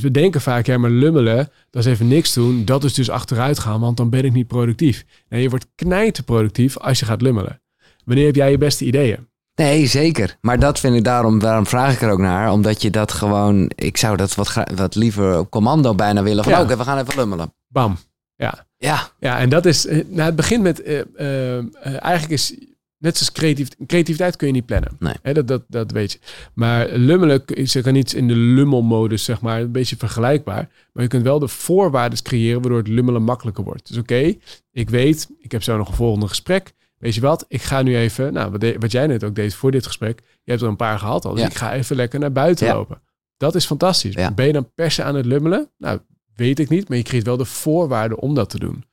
we 0.00 0.10
denken 0.10 0.40
vaak, 0.40 0.66
ja, 0.66 0.78
maar 0.78 0.90
lummelen, 0.90 1.50
dat 1.70 1.84
is 1.84 1.92
even 1.92 2.08
niks 2.08 2.34
doen. 2.34 2.64
Dat 2.64 2.84
is 2.84 2.94
dus 2.94 3.10
achteruit 3.10 3.58
gaan, 3.58 3.80
want 3.80 3.96
dan 3.96 4.10
ben 4.10 4.24
ik 4.24 4.32
niet 4.32 4.46
productief. 4.46 5.04
En 5.28 5.40
je 5.40 5.48
wordt 5.48 5.66
knijten 5.74 6.24
productief 6.24 6.78
als 6.78 6.98
je 6.98 7.04
gaat 7.04 7.22
lummelen. 7.22 7.60
Wanneer 8.04 8.26
heb 8.26 8.34
jij 8.34 8.50
je 8.50 8.58
beste 8.58 8.84
ideeën? 8.84 9.28
Nee, 9.58 9.86
zeker. 9.86 10.36
Maar 10.40 10.58
dat 10.58 10.80
vind 10.80 10.96
ik 10.96 11.04
daarom, 11.04 11.38
daarom 11.38 11.66
vraag 11.66 11.94
ik 11.94 12.02
er 12.02 12.10
ook 12.10 12.18
naar. 12.18 12.52
Omdat 12.52 12.82
je 12.82 12.90
dat 12.90 13.12
gewoon, 13.12 13.70
ik 13.74 13.96
zou 13.96 14.16
dat 14.16 14.34
wat, 14.34 14.52
wat 14.74 14.94
liever 14.94 15.38
op 15.38 15.50
commando 15.50 15.94
bijna 15.94 16.22
willen. 16.22 16.44
Van, 16.44 16.60
oké, 16.60 16.76
we 16.76 16.84
gaan 16.84 16.98
even 16.98 17.16
lummelen. 17.16 17.52
Bam. 17.68 17.96
Ja. 18.36 18.66
Ja. 18.76 19.10
Ja, 19.20 19.38
en 19.38 19.48
dat 19.48 19.66
is, 19.66 19.86
eh, 19.86 20.04
nou, 20.08 20.22
het 20.22 20.36
begint 20.36 20.62
met, 20.62 20.86
uh, 20.86 21.00
uh, 21.20 21.56
eigenlijk 21.82 22.30
is, 22.30 22.54
net 22.98 23.16
zoals 23.16 23.32
creatief, 23.32 23.68
creativiteit 23.86 24.36
kun 24.36 24.46
je 24.46 24.52
niet 24.52 24.66
plannen. 24.66 24.96
Nee. 24.98 25.34
dat, 25.34 25.48
dat, 25.48 25.62
dat 25.68 25.90
weet 25.90 26.12
je. 26.12 26.18
Maar 26.54 26.88
lummelen 26.88 27.42
is 27.46 27.74
er 27.74 27.92
niet 27.92 28.12
in 28.12 28.28
de 28.28 28.36
lummelmodus, 28.36 29.24
zeg 29.24 29.40
maar, 29.40 29.60
een 29.60 29.72
beetje 29.72 29.96
vergelijkbaar. 29.96 30.68
Maar 30.92 31.02
je 31.02 31.08
kunt 31.08 31.22
wel 31.22 31.38
de 31.38 31.48
voorwaarden 31.48 32.22
creëren 32.22 32.60
waardoor 32.60 32.78
het 32.78 32.88
lummelen 32.88 33.22
makkelijker 33.22 33.64
wordt. 33.64 33.88
Dus 33.88 33.96
oké, 33.96 34.34
ik 34.72 34.90
weet, 34.90 35.28
ik 35.38 35.52
heb 35.52 35.62
zo 35.62 35.76
nog 35.76 35.88
een 35.88 35.94
volgende 35.94 36.28
gesprek. 36.28 36.72
Weet 36.98 37.14
je 37.14 37.20
wat, 37.20 37.44
ik 37.48 37.62
ga 37.62 37.82
nu 37.82 37.96
even, 37.96 38.32
nou, 38.32 38.50
wat, 38.50 38.74
wat, 38.78 38.92
jij 38.92 39.06
net 39.06 39.24
ook 39.24 39.34
deed 39.34 39.54
voor 39.54 39.70
dit 39.70 39.86
gesprek. 39.86 40.22
Je 40.42 40.50
hebt 40.50 40.62
er 40.62 40.68
een 40.68 40.76
paar 40.76 40.98
gehad 40.98 41.24
al, 41.24 41.34
dus 41.34 41.44
ik 41.44 41.54
ga 41.54 41.72
even 41.72 41.96
lekker 41.96 42.18
naar 42.20 42.32
buiten 42.32 42.68
lopen. 42.74 43.00
Dat 43.36 43.54
is 43.54 43.66
fantastisch. 43.66 44.14
Ben 44.34 44.46
je 44.46 44.52
dan 44.52 44.70
per 44.74 44.90
se 44.90 45.02
aan 45.02 45.14
het 45.14 45.26
lummelen? 45.26 45.70
Nou, 45.78 46.00
weet 46.34 46.58
ik 46.58 46.68
niet, 46.68 46.88
maar 46.88 46.98
je 46.98 47.04
creëert 47.04 47.26
wel 47.26 47.36
de 47.36 47.44
voorwaarden 47.44 48.18
om 48.18 48.34
dat 48.34 48.50
te 48.50 48.58
doen. 48.58 48.84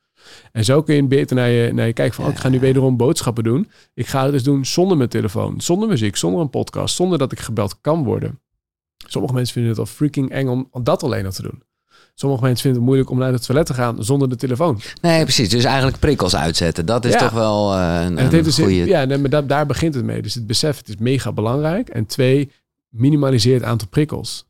En 0.52 0.64
zo 0.64 0.82
kun 0.82 0.94
je 0.94 1.06
beter 1.06 1.36
naar 1.36 1.48
je, 1.48 1.72
naar 1.72 1.86
je 1.86 1.92
kijken 1.92 2.14
van, 2.14 2.24
oh, 2.24 2.30
ik 2.30 2.38
ga 2.38 2.48
nu 2.48 2.60
wederom 2.60 2.96
boodschappen 2.96 3.44
doen. 3.44 3.70
Ik 3.94 4.06
ga 4.06 4.22
het 4.22 4.32
dus 4.32 4.42
doen 4.42 4.64
zonder 4.64 4.96
mijn 4.96 5.08
telefoon, 5.08 5.60
zonder 5.60 5.88
muziek, 5.88 6.16
zonder 6.16 6.40
een 6.40 6.50
podcast, 6.50 6.94
zonder 6.94 7.18
dat 7.18 7.32
ik 7.32 7.40
gebeld 7.40 7.80
kan 7.80 8.04
worden. 8.04 8.40
Sommige 9.06 9.34
mensen 9.34 9.52
vinden 9.54 9.70
het 9.70 9.80
al 9.80 9.86
freaking 9.86 10.30
eng 10.30 10.48
om 10.48 10.68
dat 10.82 11.02
alleen 11.02 11.24
al 11.24 11.32
te 11.32 11.42
doen. 11.42 11.62
Sommige 12.18 12.42
mensen 12.42 12.62
vinden 12.62 12.80
het 12.80 12.88
moeilijk 12.88 13.10
om 13.10 13.18
naar 13.18 13.32
het 13.32 13.46
toilet 13.46 13.66
te 13.66 13.74
gaan 13.74 14.04
zonder 14.04 14.28
de 14.28 14.36
telefoon. 14.36 14.80
Nee, 15.00 15.22
precies. 15.22 15.48
Dus 15.48 15.64
eigenlijk 15.64 15.98
prikkels 15.98 16.36
uitzetten. 16.36 16.86
Dat 16.86 17.04
is 17.04 17.16
toch 17.16 17.30
wel 17.30 17.74
uh, 17.74 18.02
een, 18.04 18.16
het 18.16 18.30
dus 18.30 18.54
goede... 18.54 18.72
Ja, 18.72 19.06
maar 19.06 19.30
daar, 19.30 19.46
daar 19.46 19.66
begint 19.66 19.94
het 19.94 20.04
mee. 20.04 20.22
Dus 20.22 20.34
het 20.34 20.46
besef, 20.46 20.76
het 20.76 20.88
is 20.88 20.96
mega 20.96 21.32
belangrijk. 21.32 21.88
En 21.88 22.06
twee, 22.06 22.52
minimaliseer 22.88 23.54
het 23.54 23.62
aantal 23.62 23.88
prikkels. 23.88 24.46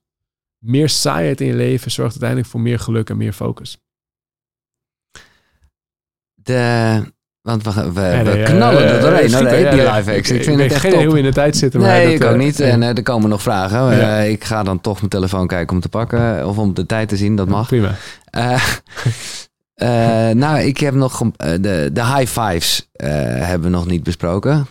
Meer 0.59 0.89
saaiheid 0.89 1.41
in 1.41 1.47
je 1.47 1.55
leven 1.55 1.91
zorgt 1.91 2.11
uiteindelijk 2.11 2.51
voor 2.51 2.61
meer 2.61 2.79
geluk 2.79 3.11
en 3.11 3.17
meer 3.17 3.33
focus. 3.33 3.79
De, 6.35 7.13
want 7.47 7.63
we, 7.63 7.93
we, 7.93 8.43
knallen 8.45 8.89
er 8.89 9.01
doorheen. 9.01 9.71
Die 9.71 9.93
live 9.93 10.17
Ik, 10.17 10.29
ik, 10.29 10.45
vind 10.45 10.61
het 10.61 10.73
echt 10.73 10.81
geen 10.81 11.05
hoe 11.05 11.13
we 11.13 11.19
in 11.19 11.25
de 11.25 11.33
tijd 11.33 11.57
zitten. 11.57 11.81
Maar 11.81 11.89
nee, 11.89 12.15
ik 12.15 12.25
ook 12.25 12.37
niet. 12.37 12.61
En 12.61 12.83
er 12.83 13.03
komen 13.03 13.29
nog 13.29 13.43
vragen. 13.43 14.31
ik 14.31 14.45
ga 14.45 14.63
dan 14.63 14.81
toch 14.81 14.97
mijn 14.97 15.09
telefoon 15.09 15.47
kijken 15.47 15.75
om 15.75 15.83
te 15.83 15.89
pakken. 15.89 16.49
Of 16.49 16.59
om 16.59 16.75
de 16.75 16.87
tijd 16.87 17.09
te 17.09 17.17
zien. 17.17 17.37
Dat 17.37 17.49
mag. 17.49 17.67
prima. 17.67 17.95
nou, 20.35 20.59
ik 20.59 20.79
heb 20.79 20.95
nog... 20.95 21.23
de, 21.37 21.91
de 21.93 22.05
high 22.05 22.41
fives 22.41 22.89
hebben 22.97 23.71
we 23.71 23.77
nog 23.77 23.87
niet 23.87 24.03
besproken. 24.03 24.67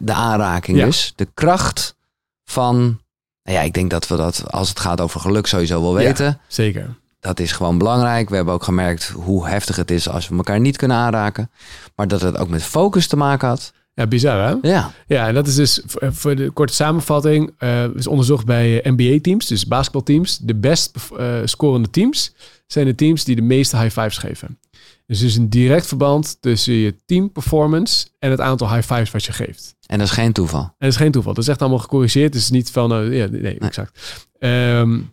de 0.00 0.12
aanraking 0.12 0.84
dus. 0.84 1.12
De 1.16 1.28
kracht 1.34 1.96
van... 2.44 3.00
Nou 3.42 3.60
ja, 3.60 3.64
ik 3.64 3.74
denk 3.74 3.90
dat 3.90 4.08
we 4.08 4.16
dat 4.16 4.44
als 4.50 4.68
het 4.68 4.80
gaat 4.80 5.00
over 5.00 5.20
geluk 5.20 5.46
sowieso 5.46 5.82
wel 5.82 5.94
weten. 5.94 6.40
zeker 6.46 6.96
dat 7.20 7.40
is 7.40 7.52
gewoon 7.52 7.78
belangrijk. 7.78 8.28
We 8.28 8.36
hebben 8.36 8.54
ook 8.54 8.64
gemerkt 8.64 9.08
hoe 9.08 9.48
heftig 9.48 9.76
het 9.76 9.90
is 9.90 10.08
als 10.08 10.28
we 10.28 10.36
elkaar 10.36 10.60
niet 10.60 10.76
kunnen 10.76 10.96
aanraken. 10.96 11.50
Maar 11.96 12.08
dat 12.08 12.20
het 12.20 12.38
ook 12.38 12.48
met 12.48 12.62
focus 12.62 13.06
te 13.06 13.16
maken 13.16 13.48
had. 13.48 13.72
Ja, 13.94 14.06
bizar 14.06 14.48
hè? 14.48 14.68
Ja. 14.68 14.92
Ja, 15.06 15.28
en 15.28 15.34
dat 15.34 15.46
is 15.46 15.54
dus 15.54 15.82
voor 16.00 16.36
de 16.36 16.50
korte 16.50 16.74
samenvatting. 16.74 17.54
Uh, 17.58 17.84
is 17.84 18.06
onderzocht 18.06 18.46
bij 18.46 18.82
eh, 18.82 18.92
NBA-teams, 18.92 19.46
dus 19.46 19.66
basketbalteams. 19.66 20.38
De 20.38 20.54
best 20.54 20.96
uh, 21.18 21.34
scorende 21.44 21.90
teams 21.90 22.34
zijn 22.66 22.86
de 22.86 22.94
teams 22.94 23.24
die 23.24 23.36
de 23.36 23.42
meeste 23.42 23.76
high 23.76 24.00
fives 24.00 24.18
geven. 24.18 24.58
Dus 25.06 25.20
er 25.20 25.26
is 25.26 25.36
een 25.36 25.48
direct 25.48 25.86
verband 25.86 26.36
tussen 26.40 26.74
je 26.74 26.94
team 27.06 27.32
performance 27.32 28.08
en 28.18 28.30
het 28.30 28.40
aantal 28.40 28.72
high 28.74 28.94
fives 28.94 29.10
wat 29.10 29.24
je 29.24 29.32
geeft. 29.32 29.76
En 29.86 29.98
dat 29.98 30.06
is 30.06 30.12
geen 30.12 30.32
toeval. 30.32 30.60
En 30.60 30.74
dat 30.78 30.88
is 30.88 30.96
geen 30.96 31.12
toeval. 31.12 31.34
Dat 31.34 31.42
is 31.42 31.48
echt 31.48 31.60
allemaal 31.60 31.78
gecorrigeerd. 31.78 32.34
Het 32.34 32.42
is 32.42 32.50
niet 32.50 32.70
van, 32.70 33.02
uh, 33.02 33.18
ja, 33.18 33.26
nee, 33.26 33.40
nee, 33.40 33.58
exact. 33.58 34.26
Um, 34.38 34.48
eh, 34.48 35.06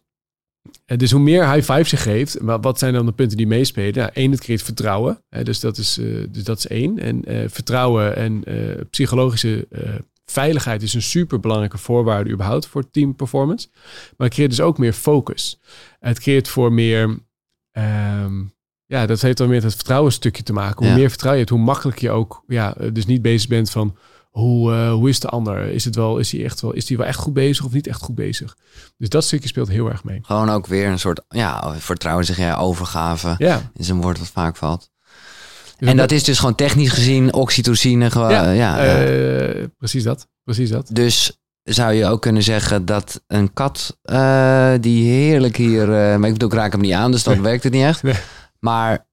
dus 0.86 1.11
hoe 1.11 1.21
meer 1.21 1.51
high 1.51 1.71
fives 1.71 1.89
je 1.89 1.97
geeft, 1.97 2.38
wat 2.41 2.79
zijn 2.79 2.93
dan 2.93 3.05
de 3.05 3.11
punten 3.11 3.38
die 3.38 3.47
meespelen? 3.47 3.93
Nou, 3.93 4.09
één, 4.13 4.31
het 4.31 4.39
creëert 4.39 4.61
vertrouwen. 4.61 5.23
Dus 5.43 5.59
dat 5.59 5.77
is, 5.77 5.97
eh, 5.97 6.05
dus 6.29 6.43
dat 6.43 6.57
is 6.57 6.67
één. 6.67 6.99
En 6.99 7.31
uh, 7.31 7.43
vertrouwen 7.47 8.15
en 8.15 8.43
psychologische 8.89 9.67
veiligheid 10.25 10.81
is 10.81 10.93
een 10.93 11.01
super 11.01 11.39
belangrijke 11.39 11.77
voorwaarde 11.77 12.29
überhaupt 12.29 12.67
voor 12.67 12.89
team 12.91 13.15
performance. 13.15 13.67
Maar 14.17 14.27
het 14.27 14.33
creëert 14.33 14.49
dus 14.49 14.61
ook 14.61 14.77
meer 14.77 14.93
focus. 14.93 15.59
Het 15.99 16.19
creëert 16.19 16.47
voor 16.47 16.73
meer. 16.73 17.19
Ehm, 17.71 18.43
ja, 18.86 19.05
dat 19.05 19.21
heeft 19.21 19.38
dan 19.38 19.49
meer 19.49 19.63
het 19.63 19.75
vertrouwensstukje 19.75 20.43
te 20.43 20.53
maken. 20.53 20.86
Hoe 20.86 20.95
meer 20.95 21.09
vertrouwen 21.09 21.41
je 21.41 21.47
hebt, 21.47 21.57
hoe 21.57 21.73
makkelijk 21.73 21.99
je 21.99 22.11
ook, 22.11 22.43
ja, 22.47 22.75
dus 22.93 23.05
niet 23.05 23.21
bezig 23.21 23.49
bent 23.49 23.69
van 23.69 23.97
hoe, 24.39 24.73
uh, 24.73 24.91
hoe 24.91 25.09
is 25.09 25.19
de 25.19 25.27
ander? 25.27 25.67
Is, 25.67 25.86
het 25.86 25.95
wel, 25.95 26.17
is, 26.17 26.31
hij 26.31 26.43
echt 26.43 26.61
wel, 26.61 26.73
is 26.73 26.88
hij 26.88 26.97
wel 26.97 27.05
echt 27.05 27.19
goed 27.19 27.33
bezig 27.33 27.65
of 27.65 27.71
niet 27.71 27.88
echt 27.88 28.01
goed 28.01 28.15
bezig? 28.15 28.57
Dus 28.97 29.09
dat 29.09 29.23
stukje 29.23 29.47
speelt 29.47 29.67
heel 29.67 29.89
erg 29.89 30.03
mee. 30.03 30.19
Gewoon 30.21 30.49
ook 30.49 30.67
weer 30.67 30.88
een 30.88 30.99
soort, 30.99 31.21
ja, 31.29 31.75
vertrouwen 31.77 32.25
zeg 32.25 32.38
jij, 32.38 32.55
overgave. 32.55 33.36
Ja. 33.38 33.71
Is 33.75 33.89
een 33.89 34.01
woord 34.01 34.19
wat 34.19 34.27
vaak 34.27 34.55
valt. 34.55 34.91
Dus 35.77 35.89
en 35.89 35.97
dat, 35.97 36.11
is 36.11 36.23
dus 36.23 36.39
gewoon 36.39 36.55
technisch 36.55 36.89
gezien 36.89 37.33
oxytocine. 37.33 38.11
Gewoon, 38.11 38.31
ja, 38.31 38.51
ja, 38.51 39.05
uh, 39.05 39.63
precies 39.77 40.03
dat. 40.03 40.27
Precies 40.43 40.69
dat. 40.69 40.89
Dus 40.91 41.39
zou 41.63 41.93
je 41.93 42.05
ook 42.05 42.21
kunnen 42.21 42.43
zeggen 42.43 42.86
dat 42.86 43.21
een 43.27 43.53
kat 43.53 43.97
uh, 44.03 44.73
die 44.79 45.11
heerlijk 45.11 45.55
hier... 45.55 45.88
maar 45.88 46.25
ik 46.25 46.33
bedoel, 46.33 46.49
ik 46.49 46.55
raak 46.55 46.71
hem 46.71 46.81
niet 46.81 46.93
aan, 46.93 47.11
dus 47.11 47.23
dat 47.23 47.38
werkt 47.38 47.63
het 47.63 47.73
niet 47.73 47.83
echt. 47.83 48.03
Nee. 48.03 48.15
Maar 48.59 49.07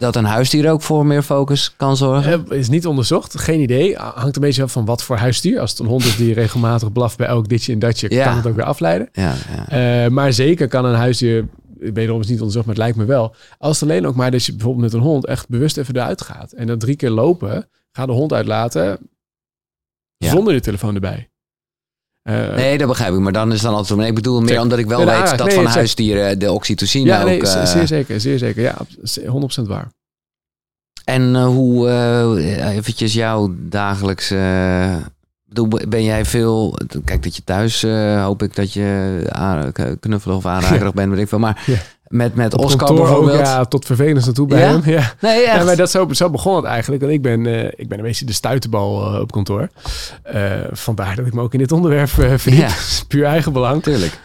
dat 0.00 0.16
een 0.16 0.24
huisdier 0.24 0.70
ook 0.70 0.82
voor 0.82 1.06
meer 1.06 1.22
focus 1.22 1.74
kan 1.76 1.96
zorgen? 1.96 2.44
Uh, 2.48 2.58
is 2.58 2.68
niet 2.68 2.86
onderzocht, 2.86 3.38
geen 3.38 3.60
idee. 3.60 3.96
Hangt 3.96 4.36
een 4.36 4.42
beetje 4.42 4.62
af 4.62 4.72
van 4.72 4.84
wat 4.84 5.02
voor 5.02 5.16
huisdier. 5.16 5.60
Als 5.60 5.70
het 5.70 5.80
een 5.80 5.86
hond 5.86 6.04
is 6.04 6.16
die 6.16 6.34
regelmatig 6.34 6.92
blaft 6.92 7.16
bij 7.16 7.26
elk 7.26 7.48
ditje 7.48 7.72
en 7.72 7.78
datje, 7.78 8.08
kan 8.08 8.36
het 8.36 8.46
ook 8.46 8.54
weer 8.54 8.64
afleiden. 8.64 9.08
Ja, 9.12 9.34
ja. 9.68 10.04
Uh, 10.04 10.10
maar 10.10 10.32
zeker 10.32 10.68
kan 10.68 10.84
een 10.84 10.94
huisdier, 10.94 11.48
wederom 11.78 12.20
is 12.20 12.26
niet 12.26 12.38
onderzocht, 12.38 12.66
maar 12.66 12.74
het 12.74 12.84
lijkt 12.84 12.98
me 12.98 13.04
wel. 13.04 13.34
Als 13.58 13.80
het 13.80 13.90
alleen 13.90 14.06
ook 14.06 14.14
maar 14.14 14.30
dat 14.30 14.44
je 14.44 14.52
bijvoorbeeld 14.52 14.84
met 14.84 14.92
een 14.92 15.06
hond 15.06 15.26
echt 15.26 15.48
bewust 15.48 15.76
even 15.76 15.96
eruit 15.96 16.22
gaat. 16.22 16.52
En 16.52 16.66
dan 16.66 16.78
drie 16.78 16.96
keer 16.96 17.10
lopen, 17.10 17.68
ga 17.92 18.06
de 18.06 18.12
hond 18.12 18.32
uitlaten 18.32 18.98
zonder 20.18 20.52
de 20.52 20.60
telefoon 20.60 20.94
erbij. 20.94 21.30
Uh, 22.24 22.54
nee, 22.54 22.78
dat 22.78 22.88
begrijp 22.88 23.14
ik. 23.14 23.18
Maar 23.18 23.32
dan 23.32 23.52
is 23.52 23.60
dan 23.60 23.74
altijd... 23.74 23.98
Nee, 23.98 24.08
ik 24.08 24.14
bedoel 24.14 24.40
meer 24.40 24.60
omdat 24.60 24.78
ik 24.78 24.86
wel 24.86 25.04
weet 25.04 25.38
dat 25.38 25.52
van 25.52 25.66
huisdieren 25.66 26.38
de 26.38 26.52
oxytocine 26.52 27.06
ja, 27.06 27.20
ook... 27.20 27.26
Nee, 27.26 27.40
uh, 27.40 27.64
zeer 27.64 27.86
zeker, 27.86 28.20
zeer 28.20 28.38
zeker. 28.38 28.62
Ja, 28.62 28.76
100% 29.62 29.62
waar. 29.62 29.88
En 31.04 31.34
uh, 31.34 31.46
hoe, 31.46 31.88
eventjes 32.60 33.12
jouw 33.12 33.54
dagelijks... 33.58 34.28
ben 35.88 36.04
jij 36.04 36.24
veel... 36.24 36.78
Kijk, 37.04 37.22
dat 37.22 37.36
je 37.36 37.44
thuis 37.44 37.82
hoop 38.22 38.42
ik 38.42 38.54
dat 38.54 38.72
je 38.72 39.96
knuffelig 40.00 40.36
of 40.36 40.46
aanrakerig 40.54 40.94
bent, 40.94 41.10
weet 41.10 41.20
ik 41.20 41.28
veel. 41.28 41.38
Maar 41.38 41.64
Met, 42.10 42.34
met 42.34 42.54
Op 42.54 42.64
Oscar 42.64 42.86
kantoor 42.86 43.08
ook, 43.08 43.30
ja, 43.30 43.64
tot 43.64 43.86
vervelend 43.86 44.24
naartoe 44.24 44.46
bij 44.46 44.60
Ja? 44.60 44.66
hem. 44.66 44.80
Ja. 44.84 45.12
Nee, 45.20 45.42
echt. 45.42 45.56
Ja, 45.58 45.64
maar 45.64 45.76
dat 45.76 45.90
zo, 45.90 46.08
zo 46.10 46.30
begon 46.30 46.56
het 46.56 46.64
eigenlijk. 46.64 47.02
En 47.02 47.10
ik 47.10 47.22
ben, 47.22 47.46
eh, 47.46 47.64
ik 47.64 47.88
ben 47.88 47.98
een 47.98 48.04
beetje 48.04 48.24
de 48.24 48.32
stuiterbal 48.32 49.14
eh, 49.14 49.20
op 49.20 49.32
kantoor. 49.32 49.68
Eh, 50.22 50.52
vandaar 50.70 51.16
dat 51.16 51.26
ik 51.26 51.34
me 51.34 51.40
ook 51.40 51.52
in 51.52 51.58
dit 51.58 51.72
onderwerp 51.72 52.08
verdiep. 52.08 52.52
Ja. 52.52 52.68
Puur 53.08 53.24
eigen 53.24 53.52
belang. 53.52 53.82
Tuurlijk. 53.82 54.18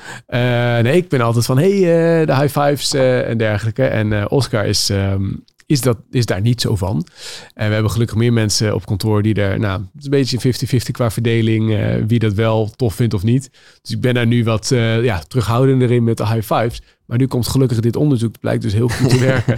Nee, 0.84 0.96
ik 0.96 1.10
ben 1.10 1.22
altijd 1.22 1.46
van, 1.46 1.58
hey, 1.58 1.80
de 2.26 2.36
high 2.36 2.60
fives 2.60 2.94
en 2.94 3.38
dergelijke. 3.38 3.84
En 3.86 4.30
Oscar 4.30 4.66
is, 4.66 4.90
ehm, 4.90 5.24
is, 5.66 5.82
dat, 5.82 5.98
is 6.12 6.26
daar 6.26 6.42
niet 6.42 6.62
zo 6.62 6.76
van. 6.76 7.08
En 7.54 7.68
we 7.68 7.74
hebben 7.74 7.92
gelukkig 7.92 8.18
meer 8.18 8.34
mensen 8.34 8.76
op 8.76 8.86
kantoor 8.86 9.22
die 9.22 9.34
er, 9.34 9.60
nou, 9.60 9.80
het 9.80 9.90
is 10.00 10.04
een 10.04 10.40
beetje 10.40 10.80
50-50 10.88 10.92
qua 10.92 11.12
verdeling, 11.12 11.74
eh, 11.74 11.96
wie 12.08 12.20
dat 12.20 12.34
wel 12.34 12.70
tof 12.70 12.96
vindt 12.96 13.14
of 13.14 13.24
niet. 13.24 13.50
Dus 13.82 13.92
ik 13.92 14.02
ben 14.02 14.14
daar 14.14 14.28
nu 14.28 14.44
wat 14.44 14.72
eh, 14.72 15.04
ja, 15.04 15.20
terughoudender 15.20 15.92
in 15.92 16.04
met 16.04 16.18
de 16.18 16.28
high 16.28 16.54
fives. 16.54 16.82
Maar 17.06 17.18
nu 17.18 17.28
komt 17.28 17.48
gelukkig 17.48 17.80
dit 17.80 17.96
onderzoek, 17.96 18.32
het 18.32 18.42
blijkt 18.42 18.62
dus 18.62 18.74
heel 18.74 18.90
goed 18.90 19.10
te 19.10 19.20
werken. 19.34 19.58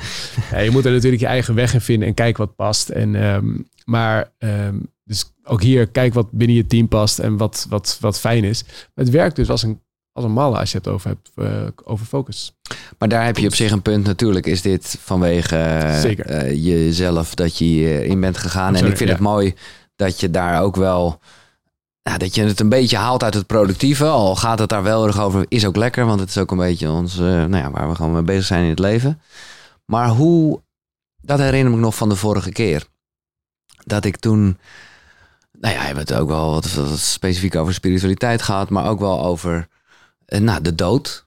Ja, 0.52 0.60
je 0.60 0.72
moet 0.72 0.86
er 0.86 0.92
natuurlijk 0.92 1.22
je 1.22 1.28
eigen 1.28 1.56
weg 1.56 1.74
in 1.74 1.82
vinden 1.82 2.08
en 2.08 2.14
kijken 2.14 2.46
wat 2.46 2.56
past. 2.56 2.90
En, 2.90 3.16
ehm, 3.16 3.58
maar 3.86 4.34
ehm, 4.38 4.76
dus 5.04 5.34
ook 5.44 5.62
hier, 5.62 5.88
kijk 5.88 6.14
wat 6.14 6.32
binnen 6.32 6.56
je 6.56 6.66
team 6.66 6.88
past 6.88 7.20
en 7.20 7.38
wat, 7.38 7.66
wat, 7.70 7.98
wat 8.02 8.20
fijn 8.20 8.44
is. 8.44 8.64
Maar 8.64 9.06
het 9.06 9.10
werkt 9.10 9.36
dus 9.36 9.50
als 9.50 9.64
een, 9.64 9.82
als 10.18 10.26
een 10.26 10.32
malle 10.32 10.58
als 10.58 10.72
je 10.72 10.78
het 10.78 10.88
over 10.88 11.10
hebt, 11.10 11.32
eh, 11.36 11.68
over 11.84 12.06
focus. 12.06 12.54
Maar 12.98 13.10
daar 13.10 13.26
heb 13.26 13.38
je 13.38 13.48
op 13.48 13.56
zich 13.56 13.72
een 13.72 13.82
punt. 13.82 14.06
Natuurlijk 14.06 14.46
is 14.46 14.62
dit 14.62 14.98
vanwege 15.00 15.56
eh, 15.56 16.20
eh, 16.20 16.66
jezelf 16.66 17.36
dat 17.36 17.58
je 17.58 18.06
in 18.06 18.20
bent 18.20 18.38
gegaan. 18.38 18.76
En 18.76 18.86
ik 18.86 18.98
vind 18.98 19.10
ja. 19.10 19.16
het 19.16 19.24
mooi 19.24 19.56
dat 19.96 20.20
je 20.20 20.32
daar 20.32 20.62
ook 20.62 20.76
wel... 20.76 21.20
Nou, 22.04 22.18
dat 22.20 22.36
je 22.36 22.44
het 22.44 22.60
een 22.60 22.70
beetje 22.70 22.98
haalt 22.98 23.24
uit 23.24 23.34
het 23.34 23.48
productieve. 23.48 24.06
Al 24.06 24.36
gaat 24.36 24.60
het 24.60 24.70
daar 24.70 24.84
wel 24.84 25.08
erg 25.08 25.20
over. 25.20 25.46
Is 25.48 25.66
ook 25.66 25.76
lekker, 25.76 26.06
want 26.06 26.20
het 26.20 26.30
is 26.30 26.38
ook 26.38 26.52
een 26.52 26.58
beetje 26.58 26.90
ons... 26.90 27.18
eh, 27.18 27.26
nou 27.26 27.58
ja, 27.58 27.72
waar 27.72 27.90
we 27.90 27.96
gewoon 27.96 28.12
mee 28.12 28.22
bezig 28.22 28.46
zijn 28.46 28.64
in 28.64 28.70
het 28.70 28.80
leven. 28.80 29.22
Maar 29.86 30.10
hoe... 30.10 30.62
Dat 31.22 31.40
herinner 31.40 31.72
ik 31.72 31.78
me 31.78 31.84
nog 31.84 31.96
van 31.96 32.10
de 32.10 32.16
vorige 32.16 32.52
keer. 32.52 32.86
Dat 33.84 34.06
ik 34.06 34.18
toen... 34.18 34.58
Nou 35.60 35.74
ja, 35.74 35.80
we 35.80 35.86
hebben 35.86 36.04
het 36.04 36.14
ook 36.14 36.28
wel 36.28 36.52
wat, 36.52 36.74
wat 36.74 37.00
specifiek 37.00 37.56
over 37.56 37.74
spiritualiteit 37.74 38.42
gehad. 38.42 38.70
Maar 38.70 38.90
ook 38.90 39.00
wel 39.00 39.26
over 39.26 39.56
eh, 39.58 39.77
nou, 40.28 40.62
de 40.62 40.76
dood. 40.76 41.26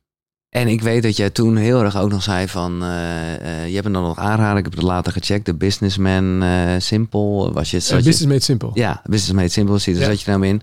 En 0.49 0.69
ik 0.69 0.83
weet 0.83 1.03
dat 1.03 1.17
jij 1.17 1.31
toen 1.31 1.57
heel 1.57 1.83
erg 1.83 1.97
ook 1.99 2.11
nog 2.11 2.23
zei 2.23 2.49
van... 2.49 2.83
eh, 2.83 3.35
eh, 3.35 3.67
je 3.69 3.73
hebt 3.73 3.85
hem 3.85 3.93
dan 3.93 4.03
nog 4.03 4.19
aanraden, 4.19 4.57
ik 4.59 4.65
heb 4.65 4.73
het 4.75 4.83
later 4.83 5.13
gecheckt. 5.13 5.47
De 5.47 5.55
Businessman 5.55 6.43
eh 6.43 6.75
Simple 6.79 7.53
was 7.53 7.71
je... 7.71 7.77
Uh, 7.77 7.83
zat 7.83 7.99
je- 7.99 8.05
business 8.05 8.27
made 8.33 8.41
simple. 8.43 8.71
ja, 8.75 9.01
Business 9.05 9.33
Made 9.33 9.49
Simple, 9.49 9.79
zie 9.79 9.93
je, 9.95 9.99
daar 10.01 10.09
Ja. 10.09 10.15
zat 10.17 10.25
je 10.25 10.31
nou 10.31 10.47
in. 10.47 10.63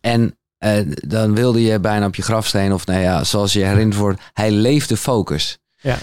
En 0.00 0.36
eh, 0.58 0.72
dan 1.08 1.34
wilde 1.34 1.62
je 1.62 1.80
bijna 1.80 2.06
op 2.06 2.14
je 2.14 2.22
grafsteen, 2.22 2.72
of 2.72 2.86
nou 2.86 3.00
ja, 3.00 3.24
zoals 3.24 3.52
je 3.52 3.64
herinnerd 3.64 3.98
wordt, 4.00 4.20
hij 4.32 4.50
leefde 4.50 4.96
focus. 4.96 5.58
Ja. 5.80 5.96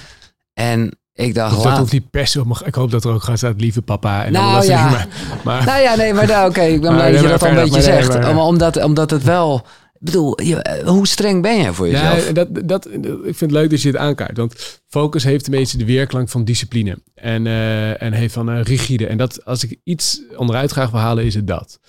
En 0.53 0.99
ik 1.13 1.33
dacht, 1.33 1.55
Dus 1.55 1.63
dat 1.63 1.77
hoeft 1.77 1.91
niet 1.91 2.09
per 2.09 2.27
se 2.27 2.43
Ik 2.65 2.75
hoop 2.75 2.91
dat 2.91 3.03
er 3.03 3.11
ook 3.11 3.23
gaat 3.23 3.38
staan, 3.38 3.53
lieve 3.57 3.81
papa. 3.81 4.25
En 4.25 4.31
Nou, 4.31 4.65
ja. 4.65 4.89
Maar, 4.89 5.07
maar 5.43 5.65
Nou 5.65 5.81
ja, 5.81 5.95
nee, 5.95 6.13
maar 6.13 6.27
nou, 6.27 6.49
oké, 6.49 6.61
ik 6.61 6.81
ben 6.81 6.93
blij 6.93 7.11
dat 7.11 7.21
je 7.21 7.27
dat 7.27 7.43
al 7.43 7.49
een 7.49 7.55
beetje 7.55 7.71
nee, 7.71 7.81
zegt. 7.81 8.07
maar- 8.07 8.29
Om- 8.29 8.38
Omdat, 8.39 8.83
omdat 8.83 9.09
het 9.11 9.23
wel... 9.23 9.65
Ik 10.05 10.11
bedoel, 10.11 10.41
je, 10.41 10.55
eh, 10.55 10.87
hoe 10.87 11.07
streng 11.07 11.41
ben 11.41 11.57
jij 11.61 11.73
voor 11.73 11.87
jezelf? 11.87 12.25
Ja, 12.27 12.33
dat, 12.33 12.67
dat, 12.67 12.85
ik 13.03 13.21
vind 13.23 13.39
het 13.39 13.51
leuk 13.51 13.69
dat 13.69 13.81
je 13.81 13.87
het 13.87 13.97
aankaart. 13.97 14.37
Want 14.37 14.81
focus 14.87 15.23
heeft 15.23 15.45
een 15.45 15.51
beetje 15.51 15.77
de 15.77 15.85
weerklank 15.85 16.29
van 16.29 16.43
discipline. 16.43 16.97
En, 17.13 17.47
eh, 17.47 18.01
en 18.01 18.13
heeft 18.13 18.33
van 18.33 18.49
eh, 18.49 18.61
rigide. 18.61 19.07
En 19.07 19.17
dat, 19.17 19.45
als 19.45 19.63
ik 19.63 19.79
iets 19.83 20.21
onderuit 20.35 20.71
graag 20.71 20.91
wil 20.91 20.99
halen, 20.99 21.25
is 21.25 21.35
het 21.35 21.47
dat. 21.47 21.79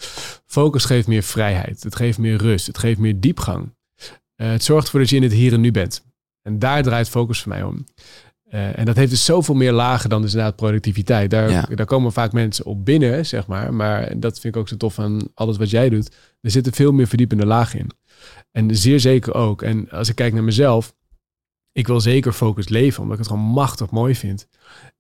Focus 0.47 0.85
geeft 0.85 1.07
meer 1.07 1.23
vrijheid. 1.23 1.83
Het 1.83 1.97
geeft 1.97 2.19
meer 2.19 2.37
rust. 2.37 2.67
Het 2.67 2.79
geeft 2.79 2.99
meer 2.99 3.21
diepgang. 3.21 3.75
Eh, 4.37 4.51
het 4.51 4.65
zorgt 4.65 4.85
ervoor 4.85 5.01
dat 5.01 5.11
je 5.11 5.17
in 5.17 5.23
het 5.23 5.33
hier 5.33 5.53
en 5.53 5.61
nu 5.61 5.71
bent. 5.71 6.05
En 6.43 6.59
daar 6.59 6.83
draait 6.83 7.09
focus 7.09 7.41
voor 7.41 7.53
mij 7.53 7.63
om. 7.63 7.85
En 8.49 8.85
dat 8.85 8.97
heeft 8.97 9.11
dus 9.11 9.25
zoveel 9.25 9.55
meer 9.55 9.73
lagen 9.73 10.11
dan 10.11 10.23
dus 10.23 10.31
inderdaad 10.31 10.57
productiviteit. 10.57 11.31
Daar, 11.31 11.51
Ja. 11.51 11.69
daar 11.75 11.87
komen 11.87 12.13
vaak 12.13 12.33
mensen 12.33 12.65
op 12.65 12.85
binnen, 12.85 13.27
zeg 13.27 13.47
maar. 13.47 13.75
Maar 13.75 14.21
dat 14.21 14.41
vind 14.41 14.55
ik 14.55 14.61
ook 14.61 14.69
zo 14.69 14.77
tof 14.77 14.99
aan 14.99 15.21
alles 15.35 15.57
wat 15.57 15.71
jij 15.71 15.89
doet. 15.89 16.15
Er 16.41 16.51
zitten 16.51 16.73
veel 16.73 16.93
meer 16.93 17.07
verdiepende 17.07 17.47
lagen 17.47 17.79
in. 17.79 17.91
En 18.51 18.77
zeer 18.77 19.01
zeker 19.01 19.35
ook. 19.35 19.63
En 19.63 19.91
als 19.91 20.09
ik 20.09 20.15
kijk 20.15 20.33
naar 20.33 20.45
mezelf, 20.45 20.95
ik 21.73 21.87
wil 21.87 22.01
zeker 22.01 22.33
focus 22.33 22.69
leven, 22.69 23.03
omdat 23.03 23.19
ik 23.19 23.25
het 23.25 23.33
gewoon 23.33 23.51
machtig 23.53 23.91
mooi 23.91 24.15
vind. 24.15 24.49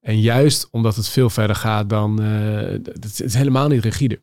En 0.00 0.20
juist 0.20 0.68
omdat 0.70 0.96
het 0.96 1.08
veel 1.08 1.30
verder 1.30 1.56
gaat 1.56 1.88
dan, 1.88 2.22
eh, 2.22 2.26
het 2.92 3.04
is- 3.04 3.18
het 3.18 3.28
is 3.28 3.34
helemaal 3.34 3.68
niet 3.68 3.84
rigide. 3.84 4.22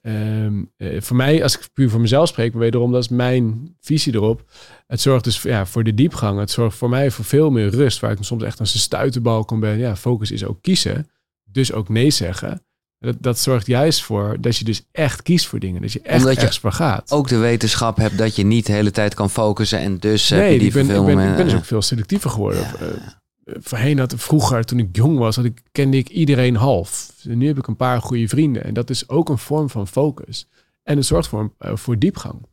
Ehm, 0.00 0.62
eh, 0.76 1.00
voor 1.00 1.16
mij, 1.16 1.42
als 1.42 1.58
ik 1.58 1.68
puur 1.72 1.90
voor 1.90 2.00
mezelf 2.00 2.28
spreek, 2.28 2.52
maar 2.52 2.62
wederom, 2.62 2.92
dat 2.92 3.02
is 3.02 3.08
mijn 3.08 3.76
visie 3.80 4.14
erop. 4.14 4.50
Het 4.86 5.00
zorgt 5.00 5.24
dus 5.24 5.42
ja, 5.42 5.66
voor 5.66 5.84
de 5.84 5.94
diepgang. 5.94 6.38
Het 6.38 6.50
zorgt 6.50 6.76
voor 6.76 6.88
mij 6.88 7.10
voor 7.10 7.24
veel 7.24 7.50
meer 7.50 7.68
rust, 7.68 8.00
waar 8.00 8.10
ik 8.10 8.18
soms 8.20 8.42
echt 8.42 8.60
als 8.60 8.74
een 8.74 8.80
stuitenbal 8.80 9.44
kan 9.44 9.60
ben. 9.60 9.78
Ja, 9.78 9.96
focus 9.96 10.30
is 10.30 10.44
ook 10.44 10.62
kiezen, 10.62 11.10
dus 11.44 11.72
ook 11.72 11.88
nee 11.88 12.10
zeggen. 12.10 12.66
Dat, 13.04 13.16
dat 13.20 13.38
zorgt 13.38 13.66
juist 13.66 14.02
voor 14.02 14.36
dat 14.40 14.56
je 14.56 14.64
dus 14.64 14.82
echt 14.92 15.22
kiest 15.22 15.46
voor 15.46 15.58
dingen. 15.58 15.82
Dat 15.82 15.92
je 15.92 16.00
echt 16.00 16.18
Omdat 16.18 16.36
ergens 16.36 16.58
voor 16.58 16.72
gaat. 16.72 17.12
Ook 17.12 17.28
de 17.28 17.36
wetenschap 17.36 17.96
hebt 17.96 18.18
dat 18.18 18.36
je 18.36 18.44
niet 18.44 18.66
de 18.66 18.72
hele 18.72 18.90
tijd 18.90 19.14
kan 19.14 19.30
focussen 19.30 19.78
en 19.78 19.98
dus 19.98 20.28
heb 20.28 20.38
je 20.38 20.44
Nee, 20.44 20.58
die 20.58 20.66
ik 20.66 20.72
ben, 20.72 20.90
ik, 20.90 21.04
ben, 21.04 21.28
ik 21.30 21.36
ben 21.36 21.44
dus 21.44 21.54
ook 21.54 21.64
veel 21.64 21.82
selectiever 21.82 22.30
geworden. 22.30 22.60
Ja. 22.60 22.74
Eh, 22.74 22.86
eh, 22.88 23.54
voorheen 23.60 23.98
had 23.98 24.14
vroeger, 24.16 24.64
toen 24.64 24.78
ik 24.78 24.96
jong 24.96 25.18
was, 25.18 25.36
had 25.36 25.44
ik, 25.44 25.62
kende 25.72 25.96
ik 25.96 26.08
iedereen 26.08 26.56
half. 26.56 27.12
En 27.28 27.38
nu 27.38 27.46
heb 27.46 27.58
ik 27.58 27.66
een 27.66 27.76
paar 27.76 28.00
goede 28.00 28.28
vrienden. 28.28 28.64
En 28.64 28.74
dat 28.74 28.90
is 28.90 29.08
ook 29.08 29.28
een 29.28 29.38
vorm 29.38 29.70
van 29.70 29.88
focus. 29.88 30.48
En 30.82 30.96
het 30.96 31.06
zorgt 31.06 31.28
voor, 31.28 31.52
eh, 31.58 31.76
voor 31.76 31.98
diepgang. 31.98 32.46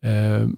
Ehm, 0.00 0.48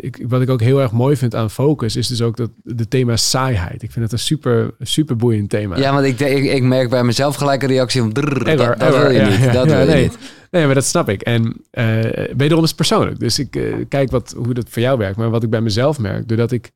ik, 0.00 0.24
wat 0.28 0.40
ik 0.40 0.50
ook 0.50 0.60
heel 0.60 0.80
erg 0.80 0.92
mooi 0.92 1.16
vind 1.16 1.34
aan 1.34 1.50
focus, 1.50 1.96
is 1.96 2.08
dus 2.08 2.22
ook 2.22 2.36
dat 2.36 2.50
de 2.62 2.88
thema 2.88 3.16
saaiheid. 3.16 3.82
Ik 3.82 3.90
vind 3.90 4.04
het 4.04 4.12
een 4.12 4.18
super, 4.18 4.74
super 4.80 5.16
boeiend 5.16 5.50
thema. 5.50 5.78
Ja, 5.78 5.92
want 5.92 6.06
ik, 6.06 6.20
ik, 6.20 6.44
ik 6.44 6.62
merk 6.62 6.90
bij 6.90 7.04
mezelf 7.04 7.36
gelijk 7.36 7.62
een 7.62 7.68
reactie 7.68 8.00
van... 8.00 8.12
drrr, 8.12 8.46
Error, 8.46 8.66
dat, 8.66 8.78
dat 8.78 8.96
wil 8.96 9.10
je 9.10 9.18
ja, 9.18 9.28
niet, 9.28 9.38
ja, 9.38 9.52
dat 9.52 9.66
ja, 9.66 9.76
wil 9.76 9.86
je 9.86 9.92
nee. 9.92 10.02
niet. 10.02 10.18
Nee, 10.50 10.64
maar 10.66 10.74
dat 10.74 10.84
snap 10.84 11.08
ik. 11.08 11.22
En 11.22 11.56
eh 11.70 12.00
wederom 12.36 12.62
is 12.62 12.68
het 12.68 12.76
persoonlijk. 12.76 13.18
Dus 13.18 13.38
ik 13.38 13.56
eh, 13.56 13.74
kijk 13.88 14.10
wat, 14.10 14.34
hoe 14.36 14.54
dat 14.54 14.68
voor 14.68 14.82
jou 14.82 14.98
werkt. 14.98 15.16
Maar 15.16 15.30
wat 15.30 15.42
ik 15.42 15.50
bij 15.50 15.60
mezelf 15.60 15.98
merk, 15.98 16.28
doordat 16.28 16.52
ik 16.52 16.70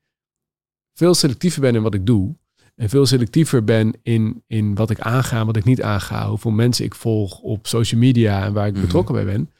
veel 0.94 1.14
selectiever 1.14 1.60
ben 1.60 1.74
in 1.74 1.82
wat 1.82 1.94
ik 1.94 2.06
doe. 2.06 2.34
En 2.76 2.88
veel 2.88 3.06
selectiever 3.06 3.64
ben 3.64 3.94
in, 4.02 4.42
in 4.46 4.74
wat 4.74 4.90
ik 4.90 5.00
aanga 5.00 5.40
en 5.40 5.46
wat 5.46 5.56
ik 5.56 5.64
niet 5.64 5.82
aanga. 5.82 6.28
Hoeveel 6.28 6.50
mensen 6.50 6.84
ik 6.84 6.94
volg 6.94 7.40
op 7.40 7.66
social 7.66 8.00
media 8.00 8.44
en 8.44 8.52
waar 8.52 8.66
ik 8.66 8.72
Mhm. 8.72 8.82
betrokken 8.82 9.14
bij 9.14 9.24
ben. 9.24 9.50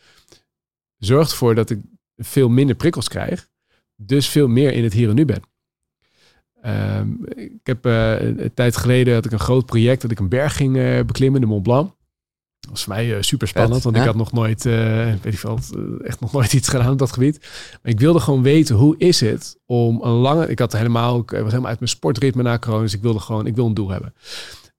Zorgt 1.05 1.31
ervoor 1.31 1.55
dat 1.55 1.71
ik 1.71 1.79
veel 2.17 2.49
minder 2.49 2.77
prikkels 2.77 3.09
krijg. 3.09 3.49
Dus 3.97 4.29
veel 4.29 4.49
meer 4.49 4.73
in 4.73 4.85
het 4.85 4.93
hier 4.93 5.09
en 5.09 5.15
nu 5.15 5.25
ben. 5.25 5.43
Ehm, 6.63 7.09
ik 7.35 7.61
heb 7.63 7.87
eh, 7.87 8.21
een 8.21 8.55
tijd 8.55 8.77
geleden 8.77 9.15
had 9.15 9.25
ik 9.25 9.33
een 9.33 9.39
groot 9.39 9.67
project 9.67 10.03
dat 10.03 10.11
ik 10.11 10.19
een 10.19 10.29
berg 10.29 10.57
ging 10.57 10.77
eh, 10.77 11.05
beklimmen, 11.05 11.41
de 11.41 11.47
Mont 11.47 11.63
Blanc. 11.63 11.95
Dat 12.63 12.71
was 12.71 12.85
voor 12.85 12.95
mij 12.95 13.23
super 13.23 13.49
spannend, 13.49 13.83
want 13.83 13.97
ik 13.97 14.03
had 14.03 14.15
nog 14.15 14.33
nooit, 14.33 14.67
eh, 14.67 15.07
weet 15.07 15.33
ik 15.33 15.39
veel, 15.39 15.59
eh, 15.75 16.07
echt 16.07 16.21
nog 16.21 16.33
nooit 16.33 16.53
iets 16.53 16.69
gedaan 16.69 16.93
op 16.93 16.99
dat 16.99 17.13
gebied. 17.13 17.39
Maar 17.83 17.93
ik 17.93 18.01
wilde 18.01 18.21
gewoon 18.21 18.43
weten 18.43 18.77
hoe 18.77 18.95
is 18.99 19.21
het 19.21 19.59
om 19.67 20.03
een 20.03 20.11
lange, 20.13 20.47
ik 20.47 20.59
had 20.59 20.73
helemaal, 20.73 21.19
ik 21.19 21.31
was 21.31 21.41
helemaal 21.41 21.67
uit 21.67 21.79
mijn 21.79 21.91
sportritme 21.91 22.43
na 22.43 22.59
corona, 22.59 22.83
dus 22.83 22.95
ik 22.95 23.03
wilde 23.03 23.19
gewoon, 23.19 23.47
ik 23.47 23.55
wil 23.55 23.67
een 23.67 23.75
doel 23.75 23.91
hebben. 23.91 24.15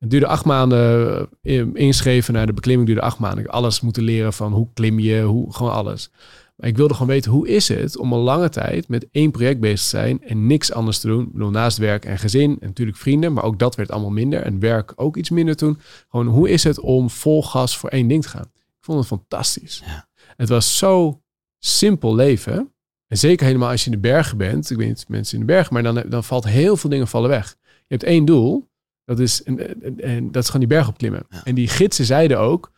Het 0.03 0.11
duurde 0.11 0.27
acht 0.27 0.45
maanden 0.45 1.29
eh, 1.41 1.65
inschreven 1.73 2.33
naar 2.33 2.45
de 2.45 2.53
beklimming, 2.53 2.87
duurde 2.87 3.05
acht 3.05 3.19
maanden. 3.19 3.39
Ik 3.39 3.45
heb 3.45 3.55
alles 3.55 3.81
moeten 3.81 4.03
leren 4.03 4.33
van 4.33 4.53
hoe 4.53 4.67
klim 4.73 4.99
je, 4.99 5.21
hoe, 5.21 5.53
gewoon 5.53 5.71
alles. 5.71 6.09
Maar 6.55 6.69
ik 6.69 6.77
wilde 6.77 6.93
gewoon 6.93 7.07
weten, 7.07 7.31
hoe 7.31 7.47
is 7.47 7.67
het 7.67 7.97
om 7.97 8.13
een 8.13 8.19
lange 8.19 8.49
tijd 8.49 8.87
met 8.87 9.07
één 9.11 9.31
project 9.31 9.59
bezig 9.59 9.79
te 9.79 9.85
zijn 9.85 10.23
en 10.23 10.47
niks 10.47 10.71
anders 10.71 10.99
te 10.99 11.07
doen? 11.07 11.23
Ik 11.23 11.31
bedoel, 11.31 11.49
naast 11.49 11.77
werk 11.77 12.05
en 12.05 12.17
gezin 12.17 12.51
en 12.59 12.67
natuurlijk 12.67 12.97
vrienden, 12.97 13.33
maar 13.33 13.43
ook 13.43 13.59
dat 13.59 13.75
werd 13.75 13.91
allemaal 13.91 14.11
minder. 14.11 14.41
En 14.41 14.59
werk 14.59 14.93
ook 14.95 15.17
iets 15.17 15.29
minder 15.29 15.55
toen. 15.55 15.79
Gewoon, 16.09 16.27
hoe 16.27 16.49
is 16.49 16.63
het 16.63 16.79
om 16.79 17.09
vol 17.09 17.43
gas 17.43 17.77
voor 17.77 17.89
één 17.89 18.07
ding 18.07 18.21
te 18.21 18.29
gaan? 18.29 18.51
Ik 18.55 18.85
vond 18.85 18.97
het 18.97 19.07
fantastisch. 19.07 19.81
Ja. 19.85 20.07
Het 20.35 20.49
was 20.49 20.77
zo 20.77 21.21
simpel 21.59 22.15
leven. 22.15 22.73
En 23.07 23.17
zeker 23.17 23.45
helemaal 23.45 23.69
als 23.69 23.83
je 23.83 23.89
in 23.89 23.95
de 23.95 24.07
bergen 24.07 24.37
bent. 24.37 24.69
Ik 24.69 24.77
weet 24.77 24.87
niet, 24.87 25.05
mensen 25.07 25.33
in 25.39 25.45
de 25.45 25.53
bergen, 25.53 25.73
maar 25.73 25.83
dan, 25.83 26.03
dan 26.09 26.23
valt 26.23 26.47
heel 26.47 26.77
veel 26.77 26.89
dingen 26.89 27.07
vallen 27.07 27.29
weg. 27.29 27.55
Je 27.61 27.85
hebt 27.87 28.03
één 28.03 28.25
doel. 28.25 28.71
Dat 29.05 29.19
is, 29.19 29.43
en, 29.43 29.83
en, 29.83 29.99
en 29.99 30.31
dat 30.31 30.43
is 30.43 30.49
gewoon 30.49 30.67
die 30.67 30.77
berg 30.77 30.87
opklimmen. 30.87 31.25
Ja. 31.29 31.43
En 31.43 31.55
die 31.55 31.67
gidsen 31.67 32.05
zeiden 32.05 32.39
ook, 32.39 32.71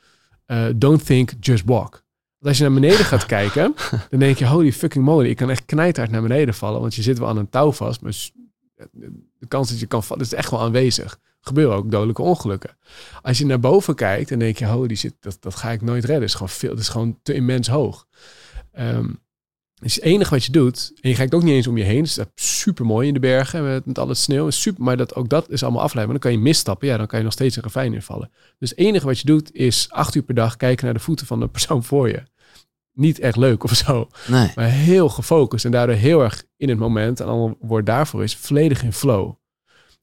eh, 0.45 0.65
don't 0.75 1.05
think, 1.05 1.31
just 1.39 1.63
walk. 1.65 1.91
Want 1.91 2.47
als 2.47 2.57
je 2.57 2.63
naar 2.63 2.73
beneden 2.73 3.05
gaat 3.05 3.25
kijken, 3.39 3.75
dan 4.09 4.19
denk 4.19 4.37
je, 4.37 4.47
holy 4.47 4.71
fucking 4.71 5.05
moly, 5.05 5.29
ik 5.29 5.35
kan 5.37 5.49
echt 5.49 5.65
knijthard 5.65 6.11
naar 6.11 6.21
beneden 6.21 6.53
vallen, 6.53 6.81
want 6.81 6.95
je 6.95 7.01
zit 7.01 7.17
wel 7.17 7.27
aan 7.27 7.37
een 7.37 7.49
touw 7.49 7.71
vast, 7.71 8.01
maar 8.01 8.13
de 9.37 9.47
kans 9.47 9.69
dat 9.69 9.79
je 9.79 9.85
kan 9.85 10.03
vallen 10.03 10.23
is 10.23 10.33
echt 10.33 10.51
wel 10.51 10.61
aanwezig. 10.61 11.19
Gebeuren 11.41 11.75
ook 11.75 11.91
dodelijke 11.91 12.21
ongelukken. 12.21 12.77
Als 13.21 13.37
je 13.37 13.45
naar 13.45 13.59
boven 13.59 13.95
kijkt, 13.95 14.29
dan 14.29 14.39
denk 14.39 14.57
je, 14.57 14.65
holy 14.65 14.95
shit, 14.95 15.15
dat, 15.19 15.37
dat 15.39 15.55
ga 15.55 15.71
ik 15.71 15.81
nooit 15.81 16.03
redden. 16.03 16.19
Dat 16.19 16.29
is 16.29 16.33
gewoon 16.33 16.49
veel, 16.49 16.69
dat 16.69 16.79
is 16.79 16.89
gewoon 16.89 17.19
te 17.23 17.33
immens 17.33 17.67
hoog. 17.67 18.07
Ehm, 18.71 19.09
dus 19.85 19.95
het 19.95 20.03
enige 20.03 20.29
wat 20.29 20.43
je 20.43 20.51
doet, 20.51 20.91
en 21.01 21.09
je 21.09 21.15
kijkt 21.15 21.33
ook 21.33 21.43
niet 21.43 21.53
eens 21.53 21.67
om 21.67 21.77
je 21.77 21.83
heen, 21.83 22.07
dat 22.15 22.31
is 22.35 22.59
super 22.59 22.85
mooi 22.85 23.07
in 23.07 23.13
de 23.13 23.19
bergen 23.19 23.63
met, 23.63 23.85
met 23.85 23.99
al 23.99 24.07
het 24.07 24.17
sneeuw, 24.17 24.47
is 24.47 24.61
super, 24.61 24.83
maar 24.83 24.97
dat, 24.97 25.15
ook 25.15 25.29
dat 25.29 25.49
is 25.49 25.63
allemaal 25.63 25.81
afleiden. 25.81 26.13
Maar 26.13 26.21
dan 26.21 26.31
kan 26.31 26.41
je 26.41 26.47
misstappen, 26.47 26.87
ja, 26.87 26.97
dan 26.97 27.07
kan 27.07 27.17
je 27.17 27.23
nog 27.23 27.33
steeds 27.33 27.55
een 27.55 27.63
ravijn 27.63 27.93
invallen. 27.93 28.31
Dus 28.59 28.69
het 28.69 28.79
enige 28.79 29.05
wat 29.05 29.19
je 29.19 29.25
doet 29.25 29.53
is 29.53 29.87
acht 29.89 30.15
uur 30.15 30.21
per 30.21 30.35
dag 30.35 30.55
kijken 30.55 30.85
naar 30.85 30.93
de 30.93 30.99
voeten 30.99 31.25
van 31.25 31.39
de 31.39 31.47
persoon 31.47 31.83
voor 31.83 32.09
je. 32.09 32.23
niet 32.93 33.19
echt 33.19 33.35
leuk 33.35 33.63
of 33.63 33.73
zo. 33.73 34.07
Nee. 34.27 34.51
Maar 34.55 34.69
heel 34.69 35.09
gefocust 35.09 35.65
en 35.65 35.71
daardoor 35.71 35.95
heel 35.95 36.21
erg 36.21 36.43
in 36.57 36.69
het 36.69 36.77
moment. 36.77 37.19
En 37.19 37.25
dan 37.25 37.57
woord 37.59 37.85
daarvoor 37.85 38.23
is 38.23 38.35
volledig 38.35 38.83
in 38.83 38.93
flow. 38.93 39.33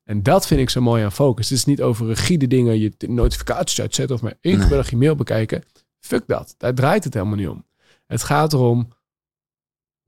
En 0.04 0.22
dat 0.22 0.46
vind 0.46 0.60
ik 0.60 0.70
zo 0.70 0.80
mooi 0.80 1.04
aan 1.04 1.12
focus. 1.12 1.48
Het 1.48 1.58
is 1.58 1.64
niet 1.64 1.82
over 1.82 2.06
rigide 2.06 2.46
dingen, 2.46 2.80
je 2.80 2.92
notificaties 3.06 3.80
uitzetten 3.80 4.16
of 4.16 4.22
maar 4.22 4.34
één 4.40 4.58
keer 4.58 4.68
per 4.68 4.76
dag 4.76 4.90
je 4.90 4.96
mail 4.96 5.14
bekijken. 5.14 5.62
Fuck 6.00 6.22
dat. 6.26 6.54
Daar 6.58 6.74
draait 6.74 7.04
het 7.04 7.14
helemaal 7.14 7.36
niet 7.36 7.48
om. 7.48 7.64
Het 8.06 8.22
gaat 8.22 8.52
erom, 8.52 8.88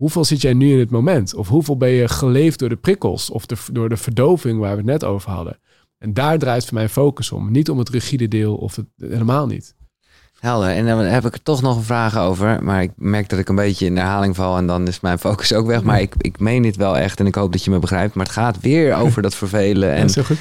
hoeveel 0.04 0.24
zit 0.24 0.40
jij 0.40 0.52
nu 0.54 0.72
in 0.72 0.78
het 0.78 0.90
moment? 0.90 1.34
Of 1.34 1.48
hoeveel 1.48 1.76
ben 1.76 1.88
je 1.88 2.08
geleefd 2.08 2.58
door 2.58 2.68
de 2.68 2.76
prikkels 2.76 3.30
of 3.30 3.46
de, 3.46 3.56
door 3.72 3.88
de 3.88 3.96
verdoving 3.96 4.58
waar 4.58 4.70
we 4.70 4.76
het 4.76 4.86
net 4.86 5.04
over 5.04 5.30
hadden? 5.30 5.58
En 5.98 6.14
daar 6.14 6.38
draait 6.38 6.64
voor 6.64 6.74
mij 6.74 6.88
focus 6.88 7.32
om. 7.32 7.50
Niet 7.50 7.70
om 7.70 7.78
het 7.78 7.88
rigide 7.88 8.28
deel 8.28 8.54
of 8.56 8.76
het 8.76 8.86
helemaal 8.98 9.46
niet. 9.46 9.74
Helder. 10.38 10.68
En 10.70 10.86
dan 10.86 10.98
heb 10.98 11.24
ik 11.24 11.34
er 11.34 11.42
toch 11.42 11.62
nog 11.62 11.76
een 11.76 11.82
vraag 11.82 12.18
over. 12.18 12.62
Maar 12.64 12.82
ik 12.82 12.90
merk 12.96 13.28
dat 13.28 13.38
ik 13.38 13.48
een 13.48 13.54
beetje 13.54 13.86
in 13.86 13.96
herhaling 13.96 14.34
val. 14.36 14.56
En 14.56 14.66
dan 14.66 14.86
is 14.88 15.00
mijn 15.00 15.18
focus 15.18 15.52
ook 15.52 15.66
weg. 15.66 15.82
Maar 15.82 16.00
ik, 16.00 16.14
ik 16.18 16.38
meen 16.40 16.62
dit 16.62 16.76
wel 16.76 16.96
echt. 16.98 17.20
En 17.20 17.26
ik 17.26 17.34
hoop 17.34 17.52
dat 17.52 17.64
je 17.64 17.70
me 17.70 17.78
begrijpt. 17.78 18.14
Maar 18.14 18.24
het 18.26 18.34
gaat 18.34 18.60
weer 18.60 18.94
over 18.94 19.22
dat 19.22 19.34
vervelen. 19.34 19.92
En 19.94 20.08
Ja, 20.14 20.22
goed. 20.22 20.38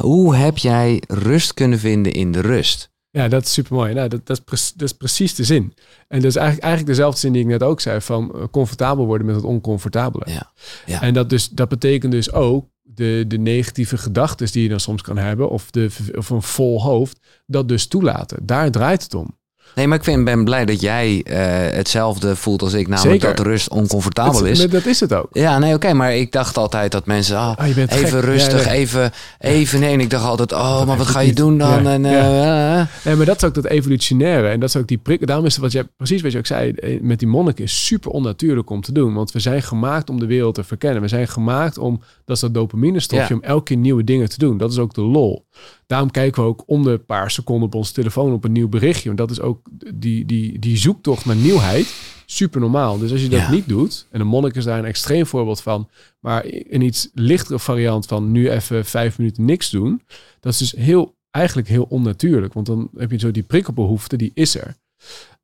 hoe 0.00 0.34
heb 0.36 0.58
jij 0.58 1.02
rust 1.08 1.54
kunnen 1.54 1.78
vinden 1.78 2.12
in 2.12 2.32
de 2.32 2.40
rust? 2.40 2.90
Ja, 3.10 3.28
dat 3.28 3.44
is 3.44 3.52
super 3.52 3.74
mooi. 3.74 3.94
Nou, 3.94 4.08
dat, 4.08 4.26
dat, 4.26 4.40
is 4.50 4.72
dat 4.72 4.88
is 4.88 4.96
precies 4.96 5.34
de 5.34 5.44
zin. 5.44 5.74
En 6.08 6.20
dat 6.20 6.30
is 6.30 6.36
eigenlijk, 6.36 6.66
eigenlijk 6.66 6.96
dezelfde 6.96 7.20
zin 7.20 7.32
die 7.32 7.42
ik 7.42 7.48
net 7.48 7.62
ook 7.62 7.80
zei: 7.80 8.00
van 8.00 8.34
eh, 8.34 8.42
comfortabel 8.50 9.06
worden 9.06 9.26
met 9.26 9.36
het 9.36 9.44
oncomfortabele. 9.44 10.24
Ja. 10.30 10.52
Ja. 10.86 11.02
En 11.02 11.14
dat, 11.14 11.30
dus, 11.30 11.48
dat 11.48 11.68
betekent 11.68 12.12
dus 12.12 12.32
ook 12.32 12.66
de, 12.82 13.24
de 13.28 13.38
negatieve 13.38 13.98
gedachten 13.98 14.52
die 14.52 14.62
je 14.62 14.68
dan 14.68 14.80
soms 14.80 15.02
kan 15.02 15.18
hebben, 15.18 15.50
of, 15.50 15.70
de, 15.70 15.90
of 16.14 16.30
een 16.30 16.42
vol 16.42 16.82
hoofd, 16.82 17.18
dat 17.46 17.68
dus 17.68 17.86
toelaten. 17.86 18.46
Daar 18.46 18.70
draait 18.70 19.02
het 19.02 19.14
om. 19.14 19.37
Nee, 19.74 19.86
maar 19.86 19.98
ik 19.98 20.04
vind, 20.04 20.24
ben 20.24 20.44
blij 20.44 20.64
dat 20.64 20.80
jij 20.80 21.22
eh, 21.24 21.36
hetzelfde 21.76 22.36
voelt 22.36 22.62
als 22.62 22.72
ik. 22.72 22.88
Namelijk 22.88 23.20
Zeker. 23.20 23.36
dat 23.36 23.46
rust 23.46 23.70
oncomfortabel 23.70 24.44
is. 24.44 24.68
Dat 24.68 24.86
is 24.86 25.00
het 25.00 25.12
ook. 25.12 25.28
Ja, 25.32 25.58
nee, 25.58 25.74
oké. 25.74 25.92
maar 25.92 26.14
ik 26.14 26.32
dacht 26.32 26.56
altijd 26.56 26.92
dat 26.92 27.06
mensen... 27.06 27.36
ah, 27.36 27.74
bent 27.74 27.90
even 27.90 28.08
gek. 28.08 28.24
rustig, 28.24 28.64
Ja, 28.64 28.70
nee. 28.70 28.78
even, 28.78 29.12
even... 29.38 29.80
Nee, 29.80 29.92
en 29.92 30.00
ik 30.00 30.10
dacht 30.10 30.24
altijd... 30.24 30.52
Oh, 30.52 30.86
maar 30.86 30.96
wat 30.96 31.06
ga 31.06 31.20
je 31.20 31.26
niet. 31.26 31.36
doen 31.36 31.58
dan? 31.58 31.82
Ja, 31.82 31.92
En, 31.92 32.04
eh, 32.04 32.12
ja. 32.12 32.80
eh, 32.80 32.86
Nee, 33.04 33.14
maar 33.16 33.26
dat 33.26 33.36
is 33.36 33.44
ook 33.44 33.54
dat 33.54 33.66
evolutionaire. 33.66 34.48
En 34.48 34.60
dat 34.60 34.68
is 34.68 34.76
ook 34.76 34.86
die 34.88 34.98
prik. 34.98 35.26
Daarom 35.26 35.46
is 35.46 35.52
het 35.52 35.62
wat 35.62 35.72
jij 35.72 35.84
precies 35.96 36.22
wat 36.22 36.32
je 36.32 36.38
ook 36.38 36.46
zei 36.46 36.74
met 37.02 37.18
die 37.18 37.28
monniken 37.28 37.64
is 37.64 37.86
super 37.86 38.10
onnatuurlijk 38.10 38.70
om 38.70 38.80
te 38.80 38.92
doen. 38.92 39.14
Want 39.14 39.32
we 39.32 39.40
zijn 39.40 39.62
gemaakt 39.62 40.10
om 40.10 40.18
de 40.18 40.26
wereld 40.26 40.54
te 40.54 40.64
verkennen. 40.64 41.02
We 41.02 41.08
zijn 41.08 41.28
gemaakt 41.28 41.78
om, 41.78 42.00
dat 42.24 42.36
is 42.36 42.42
dat 42.42 42.54
dopamine 42.54 43.00
stofje, 43.00 43.34
om 43.34 43.42
elke 43.42 43.64
keer 43.64 43.76
nieuwe 43.76 44.04
dingen 44.04 44.28
te 44.28 44.38
doen. 44.38 44.58
Dat 44.58 44.72
is 44.72 44.78
ook 44.78 44.94
de 44.94 45.00
lol. 45.00 45.46
Daarom 45.86 46.10
kijken 46.10 46.42
we 46.42 46.48
ook 46.48 46.62
om 46.66 46.82
de 46.82 46.98
paar 46.98 47.30
seconden 47.30 47.66
op 47.66 47.74
onze 47.74 47.92
telefoon 47.92 48.32
op 48.32 48.44
een 48.44 48.52
nieuw 48.52 48.68
berichtje. 48.68 49.04
Want 49.06 49.18
dat 49.18 49.30
is 49.30 49.40
ook 49.40 49.60
die, 49.94 50.24
die, 50.24 50.58
die 50.58 50.76
zoektocht 50.76 51.24
naar 51.24 51.36
nieuwheid. 51.36 51.94
Super 52.26 52.60
normaal. 52.60 52.98
Dus 52.98 53.12
als 53.12 53.22
je 53.22 53.28
dat 53.28 53.40
Ja. 53.40 53.50
niet 53.50 53.68
doet, 53.68 54.06
en 54.10 54.20
een 54.20 54.26
monnik 54.26 54.54
is 54.54 54.64
daar 54.64 54.78
een 54.78 54.84
extreem 54.84 55.26
voorbeeld 55.26 55.60
van, 55.60 55.88
maar 56.20 56.44
een 56.44 56.80
iets 56.82 57.08
lichtere 57.14 57.58
variant 57.58 58.06
van 58.06 58.30
nu 58.32 58.50
even 58.50 58.84
vijf 58.84 59.18
minuten 59.18 59.44
niks 59.44 59.70
doen, 59.70 60.02
dat 60.40 60.52
is 60.52 60.58
dus 60.58 60.72
heel, 60.72 61.14
eigenlijk 61.30 61.68
heel 61.68 61.86
onnatuurlijk. 61.88 62.52
Want 62.52 62.66
dan 62.66 62.90
heb 62.96 63.10
je 63.10 63.18
zo 63.18 63.30
die 63.30 63.42
prikkelbehoefte, 63.42 64.16
die 64.16 64.30
is 64.34 64.54
er. 64.56 64.76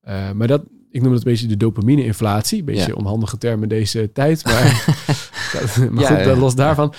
Eh, 0.01 0.31
maar 0.31 0.47
dat, 0.47 0.63
ik 0.91 1.03
noem 1.03 1.13
het 1.13 1.25
een 1.25 1.31
beetje 1.31 1.47
de 1.47 1.57
dopamine-inflatie. 1.57 2.59
Een 2.59 2.65
beetje 2.65 2.87
Ja. 2.89 2.95
onhandige 2.95 3.39
term 3.39 3.63
in 3.63 3.69
deze 3.69 4.13
tijd. 4.13 4.45
Maar, 4.45 4.63
maar 5.91 6.05
goed, 6.05 6.25
ja. 6.25 6.37
los 6.37 6.55
daarvan. 6.55 6.95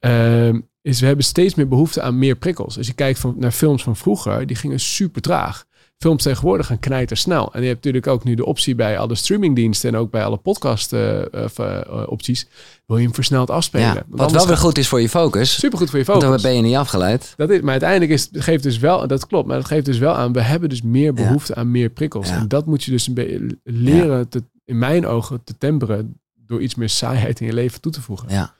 Ehm, 0.00 0.60
is 0.82 1.00
we 1.00 1.06
hebben 1.06 1.24
steeds 1.24 1.54
meer 1.54 1.68
behoefte 1.68 2.02
aan 2.02 2.18
meer 2.18 2.36
prikkels. 2.36 2.76
Als 2.76 2.86
je 2.86 2.92
kijkt 2.92 3.18
van, 3.18 3.34
naar 3.38 3.50
films 3.50 3.82
van 3.82 3.96
vroeger, 3.96 4.46
die 4.46 4.56
gingen 4.56 4.80
super 4.80 5.22
traag. 5.22 5.68
Films 5.98 6.22
tegenwoordig 6.22 6.66
gaan 6.66 6.78
knijter 6.78 7.16
snel. 7.16 7.52
En 7.52 7.60
je 7.60 7.66
hebt 7.66 7.84
natuurlijk 7.84 8.06
ook 8.06 8.24
nu 8.24 8.34
de 8.34 8.44
optie 8.44 8.74
bij 8.74 8.98
alle 8.98 9.14
streamingdiensten 9.14 9.88
en 9.88 9.96
ook 9.96 10.10
bij 10.10 10.24
alle 10.24 10.36
podcast 10.36 10.92
eh, 10.92 11.34
eh, 11.34 11.48
eh, 11.56 12.02
opties. 12.06 12.46
Wil 12.86 12.96
je 12.96 13.04
hem 13.04 13.14
versneld 13.14 13.50
afspelen? 13.50 13.94
ja. 13.94 14.02
Wat 14.08 14.32
wel 14.32 14.46
weer 14.46 14.56
goed 14.56 14.78
is 14.78 14.88
voor 14.88 15.00
je 15.00 15.08
focus. 15.08 15.58
Super 15.58 15.78
goed 15.78 15.90
voor 15.90 15.98
je 15.98 16.04
focus. 16.04 16.22
dan 16.22 16.42
ben 16.42 16.54
je 16.54 16.62
niet 16.62 16.76
afgeleid. 16.76 17.34
Dat 17.36 17.50
is, 17.50 17.60
maar 17.60 17.70
uiteindelijk 17.70 18.10
is, 18.10 18.28
geeft 18.32 18.62
dus 18.62 18.78
wel, 18.78 19.06
dat 19.06 19.26
klopt, 19.26 19.46
maar 19.46 19.56
dat 19.56 19.66
geeft 19.66 19.84
dus 19.84 19.98
wel 19.98 20.14
aan, 20.14 20.32
we 20.32 20.40
hebben 20.40 20.68
dus 20.68 20.82
meer 20.82 21.14
behoefte 21.14 21.54
aan 21.54 21.70
meer 21.70 21.88
prikkels. 21.88 22.28
Ja. 22.28 22.36
En 22.36 22.48
dat 22.48 22.66
moet 22.66 22.84
je 22.84 22.90
dus 22.90 23.06
een 23.06 23.14
beetje 23.14 23.58
leren, 23.64 24.28
te, 24.28 24.42
in 24.64 24.78
mijn 24.78 25.06
ogen, 25.06 25.44
te 25.44 25.58
temperen 25.58 26.20
door 26.46 26.60
iets 26.60 26.74
meer 26.74 26.88
saaiheid 26.88 27.40
in 27.40 27.46
je 27.46 27.52
leven 27.52 27.80
toe 27.80 27.92
te 27.92 28.00
voegen. 28.00 28.28
Ja. 28.28 28.54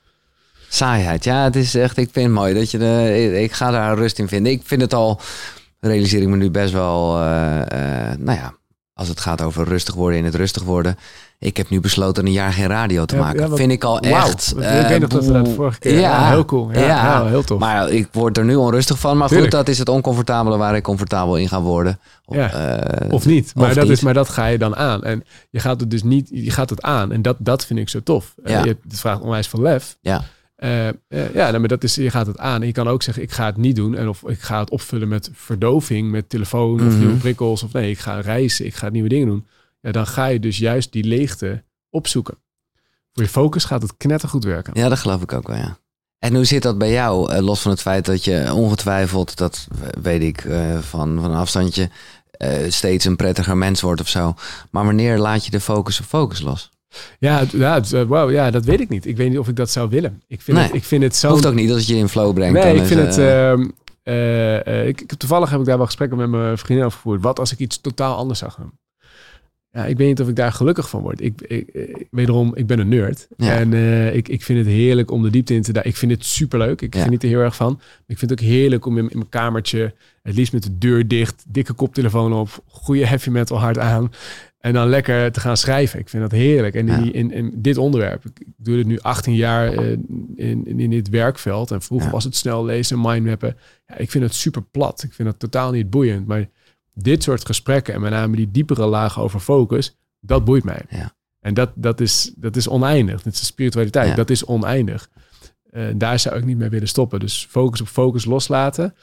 Saaiheid. 0.73 1.23
Ja, 1.23 1.43
het 1.43 1.55
is 1.55 1.75
echt, 1.75 1.97
ik 1.97 2.09
vind 2.11 2.25
het 2.25 2.35
mooi 2.35 2.53
dat 2.53 2.71
je 2.71 2.77
de, 2.77 3.39
ik, 3.41 3.51
ga 3.51 3.71
daar 3.71 3.97
rust 3.97 4.19
in 4.19 4.27
vinden. 4.27 4.51
Ik 4.51 4.61
vind 4.63 4.81
het 4.81 4.93
al, 4.93 5.19
realiseer 5.79 6.21
ik 6.21 6.27
me 6.27 6.35
nu 6.35 6.51
best 6.51 6.73
wel, 6.73 7.17
eh, 7.19 7.61
eh, 7.61 8.17
nou 8.19 8.37
ja, 8.37 8.53
als 8.93 9.07
het 9.07 9.19
gaat 9.19 9.41
over 9.41 9.67
rustig 9.67 9.93
worden 9.95 10.19
in 10.19 10.25
het 10.25 10.35
rustig 10.35 10.63
worden. 10.63 10.97
Ik 11.39 11.57
heb 11.57 11.69
nu 11.69 11.79
besloten 11.79 12.25
een 12.25 12.31
jaar 12.31 12.53
geen 12.53 12.67
radio 12.67 13.05
te 13.05 13.15
maken. 13.15 13.41
ja, 13.41 13.47
wat- 13.47 13.57
vind 13.57 13.71
ik 13.71 13.83
al 13.83 13.99
echt. 13.99 14.53
ik 14.57 14.63
eh, 14.63 14.87
weet 14.87 14.99
nog 14.99 15.09
dat 15.09 15.25
we 15.25 15.31
dat 15.33 15.49
vorige 15.49 15.79
keer, 15.79 15.93
Ja, 15.93 15.99
ja, 15.99 16.29
heel 16.29 16.45
cool. 16.45 16.71
Ja, 16.71 17.25
heel 17.25 17.43
tof. 17.43 17.59
Maar 17.59 17.89
ik 17.89 18.07
word 18.11 18.37
er 18.37 18.45
nu 18.45 18.55
onrustig 18.55 18.99
van. 18.99 19.17
Maar 19.17 19.27
Tuurlijk. 19.27 19.49
goed, 19.53 19.59
dat 19.65 19.69
is 19.69 19.79
het 19.79 19.89
oncomfortabele 19.89 20.57
waar 20.57 20.75
ik 20.75 20.83
comfortabel 20.83 21.37
in 21.37 21.47
ga 21.47 21.61
worden. 21.61 21.99
Of, 22.25 22.35
eh, 22.35 22.77
of 23.09 23.25
niet. 23.25 23.51
Maar, 23.55 23.67
of 23.69 23.73
dat 23.73 23.83
niet. 23.83 23.91
Is, 23.93 24.01
maar 24.01 24.13
dat 24.13 24.29
ga 24.29 24.45
je 24.45 24.57
dan 24.57 24.75
aan. 24.75 25.03
En 25.03 25.23
je 25.49 25.59
gaat 25.59 25.79
het 25.79 25.91
dus 25.91 26.03
niet, 26.03 26.29
je 26.31 26.51
gaat 26.51 26.69
het 26.69 26.81
aan. 26.81 27.11
En 27.11 27.21
dat, 27.21 27.35
dat 27.39 27.65
vind 27.65 27.79
ik 27.79 27.89
zo 27.89 27.99
tof. 28.03 28.33
Eh, 28.43 28.63
je, 28.63 28.77
het 28.89 28.99
vraagt 28.99 29.21
onwijs 29.21 29.47
van 29.47 29.61
lef. 29.61 29.97
Ja. 30.01 30.21
Eh, 30.61 30.87
eh, 30.87 30.93
ja, 31.33 31.47
nou, 31.49 31.59
maar 31.59 31.67
dat 31.67 31.83
is, 31.83 31.95
je 31.95 32.09
gaat 32.09 32.27
het 32.27 32.37
aan. 32.37 32.61
En 32.61 32.67
je 32.67 32.73
kan 32.73 32.87
ook 32.87 33.03
zeggen, 33.03 33.23
ik 33.23 33.31
ga 33.31 33.45
het 33.45 33.57
niet 33.57 33.75
doen. 33.75 33.95
En 33.95 34.07
of 34.09 34.23
ik 34.23 34.41
ga 34.41 34.59
het 34.59 34.69
opvullen 34.69 35.07
met 35.07 35.29
verdoving, 35.33 36.11
met 36.11 36.29
telefoon 36.29 36.73
of 36.79 36.85
Mhm. 36.87 36.97
nieuwe 36.97 37.13
prikkels. 37.15 37.63
Of 37.63 37.73
nee, 37.73 37.89
ik 37.91 37.99
ga 37.99 38.19
reizen, 38.19 38.65
ik 38.65 38.75
ga 38.75 38.89
nieuwe 38.89 39.09
dingen 39.09 39.27
doen. 39.27 39.47
Ja, 39.81 39.91
dan 39.91 40.07
ga 40.07 40.25
je 40.25 40.39
dus 40.39 40.57
juist 40.57 40.91
die 40.91 41.03
leegte 41.03 41.63
opzoeken. 41.89 42.37
Voor 43.13 43.23
je 43.23 43.29
focus 43.29 43.63
gaat 43.65 43.81
het 43.81 43.97
knettergoed 43.97 44.43
werken. 44.43 44.73
Ja, 44.75 44.89
dat 44.89 44.99
geloof 44.99 45.21
ik 45.21 45.33
ook 45.33 45.47
wel, 45.47 45.57
ja. 45.57 45.77
En 46.19 46.35
hoe 46.35 46.45
zit 46.45 46.63
dat 46.63 46.77
bij 46.77 46.91
jou? 46.91 47.31
Eh, 47.31 47.39
los 47.41 47.61
van 47.61 47.71
het 47.71 47.81
feit 47.81 48.05
dat 48.05 48.23
je 48.23 48.53
ongetwijfeld, 48.53 49.37
dat 49.37 49.67
weet 50.01 50.21
ik 50.21 50.41
van, 50.79 51.19
van 51.21 51.23
een 51.31 51.37
afstandje, 51.37 51.89
steeds 52.67 53.05
een 53.05 53.15
prettiger 53.15 53.57
mens 53.57 53.81
wordt 53.81 54.01
of 54.01 54.07
zo. 54.07 54.33
Maar 54.69 54.85
wanneer 54.85 55.17
laat 55.17 55.45
je 55.45 55.51
de 55.51 55.59
focus 55.59 55.99
op 55.99 56.05
focus 56.05 56.41
los? 56.41 56.70
Ja, 57.19 57.39
het- 57.39 57.51
ja, 57.51 57.73
het, 57.73 57.93
eh, 57.93 58.03
wow, 58.03 58.31
ja, 58.31 58.51
dat 58.51 58.65
weet 58.65 58.79
ik 58.79 58.89
niet. 58.89 59.05
Ik 59.05 59.17
weet 59.17 59.29
niet 59.29 59.39
of 59.39 59.47
ik 59.47 59.55
dat 59.55 59.69
zou 59.69 59.89
willen. 59.89 60.21
Ik 60.27 60.41
vind, 60.41 60.57
Nee. 60.57 60.65
het, 60.65 60.75
ik 60.75 60.83
vind 60.83 61.03
het 61.03 61.15
zo... 61.15 61.29
Hoeft 61.29 61.45
ook 61.45 61.53
niet 61.53 61.67
dat 61.67 61.77
het 61.77 61.87
je 61.87 61.95
in 61.95 62.09
flow 62.09 62.33
brengt. 62.33 62.53
Nee, 62.63 62.75
ik 62.75 62.81
is, 62.81 62.87
vind 62.87 62.99
het. 62.99 63.17
eh, 64.03 64.87
ik, 64.87 65.01
ik- 65.01 65.13
toevallig 65.17 65.49
heb 65.49 65.59
ik 65.59 65.65
daar 65.65 65.77
wel 65.77 65.85
gesprekken 65.85 66.17
met 66.17 66.29
mijn 66.29 66.57
vriendin 66.57 66.85
over 66.85 66.97
gevoerd. 66.97 67.21
Wat 67.21 67.39
als 67.39 67.51
ik 67.51 67.59
iets 67.59 67.81
totaal 67.81 68.15
anders 68.15 68.39
zou 68.39 68.51
gaan? 68.51 68.71
Ja, 69.73 69.85
ik 69.85 69.97
weet 69.97 70.07
niet 70.07 70.21
of 70.21 70.27
ik 70.27 70.35
daar 70.35 70.51
gelukkig 70.51 70.89
van 70.89 71.01
word. 71.01 71.21
Ik, 71.21 71.41
ik, 71.41 71.67
ik- 71.67 72.07
wederom, 72.11 72.55
ik 72.55 72.67
ben 72.67 72.79
een 72.79 72.87
nerd. 72.89 73.27
Ja. 73.37 73.55
En 73.57 73.73
eh, 73.73 74.15
ik, 74.15 74.27
ik 74.27 74.43
vind 74.43 74.59
het 74.59 74.67
heerlijk 74.67 75.11
om 75.11 75.21
de 75.23 75.29
diepte 75.29 75.53
in 75.53 75.61
te 75.61 75.71
duiken. 75.71 75.91
Ik 75.93 75.99
vind 75.99 76.11
het 76.11 76.25
superleuk. 76.25 76.81
Ik 76.81 76.95
Ja. 76.95 77.03
geniet 77.03 77.23
er 77.23 77.29
heel 77.29 77.39
erg 77.39 77.55
van. 77.55 77.79
Ik 78.07 78.17
vind 78.17 78.31
het 78.31 78.39
ook 78.41 78.45
heerlijk 78.47 78.85
om 78.85 78.97
in, 78.97 79.09
in 79.09 79.17
mijn 79.17 79.29
kamertje, 79.29 79.93
het 80.23 80.35
liefst 80.35 80.53
met 80.53 80.63
de 80.63 80.77
deur 80.77 81.07
dicht, 81.07 81.43
dikke 81.47 81.73
koptelefoon 81.73 82.33
op, 82.33 82.63
goede 82.67 83.05
heavy 83.07 83.29
metal 83.29 83.59
hard 83.59 83.77
aan. 83.77 84.11
En 84.59 84.73
dan 84.73 84.87
lekker 84.89 85.31
te 85.31 85.39
gaan 85.39 85.57
schrijven. 85.57 85.99
Ik 85.99 86.09
vind 86.09 86.21
dat 86.23 86.31
heerlijk. 86.31 86.75
En 86.75 86.87
in, 86.89 87.13
in, 87.13 87.31
in 87.31 87.51
dit 87.55 87.77
onderwerp, 87.77 88.25
ik, 88.25 88.45
doe 88.57 88.75
dit 88.75 88.85
nu 88.85 88.99
18 88.99 89.35
jaar 89.35 89.73
eh, 89.73 89.89
in, 89.91 90.61
in, 90.65 90.79
in 90.79 90.89
dit 90.89 91.09
werkveld. 91.09 91.71
En 91.71 91.81
vroeger 91.81 92.11
was 92.11 92.23
het 92.23 92.35
snel 92.35 92.65
lezen, 92.65 93.01
mindmappen. 93.01 93.57
Ja, 93.87 93.97
ik 93.97 94.11
vind 94.11 94.23
het 94.23 94.33
super 94.33 94.61
plat. 94.71 95.03
Ik 95.03 95.13
vind 95.13 95.27
het 95.27 95.39
totaal 95.39 95.71
niet 95.71 95.89
boeiend. 95.89 96.27
Maar 96.27 96.49
dit 96.93 97.23
soort 97.23 97.45
gesprekken 97.45 97.93
en 97.93 98.01
met 98.01 98.11
name 98.11 98.35
die 98.35 98.51
diepere 98.51 98.85
lagen 98.85 99.21
over 99.21 99.39
focus, 99.39 99.97
dat 100.19 100.45
boeit 100.45 100.63
mij. 100.63 100.81
Ja. 100.89 101.13
En 101.39 101.53
dat, 101.53 101.71
dat, 101.75 102.01
is, 102.01 102.33
dat 102.35 102.55
is 102.55 102.67
oneindig. 102.67 103.21
Dat 103.21 103.33
is 103.33 103.39
de 103.39 103.45
spiritualiteit. 103.45 104.09
Ja. 104.09 104.15
Dat 104.15 104.29
is 104.29 104.45
oneindig. 104.45 105.09
Eh, 105.71 105.83
daar 105.95 106.19
zou 106.19 106.35
ik 106.35 106.45
niet 106.45 106.57
mee 106.57 106.69
willen 106.69 106.87
stoppen. 106.87 107.19
Dus 107.19 107.47
focus 107.49 107.81
op 107.81 107.87
focus 107.87 108.25
loslaten. 108.25 108.95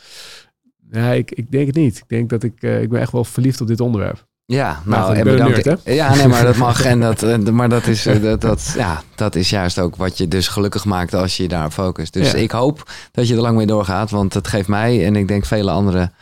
Ja, 0.91 1.13
ik, 1.13 1.31
ik 1.31 1.51
denk 1.51 1.67
het 1.67 1.77
niet. 1.77 1.97
Ik 1.97 2.09
denk 2.09 2.31
dat 2.31 2.43
ik, 2.43 2.63
eh, 2.63 2.83
ik 2.83 2.89
ben 2.89 3.01
echt 3.01 3.13
wel 3.13 3.25
verliefd 3.25 3.61
op 3.61 3.67
dit 3.67 3.81
onderwerp. 3.81 4.27
Ja, 4.45 4.83
nou, 4.85 5.15
en 5.17 5.25
bedankt. 5.25 5.65
nerd, 5.65 5.81
Ja, 5.85 6.15
nee, 6.15 6.29
maar 6.29 6.45
dat 6.45 6.57
mag. 6.57 6.83
En 6.93 7.01
dat, 7.01 7.51
maar 7.51 7.69
dat 7.69 7.87
is, 7.87 8.07
eh, 8.07 8.23
dat, 8.23 8.41
dat, 8.41 8.73
ja, 8.77 9.03
dat 9.15 9.35
is 9.35 9.51
juist 9.51 9.79
ook 9.79 9.97
wat 9.97 10.19
je 10.19 10.29
dus 10.29 10.49
gelukkig 10.49 10.85
maakt 10.85 11.15
als 11.15 11.37
je 11.37 11.43
je 11.43 11.49
daarop 11.49 11.73
focust. 11.73 12.13
Dus 12.13 12.31
Ja. 12.31 12.39
ik 12.39 12.51
hoop 12.51 12.91
dat 13.13 13.29
je 13.29 13.35
er 13.35 13.41
lang 13.41 13.57
mee 13.57 13.67
doorgaat, 13.67 14.11
want 14.11 14.35
het 14.35 14.49
geeft 14.49 14.69
mij 14.69 15.05
en 15.07 15.17
ik 15.17 15.29
denk 15.29 15.45
vele 15.45 15.71
anderen 15.71 16.13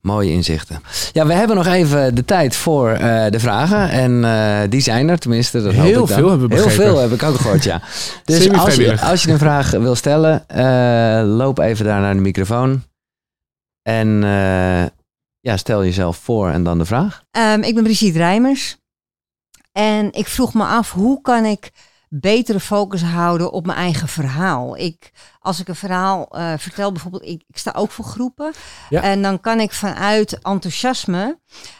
mooie 0.00 0.30
inzichten. 0.30 0.80
Ja, 1.12 1.26
we 1.26 1.32
hebben 1.32 1.56
nog 1.56 1.66
even 1.66 2.14
de 2.14 2.24
tijd 2.24 2.56
voor 2.56 2.90
eh, 2.90 3.30
de 3.30 3.40
vragen. 3.40 3.90
En 3.90 4.24
eh, 4.24 4.70
die 4.70 4.80
zijn 4.80 5.08
er 5.08 5.18
tenminste. 5.18 5.62
Dat 5.62 5.74
hoop 5.74 5.84
Heel 5.84 6.02
ik 6.02 6.08
veel 6.08 6.30
hebben 6.30 6.48
we 6.48 6.54
Heel 6.54 6.70
veel 6.70 6.98
heb 6.98 7.12
ik 7.12 7.22
ook 7.22 7.36
gehoord, 7.36 7.64
ja. 7.64 7.80
Dus 8.24 8.50
als 8.50 8.74
je, 8.74 9.00
als 9.00 9.22
je 9.22 9.30
een 9.32 9.38
vraag 9.38 9.70
wil 9.70 9.94
stellen, 9.94 10.48
eh, 10.48 11.22
loop 11.36 11.58
even 11.58 11.84
daar 11.84 12.00
naar 12.00 12.14
de 12.14 12.20
microfoon. 12.20 12.82
En 13.82 14.24
eh, 14.24 14.86
ja, 15.40 15.56
stel 15.56 15.84
jezelf 15.84 16.16
voor 16.16 16.50
en 16.50 16.62
dan 16.62 16.78
de 16.78 16.84
vraag. 16.84 17.22
Ehm, 17.30 17.62
ik 17.62 17.74
ben 17.74 17.82
Brigitte 17.82 18.18
Rijmers. 18.18 18.76
En 19.72 20.12
ik 20.12 20.26
vroeg 20.26 20.54
me 20.54 20.64
af, 20.64 20.92
hoe 20.92 21.20
kan 21.20 21.44
ik 21.44 21.70
betere 22.08 22.60
focus 22.60 23.02
houden 23.02 23.52
op 23.52 23.66
mijn 23.66 23.78
eigen 23.78 24.08
verhaal? 24.08 24.76
Ik, 24.76 25.10
als 25.40 25.60
ik 25.60 25.68
een 25.68 25.74
verhaal 25.74 26.28
eh, 26.30 26.52
vertel, 26.56 26.92
bijvoorbeeld, 26.92 27.24
ik, 27.24 27.42
ik 27.48 27.58
sta 27.58 27.72
ook 27.76 27.90
voor 27.90 28.04
groepen. 28.04 28.52
Ja. 28.88 29.02
En 29.02 29.22
dan 29.22 29.40
kan 29.40 29.60
ik 29.60 29.72
vanuit 29.72 30.38
enthousiasme 30.42 31.38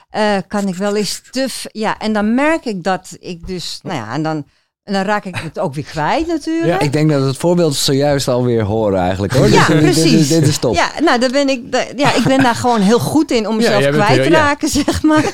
eh, 0.09 0.37
kan 0.49 0.69
ik 0.69 0.75
wel 0.75 0.97
eens 0.97 1.23
te... 1.31 1.49
Ja, 1.73 1.99
en 1.99 2.13
dan 2.13 2.35
merk 2.35 2.65
ik 2.65 2.83
dat 2.83 3.17
ik 3.19 3.47
dus... 3.47 3.79
Nou 3.83 3.97
ja, 3.97 4.13
en 4.13 4.23
dan, 4.23 4.47
en 4.83 4.93
dan 4.93 5.03
raak 5.03 5.25
ik 5.25 5.37
het 5.37 5.59
ook 5.59 5.75
weer 5.75 5.85
kwijt 5.85 6.27
natuurlijk. 6.27 6.83
Ik 6.83 6.93
denk 6.93 7.11
dat 7.11 7.23
het 7.25 7.37
voorbeeld 7.37 7.75
zojuist 7.75 8.29
alweer 8.29 8.63
horen 8.63 9.01
eigenlijk 9.01 9.33
hoor. 9.33 9.49
Ja, 9.49 9.67
dit- 9.67 9.81
dit- 9.81 9.93
precies. 9.93 10.29
Dit, 10.29 10.47
is 10.47 10.59
top. 10.59 10.75
Ja, 10.75 10.91
nou, 11.01 11.19
daar 11.21 11.31
ben 11.31 11.49
ik, 11.49 11.63
ja, 11.97 12.15
ik 12.15 12.25
ben 12.25 12.43
daar 12.43 12.55
gewoon 12.65 12.81
heel 12.81 12.99
goed 12.99 13.31
in 13.31 13.49
om 13.49 13.61
Ja, 13.61 13.71
mezelf 13.79 13.95
kwijt 13.95 14.23
te 14.23 14.31
ja. 14.31 14.39
raken, 14.39 14.69
zeg 14.85 15.03
maar. 15.03 15.31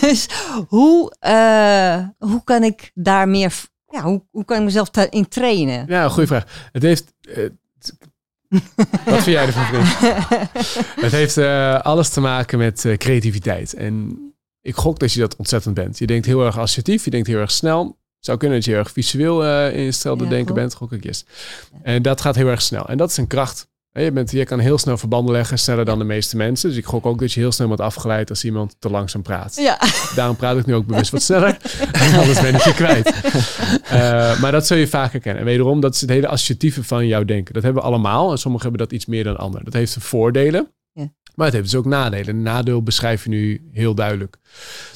dus 0.00 0.26
hoe, 0.68 1.16
eh, 1.18 1.98
hoe 2.18 2.44
kan 2.44 2.62
ik 2.62 2.90
daar 2.94 3.28
meer, 3.28 3.52
ja, 3.90 4.02
hoe, 4.02 4.22
hoe 4.30 4.44
kan 4.44 4.58
ik 4.58 4.64
mezelf 4.64 4.90
daarin 4.90 5.28
trainen? 5.28 5.84
Ja, 5.88 6.08
goede 6.08 6.26
vraag. 6.26 6.68
Het 6.72 6.82
heeft. 6.82 7.14
eh, 7.20 7.44
wat 9.04 9.22
vind 9.22 9.24
jij 9.24 9.46
ervan, 9.46 9.64
vriend? 9.64 9.98
het 11.06 11.12
heeft 11.12 11.36
eh, 11.36 11.80
alles 11.80 12.08
te 12.08 12.20
maken 12.20 12.58
met 12.58 12.84
eh, 12.84 12.96
creativiteit. 12.96 13.74
En 13.74 14.18
ik 14.62 14.74
gok 14.76 14.98
dat 14.98 15.12
je 15.12 15.20
dat 15.20 15.36
ontzettend 15.36 15.74
bent. 15.74 15.98
Je 15.98 16.06
denkt 16.06 16.26
heel 16.26 16.44
erg 16.44 16.58
associatief, 16.58 17.04
je 17.04 17.10
denkt 17.10 17.26
heel 17.26 17.38
erg 17.38 17.50
snel. 17.50 17.84
Het 18.16 18.24
zou 18.28 18.38
kunnen 18.38 18.56
dat 18.56 18.66
je 18.66 18.70
heel 18.72 18.80
erg 18.80 18.92
visueel 18.92 19.44
eh 19.44 19.76
in 19.76 19.82
je 19.82 19.92
stelde 19.92 20.24
Ja, 20.24 20.30
denken 20.30 20.54
bent, 20.54 20.74
gok 20.74 20.92
ik 20.92 21.04
yes. 21.04 21.24
En 21.82 22.02
dat 22.02 22.20
gaat 22.20 22.34
heel 22.34 22.48
erg 22.48 22.62
snel. 22.62 22.88
En 22.88 22.96
dat 22.96 23.10
is 23.10 23.16
een 23.16 23.26
kracht. 23.26 23.68
Je, 23.92 24.12
bent, 24.12 24.30
je 24.30 24.44
kan 24.44 24.58
heel 24.58 24.78
snel 24.78 24.98
verbanden 24.98 25.32
leggen, 25.32 25.58
sneller 25.58 25.84
dan 25.84 25.98
de 25.98 26.04
meeste 26.04 26.36
mensen. 26.36 26.68
Dus 26.68 26.78
ik 26.78 26.84
gok 26.84 27.06
ook 27.06 27.18
dat 27.18 27.32
je 27.32 27.40
heel 27.40 27.52
snel 27.52 27.66
wordt 27.66 27.82
afgeleid 27.82 28.30
als 28.30 28.44
iemand 28.44 28.76
te 28.78 28.90
langzaam 28.90 29.22
praat. 29.22 29.56
Ja, 29.56 29.78
Daarom 30.14 30.36
praat 30.36 30.56
ik 30.56 30.66
nu 30.66 30.74
ook 30.74 30.86
bewust 30.86 31.10
wat 31.10 31.22
sneller. 31.30 31.56
Anders 32.18 32.40
ben 32.40 32.54
ik 32.54 32.60
je 32.60 32.74
kwijt. 32.74 33.14
Eh, 33.84 34.40
maar 34.40 34.52
dat 34.52 34.66
zul 34.66 34.76
je 34.76 34.86
vaker 34.88 35.20
kennen. 35.20 35.40
En 35.40 35.48
wederom, 35.48 35.80
dat 35.80 35.94
is 35.94 36.00
het 36.00 36.10
hele 36.10 36.28
associatieve 36.28 36.84
van 36.84 37.06
jouw 37.06 37.24
denken. 37.24 37.54
Dat 37.54 37.62
hebben 37.62 37.82
we 37.82 37.88
allemaal. 37.88 38.30
En 38.30 38.38
sommigen 38.38 38.68
hebben 38.68 38.86
dat 38.86 38.96
iets 38.96 39.06
meer 39.06 39.24
dan 39.24 39.36
anderen. 39.36 39.64
Dat 39.64 39.74
heeft 39.74 39.96
voordelen. 39.98 40.72
Ja. 40.92 41.12
Maar 41.34 41.46
het 41.46 41.54
heeft 41.54 41.70
dus 41.70 41.78
ook 41.78 41.86
nadelen. 41.86 42.28
Een 42.28 42.42
nadeel 42.42 42.82
beschrijf 42.82 43.24
je 43.24 43.30
nu 43.30 43.68
heel 43.72 43.94
duidelijk. 43.94 44.36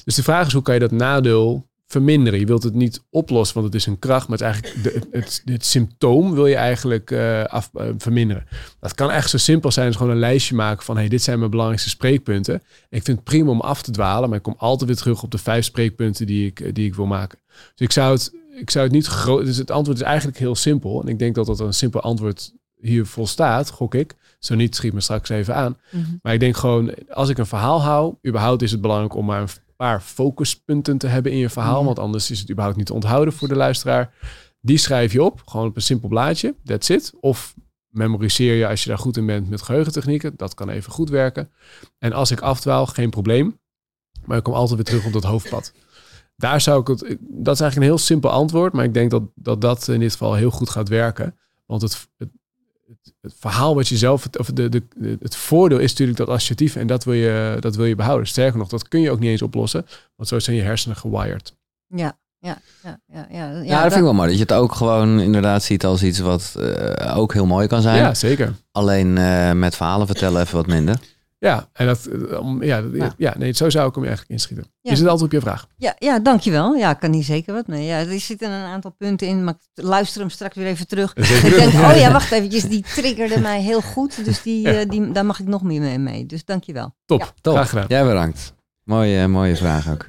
Dus 0.05 0.15
de 0.15 0.23
vraag 0.23 0.47
is, 0.47 0.53
hoe 0.53 0.63
kan 0.63 0.75
je 0.75 0.81
dat 0.81 0.91
nadeel 0.91 1.69
verminderen? 1.95 2.39
Je 2.39 2.47
wilt 2.47 2.63
het 2.63 2.75
niet 2.75 3.03
oplossen, 3.11 3.55
want 3.55 3.67
het 3.67 3.75
is 3.75 3.87
een 3.87 3.99
kracht. 3.99 4.29
Maar 4.29 4.39
het, 4.39 4.47
eigenlijk 4.47 4.83
de, 4.83 5.01
het, 5.11 5.43
het, 5.45 5.65
symptoom 5.65 6.35
wil 6.35 6.47
je 6.47 6.55
eigenlijk 6.55 7.11
eh, 7.11 7.45
af, 7.45 7.71
eh, 7.75 7.87
verminderen. 7.99 8.47
Dat 8.81 8.95
kan 8.95 9.11
echt 9.11 9.31
zo 9.31 9.39
simpel 9.39 9.71
zijn 9.71 9.87
als 9.87 9.97
gewoon 9.97 10.13
een 10.13 10.19
lijstje 10.19 10.55
maken 10.55 10.85
van... 10.85 10.97
hey, 10.97 11.09
dit 11.09 11.23
zijn 11.23 11.39
mijn 11.39 11.51
belangrijkste 11.51 11.91
spreekpunten. 11.91 12.55
Ik 12.91 13.03
vind 13.03 13.07
het 13.07 13.25
prima 13.25 13.51
om 13.51 13.61
af 13.61 13.83
te 13.83 13.91
dwalen, 13.91 14.29
maar 14.29 14.39
ik 14.39 14.45
kom 14.45 14.55
altijd 14.59 14.89
weer 14.89 14.99
terug 14.99 15.23
op 15.23 15.31
de 15.31 15.39
vijf 15.39 15.65
spreekpunten 15.65 16.27
die 16.27 16.47
ik, 16.47 16.61
eh, 16.61 16.73
die 16.73 16.87
ik 16.87 16.95
wil 16.95 17.07
maken. 17.07 17.39
Dus 17.47 17.87
ik 17.87 17.93
zou 17.93 18.15
het, 18.15 18.33
ik 18.57 18.71
zou 18.71 18.85
het 18.85 18.95
niet 18.95 19.07
groot. 19.07 19.45
Dus 19.45 19.57
het 19.57 19.71
antwoord 19.71 19.99
is 19.99 20.05
eigenlijk 20.05 20.39
heel 20.39 20.55
simpel. 20.55 21.03
En 21.03 21.09
ik 21.09 21.19
denk 21.19 21.35
dat 21.35 21.47
dat 21.47 21.61
een 21.61 21.75
simpel 21.75 22.01
antwoord 22.01 22.53
hier 22.81 23.07
volstaat, 23.07 23.71
gok 23.71 23.95
ik. 23.95 24.15
Zo 24.39 24.55
niet, 24.55 24.77
schiet 24.77 24.93
me 24.93 25.01
straks 25.01 25.29
even 25.29 25.55
aan. 25.55 25.77
Mhm. 25.91 26.03
Maar 26.23 26.33
ik 26.33 26.41
denk 26.41 26.57
gewoon, 26.57 26.95
als 27.09 27.29
ik 27.29 27.39
een 27.39 27.47
verhaal 27.47 27.83
hou, 27.83 28.15
überhaupt 28.27 28.63
is 28.63 28.71
het 28.71 28.81
belangrijk 28.81 29.15
om 29.15 29.25
maar 29.25 29.41
een 29.41 29.49
paar 29.77 30.01
focuspunten 30.01 30.99
te 30.99 31.07
hebben 31.07 31.33
in 31.33 31.39
je 31.39 31.51
verhaal. 31.51 31.79
Ja. 31.79 31.85
Want 31.85 31.99
anders 31.99 32.31
is 32.31 32.41
het 32.41 32.51
überhaupt 32.51 32.77
niet 32.77 32.87
te 32.87 32.95
onthouden 32.95 33.35
voor 33.35 33.49
de 33.49 33.57
luisteraar. 33.57 34.15
Die 34.61 34.79
schrijf 34.79 35.13
je 35.13 35.23
op, 35.23 35.43
gewoon 35.45 35.67
op 35.67 35.77
een 35.77 35.83
simpel 35.83 36.09
blaadje. 36.09 36.55
That's 36.65 36.89
it. 36.89 37.13
Of 37.21 37.55
memoriseer 37.89 38.55
je 38.55 38.69
als 38.69 38.83
je 38.83 38.89
daar 38.89 38.99
goed 38.99 39.17
in 39.17 39.27
bent 39.27 39.51
met 39.51 39.63
geheugentechnieken. 39.63 40.33
Dat 40.37 40.55
kan 40.55 40.69
even 40.69 40.93
goed 40.93 41.11
werken. 41.11 41.51
En 41.99 42.13
als 42.13 42.31
ik 42.31 42.41
afdwaal, 42.41 42.87
geen 42.87 43.11
probleem. 43.11 43.59
Maar 44.25 44.37
ik 44.37 44.43
kom 44.43 44.55
altijd 44.55 44.77
weer 44.77 44.85
terug 44.85 45.07
op 45.07 45.13
dat 45.13 45.31
hoofdpad. 45.31 45.73
Daar 46.37 46.61
zou 46.61 46.81
ik 46.81 46.87
het. 46.87 47.01
Dat 47.21 47.55
is 47.55 47.61
eigenlijk 47.61 47.77
een 47.77 47.83
heel 47.83 47.99
simpel 47.99 48.31
antwoord. 48.31 48.73
Maar 48.73 48.85
ik 48.85 48.95
denk 48.95 49.11
dat 49.11 49.23
dat, 49.35 49.61
dat 49.61 49.89
in 49.89 50.01
dit 50.01 50.13
geval 50.13 50.35
heel 50.35 50.51
goed 50.51 50.71
gaat 50.71 50.89
werken. 50.89 51.39
Want 51.67 51.83
het, 51.83 52.09
het, 52.17 52.29
het, 52.89 53.15
het 53.21 53.35
verhaal 53.39 53.75
wat 53.75 53.89
je 53.89 53.97
zelf. 53.97 54.29
Of 54.39 54.47
de, 54.47 54.69
de, 54.69 54.83
het 55.21 55.37
voordeel 55.37 55.79
is 55.79 55.91
natuurlijk 55.91 56.19
dat 56.19 56.29
associatief. 56.29 56.77
En 56.77 56.87
dat 56.87 57.05
wil, 57.05 57.15
je, 57.15 57.57
dat 57.61 57.77
wil 57.77 57.85
je 57.85 57.95
behouden. 57.95 58.27
Sterker 58.29 58.59
nog, 58.59 58.69
dat 58.69 58.89
kun 58.89 59.01
je 59.01 59.11
ook 59.11 59.21
niet 59.21 59.31
eens 59.31 59.43
oplossen. 59.43 59.87
Want 60.17 60.29
zo 60.29 60.39
zijn 60.39 60.57
je 60.57 60.63
hersenen 60.63 60.97
gewired. 60.97 61.55
ja, 61.87 62.17
ja, 62.39 62.59
ja, 62.83 62.99
ja. 63.07 63.27
Ja, 63.31 63.49
ja, 63.51 63.63
Ja, 63.63 63.83
dat 63.83 63.83
vind 63.83 63.95
ik 63.95 64.03
wel 64.03 64.15
mooi. 64.15 64.29
Dat 64.29 64.37
je 64.37 64.43
het 64.43 64.53
ook 64.53 64.75
gewoon 64.75 65.21
inderdaad 65.21 65.63
ziet 65.63 65.85
als 65.85 66.03
iets 66.03 66.19
wat 66.19 66.55
eh, 66.59 67.19
ook 67.19 67.33
heel 67.33 67.47
mooi 67.47 67.67
kan 67.67 67.83
zijn. 67.83 67.97
Ja, 67.97 68.15
zeker. 68.15 68.55
Alleen 68.73 69.19
eh, 69.19 69.53
met 69.53 69.77
verhalen 69.77 70.07
vertellen 70.07 70.43
even 70.43 70.57
wat 70.57 70.67
minder. 70.67 70.99
Ja, 71.45 71.69
en 71.73 71.87
dat, 71.87 72.07
eh, 72.07 72.41
om- 72.41 72.63
ja, 72.63 72.83
dat- 72.83 72.93
Ja. 72.95 73.15
ja. 73.17 73.35
nee, 73.39 73.53
zo 73.53 73.71
zou 73.71 73.89
ik 73.89 73.95
hem 73.95 74.05
eigenlijk 74.05 74.33
inschieten. 74.33 74.65
Ja. 74.81 74.93
Is 74.93 74.99
het 74.99 75.09
antwoord 75.09 75.33
op 75.35 75.39
je 75.41 75.45
vraag? 75.47 75.67
Ja, 75.77 75.97
ja, 75.99 76.19
dankjewel. 76.19 76.75
Ja, 76.75 76.91
ik 76.91 76.99
kan 76.99 77.13
hier 77.13 77.23
zeker 77.23 77.55
wat 77.55 77.67
mee. 77.67 77.85
Ja, 77.87 77.99
er 77.99 78.21
zitten 78.21 78.51
een 78.51 78.65
aantal 78.65 78.91
punten 78.91 79.27
in, 79.29 79.45
maar 79.45 79.55
ik 79.75 79.85
luister 79.85 80.21
hem 80.21 80.31
straks 80.31 80.57
weer 80.57 80.67
even 80.67 80.87
terug. 80.87 81.13
Zeker. 81.17 81.49
Ik 81.49 81.55
denk, 81.55 81.73
oh 81.73 81.97
ja, 81.97 82.13
wacht 82.19 82.33
eventjes, 82.33 82.63
die 82.63 82.83
triggerde 82.95 83.41
mij 83.41 83.61
heel 83.61 83.81
goed. 83.81 84.25
Dus 84.25 84.43
die, 84.43 84.61
Ja. 84.63 84.73
eh, 84.73 84.89
die, 84.89 85.11
daar 85.13 85.27
mag 85.27 85.41
ik 85.41 85.47
nog 85.47 85.63
meer 85.63 85.81
mee. 85.81 85.99
mee. 85.99 86.27
Dus 86.27 86.45
dankjewel. 86.45 86.95
Top, 87.05 87.21
Ja. 87.21 87.33
Top. 87.41 87.55
graag 87.55 87.69
gedaan. 87.69 87.87
Jij 87.89 88.05
bedankt. 88.05 88.55
Mooie, 88.85 89.27
mooie 89.29 89.57
vraag 89.57 89.91
ook. 89.91 90.07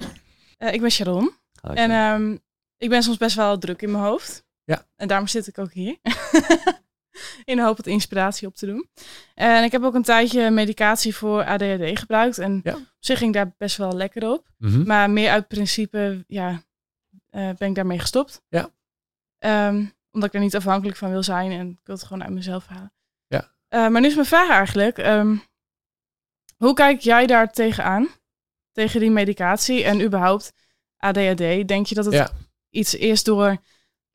Eh, 0.58 0.74
ik 0.74 0.82
ben 0.82 0.92
Sharon. 0.92 1.32
En 1.74 1.92
ehm, 1.92 2.36
ik 2.78 2.90
ben 2.90 3.04
soms 3.04 3.18
best 3.18 3.36
wel 3.36 3.58
druk 3.58 3.82
in 3.82 3.92
mijn 3.92 4.04
hoofd. 4.04 4.44
Ja. 4.64 4.86
En 4.96 5.08
daarom 5.08 5.28
zit 5.28 5.48
ik 5.48 5.58
ook 5.60 5.74
hier. 5.74 5.98
in 7.43 7.55
de 7.55 7.63
hoop 7.63 7.78
wat 7.78 7.88
inspiratie 7.88 8.47
op 8.47 8.55
te 8.55 8.66
doen. 8.66 8.88
En 9.34 9.63
ik 9.63 9.72
heb 9.72 9.84
ook 9.84 9.93
een 9.93 10.03
tijdje 10.03 10.49
medicatie 10.49 11.16
voor 11.16 11.43
ADHD 11.45 11.99
gebruikt. 11.99 12.38
En 12.38 12.59
Ja. 12.63 12.74
op 12.76 12.82
zich 12.99 13.18
ging 13.18 13.34
daar 13.34 13.53
best 13.57 13.78
wel 13.78 13.93
lekker 13.95 14.30
op. 14.30 14.47
Mhm. 14.57 14.84
Maar 14.88 15.09
meer 15.09 15.30
uit 15.30 15.47
principe, 15.47 16.24
ja, 16.28 16.61
eh, 17.30 17.49
ben 17.57 17.70
ik 17.70 17.76
daarmee 17.76 17.99
gestopt. 17.99 18.41
Ja. 18.49 18.70
Ehm, 19.39 19.86
omdat 20.11 20.30
ik 20.30 20.34
er 20.36 20.39
niet 20.39 20.55
afhankelijk 20.55 20.97
van 20.97 21.09
wil 21.11 21.24
zijn 21.24 21.51
en 21.51 21.70
ik 21.70 21.80
wil 21.84 21.95
het 21.95 22.03
gewoon 22.03 22.24
uit 22.24 22.34
mezelf 22.34 22.66
halen. 22.68 22.93
Ja. 23.28 23.51
Eh, 23.68 23.88
maar 23.88 24.01
nu 24.01 24.07
is 24.07 24.16
mijn 24.16 24.26
vraag 24.28 24.49
eigenlijk, 24.49 24.97
ehm, 24.97 25.36
hoe 26.57 26.74
kijk 26.74 26.99
jij 26.99 27.26
daar 27.28 27.51
tegenaan? 27.51 28.07
Tegen 28.72 28.99
die 28.99 29.11
medicatie 29.11 29.84
en 29.84 30.01
überhaupt 30.01 30.53
ADHD? 30.97 31.68
Denk 31.68 31.86
je 31.86 31.95
dat 31.95 32.05
het 32.05 32.13
Ja. 32.13 32.30
iets 32.70 32.93
is 32.95 33.24
door, 33.24 33.57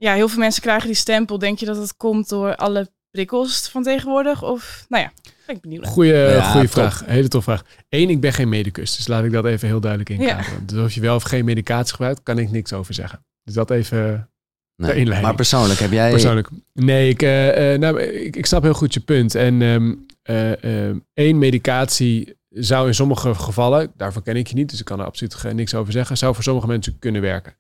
ja, 0.00 0.14
heel 0.14 0.28
veel 0.28 0.38
mensen 0.38 0.62
krijgen 0.62 0.86
die 0.86 0.96
stempel. 0.96 1.38
Denk 1.38 1.58
je 1.58 1.66
dat 1.66 1.76
het 1.76 1.96
komt 1.96 2.28
door 2.28 2.56
alle 2.56 2.90
prikkels 3.10 3.68
van 3.68 3.82
tegenwoordig? 3.82 4.42
Of, 4.42 4.84
nou 4.88 5.02
ja, 5.02 5.12
ben 5.46 5.56
ik 5.56 5.62
benieuwd. 5.62 5.86
Goeie, 5.86 6.14
Ja, 6.14 6.42
goeie 6.50 6.64
top. 6.64 6.72
vraag. 6.72 7.02
Hele 7.06 7.28
tof 7.28 7.44
vraag. 7.44 7.64
Eén, 7.88 8.10
ik 8.10 8.20
ben 8.20 8.32
geen 8.32 8.48
medicus. 8.48 8.96
Dus 8.96 9.08
laat 9.08 9.24
ik 9.24 9.32
dat 9.32 9.44
even 9.44 9.68
heel 9.68 9.80
duidelijk 9.80 10.10
inkaderen. 10.10 10.66
Dus 10.66 10.84
of 10.84 10.92
je 10.92 11.00
wel 11.00 11.14
of 11.14 11.22
geen 11.22 11.44
medicatie 11.44 11.92
gebruikt, 11.92 12.22
kan 12.22 12.38
ik 12.38 12.50
niks 12.50 12.72
over 12.72 12.94
zeggen. 12.94 13.24
Dus 13.42 13.54
dat 13.54 13.70
even 13.70 14.30
Nee. 14.76 15.06
Maar 15.06 15.34
persoonlijk, 15.34 15.80
heb 15.80 15.92
jij... 15.92 16.10
persoonlijk. 16.10 16.48
Nee, 16.72 17.08
ik, 17.08 17.22
eh, 17.22 17.72
eh, 17.72 17.80
nou, 17.80 18.00
ik, 18.02 18.36
ik 18.36 18.46
snap 18.46 18.62
heel 18.62 18.74
goed 18.74 18.94
je 18.94 19.00
punt. 19.00 19.34
En 19.34 19.62
ehm, 19.62 19.94
eh, 20.22 20.88
eh, 20.88 20.96
één 21.14 21.38
medicatie 21.38 22.38
zou 22.50 22.86
in 22.86 22.94
sommige 22.94 23.34
gevallen, 23.34 23.92
daarvan 23.96 24.22
ken 24.22 24.36
ik 24.36 24.46
je 24.46 24.54
niet, 24.54 24.70
dus 24.70 24.78
ik 24.78 24.84
kan 24.84 25.00
er 25.00 25.06
absoluut 25.06 25.52
niks 25.52 25.74
over 25.74 25.92
zeggen, 25.92 26.16
zou 26.16 26.34
voor 26.34 26.42
sommige 26.42 26.66
mensen 26.66 26.98
kunnen 26.98 27.22
werken. 27.22 27.56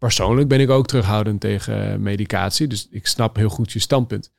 Persoonlijk 0.00 0.48
ben 0.48 0.60
ik 0.60 0.70
ook 0.70 0.86
terughoudend 0.86 1.40
tegen 1.40 2.02
medicatie, 2.02 2.66
dus 2.66 2.88
ik 2.90 3.06
snap 3.06 3.36
heel 3.36 3.48
goed 3.48 3.72
je 3.72 3.78
standpunt. 3.78 4.32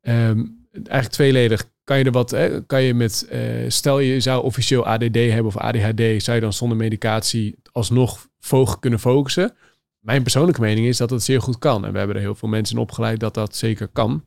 Ehm, 0.00 0.44
eigenlijk 0.72 1.08
tweeledig. 1.08 1.70
Kan 1.84 1.98
je 1.98 2.04
er 2.04 2.12
wat, 2.12 2.36
kan 2.66 2.82
je 2.82 2.94
met, 2.94 3.26
eh, 3.30 3.40
stel 3.68 3.98
je 3.98 4.20
zou 4.20 4.42
officieel 4.42 4.86
ADD 4.86 5.14
hebben 5.14 5.44
of 5.44 5.56
ADHD, 5.56 6.22
zou 6.22 6.36
je 6.36 6.40
dan 6.40 6.52
zonder 6.52 6.76
medicatie 6.76 7.56
alsnog 7.72 8.28
vog 8.40 8.78
kunnen 8.78 9.00
focussen? 9.00 9.54
Mijn 9.98 10.22
persoonlijke 10.22 10.60
mening 10.60 10.86
is 10.86 10.96
dat 10.96 11.10
het 11.10 11.22
zeer 11.22 11.40
goed 11.40 11.58
kan. 11.58 11.84
En 11.84 11.92
we 11.92 11.98
hebben 11.98 12.16
er 12.16 12.22
heel 12.22 12.34
veel 12.34 12.48
mensen 12.48 12.76
in 12.76 12.82
opgeleid 12.82 13.20
dat 13.20 13.34
dat 13.34 13.56
zeker 13.56 13.88
kan. 13.88 14.24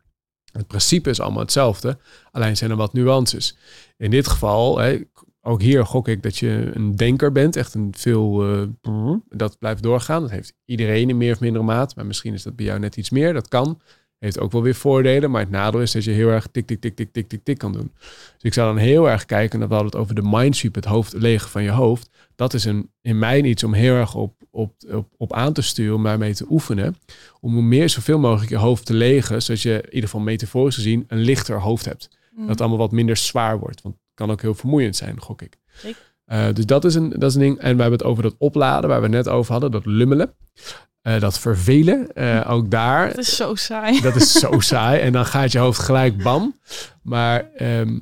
Het 0.52 0.68
principe 0.68 1.10
is 1.10 1.20
allemaal 1.20 1.42
hetzelfde, 1.42 1.98
alleen 2.32 2.58
zijn 2.58 2.72
er 2.72 2.78
wat 2.78 2.94
nuances. 2.94 3.58
In 3.98 4.12
dit 4.12 4.28
geval, 4.28 4.78
hè, 4.78 5.00
ook 5.42 5.62
hier 5.62 5.86
gok 5.86 6.08
ik 6.08 6.24
dat 6.24 6.38
je 6.38 6.72
een 6.74 6.96
denker 6.96 7.32
bent, 7.32 7.56
echt 7.56 7.74
een 7.74 7.94
veel, 7.98 8.52
eh, 8.52 9.14
dat 9.30 9.60
blijft 9.60 9.84
doorgaan. 9.84 10.22
Dat 10.22 10.32
heeft 10.32 10.54
iedereen 10.66 11.10
in 11.10 11.18
meer 11.18 11.34
of 11.34 11.40
mindere 11.40 11.66
maat, 11.66 11.96
maar 11.96 12.06
misschien 12.06 12.34
is 12.34 12.44
dat 12.44 12.56
bij 12.56 12.66
jou 12.66 12.80
net 12.80 12.98
iets 12.98 13.10
meer. 13.10 13.34
Dat 13.34 13.48
kan. 13.48 13.82
Heeft 14.20 14.40
ook 14.40 14.52
wel 14.52 14.62
weer 14.62 14.76
voordelen, 14.76 15.32
maar 15.32 15.42
het 15.42 15.50
nadeel 15.50 15.82
is 15.82 15.92
dat 15.92 16.04
je 16.04 16.12
heel 16.12 16.30
erg 16.30 16.48
tik, 16.52 16.66
tik, 16.66 16.82
tik, 16.82 16.96
tik, 16.96 17.12
tik, 17.12 17.28
tik, 17.30 17.44
tik 17.44 17.58
kan 17.58 17.74
doen. 17.74 17.92
Dus 18.34 18.42
ik 18.42 18.54
zou 18.54 18.74
dan 18.74 18.84
heel 18.84 19.10
erg 19.10 19.26
kijken, 19.26 19.62
en 19.62 19.68
we 19.68 19.74
hadden 19.74 19.92
het 19.92 20.02
over 20.02 20.16
de 20.16 20.22
mindsweep, 20.22 20.76
het 20.76 20.86
hoofd 20.86 21.14
legen 21.14 21.50
van 21.50 21.64
je 21.64 21.72
hoofd. 21.72 22.10
Dat 22.36 22.54
is 22.54 22.66
een, 22.66 22.92
in 23.02 23.20
mij 23.20 23.42
iets 23.42 23.64
om 23.64 23.74
heel 23.74 23.96
erg 23.96 24.16
op, 24.16 24.34
op, 24.52 24.74
op, 24.92 25.08
op 25.18 25.34
aan 25.34 25.54
te 25.54 25.62
sturen, 25.62 25.96
om 25.96 26.04
daarmee 26.04 26.34
te 26.34 26.46
oefenen. 26.50 26.96
Om 27.40 27.68
meer 27.68 27.90
zoveel 27.90 28.20
mogelijk 28.20 28.50
je 28.50 28.58
hoofd 28.58 28.86
te 28.86 28.94
legen, 28.94 29.42
zodat 29.42 29.62
je 29.62 29.74
in 29.74 29.86
ieder 29.86 30.10
geval 30.10 30.22
metaforisch 30.22 30.76
gezien 30.76 31.04
een 31.08 31.20
lichter 31.20 31.62
hoofd 31.62 31.86
hebt. 31.86 32.10
Mm. 32.32 32.40
Dat 32.40 32.50
het 32.50 32.60
allemaal 32.60 32.78
wat 32.78 32.92
minder 32.92 33.18
zwaar 33.18 33.60
wordt. 33.60 33.82
Want 33.82 33.96
kan 34.20 34.32
ook 34.32 34.42
heel 34.42 34.56
vermoeiend 34.56 34.96
zijn, 34.96 35.22
gok 35.22 35.42
ik. 35.42 35.58
Zeker. 35.74 36.02
Eh, 36.26 36.46
dus 36.54 36.66
dat 36.66 36.86
is, 36.86 36.96
een, 36.96 37.10
dat 37.10 37.30
is 37.30 37.36
een 37.36 37.42
ding. 37.42 37.58
En 37.58 37.76
we 37.76 37.82
hebben 37.82 38.00
het 38.00 38.04
over 38.04 38.24
dat 38.24 38.36
opladen, 38.38 38.90
waar 38.90 39.00
we 39.00 39.06
het 39.06 39.16
net 39.16 39.28
over 39.28 39.52
hadden. 39.52 39.72
Dat 39.72 39.86
lummelen. 39.86 40.34
Eh, 41.02 41.20
dat 41.20 41.40
vervelen. 41.40 42.14
Eh, 42.14 42.52
ook 42.52 42.72
daar. 42.72 43.08
Het 43.08 43.18
is 43.18 43.36
zo 43.36 43.56
saai. 43.56 44.02
Dat 44.02 44.16
is 44.16 44.32
zo 44.32 44.60
saai. 44.60 45.00
En 45.00 45.12
dan 45.12 45.26
gaat 45.26 45.52
je 45.52 45.60
hoofd 45.60 45.80
gelijk 45.80 46.24
bam. 46.24 46.60
Maar 47.04 47.50
ehm, 47.56 48.00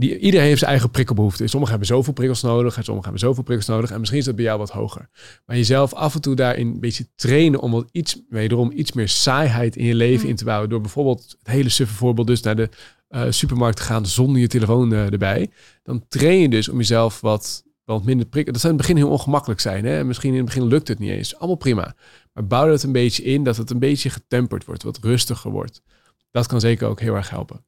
die, 0.00 0.18
iedereen 0.18 0.46
heeft 0.46 0.58
zijn 0.58 0.70
eigen 0.70 0.90
prikkelbehoefte. 0.90 1.46
Sommigen 1.46 1.76
hebben 1.76 1.96
zoveel 1.96 2.12
prikkels 2.12 2.42
nodig. 2.42 2.76
En 2.76 2.84
sommigen 2.84 3.10
hebben 3.10 3.28
zoveel 3.28 3.42
prikkels 3.42 3.68
nodig. 3.68 3.90
En 3.90 3.98
misschien 3.98 4.18
is 4.18 4.24
dat 4.24 4.36
bij 4.36 4.44
jou 4.44 4.58
wat 4.58 4.70
hoger. 4.70 5.08
Maar 5.46 5.56
jezelf 5.56 5.94
af 5.94 6.14
en 6.14 6.20
toe 6.20 6.34
daarin 6.34 6.66
een 6.66 6.80
beetje 6.80 7.06
trainen 7.14 7.60
om 7.60 7.70
wat 7.70 7.88
iets, 7.92 8.20
wederom 8.28 8.72
iets 8.74 8.92
meer 8.92 9.08
saaiheid 9.08 9.76
in 9.76 9.84
je 9.84 9.94
leven 9.94 10.24
Mm. 10.24 10.30
in 10.30 10.36
te 10.36 10.44
bouwen. 10.44 10.68
Door 10.68 10.80
bijvoorbeeld 10.80 11.36
het 11.38 11.52
hele 11.52 11.68
suffe 11.68 11.94
voorbeeld 11.94 12.26
dus 12.26 12.42
naar 12.42 12.56
de 12.56 12.68
eh, 13.08 13.22
supermarkt 13.28 13.76
te 13.76 13.82
gaan 13.82 14.06
zonder 14.06 14.40
je 14.40 14.46
telefoon 14.46 14.92
eh, 14.92 15.12
erbij. 15.12 15.50
Dan 15.82 16.04
train 16.08 16.38
je 16.38 16.48
dus 16.48 16.68
om 16.68 16.76
jezelf 16.76 17.20
wat 17.20 17.64
wat 17.84 18.04
minder 18.04 18.26
prikken. 18.26 18.52
Dat 18.52 18.62
zou 18.62 18.72
in 18.72 18.78
het 18.78 18.88
begin 18.88 19.02
heel 19.02 19.12
ongemakkelijk 19.12 19.60
zijn. 19.60 19.84
Hè? 19.84 20.04
Misschien 20.04 20.30
in 20.30 20.36
het 20.36 20.44
begin 20.44 20.66
lukt 20.66 20.88
het 20.88 20.98
niet 20.98 21.10
eens. 21.10 21.36
Allemaal 21.36 21.56
prima. 21.56 21.94
Maar 22.32 22.46
bouw 22.46 22.70
het 22.70 22.82
een 22.82 22.92
beetje 22.92 23.22
in 23.22 23.44
dat 23.44 23.56
het 23.56 23.70
een 23.70 23.78
beetje 23.78 24.10
getemperd 24.10 24.64
wordt, 24.64 24.82
wat 24.82 24.98
rustiger 25.02 25.50
wordt. 25.50 25.82
Dat 26.30 26.46
kan 26.46 26.60
zeker 26.60 26.88
ook 26.88 27.00
heel 27.00 27.14
erg 27.14 27.30
helpen. 27.30 27.64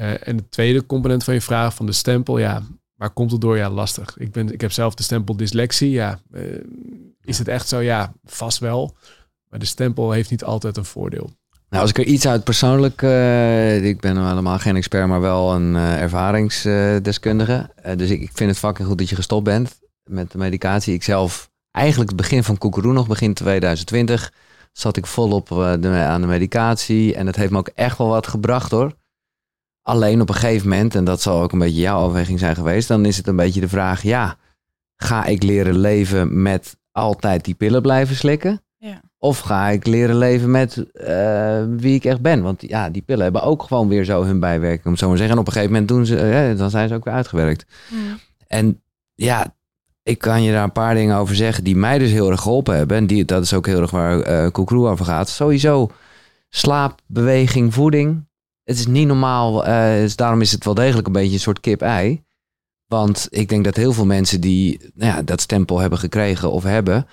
Uh, 0.00 0.28
en 0.28 0.36
de 0.36 0.48
tweede 0.48 0.86
component 0.86 1.24
van 1.24 1.34
je 1.34 1.40
vraag 1.40 1.74
van 1.74 1.86
de 1.86 1.92
stempel, 1.92 2.38
ja, 2.38 2.62
waar 2.94 3.10
komt 3.10 3.30
het 3.30 3.40
door? 3.40 3.56
Ja, 3.56 3.70
lastig. 3.70 4.18
Ik, 4.18 4.32
ben, 4.32 4.52
ik 4.52 4.60
heb 4.60 4.72
zelf 4.72 4.94
de 4.94 5.02
stempel 5.02 5.36
dyslexie. 5.36 5.90
Ja, 5.90 6.20
uh, 6.32 6.42
is 7.22 7.38
het 7.38 7.48
echt 7.48 7.68
zo? 7.68 7.78
Ja, 7.78 8.12
vast 8.24 8.58
wel. 8.58 8.96
Maar 9.48 9.58
de 9.58 9.66
stempel 9.66 10.10
heeft 10.10 10.30
niet 10.30 10.44
altijd 10.44 10.76
een 10.76 10.84
voordeel. 10.84 11.30
Nou, 11.68 11.82
als 11.82 11.90
ik 11.90 11.98
er 11.98 12.04
iets 12.04 12.28
uit 12.28 12.44
persoonlijk, 12.44 13.02
uh, 13.02 13.84
ik 13.84 14.00
ben 14.00 14.26
helemaal 14.26 14.58
geen 14.58 14.76
expert, 14.76 15.08
maar 15.08 15.20
wel 15.20 15.54
een 15.54 15.74
ervaringsdeskundige. 15.74 17.70
Dus 17.96 18.10
ik, 18.10 18.20
ik, 18.20 18.30
vind 18.32 18.50
het 18.50 18.58
fucking 18.58 18.88
goed 18.88 18.98
dat 18.98 19.08
je 19.08 19.14
gestopt 19.14 19.44
bent 19.44 19.78
met 20.04 20.30
de 20.30 20.38
medicatie. 20.38 20.94
Ik 20.94 21.02
zelf, 21.02 21.50
eigenlijk 21.70 22.10
het 22.10 22.20
begin 22.20 22.44
van 22.44 22.58
Koekeroe 22.58 22.92
nog, 22.92 23.06
begin 23.06 23.34
2020, 23.34 24.32
zat 24.72 24.96
ik 24.96 25.06
volop 25.06 25.48
de, 25.80 25.88
aan 25.88 26.20
de 26.20 26.26
medicatie. 26.26 27.14
En 27.14 27.26
het 27.26 27.36
heeft 27.36 27.50
me 27.50 27.58
ook 27.58 27.70
echt 27.74 27.98
wel 27.98 28.08
wat 28.08 28.26
gebracht 28.26 28.70
hoor. 28.70 28.98
Alleen 29.82 30.20
op 30.20 30.28
een 30.28 30.34
gegeven 30.34 30.68
moment, 30.68 30.94
en 30.94 31.04
dat 31.04 31.22
zal 31.22 31.42
ook 31.42 31.52
een 31.52 31.58
beetje 31.58 31.80
jouw 31.80 32.00
overweging 32.00 32.38
zijn 32.38 32.54
geweest, 32.54 32.88
dan 32.88 33.04
is 33.04 33.16
het 33.16 33.26
een 33.26 33.36
beetje 33.36 33.60
de 33.60 33.68
vraag, 33.68 34.02
ja, 34.02 34.36
ga 34.96 35.24
ik 35.24 35.42
leren 35.42 35.78
leven 35.78 36.42
met 36.42 36.76
altijd 36.92 37.44
die 37.44 37.54
pillen 37.54 37.82
blijven 37.82 38.16
slikken? 38.16 38.62
Ja. 38.76 39.00
Of 39.18 39.38
ga 39.38 39.68
ik 39.68 39.86
leren 39.86 40.16
leven 40.16 40.50
met 40.50 40.76
uh, 40.94 41.64
wie 41.76 41.94
ik 41.94 42.04
echt 42.04 42.20
ben? 42.20 42.42
Want 42.42 42.62
ja, 42.68 42.90
die 42.90 43.02
pillen 43.02 43.22
hebben 43.22 43.42
ook 43.42 43.62
gewoon 43.62 43.88
weer 43.88 44.04
zo 44.04 44.24
hun 44.24 44.40
bijwerking, 44.40 44.86
om 44.86 44.96
zo 44.96 45.06
maar 45.06 45.16
te 45.16 45.22
zeggen. 45.22 45.36
En 45.36 45.42
op 45.42 45.46
een 45.46 45.52
gegeven 45.52 45.72
moment 45.72 45.90
doen 45.90 46.06
ze, 46.06 46.50
uh, 46.52 46.58
dan 46.58 46.70
zijn 46.70 46.88
ze 46.88 46.94
ook 46.94 47.04
weer 47.04 47.14
uitgewerkt. 47.14 47.66
Mm. 47.88 48.18
En 48.46 48.82
ja, 49.14 49.54
ik 50.02 50.18
kan 50.18 50.42
je 50.42 50.52
daar 50.52 50.64
een 50.64 50.72
paar 50.72 50.94
dingen 50.94 51.16
over 51.16 51.34
zeggen 51.34 51.64
die 51.64 51.76
mij 51.76 51.98
dus 51.98 52.10
heel 52.10 52.30
erg 52.30 52.40
geholpen 52.40 52.76
hebben. 52.76 52.96
En 52.96 53.06
die, 53.06 53.24
dat 53.24 53.42
is 53.42 53.54
ook 53.54 53.66
heel 53.66 53.80
erg 53.80 53.90
waar 53.90 54.44
uh, 54.44 54.50
Koekroe 54.50 54.88
over 54.88 55.04
gaat. 55.04 55.28
Sowieso 55.28 55.90
slaap, 56.48 57.00
beweging, 57.06 57.74
voeding. 57.74 58.28
Het 58.70 58.78
is 58.78 58.86
niet 58.86 59.06
normaal. 59.06 59.62
dus 60.00 60.16
daarom 60.16 60.40
is 60.40 60.52
het 60.52 60.64
wel 60.64 60.74
degelijk 60.74 61.06
een 61.06 61.12
beetje 61.12 61.32
een 61.32 61.40
soort 61.40 61.60
kip-ei. 61.60 62.22
Want 62.86 63.26
ik 63.30 63.48
denk 63.48 63.64
dat 63.64 63.76
heel 63.76 63.92
veel 63.92 64.06
mensen 64.06 64.40
die 64.40 64.90
nou 64.94 65.16
ja, 65.16 65.22
dat 65.22 65.40
stempel 65.40 65.78
hebben 65.78 65.98
gekregen 65.98 66.50
of 66.50 66.62
hebben, 66.62 67.06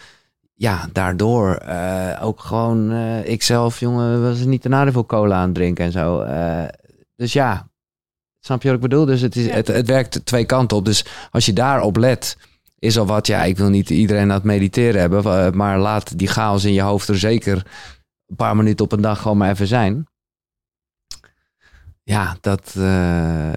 ja, 0.53 0.89
daardoor 0.93 1.61
uh, 1.67 2.19
ook 2.21 2.39
gewoon, 2.39 2.91
uh, 2.91 3.29
ik 3.29 3.43
zelf, 3.43 3.79
jongen, 3.79 4.21
was 4.21 4.39
niet 4.39 4.61
te 4.61 4.69
nadeel 4.69 4.93
voor 4.93 5.05
cola 5.05 5.35
aan 5.35 5.45
het 5.45 5.55
drinken 5.55 5.85
en 5.85 5.91
zo. 5.91 6.23
Uh, 6.23 6.63
dus 7.15 7.34
ja, 7.34 7.69
snap 8.39 8.61
je 8.61 8.67
wat 8.67 8.77
ik 8.77 8.84
bedoel? 8.84 9.05
Dus 9.05 9.21
het, 9.21 9.35
is, 9.35 9.45
ja. 9.45 9.51
het, 9.51 9.67
het 9.67 9.88
werkt 9.88 10.25
twee 10.25 10.45
kanten 10.45 10.77
op. 10.77 10.85
Dus 10.85 11.05
als 11.31 11.45
je 11.45 11.53
daarop 11.53 11.97
let, 11.97 12.38
is 12.79 12.97
al 12.97 13.05
wat, 13.05 13.27
ja, 13.27 13.43
ik 13.43 13.57
wil 13.57 13.69
niet 13.69 13.89
iedereen 13.89 14.29
aan 14.29 14.29
het 14.29 14.43
mediteren 14.43 15.01
hebben, 15.01 15.57
maar 15.57 15.79
laat 15.79 16.17
die 16.17 16.27
chaos 16.27 16.63
in 16.63 16.73
je 16.73 16.81
hoofd 16.81 17.07
er 17.07 17.19
zeker 17.19 17.65
een 18.27 18.35
paar 18.35 18.55
minuten 18.55 18.85
op 18.85 18.91
een 18.91 19.01
dag 19.01 19.21
gewoon 19.21 19.38
maar 19.38 19.51
even 19.51 19.67
zijn. 19.67 20.07
Ja, 22.07 22.38
dat. 22.41 22.75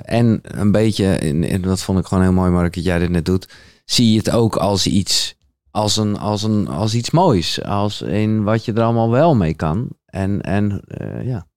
en 0.04 0.40
een 0.42 0.72
beetje, 0.72 1.06
en 1.06 1.60
dat 1.60 1.82
vond 1.82 1.98
ik 1.98 2.06
gewoon 2.06 2.22
heel 2.22 2.32
mooi, 2.32 2.50
Mark, 2.50 2.74
dat 2.74 2.84
jij 2.84 2.98
dit 2.98 3.10
net 3.10 3.24
doet. 3.24 3.48
Zie 3.84 4.12
je 4.12 4.18
het 4.18 4.30
ook 4.30 4.56
als 4.56 4.86
iets 4.86 5.36
als, 5.70 5.96
een, 5.96 6.18
als, 6.18 6.42
een, 6.42 6.68
als 6.68 6.94
iets 6.94 7.10
moois. 7.10 7.62
Als 7.62 8.02
in 8.02 8.42
wat 8.42 8.64
je 8.64 8.72
er 8.72 8.82
allemaal 8.82 9.10
wel 9.10 9.34
mee 9.34 9.54
kan. 9.54 9.88
En, 10.06 10.40
en 10.40 10.82
uh, 11.00 11.26
ja. 11.26 11.48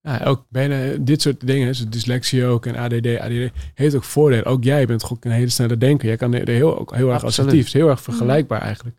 Ja, 0.00 0.24
ook 0.24 0.46
bijna 0.48 0.96
dit 1.00 1.22
soort 1.22 1.46
dingen, 1.46 1.66
dus 1.66 1.88
dyslexie 1.88 2.44
ook 2.44 2.66
en 2.66 2.76
ADD, 2.76 3.18
ADD, 3.18 3.50
heeft 3.74 3.94
ook 3.94 4.04
voordelen. 4.04 4.44
Ook 4.44 4.64
jij 4.64 4.86
bent 4.86 5.02
gewoon 5.02 5.18
een 5.20 5.30
hele 5.30 5.48
snelle 5.48 5.76
denker. 5.76 6.08
Jij 6.08 6.16
kan 6.16 6.34
er 6.34 6.48
heel, 6.48 6.78
ook 6.78 6.94
heel 6.94 7.12
erg 7.12 7.24
assertief, 7.24 7.66
is 7.66 7.72
heel 7.72 7.88
erg 7.88 8.02
vergelijkbaar 8.02 8.60
eigenlijk. 8.60 8.96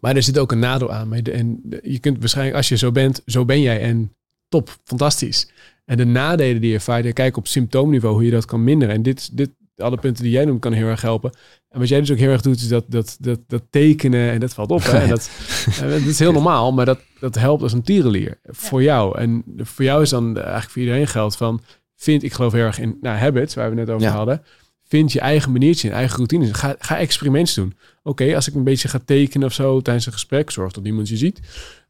Maar 0.00 0.16
er 0.16 0.22
zit 0.22 0.38
ook 0.38 0.52
een 0.52 0.58
nadeel 0.58 0.92
aan. 0.92 1.14
En 1.14 1.62
je 1.82 1.98
kunt 1.98 2.18
waarschijnlijk, 2.18 2.56
als 2.56 2.68
je 2.68 2.76
zo 2.76 2.92
bent, 2.92 3.22
zo 3.26 3.44
ben 3.44 3.60
jij 3.60 3.80
en 3.80 4.16
top, 4.48 4.76
fantastisch. 4.84 5.48
En 5.84 5.96
de 5.96 6.04
nadelen 6.04 6.60
die 6.60 6.70
je 6.70 6.76
ervaart, 6.76 7.12
kijk 7.12 7.36
op 7.36 7.46
symptoomniveau 7.46 8.14
hoe 8.14 8.24
je 8.24 8.30
dat 8.30 8.44
kan 8.44 8.64
minderen. 8.64 8.94
En 8.94 9.02
dit, 9.02 9.36
dit, 9.36 9.50
alle 9.76 9.96
punten 9.96 10.22
die 10.22 10.32
jij 10.32 10.44
noemt, 10.44 10.60
kan 10.60 10.72
heel 10.72 10.86
erg 10.86 11.00
helpen. 11.00 11.32
En 11.68 11.78
wat 11.78 11.88
jij 11.88 12.00
dus 12.00 12.10
ook 12.10 12.18
heel 12.18 12.30
erg 12.30 12.42
doet, 12.42 12.56
is 12.56 12.68
dat, 12.68 12.84
dat, 12.88 13.16
dat, 13.20 13.40
dat 13.46 13.62
tekenen. 13.70 14.30
En 14.30 14.40
dat 14.40 14.54
valt 14.54 14.70
op. 14.70 14.82
Hè? 14.82 14.98
En 14.98 15.08
dat, 15.08 15.30
dat 15.80 16.00
is 16.00 16.18
heel 16.18 16.32
normaal, 16.32 16.72
maar 16.72 16.86
dat, 16.86 16.98
dat 17.20 17.34
helpt 17.34 17.62
als 17.62 17.72
een 17.72 17.82
tierenlier 17.82 18.38
voor 18.42 18.82
jou. 18.82 19.18
En 19.18 19.44
voor 19.56 19.84
jou 19.84 20.02
is 20.02 20.10
dan 20.10 20.36
eigenlijk 20.36 20.70
voor 20.70 20.82
iedereen 20.82 21.06
geldt 21.06 21.36
van... 21.36 21.60
Vind, 21.96 22.22
ik 22.22 22.32
geloof 22.32 22.52
heel 22.52 22.64
erg 22.64 22.78
in 22.78 22.98
nou, 23.00 23.18
habits, 23.18 23.54
waar 23.54 23.68
we 23.70 23.76
net 23.76 23.90
over 23.90 24.06
ja. 24.06 24.14
hadden. 24.14 24.42
Vind 24.84 25.12
je 25.12 25.20
eigen 25.20 25.52
maniertje, 25.52 25.88
je 25.88 25.94
eigen 25.94 26.16
routine. 26.16 26.54
Ga, 26.54 26.74
ga 26.78 26.98
experimenten 26.98 27.54
doen. 27.54 27.74
Oké, 28.02 28.34
als 28.34 28.48
ik 28.48 28.54
een 28.54 28.64
beetje 28.64 28.88
ga 28.88 29.00
tekenen 29.04 29.46
of 29.46 29.52
zo 29.52 29.80
tijdens 29.80 30.06
een 30.06 30.12
gesprek, 30.12 30.50
zorg 30.50 30.72
dat 30.72 30.84
niemand 30.84 31.08
je 31.08 31.16
ziet. 31.16 31.40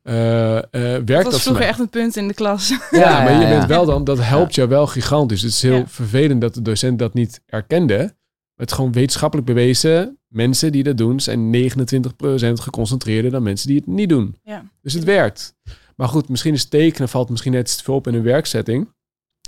Uh, 0.09 0.55
uh, 0.55 0.61
werkt 0.71 1.07
dat, 1.07 1.25
was 1.33 1.43
vroeger 1.43 1.65
echt 1.67 1.79
een 1.79 1.89
punt 1.89 2.17
in 2.17 2.29
de 2.29 2.35
klas. 2.35 2.69
Ja, 2.69 2.79
ja 3.01 3.23
maar 3.23 3.41
je 3.41 3.49
bent 3.49 3.67
wel 3.67 3.85
dan, 3.85 4.05
dat 4.05 4.19
helpt 4.21 4.55
jou 4.55 4.69
wel 4.69 4.87
gigantisch. 4.87 5.43
Het 5.43 5.51
is 5.51 5.63
heel 5.63 5.85
vervelend 5.87 6.41
dat 6.41 6.55
de 6.55 6.63
docent 6.63 6.99
dat 6.99 7.15
niet 7.15 7.41
erkende. 7.47 8.15
Het 8.55 8.73
gewoon 8.73 8.93
wetenschappelijk 8.93 9.47
bewezen. 9.47 10.19
Mensen 10.29 10.73
die 10.73 10.83
dat 10.83 10.97
doen 10.97 11.21
zijn 11.21 11.71
29% 11.71 12.53
geconcentreerder 12.53 13.31
dan 13.31 13.43
mensen 13.43 13.69
die 13.69 13.77
het 13.77 13.87
niet 13.87 14.09
doen. 14.09 14.37
Ja. 14.43 14.65
Dus 14.81 14.93
het 14.93 15.05
werkt. 15.05 15.55
Maar 15.97 16.09
goed, 16.09 16.29
misschien 16.29 16.55
is 16.55 16.65
tekenen 16.65 17.09
valt 17.09 17.31
misschien 17.31 17.53
net 17.53 17.77
te 17.77 17.85
veel 17.85 17.95
op 17.95 18.07
in 18.07 18.15
een 18.15 18.23
werksetting. 18.23 18.89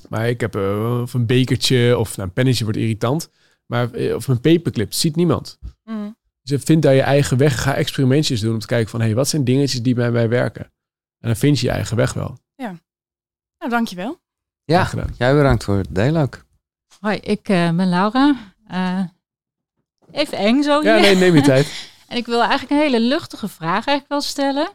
Maar 0.09 0.29
ik 0.29 0.41
heb 0.41 0.57
uh, 0.57 1.01
of 1.03 1.15
een 1.15 1.27
bekertje 1.27 1.99
of 1.99 2.17
nou, 2.17 2.29
een 2.29 2.35
pennetje 2.35 2.65
wordt 2.65 2.79
irritant. 2.79 3.31
Maar 3.67 3.91
of 4.15 4.29
een 4.29 4.41
paperclip 4.41 4.93
ziet 4.93 5.17
niemand. 5.17 5.59
Mm. 5.85 6.17
Dus 6.47 6.63
vind 6.63 6.83
daar 6.83 6.95
je 6.95 7.03
eigen 7.03 7.37
weg. 7.37 7.63
Ga 7.63 7.75
experimentjes 7.75 8.41
doen 8.41 8.53
om 8.53 8.59
te 8.59 8.67
kijken 8.67 8.91
van... 8.91 9.01
hé, 9.01 9.07
hey, 9.07 9.15
wat 9.15 9.29
zijn 9.29 9.45
dingetjes 9.45 9.83
die 9.83 9.95
bij 9.95 10.11
mij 10.11 10.29
werken? 10.29 10.65
En 11.19 11.29
dan 11.29 11.37
vind 11.37 11.59
je 11.59 11.67
je 11.67 11.73
eigen 11.73 11.97
weg 11.97 12.13
wel. 12.13 12.39
Ja. 12.55 12.75
Nou, 13.59 13.71
dankjewel. 13.71 14.21
Ja, 14.65 14.91
jij 15.19 15.35
bedankt 15.35 15.65
voor 15.65 15.77
het 15.77 15.95
delen 15.95 16.23
ook. 16.23 16.45
Hoi, 17.01 17.17
ik 17.17 17.49
uh, 17.49 17.71
ben 17.71 17.89
Laura. 17.89 18.55
Uh, 18.71 19.03
even 20.11 20.39
eng 20.39 20.63
zo 20.63 20.83
Ja, 20.83 20.99
nee, 20.99 21.17
neem 21.17 21.35
je 21.35 21.43
tijd. 21.53 21.91
en 22.09 22.17
ik 22.17 22.27
wil 22.27 22.41
eigenlijk 22.41 22.71
een 22.71 22.91
hele 22.91 23.01
luchtige 23.01 23.49
vraag 23.49 23.73
eigenlijk 23.87 24.09
wel 24.09 24.21
stellen. 24.21 24.69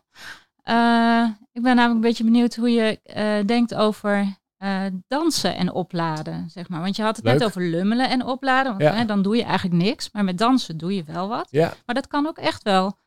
Uh, 0.70 1.30
ik 1.52 1.62
ben 1.62 1.76
namelijk 1.76 1.94
een 1.94 2.02
beetje 2.02 2.24
benieuwd 2.24 2.56
hoe 2.56 2.70
je 2.70 3.00
denkt 3.46 3.76
over 3.76 4.41
uh, 4.64 4.82
dansen 5.08 5.56
en 5.56 5.72
opladen, 5.72 6.50
zeg 6.50 6.70
maar. 6.70 6.82
Want 6.82 6.96
je 6.96 7.04
had 7.04 7.16
het 7.16 7.26
Leuk. 7.26 7.34
net 7.34 7.44
over 7.44 7.62
lummelen 7.62 8.10
en 8.10 8.26
opladen. 8.26 8.72
Want 8.72 8.84
Ja. 8.84 8.94
hè, 8.94 9.06
dan 9.06 9.22
doe 9.22 9.36
je 9.36 9.44
eigenlijk 9.44 9.84
niks. 9.84 10.10
Maar 10.12 10.24
met 10.24 10.38
dansen 10.38 10.78
doe 10.78 10.96
je 10.96 11.04
wel 11.04 11.28
wat. 11.28 11.48
Ja. 11.52 11.74
Maar 11.86 11.96
dat 11.96 12.08
kan 12.08 12.28
ook 12.28 12.38
echt 12.38 12.64
wel 12.64 12.98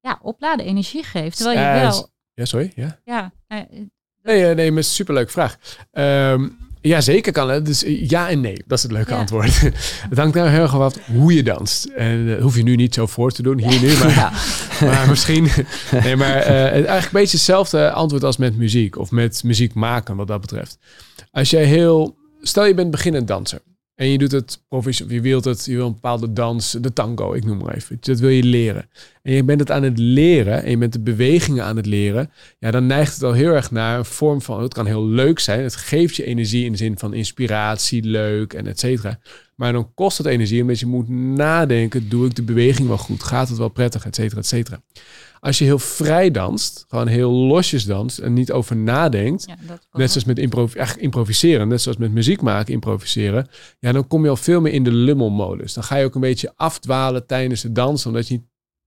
ja, 0.00 0.18
opladen, 0.22 0.66
energie 0.66 1.02
geven. 1.02 1.32
Terwijl 1.36 1.58
je 1.58 1.64
Eh, 1.64 1.80
wel... 1.90 2.08
Ja, 2.34 2.44
sorry. 2.44 2.72
Ja. 2.74 2.98
Ja, 3.04 3.32
eh, 3.46 3.58
Nee, 4.22 4.46
eh, 4.48 4.56
nee, 4.56 4.72
maar 4.72 4.82
superleuke 4.84 5.30
vraag. 5.30 5.56
Ehm, 5.90 6.48
ja, 6.82 7.00
zeker 7.00 7.32
kan 7.32 7.50
het. 7.50 7.66
Dus 7.66 7.84
eh, 7.84 8.08
ja 8.08 8.28
en 8.30 8.40
nee. 8.40 8.62
Dat 8.66 8.76
is 8.78 8.82
het 8.82 8.92
leuke 8.92 9.12
Ja. 9.12 9.18
antwoord. 9.18 9.60
het 10.10 10.18
hangt 10.18 10.34
nou 10.34 10.48
heel 10.48 10.60
erg 10.62 10.74
af 10.80 10.94
hoe 11.06 11.34
je 11.34 11.42
danst. 11.42 11.84
En 11.84 12.26
dat 12.26 12.40
hoef 12.40 12.56
je 12.56 12.62
nu 12.62 12.76
niet 12.76 12.94
zo 12.94 13.06
voor 13.06 13.30
te 13.32 13.42
doen, 13.42 13.58
hier 13.58 13.80
nu. 13.80 13.96
Maar, 13.98 14.10
Ja. 14.20 14.32
maar 14.86 15.08
misschien... 15.08 15.48
Nee, 16.02 16.16
maar 16.16 16.36
eh, 16.36 16.46
het- 16.62 16.72
eigenlijk 16.72 17.04
een 17.04 17.08
beetje 17.12 17.36
hetzelfde 17.36 17.90
antwoord 17.90 18.24
als 18.24 18.36
met 18.36 18.56
muziek. 18.56 18.98
Of 18.98 19.10
met 19.10 19.42
muziek 19.44 19.74
maken, 19.74 20.16
wat 20.16 20.26
dat 20.26 20.40
betreft. 20.40 20.78
Als 21.30 21.50
jij 21.50 21.64
heel... 21.64 22.16
Stel 22.42 22.64
je 22.66 22.74
bent 22.74 22.90
beginnend 22.90 23.28
danser. 23.28 23.60
En 24.02 24.08
je 24.08 24.18
doet 24.18 24.32
het 24.32 24.62
professioneel. 24.68 25.14
Je 25.14 25.20
wilt 25.20 25.44
het, 25.44 25.64
je 25.64 25.76
wil 25.76 25.86
een 25.86 25.92
bepaalde 25.92 26.32
dans, 26.32 26.76
de 26.80 26.92
tango, 26.92 27.32
ik 27.32 27.44
noem 27.44 27.58
maar 27.58 27.74
even. 27.74 27.96
Dat 28.00 28.18
wil 28.18 28.28
je 28.28 28.42
leren. 28.42 28.88
En 29.22 29.32
je 29.32 29.44
bent 29.44 29.60
het 29.60 29.70
aan 29.70 29.82
het 29.82 29.98
leren 29.98 30.62
en 30.62 30.70
je 30.70 30.78
bent 30.78 30.92
de 30.92 31.00
bewegingen 31.00 31.64
aan 31.64 31.76
het 31.76 31.86
leren. 31.86 32.30
Ja, 32.58 32.70
dan 32.70 32.86
neigt 32.86 33.14
het 33.14 33.22
al 33.22 33.32
heel 33.32 33.52
erg 33.52 33.70
naar 33.70 33.98
een 33.98 34.04
vorm 34.04 34.42
van, 34.42 34.62
het 34.62 34.74
kan 34.74 34.86
heel 34.86 35.06
leuk 35.06 35.38
zijn. 35.38 35.62
Het 35.62 35.76
geeft 35.76 36.16
je 36.16 36.24
energie 36.24 36.64
in 36.64 36.72
de 36.72 36.78
zin 36.78 36.98
van 36.98 37.14
inspiratie, 37.14 38.02
leuk 38.02 38.52
en 38.52 38.66
et 38.66 38.78
cetera. 38.78 39.18
Maar 39.54 39.72
dan 39.72 39.94
kost 39.94 40.18
het 40.18 40.26
energie 40.26 40.60
omdat 40.60 40.78
je 40.78 40.86
moet 40.86 41.08
nadenken, 41.08 42.08
doe 42.08 42.26
ik 42.26 42.34
de 42.34 42.42
beweging 42.42 42.88
wel 42.88 42.98
goed? 42.98 43.22
Gaat 43.22 43.48
het 43.48 43.58
wel 43.58 43.68
prettig, 43.68 44.06
et 44.06 44.14
cetera, 44.14 44.40
et 44.40 44.46
cetera. 44.46 44.82
Als 45.44 45.58
je 45.58 45.64
heel 45.64 45.78
vrij 45.78 46.30
danst, 46.30 46.84
gewoon 46.88 47.06
heel 47.06 47.30
losjes 47.30 47.84
danst 47.84 48.18
en 48.18 48.32
niet 48.32 48.52
over 48.52 48.76
nadenkt, 48.76 49.44
ja, 49.46 49.56
dat 49.66 49.86
Net 49.92 50.10
zoals 50.10 50.26
met 50.26 50.38
improv 50.38 50.74
eigenlijk 50.74 51.04
improviseren, 51.04 51.68
net 51.68 51.80
zoals 51.82 51.98
met 51.98 52.12
muziek 52.12 52.40
maken, 52.42 52.72
improviseren. 52.72 53.48
Ja, 53.78 53.92
dan 53.92 54.06
kom 54.06 54.22
je 54.24 54.28
al 54.30 54.36
veel 54.36 54.60
meer 54.60 54.72
in 54.72 54.84
de 54.84 54.92
lummelmodus. 54.92 55.72
Dan 55.72 55.84
ga 55.84 55.96
je 55.96 56.04
ook 56.04 56.14
een 56.14 56.20
beetje 56.20 56.52
afdwalen 56.56 57.26
tijdens 57.26 57.60
de 57.60 57.72
dans, 57.72 58.06
omdat 58.06 58.28
je 58.28 58.34
niet 58.34 58.42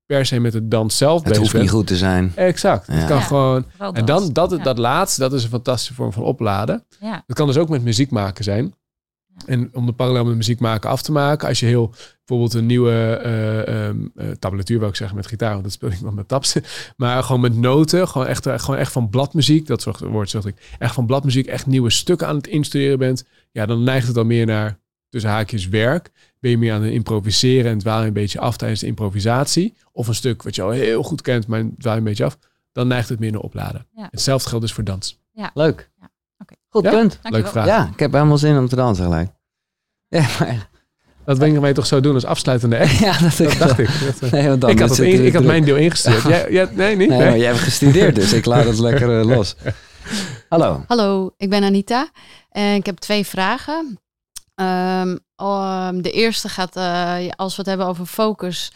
per 0.06 0.26
se 0.26 0.40
met 0.40 0.52
de 0.52 0.68
dans 0.68 0.98
zelf 0.98 1.14
Het 1.15 1.23
bezig 1.23 1.38
hoeft 1.40 1.52
bent. 1.52 1.64
niet 1.64 1.73
goed 1.73 1.88
te 1.88 1.98
zijn. 1.98 2.32
Exact. 2.36 2.88
Het 2.88 3.06
kan 3.06 3.18
Ja. 3.18 3.23
gewoon. 3.23 3.65
En 3.77 3.94
dat. 3.94 4.06
dan 4.06 4.34
dat, 4.34 4.52
Ja. 4.52 4.57
dat 4.64 4.77
laatste, 4.77 5.19
dat 5.22 5.34
is 5.34 5.44
een 5.44 5.49
fantastische 5.49 5.94
vorm 5.94 6.14
van 6.14 6.23
opladen. 6.23 6.86
Ja. 6.99 7.23
Dat 7.27 7.36
kan 7.38 7.48
dus 7.48 7.57
ook 7.57 7.69
met 7.69 7.84
muziek 7.84 8.11
maken 8.11 8.44
zijn. 8.44 8.73
En 9.45 9.70
om 9.74 9.86
de 9.86 9.91
parallel 9.91 10.26
met 10.26 10.36
muziek 10.36 10.60
maken 10.60 10.90
af 10.90 11.02
te 11.02 11.12
maken, 11.12 11.48
als 11.48 11.60
je 11.60 11.66
heel 11.66 11.94
bijvoorbeeld 12.26 12.53
een 12.53 12.66
nieuwe 12.66 13.20
eh 13.24 13.88
ehm, 13.88 14.07
eh, 14.16 14.28
tabulatuur, 14.30 14.80
wil 14.80 14.88
ik 14.88 14.95
zeggen, 14.95 15.16
met 15.16 15.28
gitaar, 15.28 15.52
want 15.52 15.64
dat 15.64 15.72
speel 15.72 15.91
ik 15.91 15.98
wel 15.98 16.12
met 16.12 16.28
tabs. 16.28 16.56
Maar 16.98 17.24
gewoon 17.24 17.41
met 17.41 17.56
noten, 17.56 18.07
gewoon 18.07 18.28
echt, 18.28 18.45
eh, 18.45 18.60
gewoon 18.60 18.80
echt 18.80 18.91
van 18.91 19.10
bladmuziek, 19.10 19.68
dat 19.68 19.82
soort 19.82 19.99
woord 19.99 20.30
zeg 20.30 20.45
ik, 20.45 20.76
echt 20.80 20.94
van 20.94 21.06
bladmuziek, 21.06 21.48
echt 21.48 21.66
nieuwe 21.66 21.90
stukken 21.90 22.28
aan 22.28 22.36
het 22.36 22.48
instuderen 22.48 22.99
bent, 22.99 23.26
ja, 23.52 23.66
dan 23.66 23.84
neigt 23.84 24.07
het 24.07 24.18
al 24.18 24.26
meer 24.26 24.45
naar 24.45 24.80
tussen 25.10 25.30
haakjes 25.30 25.68
werk, 25.68 26.12
ben 26.40 26.52
je 26.52 26.57
meer 26.57 26.74
aan 26.74 26.82
het 26.82 26.91
improviseren 26.91 27.72
en 27.72 27.78
dwaal 27.78 28.02
je 28.02 28.07
een 28.07 28.14
beetje 28.14 28.40
af 28.40 28.57
tijdens 28.57 28.80
de 28.80 28.88
improvisatie, 28.88 29.74
of 29.91 30.07
een 30.07 30.16
stuk 30.16 30.44
wat 30.44 30.56
je 30.56 30.62
al 30.62 30.70
heel 30.70 31.03
goed 31.03 31.22
kent, 31.22 31.48
maar 31.48 31.64
dwaal 31.78 31.94
je 31.94 31.99
een 31.99 32.06
beetje 32.06 32.26
af, 32.26 32.38
dan 32.72 32.88
neigt 32.88 33.10
het 33.10 33.20
meer 33.20 33.32
naar 33.32 33.41
opladen. 33.41 33.88
Ja. 33.95 34.07
Hetzelfde 34.12 34.49
geldt 34.49 34.66
dus 34.66 34.74
voor 34.74 34.84
dans. 34.84 35.20
Leuk. 35.34 35.44
Ja, 35.44 35.52
oké. 35.53 35.86
Goed 36.76 36.84
Ja? 36.84 36.89
punt. 36.91 37.19
Leuke 37.23 37.49
vraag. 37.49 37.65
Ja, 37.65 37.89
ik 37.93 37.99
heb 37.99 38.11
helemaal 38.14 38.38
zin 38.38 38.57
om 38.57 38.68
te 38.68 38.76
dansen 38.76 39.03
gelijk. 39.03 39.30
Ja, 40.07 40.26
maar, 40.39 40.69
Dat 41.26 41.39
ben 41.39 41.53
ik 41.56 41.60
mij 41.60 41.73
toch 41.73 41.85
zo 41.85 41.99
doen 41.99 42.14
als 42.14 42.26
afsluitende 42.26 42.80
act. 42.80 42.97
ja 43.07 43.18
dat, 43.19 43.38
Dat 43.38 43.57
dacht 43.57 43.80
ik. 43.80 43.89
Dat, 44.19 44.31
Nee, 44.31 44.47
want 44.47 44.61
dan 44.61 44.69
ik, 44.69 44.80
had 44.80 44.89
is 44.91 44.97
het 44.97 45.06
het 45.07 45.15
in- 45.15 45.26
ik 45.26 45.34
had 45.34 45.41
druk. 45.41 45.45
mijn 45.52 45.65
deel 45.65 45.76
ingestuurd. 45.76 46.22
Jij, 46.23 46.52
jij- 46.52 46.69
nee, 46.72 46.95
niet? 46.95 47.10
Nee, 47.10 47.18
Nee? 47.18 47.27
maar 47.30 47.38
jij 47.38 47.47
hebt 47.47 47.60
gestudeerd, 47.60 48.15
dus 48.15 48.34
ik 48.34 48.45
laat 48.45 48.65
het 48.65 48.80
lekker 48.80 49.19
eh, 49.19 49.26
los. 49.26 49.56
Hallo. 50.49 50.84
Hallo, 50.88 51.34
ik 51.38 51.49
ben 51.49 51.64
Anita 51.64 52.10
en 52.49 52.76
ik 52.76 52.85
heb 52.85 52.97
twee 52.97 53.26
vragen. 53.26 53.99
Ehm, 54.56 55.18
ehm, 55.35 56.02
de 56.02 56.11
eerste 56.11 56.49
gaat, 56.49 56.76
eh, 56.76 57.15
als 57.35 57.52
we 57.56 57.57
het 57.61 57.65
hebben 57.69 57.88
over 57.88 58.06
focus, 58.06 58.72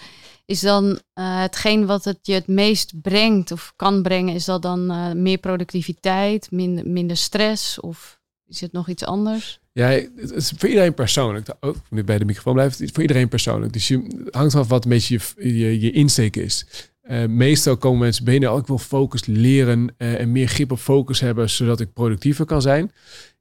is 0.50 0.60
dan 0.60 1.00
eh, 1.14 1.42
hetgeen 1.42 1.86
wat 1.86 2.04
het 2.04 2.20
je 2.22 2.34
het 2.34 2.48
meest 2.48 3.02
brengt 3.02 3.52
of 3.52 3.74
kan 3.76 4.02
brengen, 4.02 4.34
is 4.36 4.46
dat 4.46 4.62
dan 4.62 4.92
eh, 4.92 5.12
meer 5.12 5.38
productiviteit, 5.38 6.52
minder, 6.52 6.88
minder 6.88 7.18
stress 7.18 7.80
of 7.80 8.20
is 8.48 8.62
het 8.62 8.72
nog 8.72 8.90
iets 8.90 9.06
anders? 9.06 9.60
Ja, 9.72 9.88
het 9.88 10.32
is 10.32 10.54
voor 10.58 10.70
iedereen 10.70 10.94
persoonlijk. 10.94 11.48
Ik 11.48 11.76
moet 11.90 12.06
bij 12.06 12.18
de 12.18 12.26
microfoon 12.26 12.54
blijven. 12.54 12.84
Het 12.84 12.94
voor 12.94 13.02
iedereen 13.02 13.28
persoonlijk. 13.28 13.74
Dus 13.74 13.88
je 13.88 14.28
hangt 14.32 14.56
af 14.56 14.68
wat 14.68 14.84
een 14.84 14.90
beetje 14.90 15.20
je, 15.38 15.80
je, 15.80 15.92
insteek 15.92 16.36
is. 16.36 16.66
Eh, 17.02 17.26
meestal 17.26 17.78
komen 17.78 18.00
mensen 18.00 18.26
binnen, 18.26 18.52
oh, 18.52 18.60
ik 18.60 18.68
wil 18.68 18.78
focus 18.78 19.26
leren 19.26 19.94
en 19.98 20.32
meer 20.32 20.48
grip 20.48 20.72
op 20.72 20.80
focus 20.80 21.20
hebben, 21.20 21.50
zodat 21.50 21.80
ik 21.80 21.94
productiever 21.94 22.46
kan 22.46 22.62
zijn. 22.62 22.92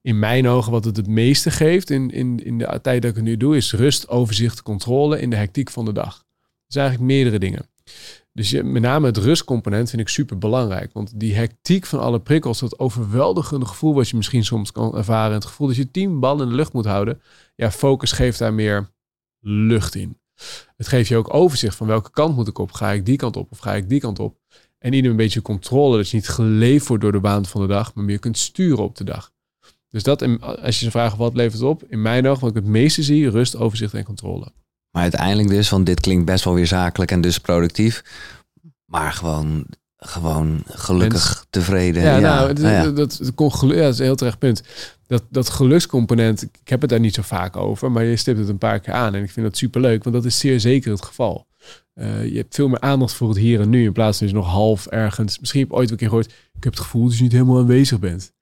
In 0.02 0.18
mijn 0.18 0.48
ogen, 0.48 0.72
wat 0.72 0.84
het 0.84 0.96
het 0.96 1.08
meeste 1.08 1.50
geeft 1.50 1.90
in, 1.90 2.10
in, 2.10 2.44
in 2.44 2.58
de 2.58 2.78
tijd 2.82 3.02
dat 3.02 3.10
ik 3.10 3.16
het 3.16 3.24
nu 3.24 3.36
doe, 3.36 3.56
is 3.56 3.72
rust, 3.72 4.08
overzicht, 4.08 4.62
controle 4.62 5.20
in 5.20 5.30
de 5.30 5.36
hectiek 5.36 5.70
van 5.70 5.84
de 5.84 5.92
dag. 5.92 6.26
Dus 6.68 6.76
eigenlijk 6.76 7.12
meerdere 7.12 7.38
dingen. 7.38 7.68
Dus 8.32 8.50
je, 8.50 8.62
met 8.62 8.82
name 8.82 9.06
het 9.06 9.16
rustcomponent 9.16 9.90
vind 9.90 10.02
ik 10.02 10.08
super 10.08 10.38
belangrijk. 10.38 10.92
Want 10.92 11.20
die 11.20 11.34
hectiek 11.34 11.86
van 11.86 12.00
alle 12.00 12.20
prikkels, 12.20 12.58
dat 12.58 12.78
overweldigende 12.78 13.66
gevoel 13.66 13.94
wat 13.94 14.08
je 14.08 14.16
misschien 14.16 14.44
soms 14.44 14.72
kan 14.72 14.96
ervaren. 14.96 15.34
Het 15.34 15.44
gevoel 15.44 15.66
dat 15.66 15.76
je 15.76 15.90
tien 15.90 16.20
ballen 16.20 16.42
in 16.42 16.48
de 16.48 16.54
lucht 16.54 16.72
moet 16.72 16.84
houden. 16.84 17.20
Ja, 17.56 17.70
focus 17.70 18.12
geeft 18.12 18.38
daar 18.38 18.54
meer 18.54 18.90
lucht 19.40 19.94
in. 19.94 20.18
Het 20.76 20.88
geeft 20.88 21.08
je 21.08 21.16
ook 21.16 21.34
overzicht 21.34 21.76
van 21.76 21.86
welke 21.86 22.10
kant 22.10 22.36
moet 22.36 22.48
ik 22.48 22.58
op. 22.58 22.72
Ga 22.72 22.90
ik 22.90 23.06
die 23.06 23.16
kant 23.16 23.36
op 23.36 23.50
of 23.50 23.58
ga 23.58 23.74
ik 23.74 23.88
die 23.88 24.00
kant 24.00 24.18
op? 24.18 24.38
En 24.78 24.92
ieder 24.92 25.10
een 25.10 25.16
beetje 25.16 25.42
controle. 25.42 25.96
Dat 25.96 26.08
je 26.08 26.16
niet 26.16 26.28
geleefd 26.28 26.86
wordt 26.86 27.02
door 27.02 27.12
de 27.12 27.20
baan 27.20 27.46
van 27.46 27.60
de 27.60 27.66
dag, 27.66 27.94
maar 27.94 28.04
meer 28.04 28.18
kunt 28.18 28.38
sturen 28.38 28.84
op 28.84 28.96
de 28.96 29.04
dag. 29.04 29.32
Dus 29.90 30.02
dat, 30.02 30.22
als 30.40 30.78
je 30.78 30.84
ze 30.84 30.90
vraagt 30.90 31.16
wat 31.16 31.34
levert 31.34 31.60
het 31.60 31.68
op? 31.68 31.84
In 31.84 32.02
mijn 32.02 32.26
ogen, 32.26 32.40
wat 32.40 32.50
ik 32.50 32.62
het 32.62 32.72
meeste 32.72 33.02
zie, 33.02 33.30
rust, 33.30 33.56
overzicht 33.56 33.94
en 33.94 34.04
controle. 34.04 34.52
Maar 34.98 35.06
uiteindelijk 35.06 35.48
dus, 35.48 35.68
want 35.68 35.86
dit 35.86 36.00
klinkt 36.00 36.24
best 36.24 36.44
wel 36.44 36.54
weer 36.54 36.66
zakelijk 36.66 37.10
en 37.10 37.20
dus 37.20 37.38
productief. 37.38 38.04
Maar 38.84 39.12
gewoon, 39.12 39.66
gewoon 39.96 40.62
gelukkig, 40.66 41.46
tevreden. 41.50 42.02
Ja, 42.02 42.18
nou, 42.18 42.52
nou 42.52 42.68
ja. 42.68 42.82
dat, 42.82 42.96
dat, 42.96 43.18
dat, 43.36 43.60
ja, 43.60 43.66
dat 43.66 43.92
is 43.92 43.98
een 43.98 44.04
heel 44.04 44.16
terecht 44.16 44.38
punt. 44.38 44.62
Dat, 45.06 45.22
dat 45.30 45.48
gelukscomponent, 45.48 46.42
ik 46.42 46.68
heb 46.68 46.80
het 46.80 46.90
daar 46.90 47.00
niet 47.00 47.14
zo 47.14 47.22
vaak 47.22 47.56
over, 47.56 47.92
maar 47.92 48.04
je 48.04 48.16
stipt 48.16 48.38
het 48.38 48.48
een 48.48 48.58
paar 48.58 48.80
keer 48.80 48.94
aan. 48.94 49.14
En 49.14 49.22
ik 49.22 49.30
vind 49.30 49.46
dat 49.46 49.56
superleuk, 49.56 50.04
want 50.04 50.14
dat 50.14 50.24
is 50.24 50.38
zeer 50.38 50.60
zeker 50.60 50.90
het 50.90 51.04
geval. 51.04 51.46
Eh, 51.94 52.26
je 52.26 52.36
hebt 52.36 52.54
veel 52.54 52.68
meer 52.68 52.80
aandacht 52.80 53.12
voor 53.12 53.28
het 53.28 53.38
hier 53.38 53.60
en 53.60 53.68
nu, 53.68 53.84
in 53.84 53.92
plaats 53.92 54.18
van 54.18 54.26
dat 54.26 54.36
je 54.36 54.42
nog 54.42 54.52
half 54.52 54.86
ergens... 54.86 55.38
Misschien 55.38 55.60
heb 55.60 55.70
je 55.70 55.76
ooit 55.76 55.90
een 55.90 55.96
keer 55.96 56.08
gehoord, 56.08 56.30
ik 56.54 56.64
heb 56.64 56.72
het 56.72 56.82
gevoel 56.82 57.04
dat 57.04 57.16
je 57.16 57.22
niet 57.22 57.32
helemaal 57.32 57.58
aanwezig 57.58 57.98
bent. 57.98 58.32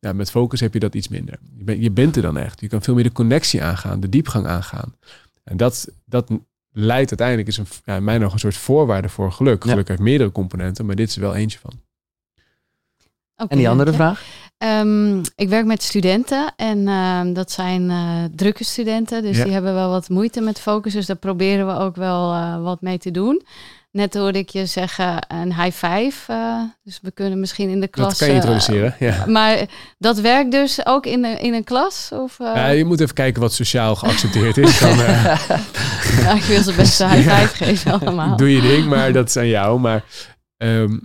Ja, 0.00 0.12
met 0.12 0.30
focus 0.30 0.60
heb 0.60 0.72
je 0.72 0.80
dat 0.80 0.94
iets 0.94 1.08
minder. 1.08 1.38
Je, 1.56 1.64
bent 1.64 1.82
je 1.82 1.90
bent 1.90 2.16
er 2.16 2.22
dan 2.22 2.38
echt. 2.38 2.60
Je 2.60 2.68
kan 2.68 2.82
veel 2.82 2.94
meer 2.94 3.04
de 3.04 3.12
connectie 3.12 3.62
aangaan, 3.62 4.00
de 4.00 4.08
diepgang 4.08 4.46
aangaan. 4.46 4.94
En 5.44 5.56
dat, 5.56 5.88
dat 6.04 6.30
leidt 6.70 7.08
uiteindelijk, 7.08 7.48
is 7.48 7.56
een, 7.56 7.66
ja, 7.84 7.96
in 7.96 8.04
mijn 8.04 8.20
ogen 8.22 8.32
een 8.32 8.38
soort 8.38 8.56
voorwaarde 8.56 9.08
voor 9.08 9.32
geluk. 9.32 9.64
Ja. 9.64 9.70
Geluk 9.70 9.88
heeft 9.88 10.00
meerdere 10.00 10.32
componenten, 10.32 10.86
maar 10.86 10.96
dit 10.96 11.08
is 11.08 11.14
er 11.14 11.20
wel 11.20 11.34
eentje 11.34 11.58
van. 11.58 11.72
Oké, 13.36 13.50
En 13.52 13.58
die 13.58 13.68
andere 13.68 13.92
vraag? 13.92 14.24
Ehm, 14.58 15.18
ik 15.36 15.48
werk 15.48 15.64
met 15.66 15.82
studenten 15.82 16.52
en 16.56 16.88
ehm, 16.88 17.32
dat 17.32 17.50
zijn 17.50 17.90
eh, 17.90 18.24
drukke 18.34 18.64
studenten. 18.64 19.22
Dus 19.22 19.36
Ja. 19.36 19.44
die 19.44 19.52
hebben 19.52 19.74
wel 19.74 19.90
wat 19.90 20.08
moeite 20.08 20.40
met 20.40 20.60
focus. 20.60 20.92
Dus 20.92 21.06
daar 21.06 21.16
proberen 21.16 21.66
we 21.66 21.72
ook 21.72 21.96
wel 21.96 22.32
eh, 22.32 22.62
wat 22.62 22.80
mee 22.80 22.98
te 22.98 23.10
doen. 23.10 23.42
Net 23.94 24.14
hoorde 24.14 24.38
ik 24.38 24.48
je 24.48 24.66
zeggen 24.66 25.18
een 25.28 25.54
high 25.62 25.86
five. 25.86 26.32
eh, 26.32 26.60
dus 26.82 26.98
we 27.02 27.10
kunnen 27.10 27.40
misschien 27.40 27.68
in 27.68 27.80
de 27.80 27.88
klas... 27.88 28.08
dat 28.08 28.16
kan 28.18 28.26
je 28.26 28.32
eh, 28.32 28.38
introduceren, 28.38 28.94
ja. 28.98 29.24
maar 29.26 29.66
dat 29.98 30.20
werkt 30.20 30.50
dus 30.50 30.86
ook 30.86 31.06
in, 31.06 31.24
een- 31.24 31.40
in 31.40 31.54
een 31.54 31.64
klas? 31.64 32.08
Of, 32.12 32.40
eh, 32.40 32.52
Ja, 32.54 32.68
je 32.68 32.84
moet 32.84 33.00
even 33.00 33.14
kijken 33.14 33.40
wat 33.40 33.52
sociaal 33.52 33.94
geaccepteerd 33.96 34.56
is. 34.56 34.78
Dan 34.78 34.96
nou, 36.24 36.36
ik 36.36 36.42
wil 36.42 36.62
ze 36.62 36.72
best 36.76 37.00
een 37.00 37.08
high 37.10 37.24
Ja. 37.28 37.46
five 37.46 37.64
geven 37.64 38.00
allemaal. 38.00 38.36
doe 38.36 38.52
je 38.52 38.60
ding, 38.60 38.86
maar 38.86 39.12
dat 39.12 39.28
is 39.28 39.36
aan 39.36 39.48
jou. 39.48 39.80
Maar 39.80 40.04
ehm, 40.56 40.98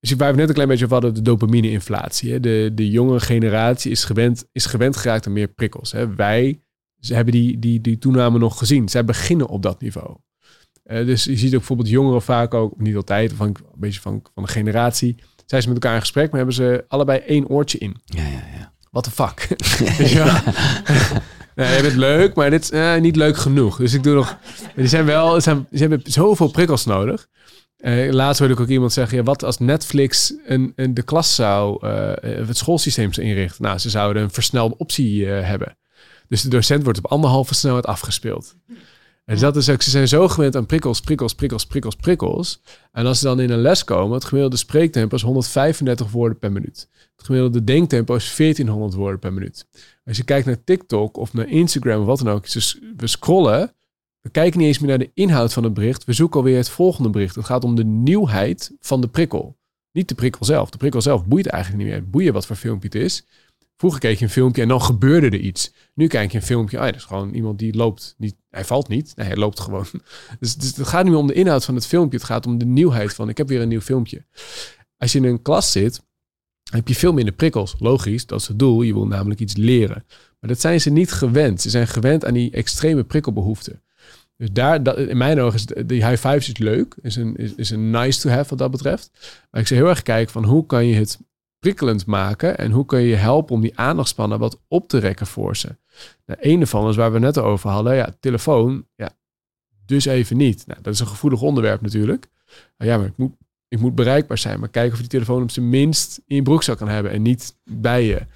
dus 0.00 0.12
waar 0.12 0.30
we 0.32 0.36
net 0.38 0.48
een 0.48 0.54
klein 0.54 0.68
beetje 0.68 0.84
over 0.84 0.96
hadden, 0.96 1.14
de 1.14 1.22
dopamine-inflatie. 1.22 2.40
De, 2.40 2.70
de 2.74 2.90
jonge 2.90 3.20
generatie 3.20 3.90
is 3.90 4.04
gewend, 4.04 4.44
is 4.52 4.66
gewend 4.66 4.96
geraakt 4.96 5.26
aan 5.26 5.32
meer 5.32 5.48
prikkels. 5.48 5.92
Hè? 5.92 6.14
Wij 6.14 6.60
ze 7.00 7.14
hebben 7.14 7.32
die, 7.32 7.58
die, 7.58 7.80
die 7.80 7.98
toename 7.98 8.38
nog 8.38 8.58
gezien. 8.58 8.88
Zij 8.88 9.04
beginnen 9.04 9.48
op 9.48 9.62
dat 9.62 9.80
niveau. 9.80 10.16
Eh, 10.86 11.06
dus 11.06 11.24
je 11.24 11.36
ziet 11.36 11.52
ook 11.52 11.58
bijvoorbeeld 11.58 11.88
jongeren 11.88 12.22
vaak 12.22 12.54
ook, 12.54 12.80
niet 12.80 12.96
altijd, 12.96 13.32
van, 13.32 13.46
een 13.46 13.56
beetje 13.74 14.00
van, 14.00 14.22
van 14.34 14.42
de 14.42 14.48
generatie. 14.48 15.16
Zijn 15.46 15.62
ze 15.62 15.68
met 15.68 15.76
elkaar 15.76 15.94
in 15.94 16.00
gesprek, 16.00 16.26
maar 16.26 16.36
hebben 16.36 16.54
ze 16.54 16.84
allebei 16.88 17.18
één 17.18 17.48
oortje 17.48 17.78
in. 17.78 17.96
Ja, 18.04 18.22
ja, 18.22 18.44
ja. 18.58 18.72
What 18.90 19.04
the 19.04 19.10
fuck? 19.10 19.48
Wel? 20.14 20.34
Nee, 21.54 21.76
je 21.76 21.82
bent 21.82 21.96
leuk, 21.96 22.34
maar 22.34 22.50
dit 22.50 22.62
is 22.62 22.70
eh, 22.70 22.96
niet 22.96 23.16
leuk 23.16 23.36
genoeg. 23.36 23.76
Dus 23.76 23.94
ik 23.94 24.02
doe 24.02 24.14
nog. 24.14 24.38
Die 24.74 24.86
zijn 24.86 25.04
wel, 25.04 25.34
ze, 25.34 25.40
zijn, 25.40 25.66
ze 25.72 25.78
hebben 25.78 26.00
zoveel 26.04 26.48
prikkels 26.48 26.84
nodig. 26.84 27.28
Eh, 27.76 28.12
laatst 28.12 28.38
hoorde 28.38 28.54
ik 28.54 28.60
ook 28.60 28.68
iemand 28.68 28.92
zeggen: 28.92 29.16
ja, 29.16 29.22
wat 29.22 29.44
als 29.44 29.58
Netflix 29.58 30.34
een, 30.46 30.72
een, 30.76 30.94
de 30.94 31.02
klas 31.02 31.34
zou, 31.34 31.86
eh, 31.86 32.46
het 32.46 32.56
schoolsysteem 32.56 33.12
zou 33.12 33.26
inrichten? 33.26 33.62
Nou, 33.62 33.78
ze 33.78 33.90
zouden 33.90 34.22
een 34.22 34.30
versnelde 34.30 34.76
optie 34.76 35.32
eh, 35.32 35.48
hebben. 35.48 35.76
Dus 36.28 36.42
de 36.42 36.48
docent 36.48 36.82
wordt 36.82 36.98
op 36.98 37.06
anderhalve 37.06 37.54
snelheid 37.54 37.86
afgespeeld. 37.86 38.56
En 39.26 39.38
dat 39.38 39.56
is 39.56 39.70
ook, 39.70 39.82
ze 39.82 39.90
zijn 39.90 40.08
zo 40.08 40.28
gewend 40.28 40.56
aan 40.56 40.66
prikkels, 40.66 41.00
prikkels, 41.00 41.34
prikkels, 41.34 41.66
prikkels, 41.66 41.96
prikkels. 41.96 42.60
En 42.92 43.06
als 43.06 43.18
ze 43.18 43.24
dan 43.24 43.40
in 43.40 43.50
een 43.50 43.60
les 43.60 43.84
komen, 43.84 44.14
het 44.14 44.24
gemiddelde 44.24 44.56
spreektempo 44.56 45.16
is 45.16 45.22
135 45.22 46.10
woorden 46.10 46.38
per 46.38 46.52
minuut. 46.52 46.88
Het 47.16 47.26
gemiddelde 47.26 47.64
denktempo 47.64 48.14
is 48.14 48.36
1400 48.36 48.94
woorden 48.94 49.18
per 49.18 49.32
minuut. 49.32 49.66
Als 50.04 50.16
je 50.16 50.24
kijkt 50.24 50.46
naar 50.46 50.64
TikTok 50.64 51.16
of 51.16 51.32
naar 51.32 51.48
Instagram 51.48 52.00
of 52.00 52.06
wat 52.06 52.18
dan 52.18 52.28
ook, 52.28 52.52
dus 52.52 52.80
we 52.96 53.06
scrollen, 53.06 53.72
we 54.20 54.30
kijken 54.30 54.58
niet 54.58 54.68
eens 54.68 54.78
meer 54.78 54.88
naar 54.88 54.98
de 54.98 55.10
inhoud 55.14 55.52
van 55.52 55.64
het 55.64 55.74
bericht. 55.74 56.04
We 56.04 56.12
zoeken 56.12 56.40
alweer 56.40 56.56
het 56.56 56.68
volgende 56.68 57.10
bericht. 57.10 57.34
Het 57.34 57.44
gaat 57.44 57.64
om 57.64 57.74
de 57.74 57.84
nieuwheid 57.84 58.72
van 58.80 59.00
de 59.00 59.08
prikkel. 59.08 59.56
Niet 59.92 60.08
de 60.08 60.14
prikkel 60.14 60.44
zelf. 60.44 60.70
De 60.70 60.78
prikkel 60.78 61.00
zelf 61.00 61.26
boeit 61.26 61.46
eigenlijk 61.46 61.84
niet 61.84 61.92
meer. 61.92 62.10
Boeien 62.10 62.32
wat 62.32 62.46
voor 62.46 62.56
filmpje 62.56 62.88
het 62.88 62.96
is. 62.96 63.26
Vroeger 63.76 64.00
keek 64.00 64.18
je 64.18 64.24
een 64.24 64.30
filmpje 64.30 64.62
en 64.62 64.68
dan 64.68 64.82
gebeurde 64.82 65.26
er 65.26 65.40
iets. 65.40 65.72
Nu 65.94 66.06
kijk 66.06 66.30
je 66.32 66.38
een 66.38 66.44
filmpje, 66.44 66.78
ah, 66.78 66.84
dat 66.84 66.94
is 66.94 67.04
gewoon 67.04 67.34
iemand 67.34 67.58
die 67.58 67.76
loopt. 67.76 68.14
Niet, 68.18 68.36
hij 68.50 68.64
valt 68.64 68.88
niet, 68.88 69.12
nee, 69.16 69.26
hij 69.26 69.36
loopt 69.36 69.60
gewoon. 69.60 69.86
Dus, 70.40 70.54
dus 70.54 70.76
het 70.76 70.86
gaat 70.86 71.02
niet 71.02 71.12
meer 71.12 71.20
om 71.20 71.26
de 71.26 71.34
inhoud 71.34 71.64
van 71.64 71.74
het 71.74 71.86
filmpje. 71.86 72.18
Het 72.18 72.26
gaat 72.26 72.46
om 72.46 72.58
de 72.58 72.64
nieuwheid 72.64 73.14
van, 73.14 73.28
ik 73.28 73.36
heb 73.36 73.48
weer 73.48 73.60
een 73.60 73.68
nieuw 73.68 73.80
filmpje. 73.80 74.24
Als 74.96 75.12
je 75.12 75.18
in 75.18 75.24
een 75.24 75.42
klas 75.42 75.72
zit, 75.72 76.02
heb 76.70 76.88
je 76.88 76.94
veel 76.94 77.12
minder 77.12 77.34
prikkels. 77.34 77.74
Logisch, 77.78 78.26
dat 78.26 78.40
is 78.40 78.48
het 78.48 78.58
doel. 78.58 78.82
Je 78.82 78.92
wil 78.92 79.06
namelijk 79.06 79.40
iets 79.40 79.56
leren. 79.56 80.04
Maar 80.40 80.50
dat 80.50 80.60
zijn 80.60 80.80
ze 80.80 80.90
niet 80.90 81.12
gewend. 81.12 81.60
Ze 81.60 81.70
zijn 81.70 81.86
gewend 81.86 82.24
aan 82.24 82.34
die 82.34 82.50
extreme 82.50 83.04
prikkelbehoeften. 83.04 83.82
Dus 84.36 84.52
daar, 84.52 84.82
dat, 84.82 84.98
in 84.98 85.16
mijn 85.16 85.40
ogen 85.40 85.54
is 85.54 85.86
die 85.86 86.06
high 86.06 86.28
fives 86.28 86.48
is 86.48 86.58
leuk. 86.58 86.96
Is 87.02 87.16
een, 87.16 87.36
is, 87.36 87.54
is 87.54 87.70
een 87.70 87.90
nice 87.90 88.20
to 88.20 88.30
have 88.30 88.48
wat 88.48 88.58
dat 88.58 88.70
betreft. 88.70 89.10
Maar 89.50 89.60
ik 89.60 89.66
zou 89.66 89.80
heel 89.80 89.88
erg 89.88 90.02
kijken 90.02 90.32
van 90.32 90.44
hoe 90.44 90.66
kan 90.66 90.86
je 90.86 90.94
het 90.94 91.18
prikkelend 91.58 92.06
maken. 92.06 92.58
En 92.58 92.70
hoe 92.70 92.84
kun 92.84 93.00
je 93.00 93.08
je 93.08 93.14
helpen 93.14 93.54
om 93.54 93.60
die 93.60 93.78
aandachtspannen 93.78 94.38
wat 94.38 94.60
op 94.68 94.88
te 94.88 94.98
rekken 94.98 95.26
voor 95.26 95.56
ze. 95.56 95.76
Nou, 96.26 96.38
een 96.42 96.60
ervan 96.60 96.88
is 96.88 96.96
waar 96.96 97.12
we 97.12 97.18
net 97.18 97.38
over 97.38 97.70
hadden. 97.70 97.94
Ja, 97.94 98.14
telefoon. 98.20 98.86
Ja, 98.94 99.10
dus 99.86 100.04
even 100.04 100.36
niet. 100.36 100.66
Nou, 100.66 100.82
dat 100.82 100.94
is 100.94 101.00
een 101.00 101.06
gevoelig 101.06 101.42
onderwerp 101.42 101.80
natuurlijk. 101.80 102.26
Maar 102.76 102.86
ja, 102.86 102.96
maar 102.96 103.06
ik 103.06 103.16
moet, 103.16 103.32
ik 103.68 103.80
moet 103.80 103.94
bereikbaar 103.94 104.38
zijn. 104.38 104.60
Maar 104.60 104.68
kijk 104.68 104.88
of 104.88 104.94
je 104.94 105.00
die 105.00 105.10
telefoon 105.10 105.42
op 105.42 105.50
zijn 105.50 105.68
minst 105.68 106.20
in 106.26 106.36
je 106.36 106.42
broekzak 106.42 106.78
kan 106.78 106.88
hebben. 106.88 107.12
En 107.12 107.22
niet 107.22 107.56
bij 107.64 108.04
je. 108.04 108.26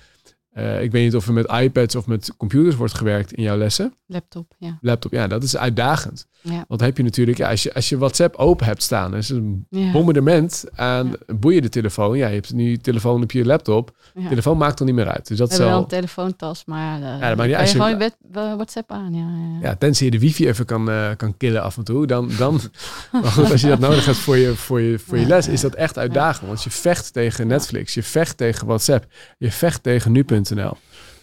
Eh, 0.50 0.82
ik 0.82 0.92
weet 0.92 1.04
niet 1.04 1.14
of 1.16 1.26
er 1.26 1.32
met 1.32 1.50
iPads 1.52 1.94
of 1.94 2.06
met 2.06 2.34
computers 2.36 2.76
wordt 2.76 2.94
gewerkt 2.94 3.32
in 3.32 3.42
jouw 3.42 3.56
lessen. 3.56 3.94
Laptop, 4.06 4.54
ja. 4.58 4.78
Laptop, 4.80 5.12
ja, 5.12 5.26
dat 5.26 5.42
is 5.42 5.56
uitdagend. 5.56 6.26
Ja. 6.42 6.64
Want 6.68 6.80
heb 6.80 6.96
je 6.96 7.02
natuurlijk, 7.02 7.38
ja, 7.38 7.50
als, 7.50 7.62
je, 7.62 7.74
als 7.74 7.88
je 7.88 7.98
WhatsApp 7.98 8.34
open 8.36 8.66
hebt 8.66 8.82
staan, 8.82 9.16
is 9.16 9.28
het 9.28 9.38
een 9.38 9.66
Ja. 9.70 9.92
bombardement 9.92 10.64
aan 10.74 11.12
boeien 11.26 11.62
de 11.62 11.68
telefoon. 11.68 12.16
Ja, 12.16 12.26
je 12.28 12.34
hebt 12.34 12.52
nu 12.52 12.70
je 12.70 12.80
telefoon 12.80 13.22
op 13.22 13.32
je 13.32 13.44
laptop. 13.44 13.96
Ja. 14.14 14.28
Telefoon 14.28 14.56
maakt 14.58 14.78
er 14.78 14.84
niet 14.86 14.94
meer 14.94 15.08
uit. 15.08 15.26
Dus 15.28 15.38
dat 15.38 15.48
We 15.48 15.54
is 15.54 15.60
wel 15.60 15.68
wel, 15.68 15.78
een 15.78 15.86
telefoontas, 15.86 16.64
maar 16.64 17.00
ja, 17.00 17.18
dat 17.28 17.36
maakt 17.36 17.48
niet 17.48 17.58
Als 17.58 17.72
je- 17.72 17.76
gewoon 17.82 17.98
je 17.98 18.12
eh, 18.32 18.54
WhatsApp 18.54 18.90
aan. 18.92 19.14
Ja, 19.14 19.20
ja. 19.60 19.68
ja, 19.68 19.76
tenzij 19.76 20.06
je 20.06 20.12
de 20.12 20.18
wifi 20.18 20.48
even 20.48 20.64
kan, 20.64 20.90
eh, 20.90 21.08
kan 21.16 21.36
killen 21.36 21.62
af 21.62 21.76
en 21.76 21.84
toe, 21.84 22.06
dan, 22.06 22.30
dan 22.38 22.60
maar 23.12 23.22
goed, 23.24 23.50
als 23.50 23.60
je 23.60 23.68
dat 23.68 23.78
nodig 23.78 24.04
hebt 24.04 24.18
voor 24.18 24.36
je, 24.36 24.54
voor 24.56 24.80
je, 24.80 24.98
voor 24.98 25.16
je 25.16 25.22
Ja, 25.22 25.28
les, 25.28 25.46
ja. 25.46 25.52
is 25.52 25.60
dat 25.60 25.74
echt 25.74 25.98
uitdagend. 25.98 26.46
Want 26.46 26.62
je 26.62 26.70
vecht 26.70 27.12
tegen 27.12 27.46
Netflix, 27.46 27.94
je 27.94 28.02
vecht 28.02 28.36
tegen 28.36 28.66
WhatsApp, 28.66 29.06
je 29.38 29.52
vecht 29.52 29.82
tegen 29.82 30.12
nu.nl. 30.12 30.38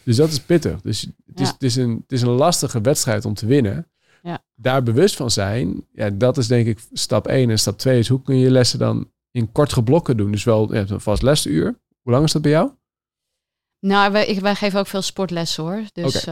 Dus 0.03 0.15
dat 0.15 0.29
is 0.29 0.39
pittig. 0.39 0.81
Dus 0.81 1.01
het 1.01 1.39
is, 1.39 1.47
Ja. 1.47 1.53
het, 1.53 1.63
is 1.63 1.75
een, 1.75 1.91
het 2.01 2.11
is 2.11 2.21
een 2.21 2.29
lastige 2.29 2.81
wedstrijd 2.81 3.25
om 3.25 3.33
te 3.33 3.45
winnen. 3.45 3.87
Ja. 4.23 4.43
Daar 4.55 4.83
bewust 4.83 5.15
van 5.15 5.31
zijn, 5.31 5.85
ja, 5.93 6.09
dat 6.09 6.37
is 6.37 6.47
denk 6.47 6.67
ik 6.67 6.79
stap 6.93 7.27
1. 7.27 7.49
En 7.49 7.59
stap 7.59 7.77
2 7.77 7.99
is 7.99 8.07
hoe 8.07 8.21
kun 8.21 8.35
je 8.35 8.43
je 8.43 8.51
lessen 8.51 8.79
dan 8.79 9.11
in 9.31 9.51
kortere 9.51 9.83
blokken 9.83 10.17
doen. 10.17 10.31
Dus 10.31 10.43
wel 10.43 10.73
ja, 10.73 10.85
een 10.87 11.01
vast 11.01 11.21
lesuur. 11.21 11.79
Hoe 12.01 12.11
lang 12.11 12.25
is 12.25 12.31
dat 12.31 12.41
bij 12.41 12.51
jou? 12.51 12.71
Nou, 13.79 14.11
wij, 14.11 14.25
ik, 14.25 14.39
wij 14.39 14.55
geven 14.55 14.79
ook 14.79 14.87
veel 14.87 15.01
sportlessen 15.01 15.63
hoor. 15.63 15.81
Dus, 15.93 16.27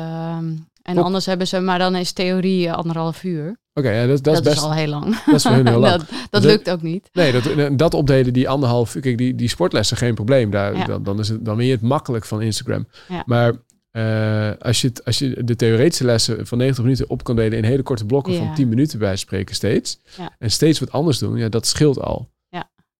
en 0.85 0.95
Top. 0.95 1.03
anders 1.03 1.25
hebben 1.25 1.47
ze, 1.47 1.59
maar 1.59 1.79
dan 1.79 1.95
is 1.95 2.11
theorie 2.11 2.67
eh, 2.67 2.73
anderhalf 2.73 3.23
uur. 3.23 3.57
Oké, 3.73 3.89
ja, 3.89 4.07
dat, 4.07 4.23
dat, 4.23 4.23
Dat, 4.23 4.33
is 4.33 4.41
best. 4.41 4.55
is 4.57 4.63
al 4.63 4.73
heel 4.73 4.87
lang. 4.87 5.23
dat 5.25 5.35
is 5.35 5.41
voor 5.43 5.51
hun 5.51 5.67
heel 5.67 5.79
lang. 5.89 6.01
dat 6.29 6.43
lukt 6.43 6.69
ook 6.69 6.81
niet. 6.81 7.09
Nee, 7.13 7.31
dat, 7.31 7.77
dat 7.79 7.93
opdelen 7.93 8.33
die 8.33 8.49
anderhalf 8.49 8.95
uur. 8.95 9.01
Kijk, 9.01 9.17
die, 9.17 9.35
die 9.35 9.49
sportlessen 9.49 9.97
geen 9.97 10.13
probleem. 10.15 10.49
Daar, 10.51 10.77
Ja. 10.77 10.85
dan, 10.85 11.03
dan, 11.03 11.19
is 11.19 11.29
het, 11.29 11.45
dan 11.45 11.57
ben 11.57 11.65
je 11.65 11.71
het 11.71 11.81
makkelijk 11.81 12.25
van 12.25 12.41
Instagram. 12.41 12.87
Ja. 13.09 13.23
Maar 13.25 13.53
eh, 13.91 14.51
als, 14.59 14.81
je 14.81 14.87
het, 14.87 15.05
als 15.05 15.19
je 15.19 15.43
de 15.43 15.55
theoretische 15.55 16.03
lessen 16.05 16.47
van 16.47 16.57
90 16.57 16.83
minuten 16.83 17.09
op 17.09 17.23
kan 17.23 17.35
delen 17.35 17.57
in 17.57 17.63
hele 17.63 17.83
korte 17.83 18.05
blokken 18.05 18.35
van 18.37 18.53
10 18.55 18.69
minuten 18.69 18.99
bij 18.99 19.15
spreken 19.15 19.55
steeds. 19.55 19.99
En 20.39 20.51
steeds 20.51 20.79
wat 20.79 20.91
anders 20.91 21.17
doen, 21.17 21.37
ja, 21.37 21.49
dat 21.49 21.67
scheelt 21.67 21.99
al. 22.01 22.29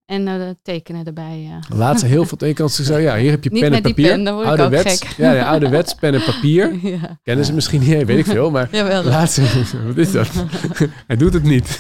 En 0.06 0.28
eh, 0.28 0.50
tekenen 0.62 1.06
erbij. 1.06 1.50
eh. 1.70 1.78
Laat 1.78 2.00
ze 2.00 2.06
heel 2.06 2.26
veel 2.26 2.38
tekenen. 2.38 3.02
Ja, 3.02 3.18
hier 3.18 3.32
heb 3.32 3.44
je 3.44 3.50
pen 3.50 3.74
en 3.74 3.82
papier. 3.82 4.08
pen, 4.10 4.28
ook 4.28 4.44
ouderwets. 4.44 5.02
Ja, 5.18 5.32
ja, 5.32 5.46
ouderwets, 5.46 5.96
pen 5.96 6.14
en 6.14 6.24
papier. 6.24 6.80
ja. 6.82 7.20
Kennen 7.24 7.46
ze 7.46 7.54
misschien 7.54 7.80
niet, 7.80 8.06
weet 8.06 8.18
ik 8.18 8.26
veel. 8.26 8.52
Maar 8.52 8.68
Jawel. 8.76 9.04
Laat 9.04 9.32
ze, 9.32 9.64
wat 9.88 9.98
is 9.98 10.12
dat? 10.12 10.28
Hij 11.08 11.16
doet 11.16 11.34
het 11.34 11.44
niet. 11.44 11.78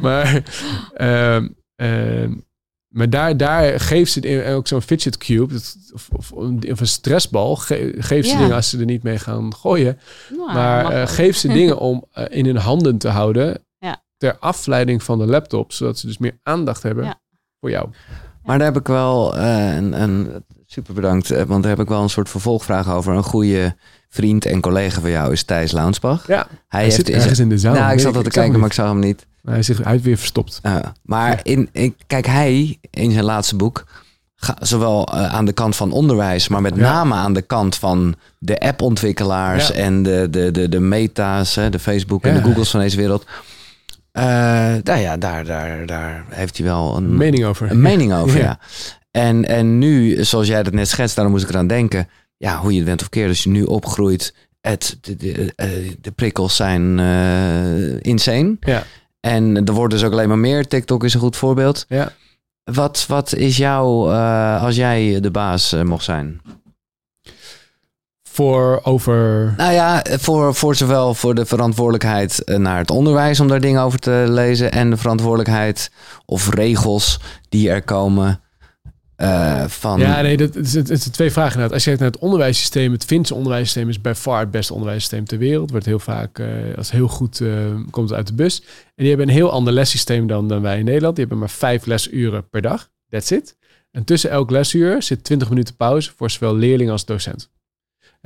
maar 0.00 0.42
ehm, 0.94 1.48
ehm, 1.76 2.32
maar 2.88 3.10
daar, 3.10 3.36
daar 3.36 3.80
geeft 3.80 4.12
ze 4.12 4.44
ook 4.54 4.66
zo'n 4.68 4.82
fidget 4.82 5.18
cube 5.18 5.52
dat, 5.52 5.76
of, 5.94 6.08
of, 6.12 6.32
of 6.32 6.80
een 6.80 6.86
stressbal. 6.86 7.56
Ge, 7.56 7.94
geeft 7.98 8.28
ze 8.28 8.34
Ja. 8.34 8.40
dingen 8.40 8.56
als 8.56 8.70
ze 8.70 8.78
er 8.78 8.84
niet 8.84 9.02
mee 9.02 9.18
gaan 9.18 9.54
gooien. 9.54 9.98
Nou, 10.36 10.52
maar 10.52 10.90
eh, 10.92 11.00
ook. 11.00 11.08
geef 11.08 11.36
ze 11.36 11.48
dingen 11.48 11.78
om 11.78 12.04
in 12.30 12.46
hun 12.46 12.56
handen 12.56 12.98
te 12.98 13.08
houden. 13.08 13.64
Ja. 13.78 14.04
Ter 14.16 14.36
afleiding 14.38 15.02
van 15.02 15.18
de 15.18 15.26
laptop. 15.26 15.72
Zodat 15.72 15.98
ze 15.98 16.06
dus 16.06 16.18
meer 16.18 16.38
aandacht 16.42 16.82
hebben 16.82 17.04
Ja. 17.04 17.20
Voor 17.66 17.74
jou. 17.74 17.88
Maar 18.44 18.58
daar 18.58 18.66
heb 18.66 18.76
ik 18.76 18.86
wel 18.86 19.36
eh, 19.36 19.74
een, 19.76 20.02
een 20.02 20.44
super 20.66 20.94
bedankt, 20.94 21.30
eh, 21.30 21.42
want 21.42 21.62
daar 21.62 21.72
heb 21.72 21.80
ik 21.80 21.88
wel 21.88 22.02
een 22.02 22.10
soort 22.10 22.28
vervolgvraag 22.28 22.90
over. 22.90 23.14
Een 23.14 23.22
goede 23.22 23.74
vriend 24.08 24.44
en 24.44 24.60
collega 24.60 25.00
van 25.00 25.10
jou 25.10 25.32
is 25.32 25.42
Thijs 25.42 25.72
Launsbach. 25.72 26.26
Ja, 26.26 26.46
Hij, 26.68 26.80
hij, 26.80 26.90
zit 26.90 27.08
is- 27.08 27.14
ergens 27.14 27.38
in 27.38 27.48
de 27.48 27.58
zaal. 27.58 27.74
Nou, 27.74 27.92
ik 27.92 27.98
zat 28.00 28.16
al 28.16 28.22
te 28.22 28.30
kijken, 28.30 28.58
maar 28.58 28.68
ik 28.68 28.74
zag 28.74 28.88
hem 28.88 28.98
niet. 28.98 29.26
Hij, 29.44 29.58
is 29.58 29.66
zich, 29.66 29.80
is 29.80 30.00
weer 30.00 30.16
verstopt. 30.16 30.60
Uh, 30.62 30.76
maar 31.02 31.40
in, 31.42 31.68
in, 31.72 31.96
kijk, 32.06 32.26
hij 32.26 32.78
in 32.90 33.10
zijn 33.12 33.24
laatste 33.24 33.56
boek, 33.56 33.84
ga, 34.36 34.56
zowel 34.60 35.06
eh, 35.06 35.34
aan 35.34 35.44
de 35.44 35.52
kant 35.52 35.76
van 35.76 35.92
onderwijs, 35.92 36.48
maar 36.48 36.62
met 36.62 36.76
Ja. 36.76 36.82
name 36.82 37.14
aan 37.14 37.32
de 37.32 37.42
kant 37.42 37.76
van 37.76 38.14
de 38.38 38.58
appontwikkelaars 38.60 39.68
Ja. 39.68 39.74
en 39.74 40.02
de, 40.02 40.26
de, 40.30 40.50
de, 40.50 40.68
de 40.68 40.80
meta's, 40.80 41.54
hè, 41.54 41.70
de 41.70 41.78
Facebook 41.78 42.24
en 42.24 42.34
de 42.34 42.42
Googles 42.42 42.70
van 42.70 42.80
deze 42.80 42.96
wereld. 42.96 43.26
Nou 44.84 44.98
ja, 44.98 45.16
daar, 45.16 45.44
daar, 45.44 45.86
daar 45.86 46.24
heeft 46.28 46.56
hij 46.56 46.66
wel 46.66 46.96
een, 46.96 47.16
Mening 47.16 47.44
over. 47.44 47.70
een 47.70 47.80
mening 47.80 48.14
over. 48.20 48.38
Ja. 48.38 48.44
Ja. 48.44 48.58
En, 49.10 49.44
en 49.44 49.78
nu, 49.78 50.24
zoals 50.24 50.46
jij 50.46 50.62
dat 50.62 50.72
net 50.72 50.88
schetst, 50.88 51.14
daarom 51.14 51.34
moest 51.34 51.44
ik 51.44 51.50
eraan 51.50 51.66
denken. 51.66 52.08
Ja, 52.36 52.58
hoe 52.58 52.70
je 52.70 52.76
het 52.76 52.86
bent 52.86 53.00
of 53.02 53.08
keert, 53.08 53.28
als 53.28 53.42
je 53.42 53.50
nu 53.50 53.62
opgroeit, 53.62 54.34
het, 54.60 54.98
de, 55.00 55.16
de, 55.16 55.52
eh, 55.56 55.68
de 56.00 56.10
prikkels 56.10 56.56
zijn 56.56 56.98
eh, 56.98 58.00
insane. 58.00 58.56
Ja. 58.60 58.82
En 59.20 59.64
er 59.64 59.72
wordt 59.72 59.92
dus 59.92 60.04
ook 60.04 60.12
alleen 60.12 60.28
maar 60.28 60.38
meer. 60.38 60.66
TikTok 60.68 61.04
is 61.04 61.14
een 61.14 61.20
goed 61.20 61.36
voorbeeld. 61.36 61.84
Ja. 61.88 62.12
Wat, 62.64 63.04
wat 63.08 63.34
is 63.34 63.56
jouw, 63.56 64.10
als 64.58 64.76
jij 64.76 65.20
de 65.20 65.30
baas 65.30 65.74
mocht 65.84 66.04
zijn? 66.04 66.40
Voor 68.36 68.80
over... 68.82 69.54
Nou 69.56 69.72
ja, 69.72 70.04
voor, 70.08 70.54
voor 70.54 70.74
zowel 70.74 71.14
voor 71.14 71.34
de 71.34 71.46
verantwoordelijkheid 71.46 72.44
eh, 72.44 72.56
naar 72.56 72.78
het 72.78 72.90
onderwijs 72.90 73.40
om 73.40 73.48
daar 73.48 73.60
dingen 73.60 73.82
over 73.82 73.98
te 73.98 74.24
lezen. 74.28 74.72
En 74.72 74.90
de 74.90 74.96
verantwoordelijkheid 74.96 75.90
of 76.24 76.54
regels 76.54 77.20
die 77.48 77.70
er 77.70 77.82
komen 77.82 78.40
eh, 79.16 79.64
van... 79.66 80.00
Ja, 80.00 80.20
nee, 80.20 80.36
dat, 80.36 80.54
het, 80.54 80.66
is, 80.66 80.74
het 80.74 80.86
zijn 80.86 81.14
twee 81.14 81.30
vragen 81.30 81.52
inderdaad. 81.52 81.72
Als 81.72 81.84
je 81.84 81.88
kijkt 81.88 82.02
naar 82.02 82.12
het 82.12 82.20
onderwijssysteem, 82.20 82.92
het 82.92 83.04
Finse 83.04 83.34
onderwijssysteem 83.34 83.88
is 83.88 84.00
bij 84.00 84.14
far 84.14 84.40
het 84.40 84.50
beste 84.50 84.72
onderwijssysteem 84.72 85.24
ter 85.24 85.38
wereld. 85.38 85.70
Wordt 85.70 85.86
heel 85.86 85.98
vaak, 85.98 86.38
eh, 86.38 86.48
als 86.76 86.90
heel 86.90 87.08
goed, 87.08 87.40
eh, 87.40 87.50
komt 87.90 88.08
het 88.08 88.18
uit 88.18 88.26
de 88.26 88.34
bus. 88.34 88.60
En 88.60 88.92
die 88.94 89.08
hebben 89.08 89.28
een 89.28 89.34
heel 89.34 89.50
ander 89.50 89.72
lessysteem 89.72 90.26
dan, 90.26 90.48
dan 90.48 90.62
wij 90.62 90.78
in 90.78 90.84
Nederland. 90.84 91.16
Die 91.16 91.24
hebben 91.24 91.46
maar 91.46 91.56
vijf 91.56 91.86
lesuren 91.86 92.48
per 92.48 92.62
dag. 92.62 92.88
That's 93.08 93.30
it. 93.30 93.56
En 93.90 94.04
tussen 94.04 94.30
elk 94.30 94.50
lesuur 94.50 95.02
zit 95.02 95.24
20 95.24 95.48
minuten 95.48 95.76
pauze 95.76 96.12
voor 96.16 96.30
zowel 96.30 96.56
leerling 96.56 96.90
als 96.90 97.04
docent. 97.04 97.50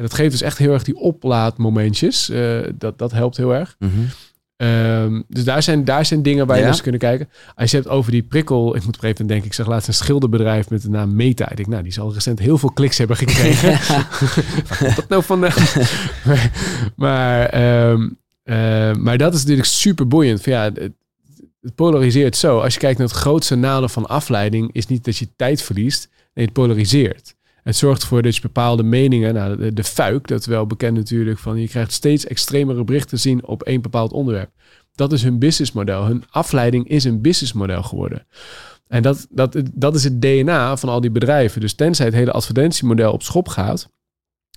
En 0.01 0.07
dat 0.07 0.15
geeft 0.15 0.31
dus 0.31 0.43
echt 0.43 0.59
heel 0.59 0.73
erg 0.73 0.83
die 0.83 0.97
oplaadmomentjes. 0.97 2.31
Eh, 2.31 2.59
dat, 2.75 2.99
dat 2.99 3.13
helpt 3.13 3.37
heel 3.37 3.55
erg. 3.55 3.77
Mhm. 3.79 3.91
Ehm, 4.57 5.21
dus 5.29 5.45
daar 5.45 5.63
zijn, 5.63 5.85
daar 5.85 6.07
zijn 6.07 6.23
dingen 6.23 6.47
waar 6.47 6.55
je 6.57 6.61
Ja. 6.63 6.67
naar 6.67 6.75
eens 6.75 6.83
kunnen 6.83 7.01
kijken. 7.01 7.29
Als 7.55 7.71
je 7.71 7.77
hebt 7.77 7.89
over 7.89 8.13
die 8.13 8.23
prikkel, 8.23 8.77
ik 8.77 8.85
moet 8.85 9.03
even 9.03 9.27
denken, 9.27 9.47
ik 9.47 9.53
zag 9.55 9.67
laatst 9.67 9.89
een 9.89 9.95
schilderbedrijf 9.95 10.71
met 10.71 10.83
de 10.83 10.89
naam 10.89 11.15
Meta. 11.15 11.51
Ik 11.51 11.57
denk, 11.57 11.69
nou, 11.69 11.83
die 11.83 11.93
zal 11.93 12.13
recent 12.13 12.39
heel 12.39 12.59
veel 12.59 12.71
kliks 12.73 12.99
hebben 12.99 13.17
gekregen. 13.17 13.79
Komt 14.79 14.97
dat 14.97 15.09
nou 15.09 15.23
vandaan? 15.23 15.53
maar, 16.25 16.51
maar, 16.97 17.47
ehm, 17.47 18.09
eh, 18.43 18.95
maar 18.95 19.19
dat 19.19 19.35
is 19.35 19.41
natuurlijk 19.41 19.69
super 19.69 20.07
boeiend. 20.09 20.43
Van, 20.43 20.53
ja, 20.53 20.63
het, 20.63 20.91
het 21.61 21.75
polariseert 21.75 22.37
zo. 22.37 22.59
Als 22.61 22.75
je 22.75 22.81
kijkt 22.81 22.99
naar 22.99 23.09
het 23.09 23.17
grootste 23.17 23.55
nadeel 23.55 23.89
van 23.89 24.07
afleiding, 24.07 24.71
is 24.73 24.87
niet 24.87 25.05
dat 25.05 25.17
je 25.17 25.29
tijd 25.37 25.63
verliest. 25.63 26.09
Nee, 26.35 26.45
het 26.45 26.55
polariseert. 26.55 27.35
Het 27.63 27.77
zorgt 27.77 28.03
ervoor 28.03 28.23
dat 28.23 28.35
je 28.35 28.41
bepaalde 28.41 28.83
meningen, 28.83 29.35
nou, 29.35 29.57
de, 29.57 29.73
de 29.73 29.85
fuik, 29.85 30.29
dat 30.29 30.45
wel 30.45 30.67
bekend 30.67 30.97
natuurlijk, 30.97 31.39
van 31.39 31.61
je 31.61 31.69
krijgt 31.69 31.93
steeds 31.93 32.27
extremere 32.27 32.85
berichten 32.85 33.11
te 33.11 33.17
zien 33.17 33.47
op 33.47 33.63
één 33.63 33.83
bepaald 33.83 34.13
onderwerp. 34.13 34.51
Dat 34.95 35.13
is 35.13 35.23
hun 35.23 35.39
businessmodel. 35.39 36.05
Hun 36.05 36.25
afleiding 36.31 36.89
is 36.89 37.05
een 37.05 37.21
businessmodel 37.21 37.83
geworden. 37.83 38.27
En 38.87 39.03
dat, 39.03 39.27
dat, 39.31 39.63
dat 39.73 39.95
is 39.95 40.05
het 40.05 40.23
DNA 40.23 40.77
van 40.77 40.89
al 40.89 41.01
die 41.01 41.11
bedrijven. 41.11 41.61
Dus 41.61 41.75
tenzij 41.75 42.07
het 42.07 42.15
hele 42.15 42.33
advertentiemodel 42.33 43.13
op 43.13 43.23
schop 43.23 43.49
gaat, 43.49 43.89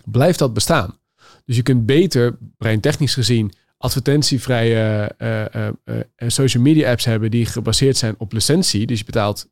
blijft 0.05 0.39
dat 0.39 0.53
bestaan. 0.53 0.97
Dus 1.45 1.55
je 1.55 1.61
kunt 1.61 1.85
beter, 1.85 2.37
breintechnisch 2.57 3.13
gezien, 3.13 3.53
advertentievrije 3.77 5.11
eh, 5.17 5.55
eh, 5.55 5.73
eh, 5.85 6.29
social 6.29 6.63
media 6.63 6.91
apps 6.91 7.05
hebben 7.05 7.31
die 7.31 7.45
gebaseerd 7.45 7.97
zijn 7.97 8.15
op 8.17 8.33
licentie. 8.33 8.85
Dus 8.85 8.99
je 8.99 9.05
betaalt, 9.05 9.49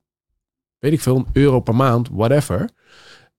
weet 0.79 0.93
ik 0.93 1.01
veel, 1.01 1.15
een 1.15 1.27
euro 1.33 1.59
per 1.59 1.75
maand, 1.75 2.09
whatever. 2.11 2.69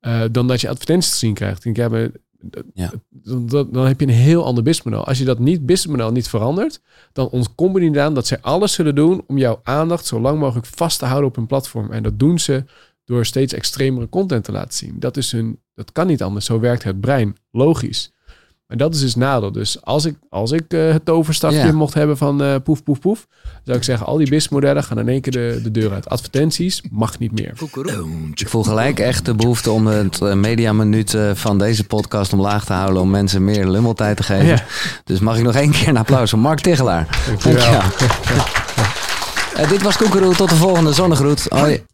Eh, 0.02 0.22
dan 0.30 0.48
dat 0.48 0.60
je 0.60 0.68
advertenties 0.68 1.10
te 1.10 1.16
zien 1.16 1.34
krijgt. 1.34 1.56
Ik 1.56 1.62
denk, 1.62 1.76
ja, 1.76 1.88
maar, 1.88 2.10
dat- 2.40 2.64
Ja. 2.74 2.92
Dan, 3.10 3.68
dan, 3.72 3.86
heb 3.86 4.00
je 4.00 4.06
een 4.06 4.12
heel 4.12 4.44
ander 4.44 4.62
businessmodel. 4.62 5.06
Als 5.06 5.18
je 5.18 5.24
dat 5.24 5.38
niet, 5.38 5.66
businessmodel 5.66 6.12
niet 6.12 6.28
verandert, 6.28 6.80
dan 7.12 7.28
ontkomen 7.28 7.80
die 7.80 8.00
aan 8.00 8.14
dat 8.14 8.26
zij 8.26 8.38
alles 8.40 8.72
zullen 8.72 8.94
doen 8.94 9.24
om 9.26 9.38
jouw 9.38 9.60
aandacht 9.62 10.06
zo 10.06 10.20
lang 10.20 10.38
mogelijk 10.38 10.66
vast 10.66 10.98
te 10.98 11.04
houden 11.04 11.28
op 11.28 11.36
hun 11.36 11.46
platform. 11.46 11.90
En 11.92 12.02
dat 12.02 12.18
doen 12.18 12.38
ze 12.38 12.64
door 13.04 13.26
steeds 13.26 13.52
extremere 13.52 14.08
content 14.08 14.44
te 14.44 14.52
laten 14.52 14.72
zien. 14.74 14.96
Dat, 14.98 15.16
is 15.16 15.32
hun, 15.32 15.60
dat 15.74 15.92
kan 15.92 16.06
niet 16.06 16.22
anders. 16.22 16.44
Zo 16.46 16.60
werkt 16.60 16.82
het 16.82 17.00
brein. 17.00 17.36
Logisch. 17.50 18.11
En 18.72 18.78
dat 18.78 18.94
is 18.94 19.00
dus 19.00 19.14
nadeel. 19.14 19.52
Dus 19.52 19.84
als 19.84 20.04
ik, 20.04 20.14
als 20.30 20.50
ik 20.52 20.64
eh, 20.68 20.92
het 20.92 21.04
toverstafje 21.04 21.58
Ja. 21.58 21.72
mocht 21.72 21.94
hebben 21.94 22.16
van 22.16 22.42
eh, 22.42 22.54
poef, 22.64 22.82
poef, 22.82 22.98
poef, 22.98 23.26
zou 23.64 23.76
ik 23.76 23.84
zeggen, 23.84 24.06
al 24.06 24.12
die 24.16 24.22
businessmodellen 24.22 24.84
gaan 24.84 24.98
in 24.98 25.08
één 25.08 25.20
keer 25.20 25.32
de, 25.32 25.60
de 25.62 25.70
deur 25.70 25.92
uit. 25.92 26.08
Advertenties 26.08 26.82
mag 26.90 27.18
niet 27.18 27.32
meer. 27.32 27.52
Ik 28.34 28.48
voel 28.48 28.62
gelijk 28.62 28.98
echt 28.98 29.24
de 29.24 29.34
behoefte 29.34 29.70
om 29.70 29.86
het 29.86 30.20
eh, 30.20 30.32
mediaminuut 30.34 31.16
van 31.34 31.58
deze 31.58 31.84
podcast 31.84 32.32
omlaag 32.32 32.64
te 32.64 32.72
houden 32.72 33.02
om 33.02 33.10
mensen 33.10 33.44
meer 33.44 33.66
lummeltijd 33.68 34.16
te 34.16 34.22
geven. 34.22 34.46
Ja. 34.46 34.64
Dus 35.04 35.18
mag 35.20 35.36
ik 35.36 35.42
nog 35.44 35.54
één 35.54 35.70
keer 35.70 35.88
een 35.88 35.96
applaus 35.96 36.30
voor 36.30 36.38
Mark 36.38 36.60
Tichelaar. 36.60 37.08
Dankjewel. 37.26 37.70
Dankjewel. 37.70 38.44
Eh, 39.56 39.68
dit 39.68 39.82
was 39.82 39.96
Koekeroe. 39.96 40.34
Tot 40.34 40.48
de 40.48 40.54
volgende 40.56 40.92
zonnegroet. 40.92 41.46
Hoi. 41.48 41.84